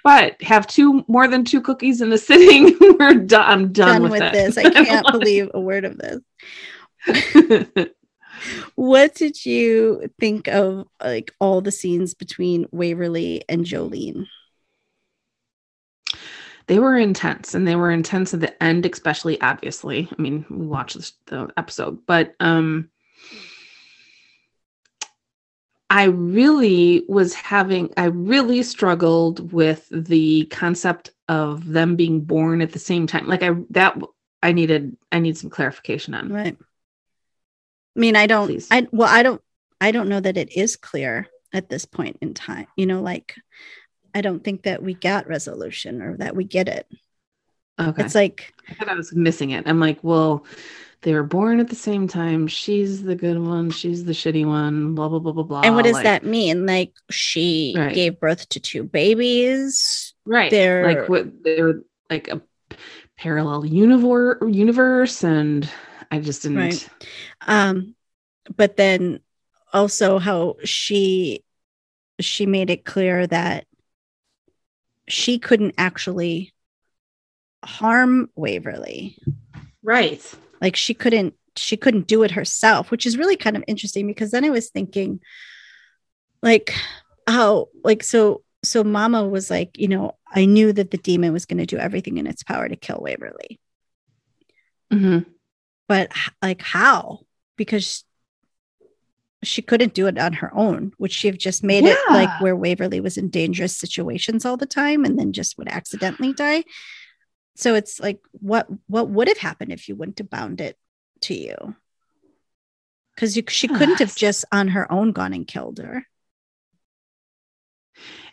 But 0.04 0.42
have 0.42 0.66
two 0.68 1.04
more 1.08 1.28
than 1.28 1.46
two 1.46 1.62
cookies 1.62 2.02
in 2.02 2.12
a 2.12 2.18
sitting. 2.18 2.76
We're 3.00 3.14
done. 3.16 3.50
I'm 3.50 3.72
done, 3.72 4.02
Done 4.02 4.12
with, 4.12 4.22
with 4.22 4.32
this. 4.34 4.58
I 4.58 4.70
can't 4.70 5.06
believe 5.12 5.50
a 5.54 5.60
word 5.60 5.86
of 5.86 5.98
this. 5.98 6.20
What 8.76 9.16
did 9.16 9.46
you 9.46 10.10
think 10.20 10.48
of 10.50 10.88
like 11.02 11.32
all 11.40 11.62
the 11.62 11.72
scenes 11.72 12.14
between 12.14 12.66
Waverly 12.72 13.44
and 13.48 13.64
Jolene? 13.66 14.26
They 16.68 16.80
were 16.80 16.98
intense, 16.98 17.54
and 17.54 17.68
they 17.68 17.76
were 17.76 17.92
intense 17.92 18.34
at 18.34 18.40
the 18.40 18.64
end, 18.64 18.86
especially. 18.86 19.40
Obviously, 19.42 20.08
I 20.12 20.22
mean, 20.22 20.46
we 20.50 20.66
watched 20.66 20.96
this, 20.96 21.14
the 21.28 21.50
episode, 21.58 22.06
but 22.06 22.36
um, 22.40 22.90
I 25.90 26.06
really 26.06 27.06
was 27.08 27.34
having, 27.36 27.94
I 27.98 28.06
really 28.06 28.64
struggled 28.64 29.54
with 29.54 29.88
the 29.92 30.46
concept 30.46 31.12
of 31.30 31.68
them 31.68 31.96
being 31.96 32.22
born 32.22 32.62
at 32.62 32.72
the 32.72 32.80
same 32.80 33.06
time. 33.06 33.28
Like 33.28 33.44
I, 33.44 33.52
that 33.70 33.98
I 34.42 34.54
needed, 34.54 34.98
I 35.12 35.20
need 35.20 35.38
some 35.38 35.52
clarification 35.52 36.16
on. 36.16 36.34
Right. 36.34 36.58
I 37.96 38.00
mean, 38.00 38.16
I 38.16 38.26
don't, 38.26 38.48
Please. 38.48 38.68
I, 38.72 38.88
well, 38.92 39.08
I 39.08 39.22
don't, 39.22 39.42
I 39.80 39.92
don't 39.92 40.10
know 40.10 40.20
that 40.20 40.38
it 40.38 40.58
is 40.58 40.78
clear 40.78 41.28
at 41.54 41.70
this 41.70 41.86
point 41.86 42.18
in 42.22 42.34
time. 42.34 42.66
You 42.76 42.88
know, 42.88 43.02
like, 43.02 43.36
I 44.14 44.22
don't 44.22 44.44
think 44.44 44.64
that 44.64 44.84
we 44.84 44.94
got 44.94 45.28
resolution 45.28 46.02
or 46.02 46.18
that 46.18 46.36
we 46.36 46.44
get 46.44 46.68
it. 46.68 46.88
Okay. 47.80 48.04
It's 48.04 48.16
like, 48.16 48.54
I 48.70 48.74
thought 48.76 48.90
I 48.90 48.94
was 48.96 49.14
missing 49.14 49.52
it. 49.52 49.68
I'm 49.68 49.80
like, 49.80 50.00
well, 50.04 50.46
they 51.02 51.14
were 51.14 51.24
born 51.24 51.60
at 51.60 51.68
the 51.70 51.76
same 51.76 52.08
time. 52.08 52.48
She's 52.48 53.02
the 53.04 53.16
good 53.16 53.38
one. 53.40 53.72
She's 53.72 54.06
the 54.06 54.14
shitty 54.14 54.46
one. 54.46 54.96
Blah 54.96 55.10
blah 55.10 55.20
blah 55.20 55.32
blah 55.34 55.44
blah. 55.44 55.62
and 55.62 55.76
what 55.76 55.84
does 55.84 55.94
Like, 55.94 56.04
that 56.04 56.24
mean? 56.24 56.66
Like, 56.66 56.94
she 57.10 57.74
Right. 57.76 57.94
gave 57.94 58.20
birth 58.20 58.48
to 58.50 58.60
two 58.60 58.84
babies. 58.84 60.14
Right. 60.26 60.52
they're- 60.52 60.86
like 60.88 61.10
what 61.10 61.44
they're 61.44 61.82
like 62.10 62.28
a 62.30 62.42
parallel 63.18 63.66
universe 63.66 64.38
universe, 64.48 65.24
and 65.24 65.70
I 66.12 66.20
just 66.20 66.44
didn't. 66.44 66.58
Right. 66.58 66.90
Um, 67.48 67.96
but 68.56 68.78
then 68.78 69.20
also 69.74 70.20
how 70.20 70.56
she 70.64 71.44
she 72.20 72.46
made 72.46 72.70
it 72.70 72.86
clear 72.86 73.26
that 73.28 73.66
she 75.08 75.40
couldn't 75.40 75.76
actually 75.78 76.54
harm 77.64 78.30
Waverly. 78.36 79.18
Right. 79.82 80.24
Like 80.62 80.76
she 80.76 80.94
couldn't 80.94 81.36
she 81.56 81.78
couldn't 81.78 82.08
do 82.08 82.24
it 82.24 82.32
herself, 82.32 82.90
which 82.90 83.06
is 83.06 83.18
really 83.18 83.36
kind 83.38 83.56
of 83.56 83.64
interesting 83.68 84.08
because 84.08 84.32
then 84.32 84.44
I 84.46 84.50
was 84.50 84.70
thinking 84.70 85.20
like 86.42 86.74
how 87.28 87.68
like 87.84 88.04
so 88.04 88.44
so 88.64 88.84
mama 88.84 89.28
was 89.28 89.50
like, 89.50 89.78
you 89.78 89.88
know, 89.88 90.16
I 90.34 90.46
knew 90.46 90.72
that 90.74 90.92
the 90.92 90.98
demon 90.98 91.34
was 91.34 91.46
going 91.46 91.60
to 91.60 91.66
do 91.66 91.78
everything 91.78 92.18
in 92.18 92.28
its 92.28 92.44
power 92.44 92.68
to 92.68 92.76
kill 92.76 93.00
Waverly. 93.02 93.60
hmm 94.92 95.20
but 95.88 96.12
like 96.42 96.62
how 96.62 97.20
because 97.58 98.04
she 99.44 99.62
couldn't 99.62 99.94
do 99.94 100.08
it 100.08 100.18
on 100.18 100.34
her 100.34 100.56
own 100.56 100.94
would 100.98 101.12
she 101.12 101.28
have 101.28 101.38
just 101.38 101.64
made 101.64 101.86
it 101.86 101.98
like 102.12 102.30
where 102.42 102.56
waverly 102.56 103.00
was 103.00 103.18
in 103.18 103.30
dangerous 103.30 103.78
situations 103.78 104.46
all 104.46 104.58
the 104.58 104.66
time 104.66 105.06
and 105.06 105.18
then 105.18 105.34
just 105.34 105.58
would 105.58 105.68
accidentally 105.68 106.34
die? 106.34 106.64
So 107.56 107.76
it's 107.76 108.00
like 108.00 108.20
what 108.32 108.68
what 108.88 109.10
would 109.10 109.28
have 109.28 109.38
happened 109.38 109.72
if 109.72 109.88
you 109.88 109.96
wouldn't 109.96 110.18
have 110.20 110.30
bound 110.30 110.62
it 110.62 110.78
to 111.22 111.34
you? 111.34 111.76
Because 113.16 113.40
she 113.50 113.68
couldn't 113.68 114.00
have 114.00 114.16
just 114.16 114.46
on 114.52 114.70
her 114.70 114.92
own 114.92 115.12
gone 115.12 115.34
and 115.34 115.48
killed 115.48 115.78
her. 115.78 116.08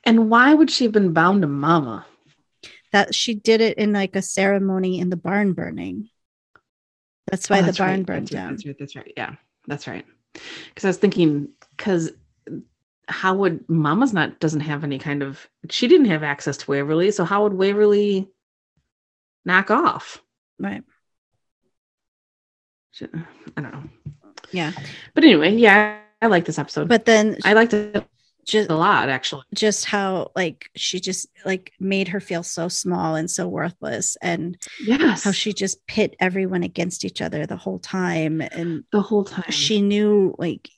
And 0.04 0.30
why 0.30 0.54
would 0.54 0.70
she 0.70 0.84
have 0.84 0.92
been 0.92 1.12
bound 1.12 1.42
to 1.42 1.48
Mama? 1.48 2.06
that 2.92 3.14
she 3.14 3.34
did 3.34 3.60
it 3.60 3.78
in 3.78 3.92
like 3.92 4.16
a 4.16 4.22
ceremony 4.22 4.98
in 4.98 5.10
the 5.10 5.16
barn 5.16 5.52
burning. 5.52 6.08
That's 7.30 7.48
why 7.48 7.60
Oh, 7.60 7.62
the 7.62 7.72
barn 7.72 7.98
right, 7.98 8.06
burned 8.06 8.28
that's 8.28 8.32
right, 8.32 8.38
down. 8.38 8.50
That's 8.50 8.66
right. 8.66 8.76
That's 8.78 8.96
right. 8.96 9.12
Yeah, 9.16 9.34
that's 9.66 9.86
right. 9.86 10.04
Because 10.32 10.84
I 10.84 10.88
was 10.88 10.96
thinking, 10.98 11.48
because 11.76 12.12
how 13.08 13.34
would 13.34 13.68
Mama's 13.68 14.12
not 14.12 14.38
doesn't 14.40 14.60
have 14.60 14.84
any 14.84 14.98
kind 14.98 15.22
of 15.22 15.48
she 15.68 15.88
didn't 15.88 16.06
have 16.06 16.22
access 16.22 16.56
to 16.58 16.70
Waverly, 16.70 17.10
so 17.10 17.24
how 17.24 17.42
would 17.42 17.54
Waverly 17.54 18.28
knock 19.44 19.70
off? 19.70 20.22
right 20.58 20.84
She- 22.92 23.06
I 23.56 23.60
don't 23.60 23.72
know. 23.72 23.84
yeah 24.52 24.72
But 25.14 25.24
anyway, 25.24 25.54
yeah, 25.56 25.98
I 26.22 26.26
like 26.26 26.44
this 26.44 26.58
episode. 26.58 26.88
but 26.88 27.04
then 27.04 27.36
I 27.44 27.52
liked 27.54 27.72
it 27.74 28.06
just 28.46 28.70
a 28.70 28.74
lot, 28.76 29.08
actually. 29.08 29.42
just 29.54 29.84
how 29.84 30.30
like 30.34 30.70
she 30.76 31.00
just 31.00 31.28
like 31.44 31.72
made 31.80 32.08
her 32.08 32.20
feel 32.20 32.42
so 32.42 32.68
small 32.68 33.14
and 33.14 33.30
so 33.30 33.46
worthless 33.48 34.16
and 34.22 34.56
Yes, 34.82 35.24
how 35.24 35.32
she 35.32 35.52
just 35.52 35.86
pit 35.86 36.16
everyone 36.20 36.62
against 36.62 37.04
each 37.04 37.20
other 37.22 37.46
the 37.46 37.56
whole 37.56 37.78
time 37.78 38.40
and 38.40 38.84
the 38.92 39.00
whole 39.02 39.24
time. 39.24 39.50
she 39.50 39.80
knew 39.80 40.34
like 40.38 40.68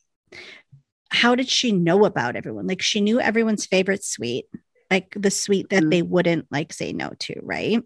how 1.10 1.34
did 1.34 1.48
she 1.48 1.72
know 1.72 2.04
about 2.04 2.36
everyone 2.36 2.66
like 2.66 2.80
she 2.82 3.00
knew 3.00 3.20
everyone's 3.20 3.66
favorite 3.66 4.02
sweet 4.04 4.46
like 4.90 5.14
the 5.18 5.30
sweet 5.30 5.68
that 5.70 5.84
Mhm. 5.84 5.90
they 5.90 6.02
wouldn't 6.02 6.46
like 6.50 6.72
say 6.72 6.92
no 6.92 7.10
to 7.20 7.34
right 7.42 7.82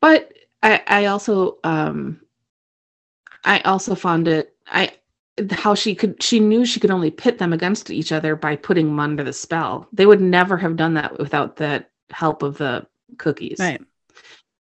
but 0.00 0.32
I, 0.62 0.82
I 0.86 1.06
also 1.06 1.58
um 1.64 2.20
I 3.44 3.60
also 3.60 3.94
found 3.94 4.28
it 4.28 4.54
I 4.66 4.92
how 5.50 5.74
she 5.74 5.94
could 5.94 6.22
she 6.22 6.40
knew 6.40 6.64
she 6.64 6.80
could 6.80 6.90
only 6.90 7.10
pit 7.10 7.38
them 7.38 7.52
against 7.52 7.90
each 7.90 8.12
other 8.12 8.36
by 8.36 8.56
putting 8.56 8.86
them 8.86 9.00
under 9.00 9.22
the 9.24 9.32
spell. 9.32 9.86
They 9.92 10.06
would 10.06 10.20
never 10.20 10.56
have 10.56 10.76
done 10.76 10.94
that 10.94 11.18
without 11.18 11.56
the 11.56 11.84
help 12.10 12.42
of 12.42 12.58
the 12.58 12.86
cookies. 13.18 13.58
right 13.58 13.80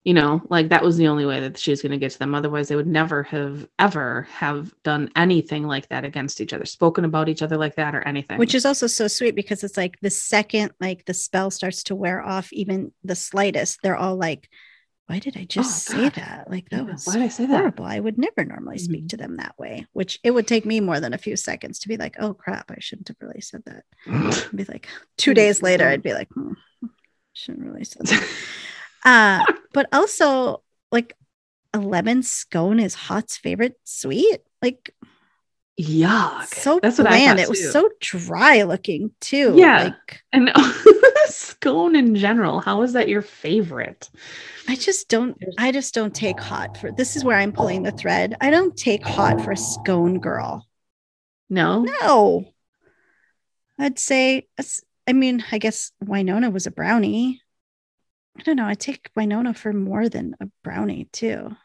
You 0.05 0.13
know, 0.13 0.41
like 0.49 0.69
that 0.69 0.83
was 0.83 0.97
the 0.97 1.07
only 1.07 1.25
way 1.25 1.39
that 1.39 1.57
she 1.57 1.71
was 1.71 1.81
going 1.81 1.91
to 1.91 1.97
get 1.97 2.11
to 2.11 2.19
them. 2.19 2.35
Otherwise, 2.35 2.67
they 2.67 2.75
would 2.75 2.87
never 2.87 3.23
have 3.23 3.67
ever 3.79 4.27
have 4.31 4.73
done 4.83 5.09
anything 5.15 5.65
like 5.65 5.87
that 5.89 6.05
against 6.05 6.41
each 6.41 6.53
other, 6.53 6.65
spoken 6.65 7.05
about 7.05 7.29
each 7.29 7.41
other 7.41 7.57
like 7.57 7.75
that 7.75 7.95
or 7.95 8.01
anything. 8.01 8.37
which 8.37 8.55
is 8.55 8.65
also 8.65 8.87
so 8.87 9.07
sweet 9.07 9.35
because 9.35 9.63
it's 9.63 9.77
like 9.77 9.99
the 10.01 10.09
second 10.09 10.71
like 10.79 11.05
the 11.05 11.13
spell 11.13 11.51
starts 11.51 11.83
to 11.83 11.95
wear 11.95 12.21
off 12.21 12.51
even 12.53 12.91
the 13.03 13.15
slightest 13.15 13.79
they're 13.81 13.97
all 13.97 14.15
like 14.15 14.49
why 15.07 15.19
did 15.19 15.35
i 15.37 15.43
just 15.43 15.89
Oh, 15.89 15.93
say 15.95 16.03
God. 16.03 16.13
that 16.15 16.49
like 16.49 16.67
Yeah, 16.71 16.79
that 16.79 16.91
was 16.93 17.05
why 17.05 17.13
did 17.13 17.23
I 17.23 17.27
say 17.27 17.45
that? 17.45 17.57
horrible 17.57 17.85
i 17.85 17.99
would 17.99 18.17
never 18.17 18.45
normally 18.45 18.77
speak 18.77 19.05
Mhm. 19.05 19.09
to 19.09 19.17
them 19.17 19.35
that 19.37 19.57
way 19.59 19.85
which 19.93 20.19
it 20.23 20.31
would 20.31 20.47
take 20.47 20.65
me 20.65 20.79
more 20.79 20.99
than 20.99 21.13
a 21.13 21.17
few 21.17 21.35
seconds 21.35 21.79
to 21.79 21.87
be 21.87 21.97
like 21.97 22.15
oh 22.19 22.33
crap 22.33 22.71
i 22.71 22.77
shouldn't 22.79 23.09
have 23.09 23.17
really 23.21 23.41
said 23.41 23.63
that 23.65 23.83
I'd 24.07 24.55
be 24.55 24.63
like 24.65 24.87
two 25.17 25.33
days 25.33 25.61
later 25.61 25.87
i'd 25.87 26.03
be 26.03 26.13
like 26.13 26.29
hmm, 26.33 26.53
shouldn't 27.33 27.65
really 27.65 27.83
say 27.83 27.99
that 28.03 28.27
uh 29.05 29.53
but 29.73 29.87
also 29.91 30.63
like 30.91 31.15
a 31.73 31.79
lemon 31.79 32.21
scone 32.23 32.79
is 32.79 32.93
Haught's 32.93 33.35
favorite 33.37 33.75
sweet 33.83 34.41
like 34.61 34.93
Yuck. 35.79 36.45
so 36.53 36.79
That's 36.83 36.99
what 36.99 37.07
bland 37.07 37.39
I 37.39 37.43
thought 37.43 37.43
it 37.45 37.49
was 37.49 37.59
too. 37.59 37.71
so 37.71 37.89
dry 37.99 38.61
looking 38.63 39.11
too 39.19 39.53
Yeah. 39.55 39.83
like 39.85 40.21
And 40.31 40.51
scone 41.25 41.95
in 41.95 42.15
general, 42.15 42.59
how 42.59 42.83
is 42.83 42.93
that 42.93 43.09
your 43.09 43.23
favorite? 43.23 44.09
I 44.67 44.75
just 44.75 45.09
don't 45.09 45.35
I 45.57 45.71
just 45.71 45.93
don't 45.95 46.13
take 46.13 46.39
Haught 46.39 46.77
for 46.77 46.91
this 46.91 47.15
is 47.15 47.23
where 47.23 47.37
I'm 47.37 47.51
pulling 47.51 47.83
the 47.83 47.91
thread. 47.91 48.35
I 48.39 48.51
don't 48.51 48.77
take 48.77 49.03
Haught 49.03 49.41
for 49.41 49.51
a 49.51 49.57
scone 49.57 50.19
girl. 50.19 50.67
No. 51.49 51.83
No. 52.01 52.45
I'd 53.79 53.97
say 53.97 54.47
I 55.07 55.13
mean, 55.13 55.43
I 55.51 55.57
guess 55.57 55.91
Wynonna 56.03 56.53
was 56.53 56.67
a 56.67 56.71
brownie. 56.71 57.41
I 58.37 58.43
don't 58.43 58.55
know. 58.55 58.65
I 58.67 58.75
take 58.75 59.09
Wynonna 59.17 59.55
for 59.55 59.73
more 59.73 60.07
than 60.07 60.35
a 60.39 60.47
brownie 60.63 61.05
too. 61.11 61.55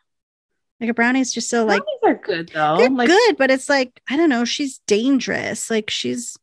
Like 0.80 0.90
a 0.90 0.94
brownie 0.94 1.20
is 1.20 1.32
just 1.32 1.50
so 1.50 1.64
like 1.64 1.82
Brownies 2.02 2.16
are 2.18 2.22
good 2.24 2.48
though. 2.54 2.76
they're 2.78 2.90
like 2.90 3.08
good, 3.08 3.36
but 3.36 3.50
it's 3.50 3.68
like 3.68 4.00
I 4.08 4.16
don't 4.16 4.28
know. 4.30 4.44
She's 4.44 4.78
dangerous. 4.86 5.70
Like 5.70 5.90
she's 5.90 6.36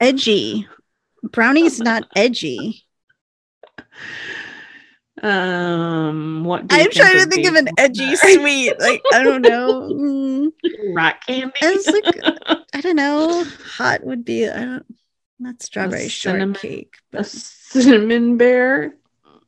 edgy. 0.00 0.66
Brownie's 1.22 1.80
not 1.80 2.04
edgy. 2.16 2.84
um 5.22 6.44
what 6.44 6.66
do 6.66 6.76
I'm 6.76 6.90
trying 6.90 7.18
to 7.18 7.26
think 7.26 7.46
of 7.46 7.54
an 7.54 7.68
edgy 7.78 8.14
sweet. 8.16 8.78
Like 8.78 9.02
I 9.12 9.22
don't 9.22 9.42
know. 9.42 9.88
Mm. 9.90 10.48
rock 10.94 11.16
candy. 11.26 11.52
It's 11.62 11.86
like 11.88 12.58
I 12.74 12.80
don't 12.80 12.96
know. 12.96 13.44
Haught 13.76 14.04
would 14.04 14.24
be 14.24 14.48
I 14.48 14.64
don't 14.64 14.86
not 15.38 15.62
strawberry 15.62 16.08
cinnamon- 16.08 16.54
shortcake, 16.54 16.94
a 17.12 17.22
cinnamon 17.24 18.36
bear. 18.38 18.94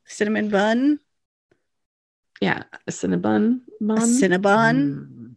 cinnamon 0.07 0.49
bun, 0.51 1.01
Yeah, 2.41 2.63
a 2.87 2.91
cinnabon 2.91 3.61
bun. 3.81 3.99
a 3.99 4.01
cinnabon. 4.03 4.75
Mm. 4.75 5.35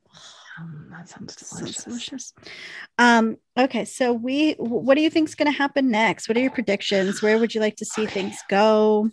Um, 0.59 0.87
that 0.91 1.09
sounds 1.09 1.35
Sounds 1.37 1.59
delicious. 1.59 1.83
delicious. 1.85 2.33
Um, 2.99 3.37
okay, 3.57 3.85
so 3.85 4.13
we 4.13 4.53
what 4.53 4.95
do 4.95 5.01
you 5.01 5.09
think's 5.09 5.33
gonna 5.33 5.51
happen 5.51 5.89
next? 5.89 6.27
What 6.29 6.37
are 6.37 6.41
your 6.41 6.51
predictions? 6.51 7.21
Where 7.21 7.37
would 7.39 7.55
you 7.55 7.61
like 7.61 7.77
to 7.77 7.85
see 7.85 8.03
Okay. 8.03 8.13
things 8.13 8.37
go? 8.49 9.09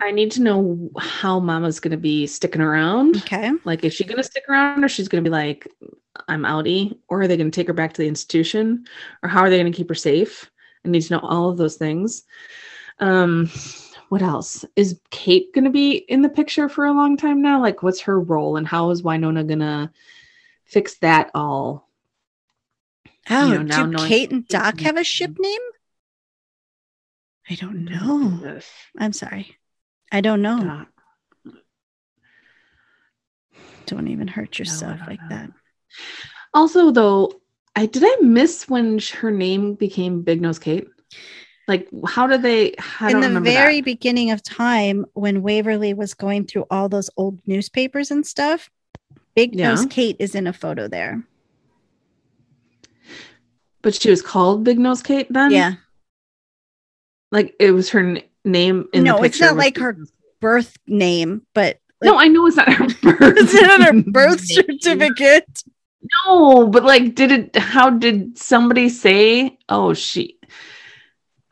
I 0.00 0.10
need 0.10 0.32
to 0.32 0.42
know 0.42 0.90
how 0.98 1.38
Mama's 1.38 1.78
going 1.78 1.92
to 1.92 1.96
be 1.96 2.26
sticking 2.26 2.60
around. 2.60 3.18
Okay. 3.18 3.52
Like, 3.64 3.84
is 3.84 3.94
she 3.94 4.02
going 4.02 4.16
to 4.16 4.24
stick 4.24 4.42
around, 4.48 4.82
or 4.82 4.88
she's 4.88 5.06
going 5.06 5.22
to 5.22 5.30
be 5.30 5.32
like, 5.32 5.68
"I'm 6.26 6.42
outie," 6.42 6.98
or 7.08 7.20
are 7.22 7.28
they 7.28 7.36
going 7.36 7.48
to 7.50 7.54
take 7.54 7.68
her 7.68 7.72
back 7.72 7.92
to 7.94 8.02
the 8.02 8.08
institution, 8.08 8.86
or 9.22 9.28
how 9.28 9.40
are 9.42 9.50
they 9.50 9.58
going 9.58 9.70
to 9.72 9.76
keep 9.76 9.88
her 9.88 9.94
safe? 9.94 10.50
I 10.84 10.88
need 10.88 11.02
to 11.02 11.14
know 11.14 11.20
all 11.20 11.48
of 11.48 11.56
those 11.58 11.76
things. 11.76 12.24
Um, 12.98 13.48
what 14.14 14.22
else 14.22 14.64
is 14.76 15.00
Kate 15.10 15.52
going 15.52 15.64
to 15.64 15.72
be 15.72 15.96
in 15.96 16.22
the 16.22 16.28
picture 16.28 16.68
for 16.68 16.84
a 16.84 16.92
long 16.92 17.16
time 17.16 17.42
now? 17.42 17.60
Like, 17.60 17.82
what's 17.82 18.02
her 18.02 18.20
role, 18.20 18.56
and 18.56 18.64
how 18.64 18.90
is 18.90 19.02
Wynonna 19.02 19.44
going 19.44 19.58
to 19.58 19.90
fix 20.66 20.98
that 20.98 21.32
all? 21.34 21.88
Oh, 23.28 23.48
know, 23.48 23.62
now 23.62 23.86
do 23.86 24.06
Kate 24.06 24.30
and 24.30 24.46
Doc 24.46 24.78
have 24.82 24.96
a 24.96 25.02
ship 25.02 25.36
name? 25.36 25.60
I 27.50 27.56
don't 27.56 27.88
oh 28.04 28.28
know. 28.28 28.60
I'm 28.96 29.12
sorry. 29.12 29.56
I 30.12 30.20
don't 30.20 30.42
know. 30.42 30.62
Doc. 30.62 31.54
Don't 33.86 34.06
even 34.06 34.28
hurt 34.28 34.60
yourself 34.60 34.98
don't 34.98 35.08
like 35.08 35.22
know. 35.22 35.28
that. 35.30 35.50
Also, 36.54 36.92
though, 36.92 37.32
I 37.74 37.86
did 37.86 38.04
I 38.06 38.18
miss 38.22 38.68
when 38.68 39.00
her 39.14 39.32
name 39.32 39.74
became 39.74 40.22
Big 40.22 40.40
Nose 40.40 40.60
Kate? 40.60 40.86
Like, 41.66 41.88
how 42.06 42.26
do 42.26 42.36
they? 42.36 42.74
I 43.00 43.10
in 43.10 43.20
the 43.20 43.40
very 43.40 43.80
that. 43.80 43.84
beginning 43.84 44.30
of 44.30 44.42
time 44.42 45.06
when 45.14 45.42
Waverly 45.42 45.94
was 45.94 46.12
going 46.14 46.46
through 46.46 46.66
all 46.70 46.88
those 46.88 47.08
old 47.16 47.38
newspapers 47.46 48.10
and 48.10 48.26
stuff, 48.26 48.70
Big 49.34 49.54
Nose 49.54 49.86
Kate 49.86 50.16
is 50.18 50.34
in 50.34 50.46
a 50.46 50.52
photo 50.52 50.88
there. 50.88 51.22
But 53.82 53.94
she 53.94 54.10
was 54.10 54.22
called 54.22 54.64
Big 54.64 54.78
Nose 54.78 55.02
Kate 55.02 55.26
then. 55.30 55.50
yeah. 55.50 55.74
like 57.32 57.54
it 57.58 57.72
was 57.72 57.90
her 57.90 58.00
n- 58.00 58.22
name 58.44 58.88
in 58.92 59.04
No, 59.04 59.22
it's 59.22 59.40
not 59.40 59.56
like 59.56 59.76
her 59.78 59.96
Birth 60.40 60.76
name, 60.86 61.46
but 61.54 61.78
no, 62.02 62.18
I 62.18 62.28
know 62.28 62.46
it's 62.46 62.56
not 62.56 62.70
her 62.70 62.86
birth. 63.02 63.36
it's 63.38 63.54
not 63.54 63.82
her 63.82 64.02
birth 64.02 64.40
certificate. 64.44 65.62
No, 66.26 66.66
but 66.68 66.84
like, 66.84 67.14
did 67.14 67.32
it? 67.32 67.56
How 67.56 67.88
did 67.88 68.36
somebody 68.36 68.90
say? 68.90 69.56
Oh, 69.70 69.94
she. 69.94 70.38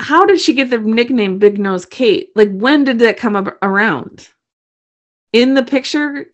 How 0.03 0.27
did 0.27 0.41
she 0.41 0.53
get 0.53 0.69
the 0.69 0.79
nickname 0.79 1.39
Big 1.39 1.59
Nose 1.59 1.87
Kate? 1.87 2.31
Like, 2.35 2.51
when 2.51 2.83
did 2.85 2.99
that 2.99 3.17
come 3.17 3.37
up 3.37 3.57
around? 3.63 4.29
In 5.33 5.55
the 5.55 5.63
picture 5.63 6.27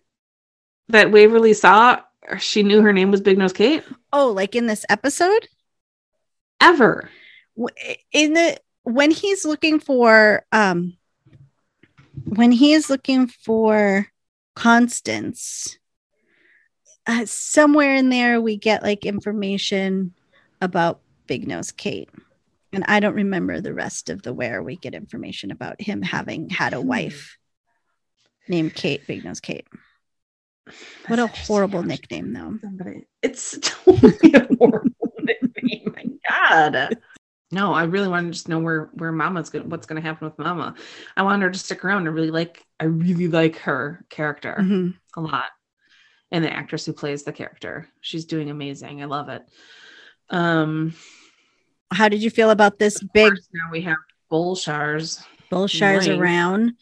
that 0.87 1.11
Waverly 1.11 1.53
saw, 1.53 2.01
she 2.39 2.63
knew 2.63 2.81
her 2.81 2.91
name 2.91 3.11
was 3.11 3.21
Big 3.21 3.37
Nose 3.37 3.53
Kate. 3.53 3.83
Oh, 4.11 4.31
like 4.31 4.55
in 4.55 4.65
this 4.65 4.85
episode? 4.89 5.47
Ever? 6.59 7.09
in 8.11 8.33
the 8.33 8.57
when 8.83 9.11
he's 9.11 9.45
looking 9.45 9.79
for 9.79 10.45
um 10.51 10.97
when 12.25 12.51
he 12.51 12.73
is 12.73 12.89
looking 12.89 13.27
for 13.27 14.07
constance 14.55 15.77
uh, 17.07 17.25
somewhere 17.25 17.95
in 17.95 18.09
there 18.09 18.39
we 18.39 18.55
get 18.55 18.83
like 18.83 19.05
information 19.05 20.13
about 20.61 21.01
big 21.27 21.47
nose 21.47 21.71
kate 21.71 22.09
and 22.73 22.83
i 22.87 22.99
don't 22.99 23.15
remember 23.15 23.61
the 23.61 23.73
rest 23.73 24.09
of 24.09 24.21
the 24.23 24.33
where 24.33 24.61
we 24.63 24.75
get 24.77 24.93
information 24.93 25.51
about 25.51 25.81
him 25.81 26.01
having 26.01 26.49
had 26.49 26.73
a 26.73 26.81
Hmm. 26.81 26.87
wife 26.87 27.37
named 28.47 28.73
kate 28.73 29.05
big 29.07 29.23
nose 29.23 29.39
kate 29.39 29.67
what 31.07 31.17
a 31.17 31.23
That's 31.23 31.31
interesting. 31.31 31.45
horrible 31.55 31.83
nickname 31.83 32.33
though 32.33 32.57
Somebody, 32.61 33.05
it's 33.23 33.57
totally 33.61 34.33
a 34.33 34.47
horrible 34.57 35.13
nickname. 35.19 35.93
My 35.95 36.05
God. 36.29 36.97
No, 37.51 37.73
I 37.73 37.85
really 37.85 38.07
want 38.07 38.27
to 38.27 38.31
just 38.31 38.47
know 38.47 38.59
where 38.59 38.91
where 38.93 39.11
Mama's 39.11 39.49
going. 39.49 39.63
To, 39.63 39.69
what's 39.69 39.87
going 39.87 39.99
to 39.99 40.07
happen 40.07 40.27
with 40.27 40.37
Mama? 40.37 40.75
I 41.17 41.23
want 41.23 41.41
her 41.41 41.49
to 41.49 41.57
stick 41.57 41.83
around. 41.83 42.05
I 42.05 42.11
really 42.11 42.29
like. 42.29 42.63
I 42.79 42.83
really 42.85 43.27
like 43.27 43.55
her 43.59 44.05
character 44.11 44.57
Mhm. 44.59 44.93
a 45.17 45.21
lot, 45.21 45.47
and 46.31 46.43
the 46.43 46.53
actress 46.53 46.85
who 46.85 46.93
plays 46.93 47.23
the 47.23 47.31
character. 47.31 47.87
She's 48.01 48.25
doing 48.25 48.51
amazing. 48.51 49.01
I 49.01 49.05
love 49.05 49.29
it. 49.29 49.41
Um, 50.29 50.93
how 51.91 52.09
did 52.09 52.21
you 52.21 52.29
feel 52.29 52.49
about 52.51 52.79
this 52.79 53.01
big 53.13 53.33
now 53.53 53.71
we 53.71 53.81
have 53.81 53.97
bull 54.29 54.55
Bulshars. 54.55 55.23
Bulshars 55.51 56.07
Right. 56.07 56.19
around 56.19 56.73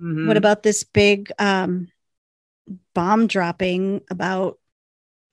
Mhm. 0.00 0.26
What 0.26 0.36
about 0.36 0.62
this 0.62 0.82
big 0.84 1.30
um, 1.38 1.88
bomb 2.94 3.26
dropping 3.28 4.02
about 4.10 4.58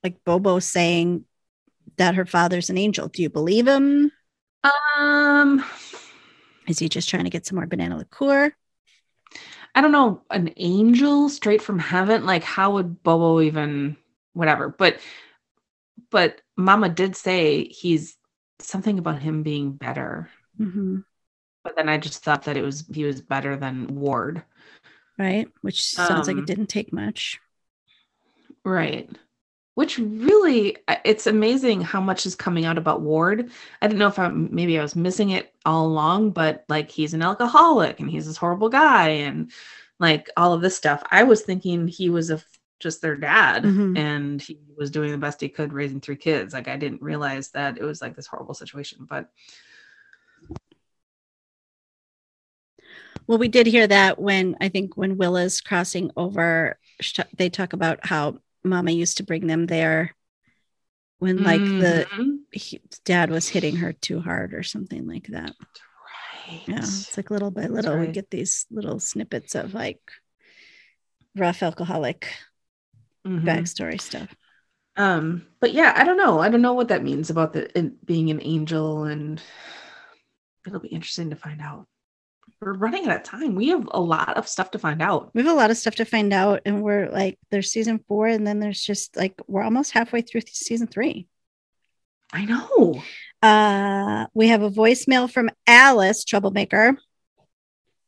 like 0.03 0.23
Bobo 0.23 0.59
saying 0.59 1.25
that 1.97 2.15
her 2.15 2.25
father's 2.25 2.69
an 2.69 2.77
angel? 2.77 3.07
Do 3.07 3.21
you 3.21 3.29
believe 3.29 3.67
him? 3.67 4.11
um? 4.97 5.63
Is 6.67 6.77
he 6.77 6.87
just 6.87 7.09
trying 7.09 7.23
to 7.23 7.29
get 7.31 7.45
some 7.47 7.55
more 7.55 7.65
banana 7.65 7.97
liqueur? 7.97 8.53
I 9.73 9.81
don't 9.81 9.91
know, 9.91 10.21
an 10.29 10.53
angel 10.57 11.29
straight 11.29 11.61
from 11.61 11.79
heaven. 11.79 12.25
Like, 12.25 12.43
how 12.43 12.73
would 12.73 13.01
Bobo 13.01 13.41
even, 13.41 13.97
whatever? 14.33 14.69
But, 14.69 14.99
but 16.11 16.41
Mama 16.57 16.89
did 16.89 17.15
say 17.15 17.65
he's 17.65 18.17
something 18.59 18.99
about 18.99 19.21
him 19.21 19.43
being 19.43 19.73
better. 19.73 20.29
Mhm. 20.59 21.03
But 21.63 21.75
then 21.75 21.89
I 21.89 21.97
just 21.97 22.23
thought 22.23 22.43
that 22.43 22.57
it 22.57 22.63
was 22.63 22.85
he 22.87 23.03
was 23.03 23.21
better 23.21 23.55
than 23.55 23.95
Ward. 23.95 24.43
Right? 25.17 25.49
Which 25.61 25.83
sounds 25.83 26.27
like 26.27 26.37
Um, 26.37 26.43
it 26.43 26.47
didn't 26.47 26.67
take 26.67 26.93
much. 26.93 27.39
Right. 28.63 29.09
Which 29.75 29.97
really, 29.97 30.75
it's 31.05 31.27
amazing 31.27 31.81
how 31.81 32.01
much 32.01 32.25
is 32.25 32.35
coming 32.35 32.65
out 32.65 32.77
about 32.77 33.01
Ward. 33.01 33.51
I 33.81 33.87
didn't 33.87 33.99
know 33.99 34.07
if 34.07 34.19
I 34.19 34.27
maybe 34.29 34.77
I 34.77 34.81
was 34.81 34.95
missing 34.95 35.29
it 35.31 35.53
all 35.65 35.87
along, 35.87 36.31
but 36.31 36.65
like 36.67 36.91
he's 36.91 37.13
an 37.13 37.21
alcoholic 37.21 37.99
and 37.99 38.09
he's 38.09 38.27
this 38.27 38.37
horrible 38.37 38.69
guy 38.69 39.09
and 39.09 39.51
like 39.99 40.29
all 40.35 40.53
of 40.53 40.61
this 40.61 40.75
stuff. 40.75 41.01
I 41.11 41.23
was 41.23 41.43
thinking 41.43 41.87
he 41.87 42.09
was 42.09 42.29
a 42.29 42.41
just 42.79 43.01
their 43.01 43.15
dad 43.15 43.63
Mhm. 43.63 43.97
and 43.97 44.41
he 44.41 44.57
was 44.77 44.91
doing 44.91 45.11
the 45.11 45.17
best 45.17 45.41
he 45.41 45.49
could 45.49 45.73
raising 45.73 45.99
three 46.01 46.15
kids. 46.15 46.53
Like 46.53 46.67
I 46.67 46.77
didn't 46.77 47.01
realize 47.01 47.49
that 47.51 47.77
it 47.77 47.83
was 47.83 48.01
like 48.01 48.15
this 48.15 48.27
horrible 48.27 48.53
situation, 48.53 49.05
but 49.09 49.29
Well, 53.27 53.37
we 53.37 53.47
did 53.47 53.67
hear 53.67 53.85
that 53.85 54.19
when 54.19 54.55
I 54.59 54.69
think 54.69 54.97
when 54.97 55.17
Willa's 55.17 55.61
crossing 55.61 56.09
over, 56.17 56.79
they 57.37 57.49
talk 57.49 57.73
about 57.73 58.05
how 58.05 58.39
Mama 58.63 58.91
used 58.91 59.17
to 59.17 59.23
bring 59.23 59.45
them 59.47 59.67
there 59.67 60.15
when 61.19 61.43
like 61.43 61.61
the 61.61 62.07
Mhm. 62.11 62.39
he, 62.51 62.81
dad 63.05 63.29
was 63.29 63.47
hitting 63.49 63.75
her 63.77 63.93
too 63.93 64.19
hard 64.19 64.53
or 64.53 64.63
something 64.63 65.05
like 65.05 65.27
that. 65.27 65.53
right. 66.49 66.63
Yeah, 66.67 66.77
it's 66.77 67.17
like 67.17 67.29
little 67.29 67.51
by 67.51 67.67
little 67.67 67.97
we 67.99 68.07
get 68.07 68.31
these 68.31 68.65
little 68.71 68.99
snippets 68.99 69.53
of 69.55 69.73
like 69.73 70.01
rough 71.35 71.61
alcoholic 71.61 72.27
Mhm. 73.25 73.43
backstory 73.43 73.99
stuff. 74.01 74.33
Um, 74.95 75.47
but 75.59 75.73
yeah, 75.73 75.93
I 75.95 76.03
don't 76.03 76.17
know. 76.17 76.39
I 76.39 76.49
don't 76.49 76.61
know 76.61 76.73
what 76.73 76.89
that 76.89 77.03
means 77.03 77.29
about 77.29 77.53
the 77.53 77.93
being 78.03 78.29
an 78.31 78.41
angel, 78.41 79.05
and 79.05 79.41
it'll 80.67 80.79
be 80.79 80.89
interesting 80.89 81.29
to 81.29 81.35
find 81.35 81.61
out. 81.61 81.87
We're 82.59 82.73
running 82.73 83.07
out 83.07 83.15
of 83.15 83.23
time. 83.23 83.55
We 83.55 83.69
have 83.69 83.87
a 83.91 84.01
lot 84.01 84.35
of 84.35 84.47
stuff 84.47 84.71
to 84.71 84.79
find 84.79 85.01
out. 85.01 85.31
We 85.33 85.41
have 85.41 85.51
a 85.51 85.55
lot 85.55 85.71
of 85.71 85.77
stuff 85.77 85.95
to 85.95 86.05
find 86.05 86.33
out, 86.33 86.61
and 86.65 86.81
we're 86.81 87.09
like, 87.09 87.39
there's 87.51 87.71
season 87.71 88.03
four, 88.07 88.27
and 88.27 88.45
then 88.45 88.59
there's 88.59 88.81
just 88.83 89.15
like 89.15 89.39
we're 89.47 89.63
almost 89.63 89.91
halfway 89.91 90.21
through 90.21 90.41
season 90.47 90.87
three. 90.87 91.27
I 92.33 92.45
know. 92.45 93.01
Uh, 93.41 94.27
we 94.33 94.49
have 94.49 94.61
a 94.63 94.69
voicemail 94.69 95.31
from 95.31 95.49
Alice, 95.65 96.25
troublemaker. 96.25 96.97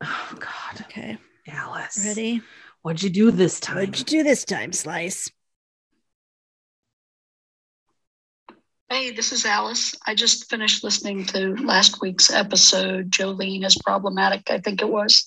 Oh 0.02 0.36
God, 0.38 0.82
Okay, 0.82 1.18
Alice. 1.48 2.04
ready? 2.06 2.42
What'd 2.82 3.04
you 3.04 3.10
do 3.12 3.32
this 3.32 3.60
time? 3.60 3.90
What'd 3.90 4.00
you 4.00 4.06
do 4.06 4.24
this 4.24 4.44
time, 4.44 4.74
Slice? 4.74 5.30
Hey, 8.90 9.12
this 9.12 9.32
is 9.32 9.46
Alice. 9.46 9.96
I 10.06 10.16
just 10.16 10.50
finished 10.50 10.84
listening 10.84 11.26
to 11.28 11.56
last 11.64 12.02
week's 12.02 12.32
episode. 12.32 13.12
Jolene 13.12 13.66
is 13.66 13.78
problematic, 13.86 14.50
I 14.50 14.60
think 14.60 14.82
it 14.82 14.90
was. 14.90 15.24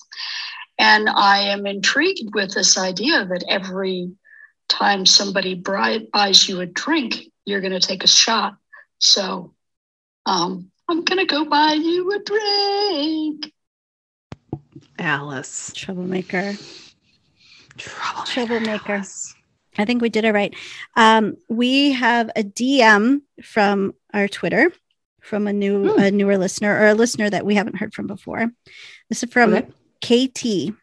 And 0.77 1.09
I 1.09 1.39
am 1.39 1.65
intrigued 1.65 2.35
with 2.35 2.53
this 2.53 2.77
idea 2.77 3.25
that 3.25 3.45
every 3.47 4.11
time 4.67 5.05
somebody 5.05 5.55
bri- 5.55 6.09
buys 6.11 6.47
you 6.49 6.59
a 6.59 6.65
drink, 6.65 7.31
you're 7.45 7.61
going 7.61 7.71
to 7.71 7.79
take 7.79 8.03
a 8.03 8.07
shot. 8.07 8.57
So 8.99 9.53
um, 10.25 10.69
I'm 10.89 11.03
going 11.05 11.25
to 11.25 11.25
go 11.25 11.45
buy 11.45 11.73
you 11.73 12.11
a 12.11 12.19
drink. 12.19 13.53
Alice. 14.99 15.71
Troublemaker. 15.73 16.55
Troublemaker. 17.77 18.31
Troublemaker. 18.31 19.03
I 19.77 19.85
think 19.85 20.01
we 20.01 20.09
did 20.09 20.23
it 20.25 20.33
right. 20.33 20.55
Um, 20.95 21.35
we 21.49 21.91
have 21.91 22.29
a 22.35 22.43
DM 22.43 23.21
from 23.43 23.93
our 24.13 24.27
Twitter 24.27 24.71
from 25.21 25.47
a 25.47 25.53
new 25.53 25.91
Hmm. 25.93 25.99
a 25.99 26.11
newer 26.11 26.37
listener 26.37 26.73
or 26.79 26.87
a 26.87 26.93
listener 26.93 27.29
that 27.29 27.45
we 27.45 27.55
haven't 27.55 27.77
heard 27.77 27.93
from 27.93 28.07
before. 28.07 28.51
This 29.09 29.23
is 29.23 29.29
from 29.31 29.53
Okay. 30.01 30.27
KT. 30.27 30.73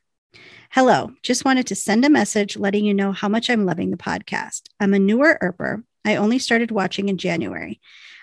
Hello, 0.70 1.12
just 1.23 1.44
wanted 1.44 1.66
to 1.69 1.74
send 1.74 2.05
a 2.05 2.10
message 2.10 2.56
letting 2.56 2.85
you 2.85 2.93
know 2.94 3.12
how 3.12 3.28
much 3.28 3.48
I'm 3.51 3.64
loving 3.66 3.90
the 3.90 3.97
podcast. 3.97 4.62
I'm 4.81 4.94
a 4.94 4.98
newer 4.98 5.39
Earper. 5.40 5.85
I 6.05 6.16
only 6.16 6.39
started 6.39 6.70
watching 6.70 7.09
in 7.09 7.19
January. 7.19 7.81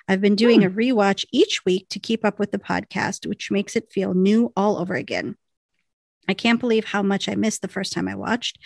I've 0.08 0.22
been 0.22 0.36
doing 0.36 0.64
a 0.66 0.70
rewatch 0.70 1.26
each 1.32 1.64
week 1.66 1.88
to 1.90 2.00
keep 2.00 2.26
up 2.26 2.40
with 2.40 2.52
the 2.52 2.58
podcast, 2.60 3.26
which 3.28 3.52
makes 3.52 3.76
it 3.76 3.92
feel 3.92 4.14
new 4.16 4.52
all 4.58 4.78
over 4.78 4.96
again. 4.96 5.36
I 6.30 6.34
can't 6.34 6.60
believe 6.60 6.86
how 6.86 7.02
much 7.02 7.28
I 7.28 7.36
missed 7.36 7.62
the 7.64 7.68
first 7.68 7.92
time 7.92 8.08
I 8.08 8.16
watched. 8.16 8.60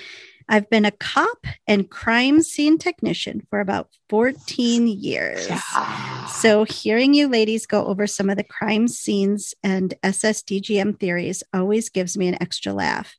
I've 0.49 0.69
been 0.69 0.83
a 0.83 0.91
cop 0.91 1.47
and 1.65 1.89
crime 1.89 2.41
scene 2.41 2.77
technician 2.77 3.47
for 3.49 3.61
about 3.61 3.87
14 4.09 4.87
years. 4.87 5.47
Yeah. 5.47 6.25
So, 6.27 6.65
hearing 6.65 7.13
you 7.13 7.29
ladies 7.29 7.65
go 7.65 7.85
over 7.85 8.05
some 8.05 8.29
of 8.29 8.35
the 8.35 8.43
crime 8.43 8.89
scenes 8.89 9.53
and 9.63 9.93
SSDGM 10.03 10.99
theories 10.99 11.43
always 11.53 11.87
gives 11.87 12.17
me 12.17 12.27
an 12.27 12.41
extra 12.41 12.73
laugh. 12.73 13.15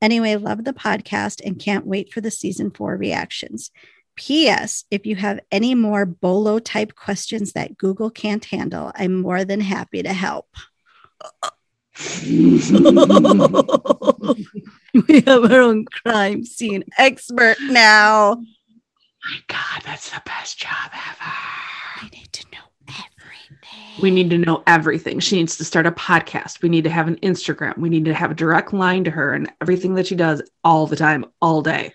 Anyway, 0.00 0.36
love 0.36 0.62
the 0.62 0.72
podcast 0.72 1.40
and 1.44 1.58
can't 1.58 1.84
wait 1.84 2.12
for 2.12 2.20
the 2.20 2.30
season 2.30 2.70
four 2.70 2.96
reactions. 2.96 3.72
P.S. 4.14 4.84
If 4.90 5.06
you 5.06 5.16
have 5.16 5.40
any 5.50 5.74
more 5.74 6.06
Bolo 6.06 6.60
type 6.60 6.94
questions 6.94 7.52
that 7.52 7.76
Google 7.76 8.10
can't 8.10 8.44
handle, 8.44 8.92
I'm 8.94 9.20
more 9.20 9.44
than 9.44 9.60
happy 9.60 10.02
to 10.02 10.12
help. 10.12 10.46
Uh, 11.42 11.50
we 15.08 15.20
have 15.22 15.50
our 15.50 15.60
own 15.60 15.84
crime 15.86 16.44
scene 16.44 16.84
expert 16.96 17.56
now. 17.62 18.34
My 18.36 19.38
God, 19.48 19.82
that's 19.84 20.10
the 20.10 20.22
best 20.24 20.58
job 20.58 20.92
ever. 20.92 21.32
We 22.02 22.08
need 22.10 22.32
to 22.32 22.46
know 22.52 22.58
everything. 22.88 24.00
We 24.00 24.10
need 24.12 24.30
to 24.30 24.38
know 24.38 24.62
everything. 24.66 25.18
She 25.18 25.36
needs 25.36 25.56
to 25.56 25.64
start 25.64 25.86
a 25.86 25.90
podcast. 25.92 26.62
We 26.62 26.68
need 26.68 26.84
to 26.84 26.90
have 26.90 27.08
an 27.08 27.16
Instagram. 27.16 27.76
We 27.78 27.88
need 27.88 28.04
to 28.04 28.14
have 28.14 28.30
a 28.30 28.34
direct 28.34 28.72
line 28.72 29.02
to 29.04 29.10
her 29.10 29.32
and 29.32 29.50
everything 29.60 29.94
that 29.94 30.06
she 30.06 30.14
does 30.14 30.40
all 30.62 30.86
the 30.86 30.96
time, 30.96 31.24
all 31.42 31.62
day. 31.62 31.92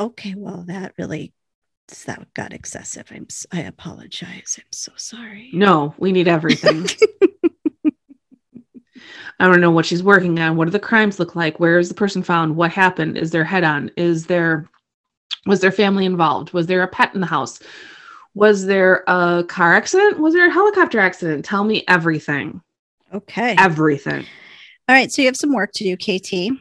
Okay, 0.00 0.34
well, 0.36 0.64
that 0.68 0.94
really 0.96 1.34
that 2.06 2.32
got 2.34 2.52
excessive. 2.52 3.10
I'm 3.10 3.26
I 3.52 3.60
apologize. 3.60 4.58
I'm 4.58 4.72
so 4.72 4.92
sorry. 4.96 5.50
No, 5.52 5.94
we 5.98 6.12
need 6.12 6.28
everything. 6.28 6.88
I 9.40 9.46
don't 9.46 9.60
know 9.60 9.70
what 9.70 9.86
she's 9.86 10.02
working 10.02 10.38
on. 10.38 10.56
What 10.56 10.66
do 10.66 10.70
the 10.70 10.78
crimes 10.78 11.18
look 11.18 11.36
like? 11.36 11.60
Where 11.60 11.78
is 11.78 11.88
the 11.88 11.94
person 11.94 12.22
found? 12.22 12.56
What 12.56 12.70
happened? 12.70 13.18
Is 13.18 13.30
there 13.30 13.44
head 13.44 13.64
on? 13.64 13.90
Is 13.96 14.26
there 14.26 14.68
was 15.46 15.60
there 15.60 15.72
family 15.72 16.04
involved? 16.04 16.52
Was 16.52 16.66
there 16.66 16.82
a 16.82 16.88
pet 16.88 17.14
in 17.14 17.20
the 17.20 17.26
house? 17.26 17.60
Was 18.34 18.66
there 18.66 19.04
a 19.06 19.44
car 19.48 19.74
accident? 19.74 20.18
Was 20.18 20.34
there 20.34 20.48
a 20.48 20.52
helicopter 20.52 21.00
accident? 21.00 21.44
Tell 21.44 21.64
me 21.64 21.84
everything. 21.88 22.60
Okay. 23.12 23.54
Everything. 23.58 24.26
All 24.88 24.94
right. 24.94 25.10
So 25.10 25.22
you 25.22 25.28
have 25.28 25.36
some 25.36 25.54
work 25.54 25.72
to 25.74 25.84
do, 25.84 25.96
KT. 25.96 26.58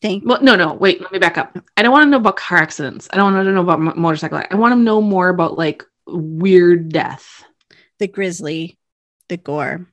Thank 0.00 0.24
Well, 0.24 0.42
no, 0.42 0.54
no, 0.54 0.74
wait, 0.74 1.00
let 1.00 1.10
me 1.10 1.18
back 1.18 1.38
up. 1.38 1.58
I 1.76 1.82
don't 1.82 1.90
want 1.90 2.06
to 2.06 2.10
know 2.10 2.18
about 2.18 2.36
car 2.36 2.58
accidents. 2.58 3.08
I 3.12 3.16
don't 3.16 3.32
want 3.34 3.46
to 3.46 3.52
know 3.52 3.62
about 3.62 3.80
mo- 3.80 3.94
motorcycle. 3.96 4.42
I 4.48 4.54
want 4.54 4.72
to 4.72 4.78
know 4.80 5.00
more 5.00 5.28
about 5.28 5.58
like 5.58 5.84
weird 6.06 6.90
death. 6.90 7.44
the 7.98 8.06
grizzly, 8.06 8.78
the 9.28 9.36
gore, 9.36 9.88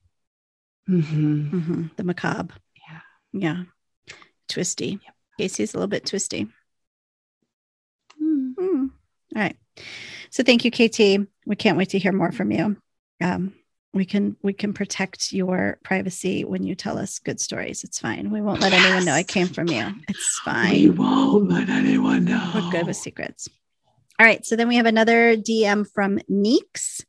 Mhm. 0.90 1.52
mhm, 1.52 1.96
the 1.96 2.04
macabre. 2.04 2.54
Yeah. 2.76 3.00
Yeah. 3.34 3.64
Twisty. 4.48 5.00
Casey's 5.40 5.74
a 5.74 5.78
little 5.78 5.88
bit 5.88 6.06
twisty. 6.06 6.48
Mm. 8.22 8.54
Hmm. 8.58 8.86
All 9.36 9.42
right. 9.42 9.58
So 10.30 10.44
thank 10.44 10.64
you, 10.66 10.72
KT. 10.72 11.28
We 11.46 11.56
can't 11.56 11.78
wait 11.78 11.90
to 11.90 12.00
hear 12.00 12.12
more 12.12 12.32
from 12.32 12.52
you. 12.52 12.78
Um, 13.22 13.54
we 13.94 14.06
can 14.06 14.36
we 14.42 14.54
can 14.54 14.74
protect 14.74 15.32
your 15.32 15.80
privacy 15.84 16.44
when 16.44 16.64
you 16.64 16.76
tell 16.76 16.98
us 16.98 17.20
good 17.20 17.40
stories. 17.40 17.84
It's 17.84 18.00
fine. 18.00 18.30
We 18.30 18.42
won't 18.42 18.60
let 18.60 18.74
anyone 18.74 19.06
know 19.06 19.14
I 19.14 19.24
came 19.24 19.48
from 19.48 19.68
you. 19.70 19.94
It's 20.10 20.40
fine. 20.40 20.72
We 20.72 20.90
won't 20.90 21.50
let 21.50 21.70
anyone 21.70 22.26
know. 22.26 22.52
We're 22.54 22.72
good 22.72 22.88
with 22.88 22.98
secrets. 22.98 23.48
All 24.20 24.26
right. 24.26 24.46
So 24.46 24.56
then 24.56 24.68
we 24.68 24.76
have 24.76 24.86
another 24.86 25.36
DM 25.38 25.90
from 25.90 26.20
Neeks. 26.28 27.06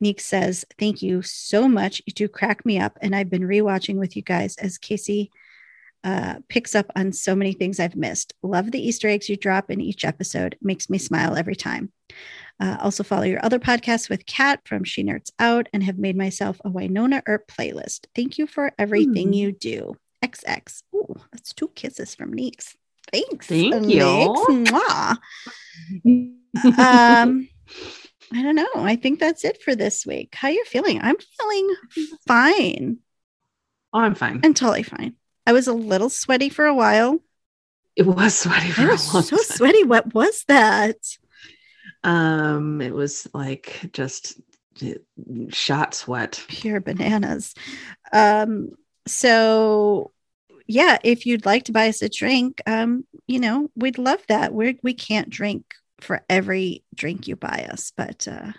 Neeks 0.00 0.24
says, 0.24 0.64
Thank 0.78 1.02
you 1.02 1.22
so 1.22 1.68
much. 1.68 2.02
You 2.06 2.12
do 2.12 2.28
crack 2.28 2.64
me 2.66 2.78
up. 2.78 2.98
And 3.00 3.14
I've 3.14 3.30
been 3.30 3.42
rewatching 3.42 3.96
with 3.96 4.16
you 4.16 4.22
guys 4.22 4.56
as 4.58 4.78
Casey 4.78 5.30
uh, 6.04 6.36
picks 6.48 6.74
up 6.74 6.86
on 6.94 7.12
so 7.12 7.34
many 7.34 7.52
things 7.52 7.80
I've 7.80 7.96
missed. 7.96 8.34
Love 8.42 8.70
the 8.70 8.80
Easter 8.86 9.08
eggs 9.08 9.28
you 9.28 9.36
drop 9.36 9.70
in 9.70 9.80
each 9.80 10.04
episode. 10.04 10.56
Makes 10.60 10.88
me 10.90 10.98
smile 10.98 11.36
every 11.36 11.56
time. 11.56 11.90
Uh, 12.60 12.76
also, 12.80 13.02
follow 13.02 13.24
your 13.24 13.44
other 13.44 13.58
podcasts 13.58 14.08
with 14.08 14.24
Kat 14.26 14.60
from 14.64 14.84
She 14.84 15.02
Nerds 15.02 15.30
Out 15.38 15.68
and 15.72 15.82
have 15.82 15.98
made 15.98 16.16
myself 16.16 16.60
a 16.64 16.70
Wynonna 16.70 17.22
Earp 17.26 17.48
playlist. 17.48 18.06
Thank 18.14 18.38
you 18.38 18.46
for 18.46 18.72
everything 18.78 19.28
Hmm. 19.28 19.32
you 19.34 19.52
do. 19.52 19.96
XX. 20.22 20.82
Ooh, 20.94 21.16
that's 21.32 21.52
two 21.52 21.68
kisses 21.74 22.14
from 22.14 22.32
Neeks. 22.32 22.76
Thanks. 23.12 23.46
Thank 23.46 23.74
Neeks. 23.84 23.94
you. 23.94 24.02
Mwah 24.64 25.18
um 26.78 27.48
i 28.32 28.42
don't 28.42 28.54
know. 28.56 28.66
I 28.76 28.96
think 28.96 29.20
that's 29.20 29.44
it 29.44 29.62
for 29.62 29.74
this 29.74 30.04
week. 30.06 30.34
How 30.34 30.48
you 30.48 30.64
feeling? 30.64 31.00
I'm 31.00 31.16
feeling 31.38 31.74
fine. 32.26 32.98
Oh, 33.92 34.00
I'm 34.00 34.14
fine. 34.14 34.40
i'm 34.44 34.54
totally 34.54 34.82
fine. 34.82 35.14
I 35.46 35.52
was 35.52 35.68
a 35.68 35.72
little 35.72 36.10
sweaty 36.10 36.48
for 36.48 36.66
a 36.66 36.74
while. 36.74 37.20
It 37.94 38.04
was 38.06 38.34
sweaty 38.36 38.70
for 38.70 38.82
i 38.82 38.84
a 38.84 38.88
was 38.88 39.14
long 39.14 39.22
so 39.22 39.36
time. 39.36 39.44
sweaty. 39.44 39.84
What 39.84 40.12
was 40.12 40.44
that? 40.48 40.96
Um, 42.04 42.80
it 42.80 42.92
was 42.94 43.26
like 43.32 43.88
just 43.92 44.40
shot 45.50 45.94
sweat. 45.94 46.44
pure 46.48 46.80
bananas. 46.80 47.54
Um 48.12 48.70
so 49.06 50.12
yeah 50.66 50.98
if 51.04 51.26
you'd 51.26 51.46
like 51.46 51.62
to 51.64 51.72
buy 51.72 51.88
us 51.88 52.02
a 52.02 52.08
drink 52.08 52.60
um 52.66 53.06
you 53.28 53.38
know 53.38 53.70
we'd 53.76 53.98
love 53.98 54.20
that. 54.28 54.52
We're 54.52 54.74
we 54.82 54.94
can't 54.94 55.30
drink 55.30 55.74
for 56.00 56.24
every 56.28 56.84
drink 56.94 57.26
you 57.28 57.36
buy 57.36 57.66
us 57.70 57.92
but 57.96 58.26
uh 58.28 58.52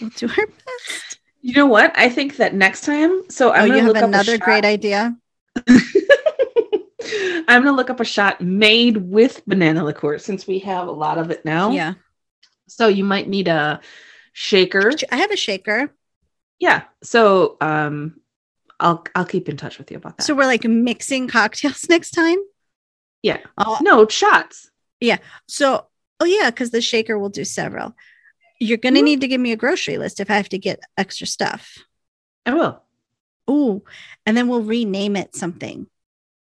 we'll 0.00 0.10
do 0.10 0.28
our 0.28 0.46
best 0.46 1.18
You 1.42 1.52
know 1.54 1.66
what? 1.66 1.92
I 1.94 2.08
think 2.08 2.36
that 2.36 2.54
next 2.54 2.84
time. 2.84 3.28
So 3.28 3.52
I'm 3.52 3.64
oh 3.64 3.66
gonna 3.66 3.80
you 3.80 3.86
look 3.86 3.96
have 3.96 4.04
up 4.04 4.08
a 4.08 4.08
another 4.08 4.38
great 4.38 4.64
idea 4.64 5.16
I'm 7.46 7.62
gonna 7.62 7.72
look 7.72 7.90
up 7.90 8.00
a 8.00 8.04
shot 8.04 8.40
made 8.40 8.96
with 8.96 9.44
banana 9.46 9.84
liqueur 9.84 10.18
since 10.18 10.46
we 10.46 10.58
have 10.60 10.88
a 10.88 10.92
lot 10.92 11.18
of 11.18 11.30
it 11.30 11.44
now. 11.44 11.70
yeah 11.70 11.94
So 12.66 12.88
you 12.88 13.04
might 13.04 13.28
need 13.28 13.48
a 13.48 13.80
shaker. 14.32 14.90
I 15.12 15.16
have 15.16 15.30
a 15.30 15.36
shaker. 15.36 15.92
Yeah. 16.58 16.84
So 17.02 17.56
um 17.60 18.20
I'll 18.80 19.04
I'll 19.14 19.26
keep 19.26 19.48
in 19.48 19.56
touch 19.56 19.78
with 19.78 19.90
you 19.90 19.98
about 19.98 20.16
that. 20.16 20.22
So 20.24 20.34
we're 20.34 20.46
like 20.46 20.64
mixing 20.64 21.28
cocktails 21.28 21.88
next 21.88 22.12
time. 22.12 22.38
Yeah. 23.22 23.38
Oh, 23.56 23.78
no 23.80 24.06
shots. 24.08 24.70
Yeah. 25.00 25.18
So 25.46 25.86
oh 26.20 26.24
yeah, 26.24 26.50
because 26.50 26.70
the 26.70 26.80
shaker 26.80 27.18
will 27.18 27.28
do 27.28 27.44
several. 27.44 27.94
You're 28.60 28.78
gonna 28.78 29.00
Mhm. 29.00 29.04
need 29.04 29.20
to 29.22 29.28
give 29.28 29.40
me 29.40 29.52
a 29.52 29.56
grocery 29.56 29.98
list 29.98 30.20
if 30.20 30.30
I 30.30 30.36
have 30.36 30.48
to 30.50 30.58
get 30.58 30.80
extra 30.96 31.26
stuff. 31.26 31.78
I 32.46 32.54
will. 32.54 32.82
Ooh, 33.50 33.82
and 34.24 34.36
then 34.36 34.48
we'll 34.48 34.62
rename 34.62 35.16
it 35.16 35.34
something 35.34 35.86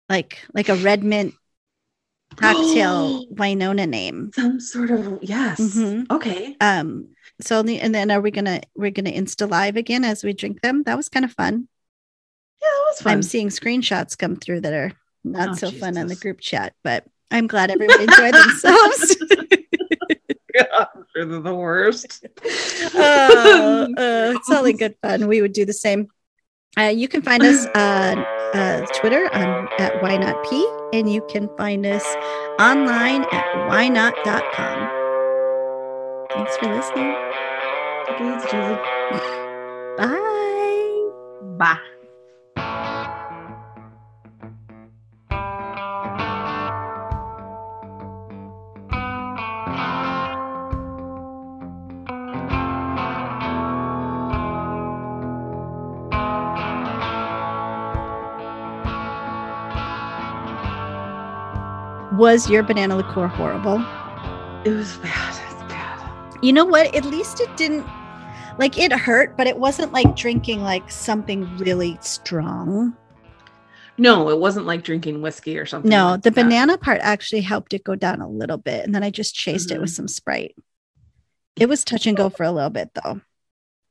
like 0.09 0.39
like 0.53 0.69
a 0.69 0.75
red 0.75 1.03
mint 1.03 1.33
cocktail 2.35 3.25
Wynonna 3.33 3.87
name. 3.87 4.31
Some 4.33 4.59
sort 4.59 4.91
of 4.91 5.19
yes. 5.23 5.59
Mhm. 5.59 6.11
Okay. 6.11 6.57
Um. 6.59 7.09
So 7.41 7.59
and 7.61 7.93
then 7.95 8.11
are 8.11 8.21
we 8.21 8.31
gonna 8.31 8.61
we're 8.75 8.91
gonna 8.91 9.11
insta 9.11 9.49
live 9.49 9.77
again 9.77 10.03
as 10.03 10.23
we 10.23 10.33
drink 10.33 10.61
them? 10.61 10.83
That 10.83 10.97
was 10.97 11.09
kind 11.09 11.25
of 11.25 11.31
fun. 11.31 11.67
Yeah, 12.61 12.67
that 12.67 12.85
was 12.89 13.01
fun. 13.01 13.13
I'm 13.13 13.23
seeing 13.23 13.49
screenshots 13.49 14.17
come 14.17 14.35
through 14.35 14.61
that 14.61 14.73
are 14.73 14.91
not 15.23 15.49
Oh, 15.49 15.53
so 15.53 15.71
fun 15.71 15.97
on 15.97 16.07
the 16.07 16.15
group 16.15 16.39
chat, 16.39 16.73
but 16.83 17.05
I'm 17.31 17.47
glad 17.47 17.71
everyone 17.71 18.01
enjoyed 18.01 18.33
themselves. 18.33 19.17
God, 20.55 20.87
they're 21.13 21.25
the 21.25 21.53
worst. 21.53 22.25
uh, 22.95 22.97
uh, 23.97 24.33
it's 24.35 24.49
only 24.49 24.73
good 24.73 24.95
fun. 25.01 25.27
We 25.27 25.41
would 25.41 25.53
do 25.53 25.65
the 25.65 25.73
same. 25.73 26.07
Uh, 26.77 26.83
you 26.83 27.07
can 27.07 27.21
find 27.21 27.43
us 27.43 27.65
on 27.67 28.19
uh, 28.53 28.85
Twitter 28.95 29.33
on, 29.33 29.69
at 29.79 30.01
why 30.01 30.17
not 30.17 30.43
p, 30.49 30.67
and 30.93 31.11
you 31.11 31.21
can 31.29 31.49
find 31.57 31.85
us 31.85 32.05
online 32.59 33.23
at 33.31 33.45
whynot.com. 33.69 34.89
Thanks 36.31 36.57
for 36.57 36.73
listening. 36.73 37.15
Bye. 39.97 41.11
Bye. 41.57 41.94
Was 62.17 62.49
your 62.49 62.63
banana 62.63 62.95
liqueur 62.95 63.27
horrible? 63.27 63.79
It 64.63 64.73
was 64.73 64.95
bad. 64.97 65.35
It's 65.51 65.63
bad. 65.73 66.37
You 66.41 66.53
know 66.53 66.63
what? 66.63 66.95
At 66.95 67.03
least 67.03 67.41
it 67.41 67.57
didn't 67.57 67.85
like 68.57 68.77
it 68.77 68.93
hurt, 68.93 69.35
but 69.35 69.47
it 69.47 69.57
wasn't 69.57 69.91
like 69.91 70.15
drinking 70.15 70.63
like 70.63 70.89
something 70.89 71.57
really 71.57 71.97
strong. 71.99 72.95
No, 73.97 74.29
it 74.29 74.39
wasn't 74.39 74.65
like 74.65 74.83
drinking 74.83 75.21
whiskey 75.21 75.57
or 75.57 75.65
something. 75.65 75.89
No, 75.89 76.11
like 76.11 76.21
the 76.21 76.31
that. 76.31 76.43
banana 76.43 76.77
part 76.77 77.01
actually 77.01 77.41
helped 77.41 77.73
it 77.73 77.83
go 77.83 77.95
down 77.95 78.21
a 78.21 78.29
little 78.29 78.57
bit. 78.57 78.85
And 78.85 78.95
then 78.95 79.03
I 79.03 79.09
just 79.09 79.35
chased 79.35 79.71
it 79.71 79.81
with 79.81 79.89
mm-hmm. 79.89 79.95
some 79.95 80.07
Sprite. 80.07 80.55
It 81.57 81.67
was 81.67 81.83
touch 81.83 82.07
and 82.07 82.15
go 82.15 82.29
for 82.29 82.43
a 82.43 82.51
little 82.51 82.69
bit 82.69 82.91
though. 82.93 83.19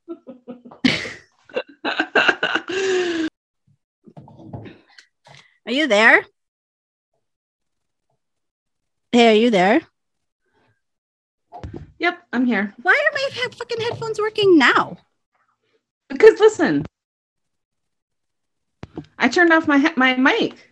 Are 5.67 5.71
you 5.71 5.87
there? 5.87 6.23
Hey, 9.15 9.29
are 9.29 9.39
you 9.39 9.49
there? 9.49 9.79
yep, 11.99 12.21
I'm 12.33 12.45
here. 12.45 12.73
Why 12.81 12.91
are 12.91 13.13
my 13.13 13.29
he- 13.31 13.57
fucking 13.57 13.79
headphones 13.79 14.19
working 14.19 14.57
now? 14.57 14.97
Because 16.09 16.37
listen, 16.41 16.85
I 19.17 19.29
turned 19.29 19.53
off 19.53 19.69
my 19.69 19.77
he- 19.77 19.95
my 19.95 20.15
mic. 20.15 20.69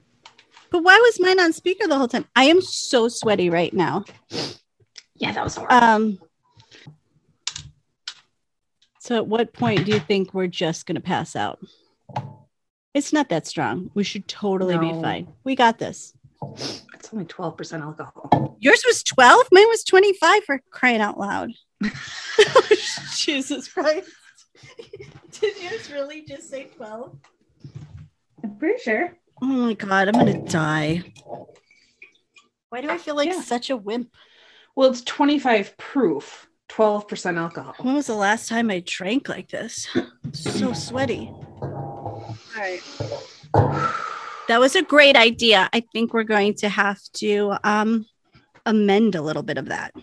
But 0.71 0.83
why 0.83 0.97
was 0.97 1.21
mine 1.21 1.39
on 1.39 1.53
speaker 1.53 1.87
the 1.87 1.97
whole 1.97 2.09
time? 2.09 2.25
I 2.35 2.43
am 2.43 2.59
so 2.59 3.07
sweaty 3.07 3.49
right 3.49 3.73
now. 3.73 4.03
Yeah, 5.15 5.31
that 5.31 5.41
was 5.45 5.55
horrible. 5.55 5.77
Um 5.77 6.19
So 8.99 9.15
at 9.15 9.25
what 9.25 9.53
point 9.53 9.85
do 9.85 9.93
you 9.93 10.01
think 10.01 10.33
we're 10.33 10.47
just 10.47 10.85
going 10.85 10.95
to 10.95 11.01
pass 11.01 11.37
out? 11.37 11.59
It's 12.93 13.13
not 13.13 13.29
that 13.29 13.47
strong. 13.47 13.89
We 13.93 14.03
should 14.03 14.27
totally 14.27 14.77
be 14.77 14.91
fine. 15.01 15.31
We 15.45 15.55
got 15.55 15.79
this. 15.79 16.13
It's 16.93 17.13
only 17.13 17.25
twelve 17.25 17.57
percent 17.57 17.83
alcohol. 17.83 18.57
Yours 18.59 18.83
was 18.85 19.03
12, 19.03 19.47
mine 19.51 19.67
was 19.67 19.83
25 19.83 20.43
for 20.45 20.61
crying 20.71 21.01
out 21.01 21.19
loud. 21.19 21.51
Jesus 23.17 23.67
Christ. 23.67 24.09
Did 25.39 25.61
yours 25.61 25.91
really 25.91 26.23
just 26.25 26.49
say 26.49 26.65
12? 26.77 27.17
I'm 28.43 28.55
pretty 28.57 28.79
sure. 28.81 29.17
Oh 29.41 29.45
my 29.45 29.73
God, 29.73 30.07
I'm 30.07 30.13
going 30.13 30.27
to 30.27 30.49
die. 30.51 31.03
Why 32.69 32.79
do 32.81 32.89
I 32.89 32.97
feel 32.97 33.15
like 33.17 33.29
Yeah. 33.29 33.41
such 33.41 33.69
a 33.69 33.75
wimp? 33.75 34.09
Well, 34.75 34.89
it's 34.89 35.01
25 35.01 35.75
proof, 35.77 36.47
12% 36.69 37.37
alcohol. 37.37 37.75
When 37.81 37.95
was 37.95 38.07
the 38.07 38.15
last 38.15 38.47
time 38.47 38.71
I 38.71 38.81
drank 38.85 39.27
like 39.27 39.49
this? 39.49 39.87
I'm 39.95 40.33
so 40.33 40.71
sweaty. 40.71 41.29
All 41.61 42.35
right. 42.57 42.81
That 44.47 44.59
was 44.59 44.75
a 44.75 44.81
great 44.83 45.15
idea. 45.15 45.69
I 45.73 45.79
think 45.93 46.13
we're 46.13 46.23
going 46.23 46.55
to 46.55 46.69
have 46.69 46.99
to 47.13 47.53
um, 47.63 48.05
amend 48.65 49.15
a 49.15 49.21
little 49.21 49.43
bit 49.43 49.57
of 49.57 49.67
that 49.67 49.93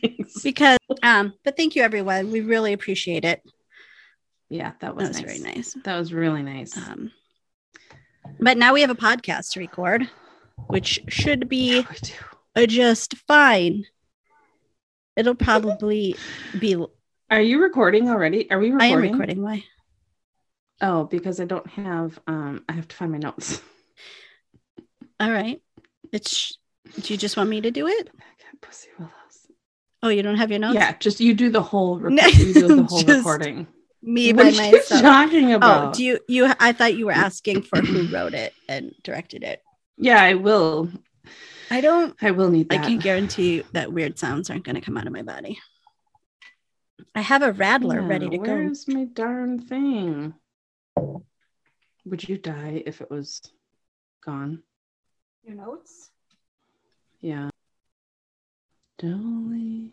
Thanks. 0.00 0.42
because, 0.42 0.78
um, 1.02 1.34
but 1.44 1.56
thank 1.56 1.74
you, 1.76 1.82
everyone. 1.82 2.30
We 2.30 2.40
really 2.40 2.72
appreciate 2.72 3.24
it. 3.24 3.42
yeah, 4.48 4.70
that 4.80 4.80
That 4.80 4.96
was, 4.96 5.08
was 5.08 5.20
nice. 5.20 5.26
very 5.26 5.54
nice. 5.54 5.76
That 5.84 5.98
was 5.98 6.12
really 6.12 6.42
nice. 6.42 6.76
Um, 6.76 7.10
but 8.40 8.56
now 8.56 8.74
we 8.74 8.80
have 8.82 8.90
a 8.90 8.94
podcast 8.94 9.52
to 9.52 9.60
record, 9.60 10.08
which 10.68 11.00
should 11.08 11.48
be 11.48 11.78
Yeah, 11.80 11.82
we 12.56 12.66
do. 12.66 12.66
just 12.68 13.14
fine. 13.26 13.84
It'll 15.16 15.34
probably 15.34 16.14
be. 16.58 16.76
Are 17.30 17.40
you 17.40 17.60
recording 17.60 18.08
already? 18.08 18.48
Are 18.50 18.58
we 18.60 18.72
I 18.72 18.86
am 18.86 19.00
recording. 19.00 19.42
Why? 19.42 19.64
Oh, 20.80 21.04
because 21.04 21.40
I 21.40 21.44
don't 21.44 21.66
have 21.70 22.18
um 22.26 22.64
I 22.68 22.72
have 22.72 22.88
to 22.88 22.96
find 22.96 23.12
my 23.12 23.18
notes. 23.18 23.60
All 25.20 25.30
right. 25.30 25.60
It's. 26.12 26.58
Do 27.00 27.12
you 27.12 27.18
just 27.18 27.36
want 27.36 27.50
me 27.50 27.60
to 27.60 27.70
do 27.70 27.86
it? 27.86 28.08
Pussy 28.60 28.88
willows. 28.98 29.12
Oh, 30.02 30.08
you 30.08 30.22
don't 30.22 30.36
have 30.36 30.50
your 30.50 30.60
notes. 30.60 30.74
Yeah, 30.74 30.96
just 30.98 31.20
you 31.20 31.34
do 31.34 31.50
the 31.50 31.62
whole 31.62 31.98
rec- 31.98 32.34
you 32.38 32.54
do 32.54 32.68
the 32.68 32.82
whole 32.84 33.02
recording. 33.02 33.66
me 34.02 34.32
what 34.34 34.36
by 34.36 34.48
are 34.48 34.50
you 34.50 34.72
myself. 34.72 35.02
talking 35.02 35.52
Oh, 35.52 35.56
about? 35.56 35.94
do 35.94 36.04
you? 36.04 36.18
You? 36.28 36.52
I 36.58 36.72
thought 36.72 36.94
you 36.96 37.06
were 37.06 37.12
asking 37.12 37.62
for 37.62 37.80
who 37.80 38.06
wrote 38.14 38.34
it 38.34 38.52
and 38.68 38.94
directed 39.02 39.42
it. 39.42 39.60
yeah, 39.96 40.22
I 40.22 40.34
will. 40.34 40.88
I 41.70 41.80
don't. 41.80 42.16
I 42.22 42.30
will 42.30 42.50
need 42.50 42.72
I 42.72 42.78
that. 42.78 42.86
can 42.86 42.98
guarantee 42.98 43.56
you 43.56 43.64
that 43.72 43.92
weird 43.92 44.18
sounds 44.18 44.48
aren't 44.50 44.64
going 44.64 44.76
to 44.76 44.80
come 44.80 44.96
out 44.96 45.06
of 45.06 45.12
my 45.12 45.22
body. 45.22 45.58
I 47.14 47.20
have 47.20 47.42
a 47.42 47.52
rattler 47.52 48.00
Yeah, 48.00 48.08
ready 48.08 48.30
to 48.30 48.38
go. 48.38 48.42
Where's 48.42 48.88
my 48.88 49.04
darn 49.04 49.60
thing? 49.60 50.34
Would 52.04 52.28
you 52.28 52.38
die 52.38 52.82
if 52.86 53.00
it 53.00 53.10
was 53.10 53.40
gone? 54.24 54.62
Your 55.44 55.56
notes. 55.56 56.10
Yeah. 57.20 57.50
Jolene. 59.00 59.90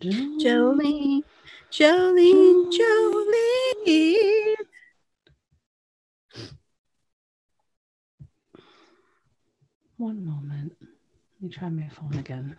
Jolene. 0.00 0.38
Jolene, 0.38 1.22
Jolene, 1.70 2.70
Jolene. 2.72 4.54
One 9.98 10.24
moment. 10.24 10.76
Let 10.80 11.42
me 11.42 11.48
try 11.48 11.68
my 11.70 11.88
phone 11.88 12.14
again. 12.18 12.56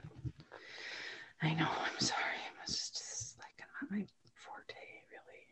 I 1.41 1.53
know. 1.53 1.67
I'm 1.67 1.99
sorry. 1.99 2.21
It's 2.63 2.73
just 2.73 2.93
this 2.95 3.01
is 3.01 3.35
like 3.39 3.65
not 3.81 3.91
my 3.91 4.05
forte, 4.33 4.73
really. 5.11 5.43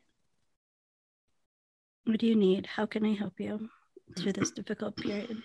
What 2.05 2.19
do 2.19 2.27
you 2.27 2.35
need? 2.35 2.67
How 2.67 2.85
can 2.85 3.03
I 3.05 3.13
help 3.13 3.33
you 3.39 3.67
through 4.17 4.33
this 4.33 4.51
difficult 4.51 4.95
period? 4.95 5.41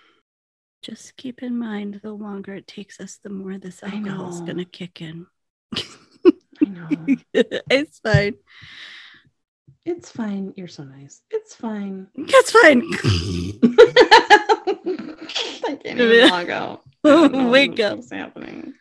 Just 0.83 1.17
keep 1.17 1.43
in 1.43 1.59
mind 1.59 2.01
the 2.03 2.13
longer 2.13 2.55
it 2.55 2.67
takes 2.67 3.01
us, 3.01 3.19
the 3.23 3.31
more 3.31 3.59
this 3.59 3.83
I 3.83 3.89
is 3.89 4.41
going 4.41 4.59
to 4.59 4.65
kick 4.65 5.01
in. 5.01 5.27
I 5.75 6.67
know. 6.67 6.89
it's 7.35 7.99
fine. 8.01 8.35
it's 9.87 10.11
fine. 10.11 10.53
You're 10.57 10.69
so 10.69 10.85
nice. 10.85 11.23
It's 11.31 11.55
fine. 11.55 12.09
That's 12.15 12.51
fine. 12.51 12.83
I 15.67 15.79
can't 15.83 16.01
even 16.01 16.29
log 16.29 16.51
out. 16.51 16.83
I 17.05 17.09
don't 17.09 17.33
know 17.33 17.49
Wake 17.49 17.81
up. 17.81 17.97
What's 17.97 18.13
happening? 18.13 18.75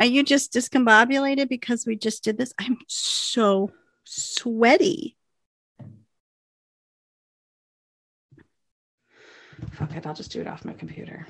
Are 0.00 0.06
you 0.06 0.24
just 0.24 0.52
discombobulated 0.52 1.48
because 1.48 1.86
we 1.86 1.94
just 1.94 2.24
did 2.24 2.38
this? 2.38 2.52
I'm 2.58 2.78
so 2.88 3.70
sweaty. 4.04 5.16
Fuck 9.72 9.96
it. 9.96 10.06
I'll 10.06 10.14
just 10.14 10.32
do 10.32 10.40
it 10.40 10.46
off 10.46 10.64
my 10.64 10.72
computer. 10.74 11.26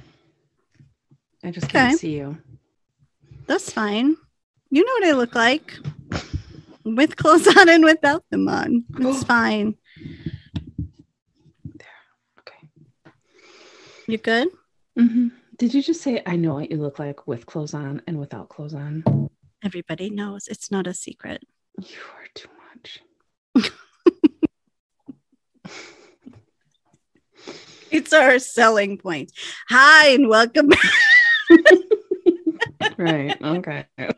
I 1.45 1.51
just 1.51 1.67
Okay. 1.67 1.79
can't 1.89 1.99
see 1.99 2.17
you. 2.17 2.37
That's 3.47 3.73
fine. 3.73 4.17
You 4.71 4.85
know 4.85 4.93
what 4.93 5.05
I 5.09 5.13
look 5.13 5.35
like 5.35 5.75
with 6.85 7.17
clothes 7.17 7.47
on 7.57 7.69
and 7.69 7.85
without 7.85 8.25
them 8.31 8.49
on. 8.49 8.85
It's 8.99 9.25
fine. 9.35 9.75
There. 11.65 11.87
Okay. 12.41 12.69
You 14.07 14.19
good? 14.19 14.49
hmm 14.97 15.29
Did 15.57 15.75
you 15.75 15.83
just 15.83 16.03
say 16.03 16.23
I 16.27 16.37
know 16.37 16.55
what 16.55 16.71
you 16.71 16.77
look 16.79 16.99
like 16.99 17.27
with 17.27 17.47
clothes 17.47 17.75
on 17.75 18.03
and 18.07 18.19
without 18.19 18.49
clothes 18.49 18.75
on? 18.75 19.29
Everybody 19.65 20.11
knows 20.11 20.47
it's 20.49 20.71
not 20.71 20.87
a 20.87 20.95
secret. 20.95 21.43
You 21.79 21.99
are 22.19 22.27
too 22.35 22.49
much. 22.75 23.01
It's 27.91 28.13
our 28.13 28.39
selling 28.39 28.99
point. 28.99 29.33
Hi, 29.69 30.09
and 30.11 30.29
welcome 30.29 30.69
back. 30.69 30.81
Right. 32.97 33.41
Okay. 33.43 33.87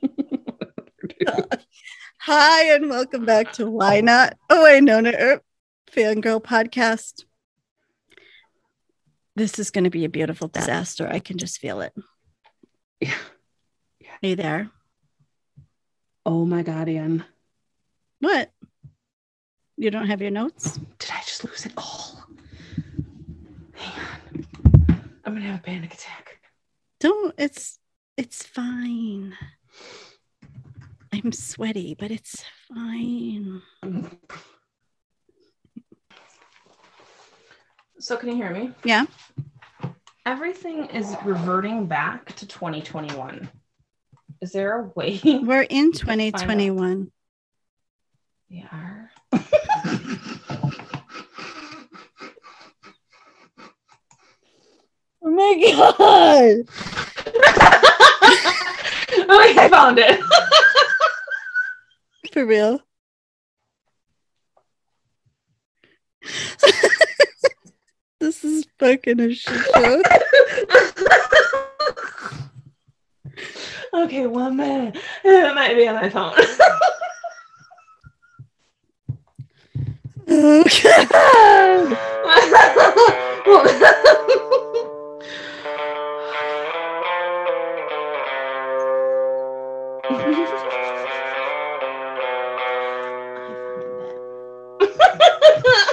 Hi, 2.19 2.75
and 2.75 2.89
welcome 2.91 3.25
back 3.25 3.53
to 3.55 3.71
Why 3.71 4.01
Not? 4.01 4.37
Oh, 4.51 4.67
I 4.67 4.81
know 4.81 5.03
Earp 5.05 5.43
Fangirl 5.91 6.43
Podcast. 6.43 7.25
This 9.37 9.59
is 9.59 9.71
going 9.71 9.85
to 9.85 9.91
be 9.91 10.05
a 10.05 10.09
beautiful 10.09 10.49
disaster. 10.49 11.09
I 11.09 11.21
can 11.21 11.39
just 11.39 11.59
feel 11.59 11.81
it. 11.81 11.93
Yeah. 13.01 13.15
Are 14.23 14.27
you 14.27 14.37
there? 14.37 14.71
Oh 16.27 16.45
my 16.45 16.63
god, 16.63 16.89
Ian. 16.89 17.25
What? 18.21 18.51
You 19.77 19.91
don't 19.91 20.07
have 20.07 20.23
your 20.23 20.31
notes? 20.31 20.77
Did 20.99 21.11
I 21.13 21.21
just 21.21 21.45
lose 21.45 21.67
it 21.67 21.73
all? 21.77 22.25
Hang 23.83 24.07
on. 24.07 24.47
I'm 25.25 25.35
gonna 25.35 25.47
have 25.47 25.61
a 25.61 25.63
panic 25.63 25.95
attack. 25.95 26.39
Don't. 27.01 27.35
It's 27.39 27.79
it's 28.17 28.43
fine. 28.45 29.35
I'm 31.13 31.33
sweaty, 31.33 31.95
but 31.99 32.11
it's 32.11 32.45
fine. 32.73 33.61
So 37.99 38.17
can 38.17 38.31
you 38.31 38.35
hear 38.37 38.51
me? 38.51 38.73
Yeah. 38.85 39.05
Everything 40.27 40.87
is 40.87 41.17
reverting 41.25 41.87
back 41.87 42.35
to 42.37 42.47
2021. 42.47 43.49
Is 44.41 44.53
there 44.53 44.81
a 44.81 44.83
way 44.95 45.21
We're 45.25 45.63
in 45.63 45.87
Let's 45.91 46.03
find 46.03 46.21
out. 46.21 46.41
2021. 46.41 47.13
we 48.51 48.65
are? 48.73 49.11
my 55.33 55.73
god! 55.73 56.69
okay, 59.19 59.59
I 59.59 59.69
found 59.71 59.99
it. 59.99 60.21
For 62.33 62.47
real. 62.47 62.81
this 68.21 68.45
is 68.45 68.65
fucking 68.79 69.19
a 69.21 69.35
shit 69.35 69.61
show. 69.75 70.03
okay, 73.95 74.27
one 74.27 74.57
minute. 74.57 74.97
It 75.25 75.55
might 75.55 75.75
be 75.75 75.89
on 75.89 75.97
my 75.97 76.09
phone. 76.09 76.33
Oh 80.29 80.63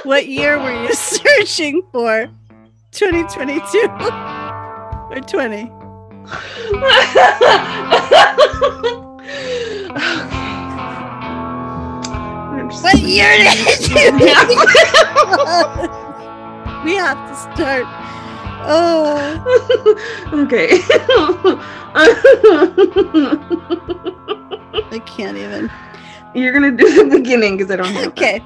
What 0.09 0.25
year 0.25 0.57
were 0.57 0.73
you 0.73 0.91
searching 0.95 1.83
for? 1.91 2.27
2022 2.93 3.77
or 5.11 5.21
20? 5.21 5.65
What 12.81 12.97
year 12.97 13.37
did 13.37 13.89
you 13.91 14.11
We 16.83 16.95
have 16.95 17.21
to 17.29 17.35
start. 17.53 17.85
Oh, 18.65 19.13
okay. 20.33 20.69
I 24.89 24.99
can't 25.05 25.37
even. 25.37 25.69
You're 26.33 26.53
gonna 26.53 26.71
do 26.71 27.03
the 27.03 27.15
beginning 27.15 27.57
because 27.57 27.69
I 27.69 27.75
don't 27.75 27.93
have. 27.93 28.07
Okay. 28.07 28.41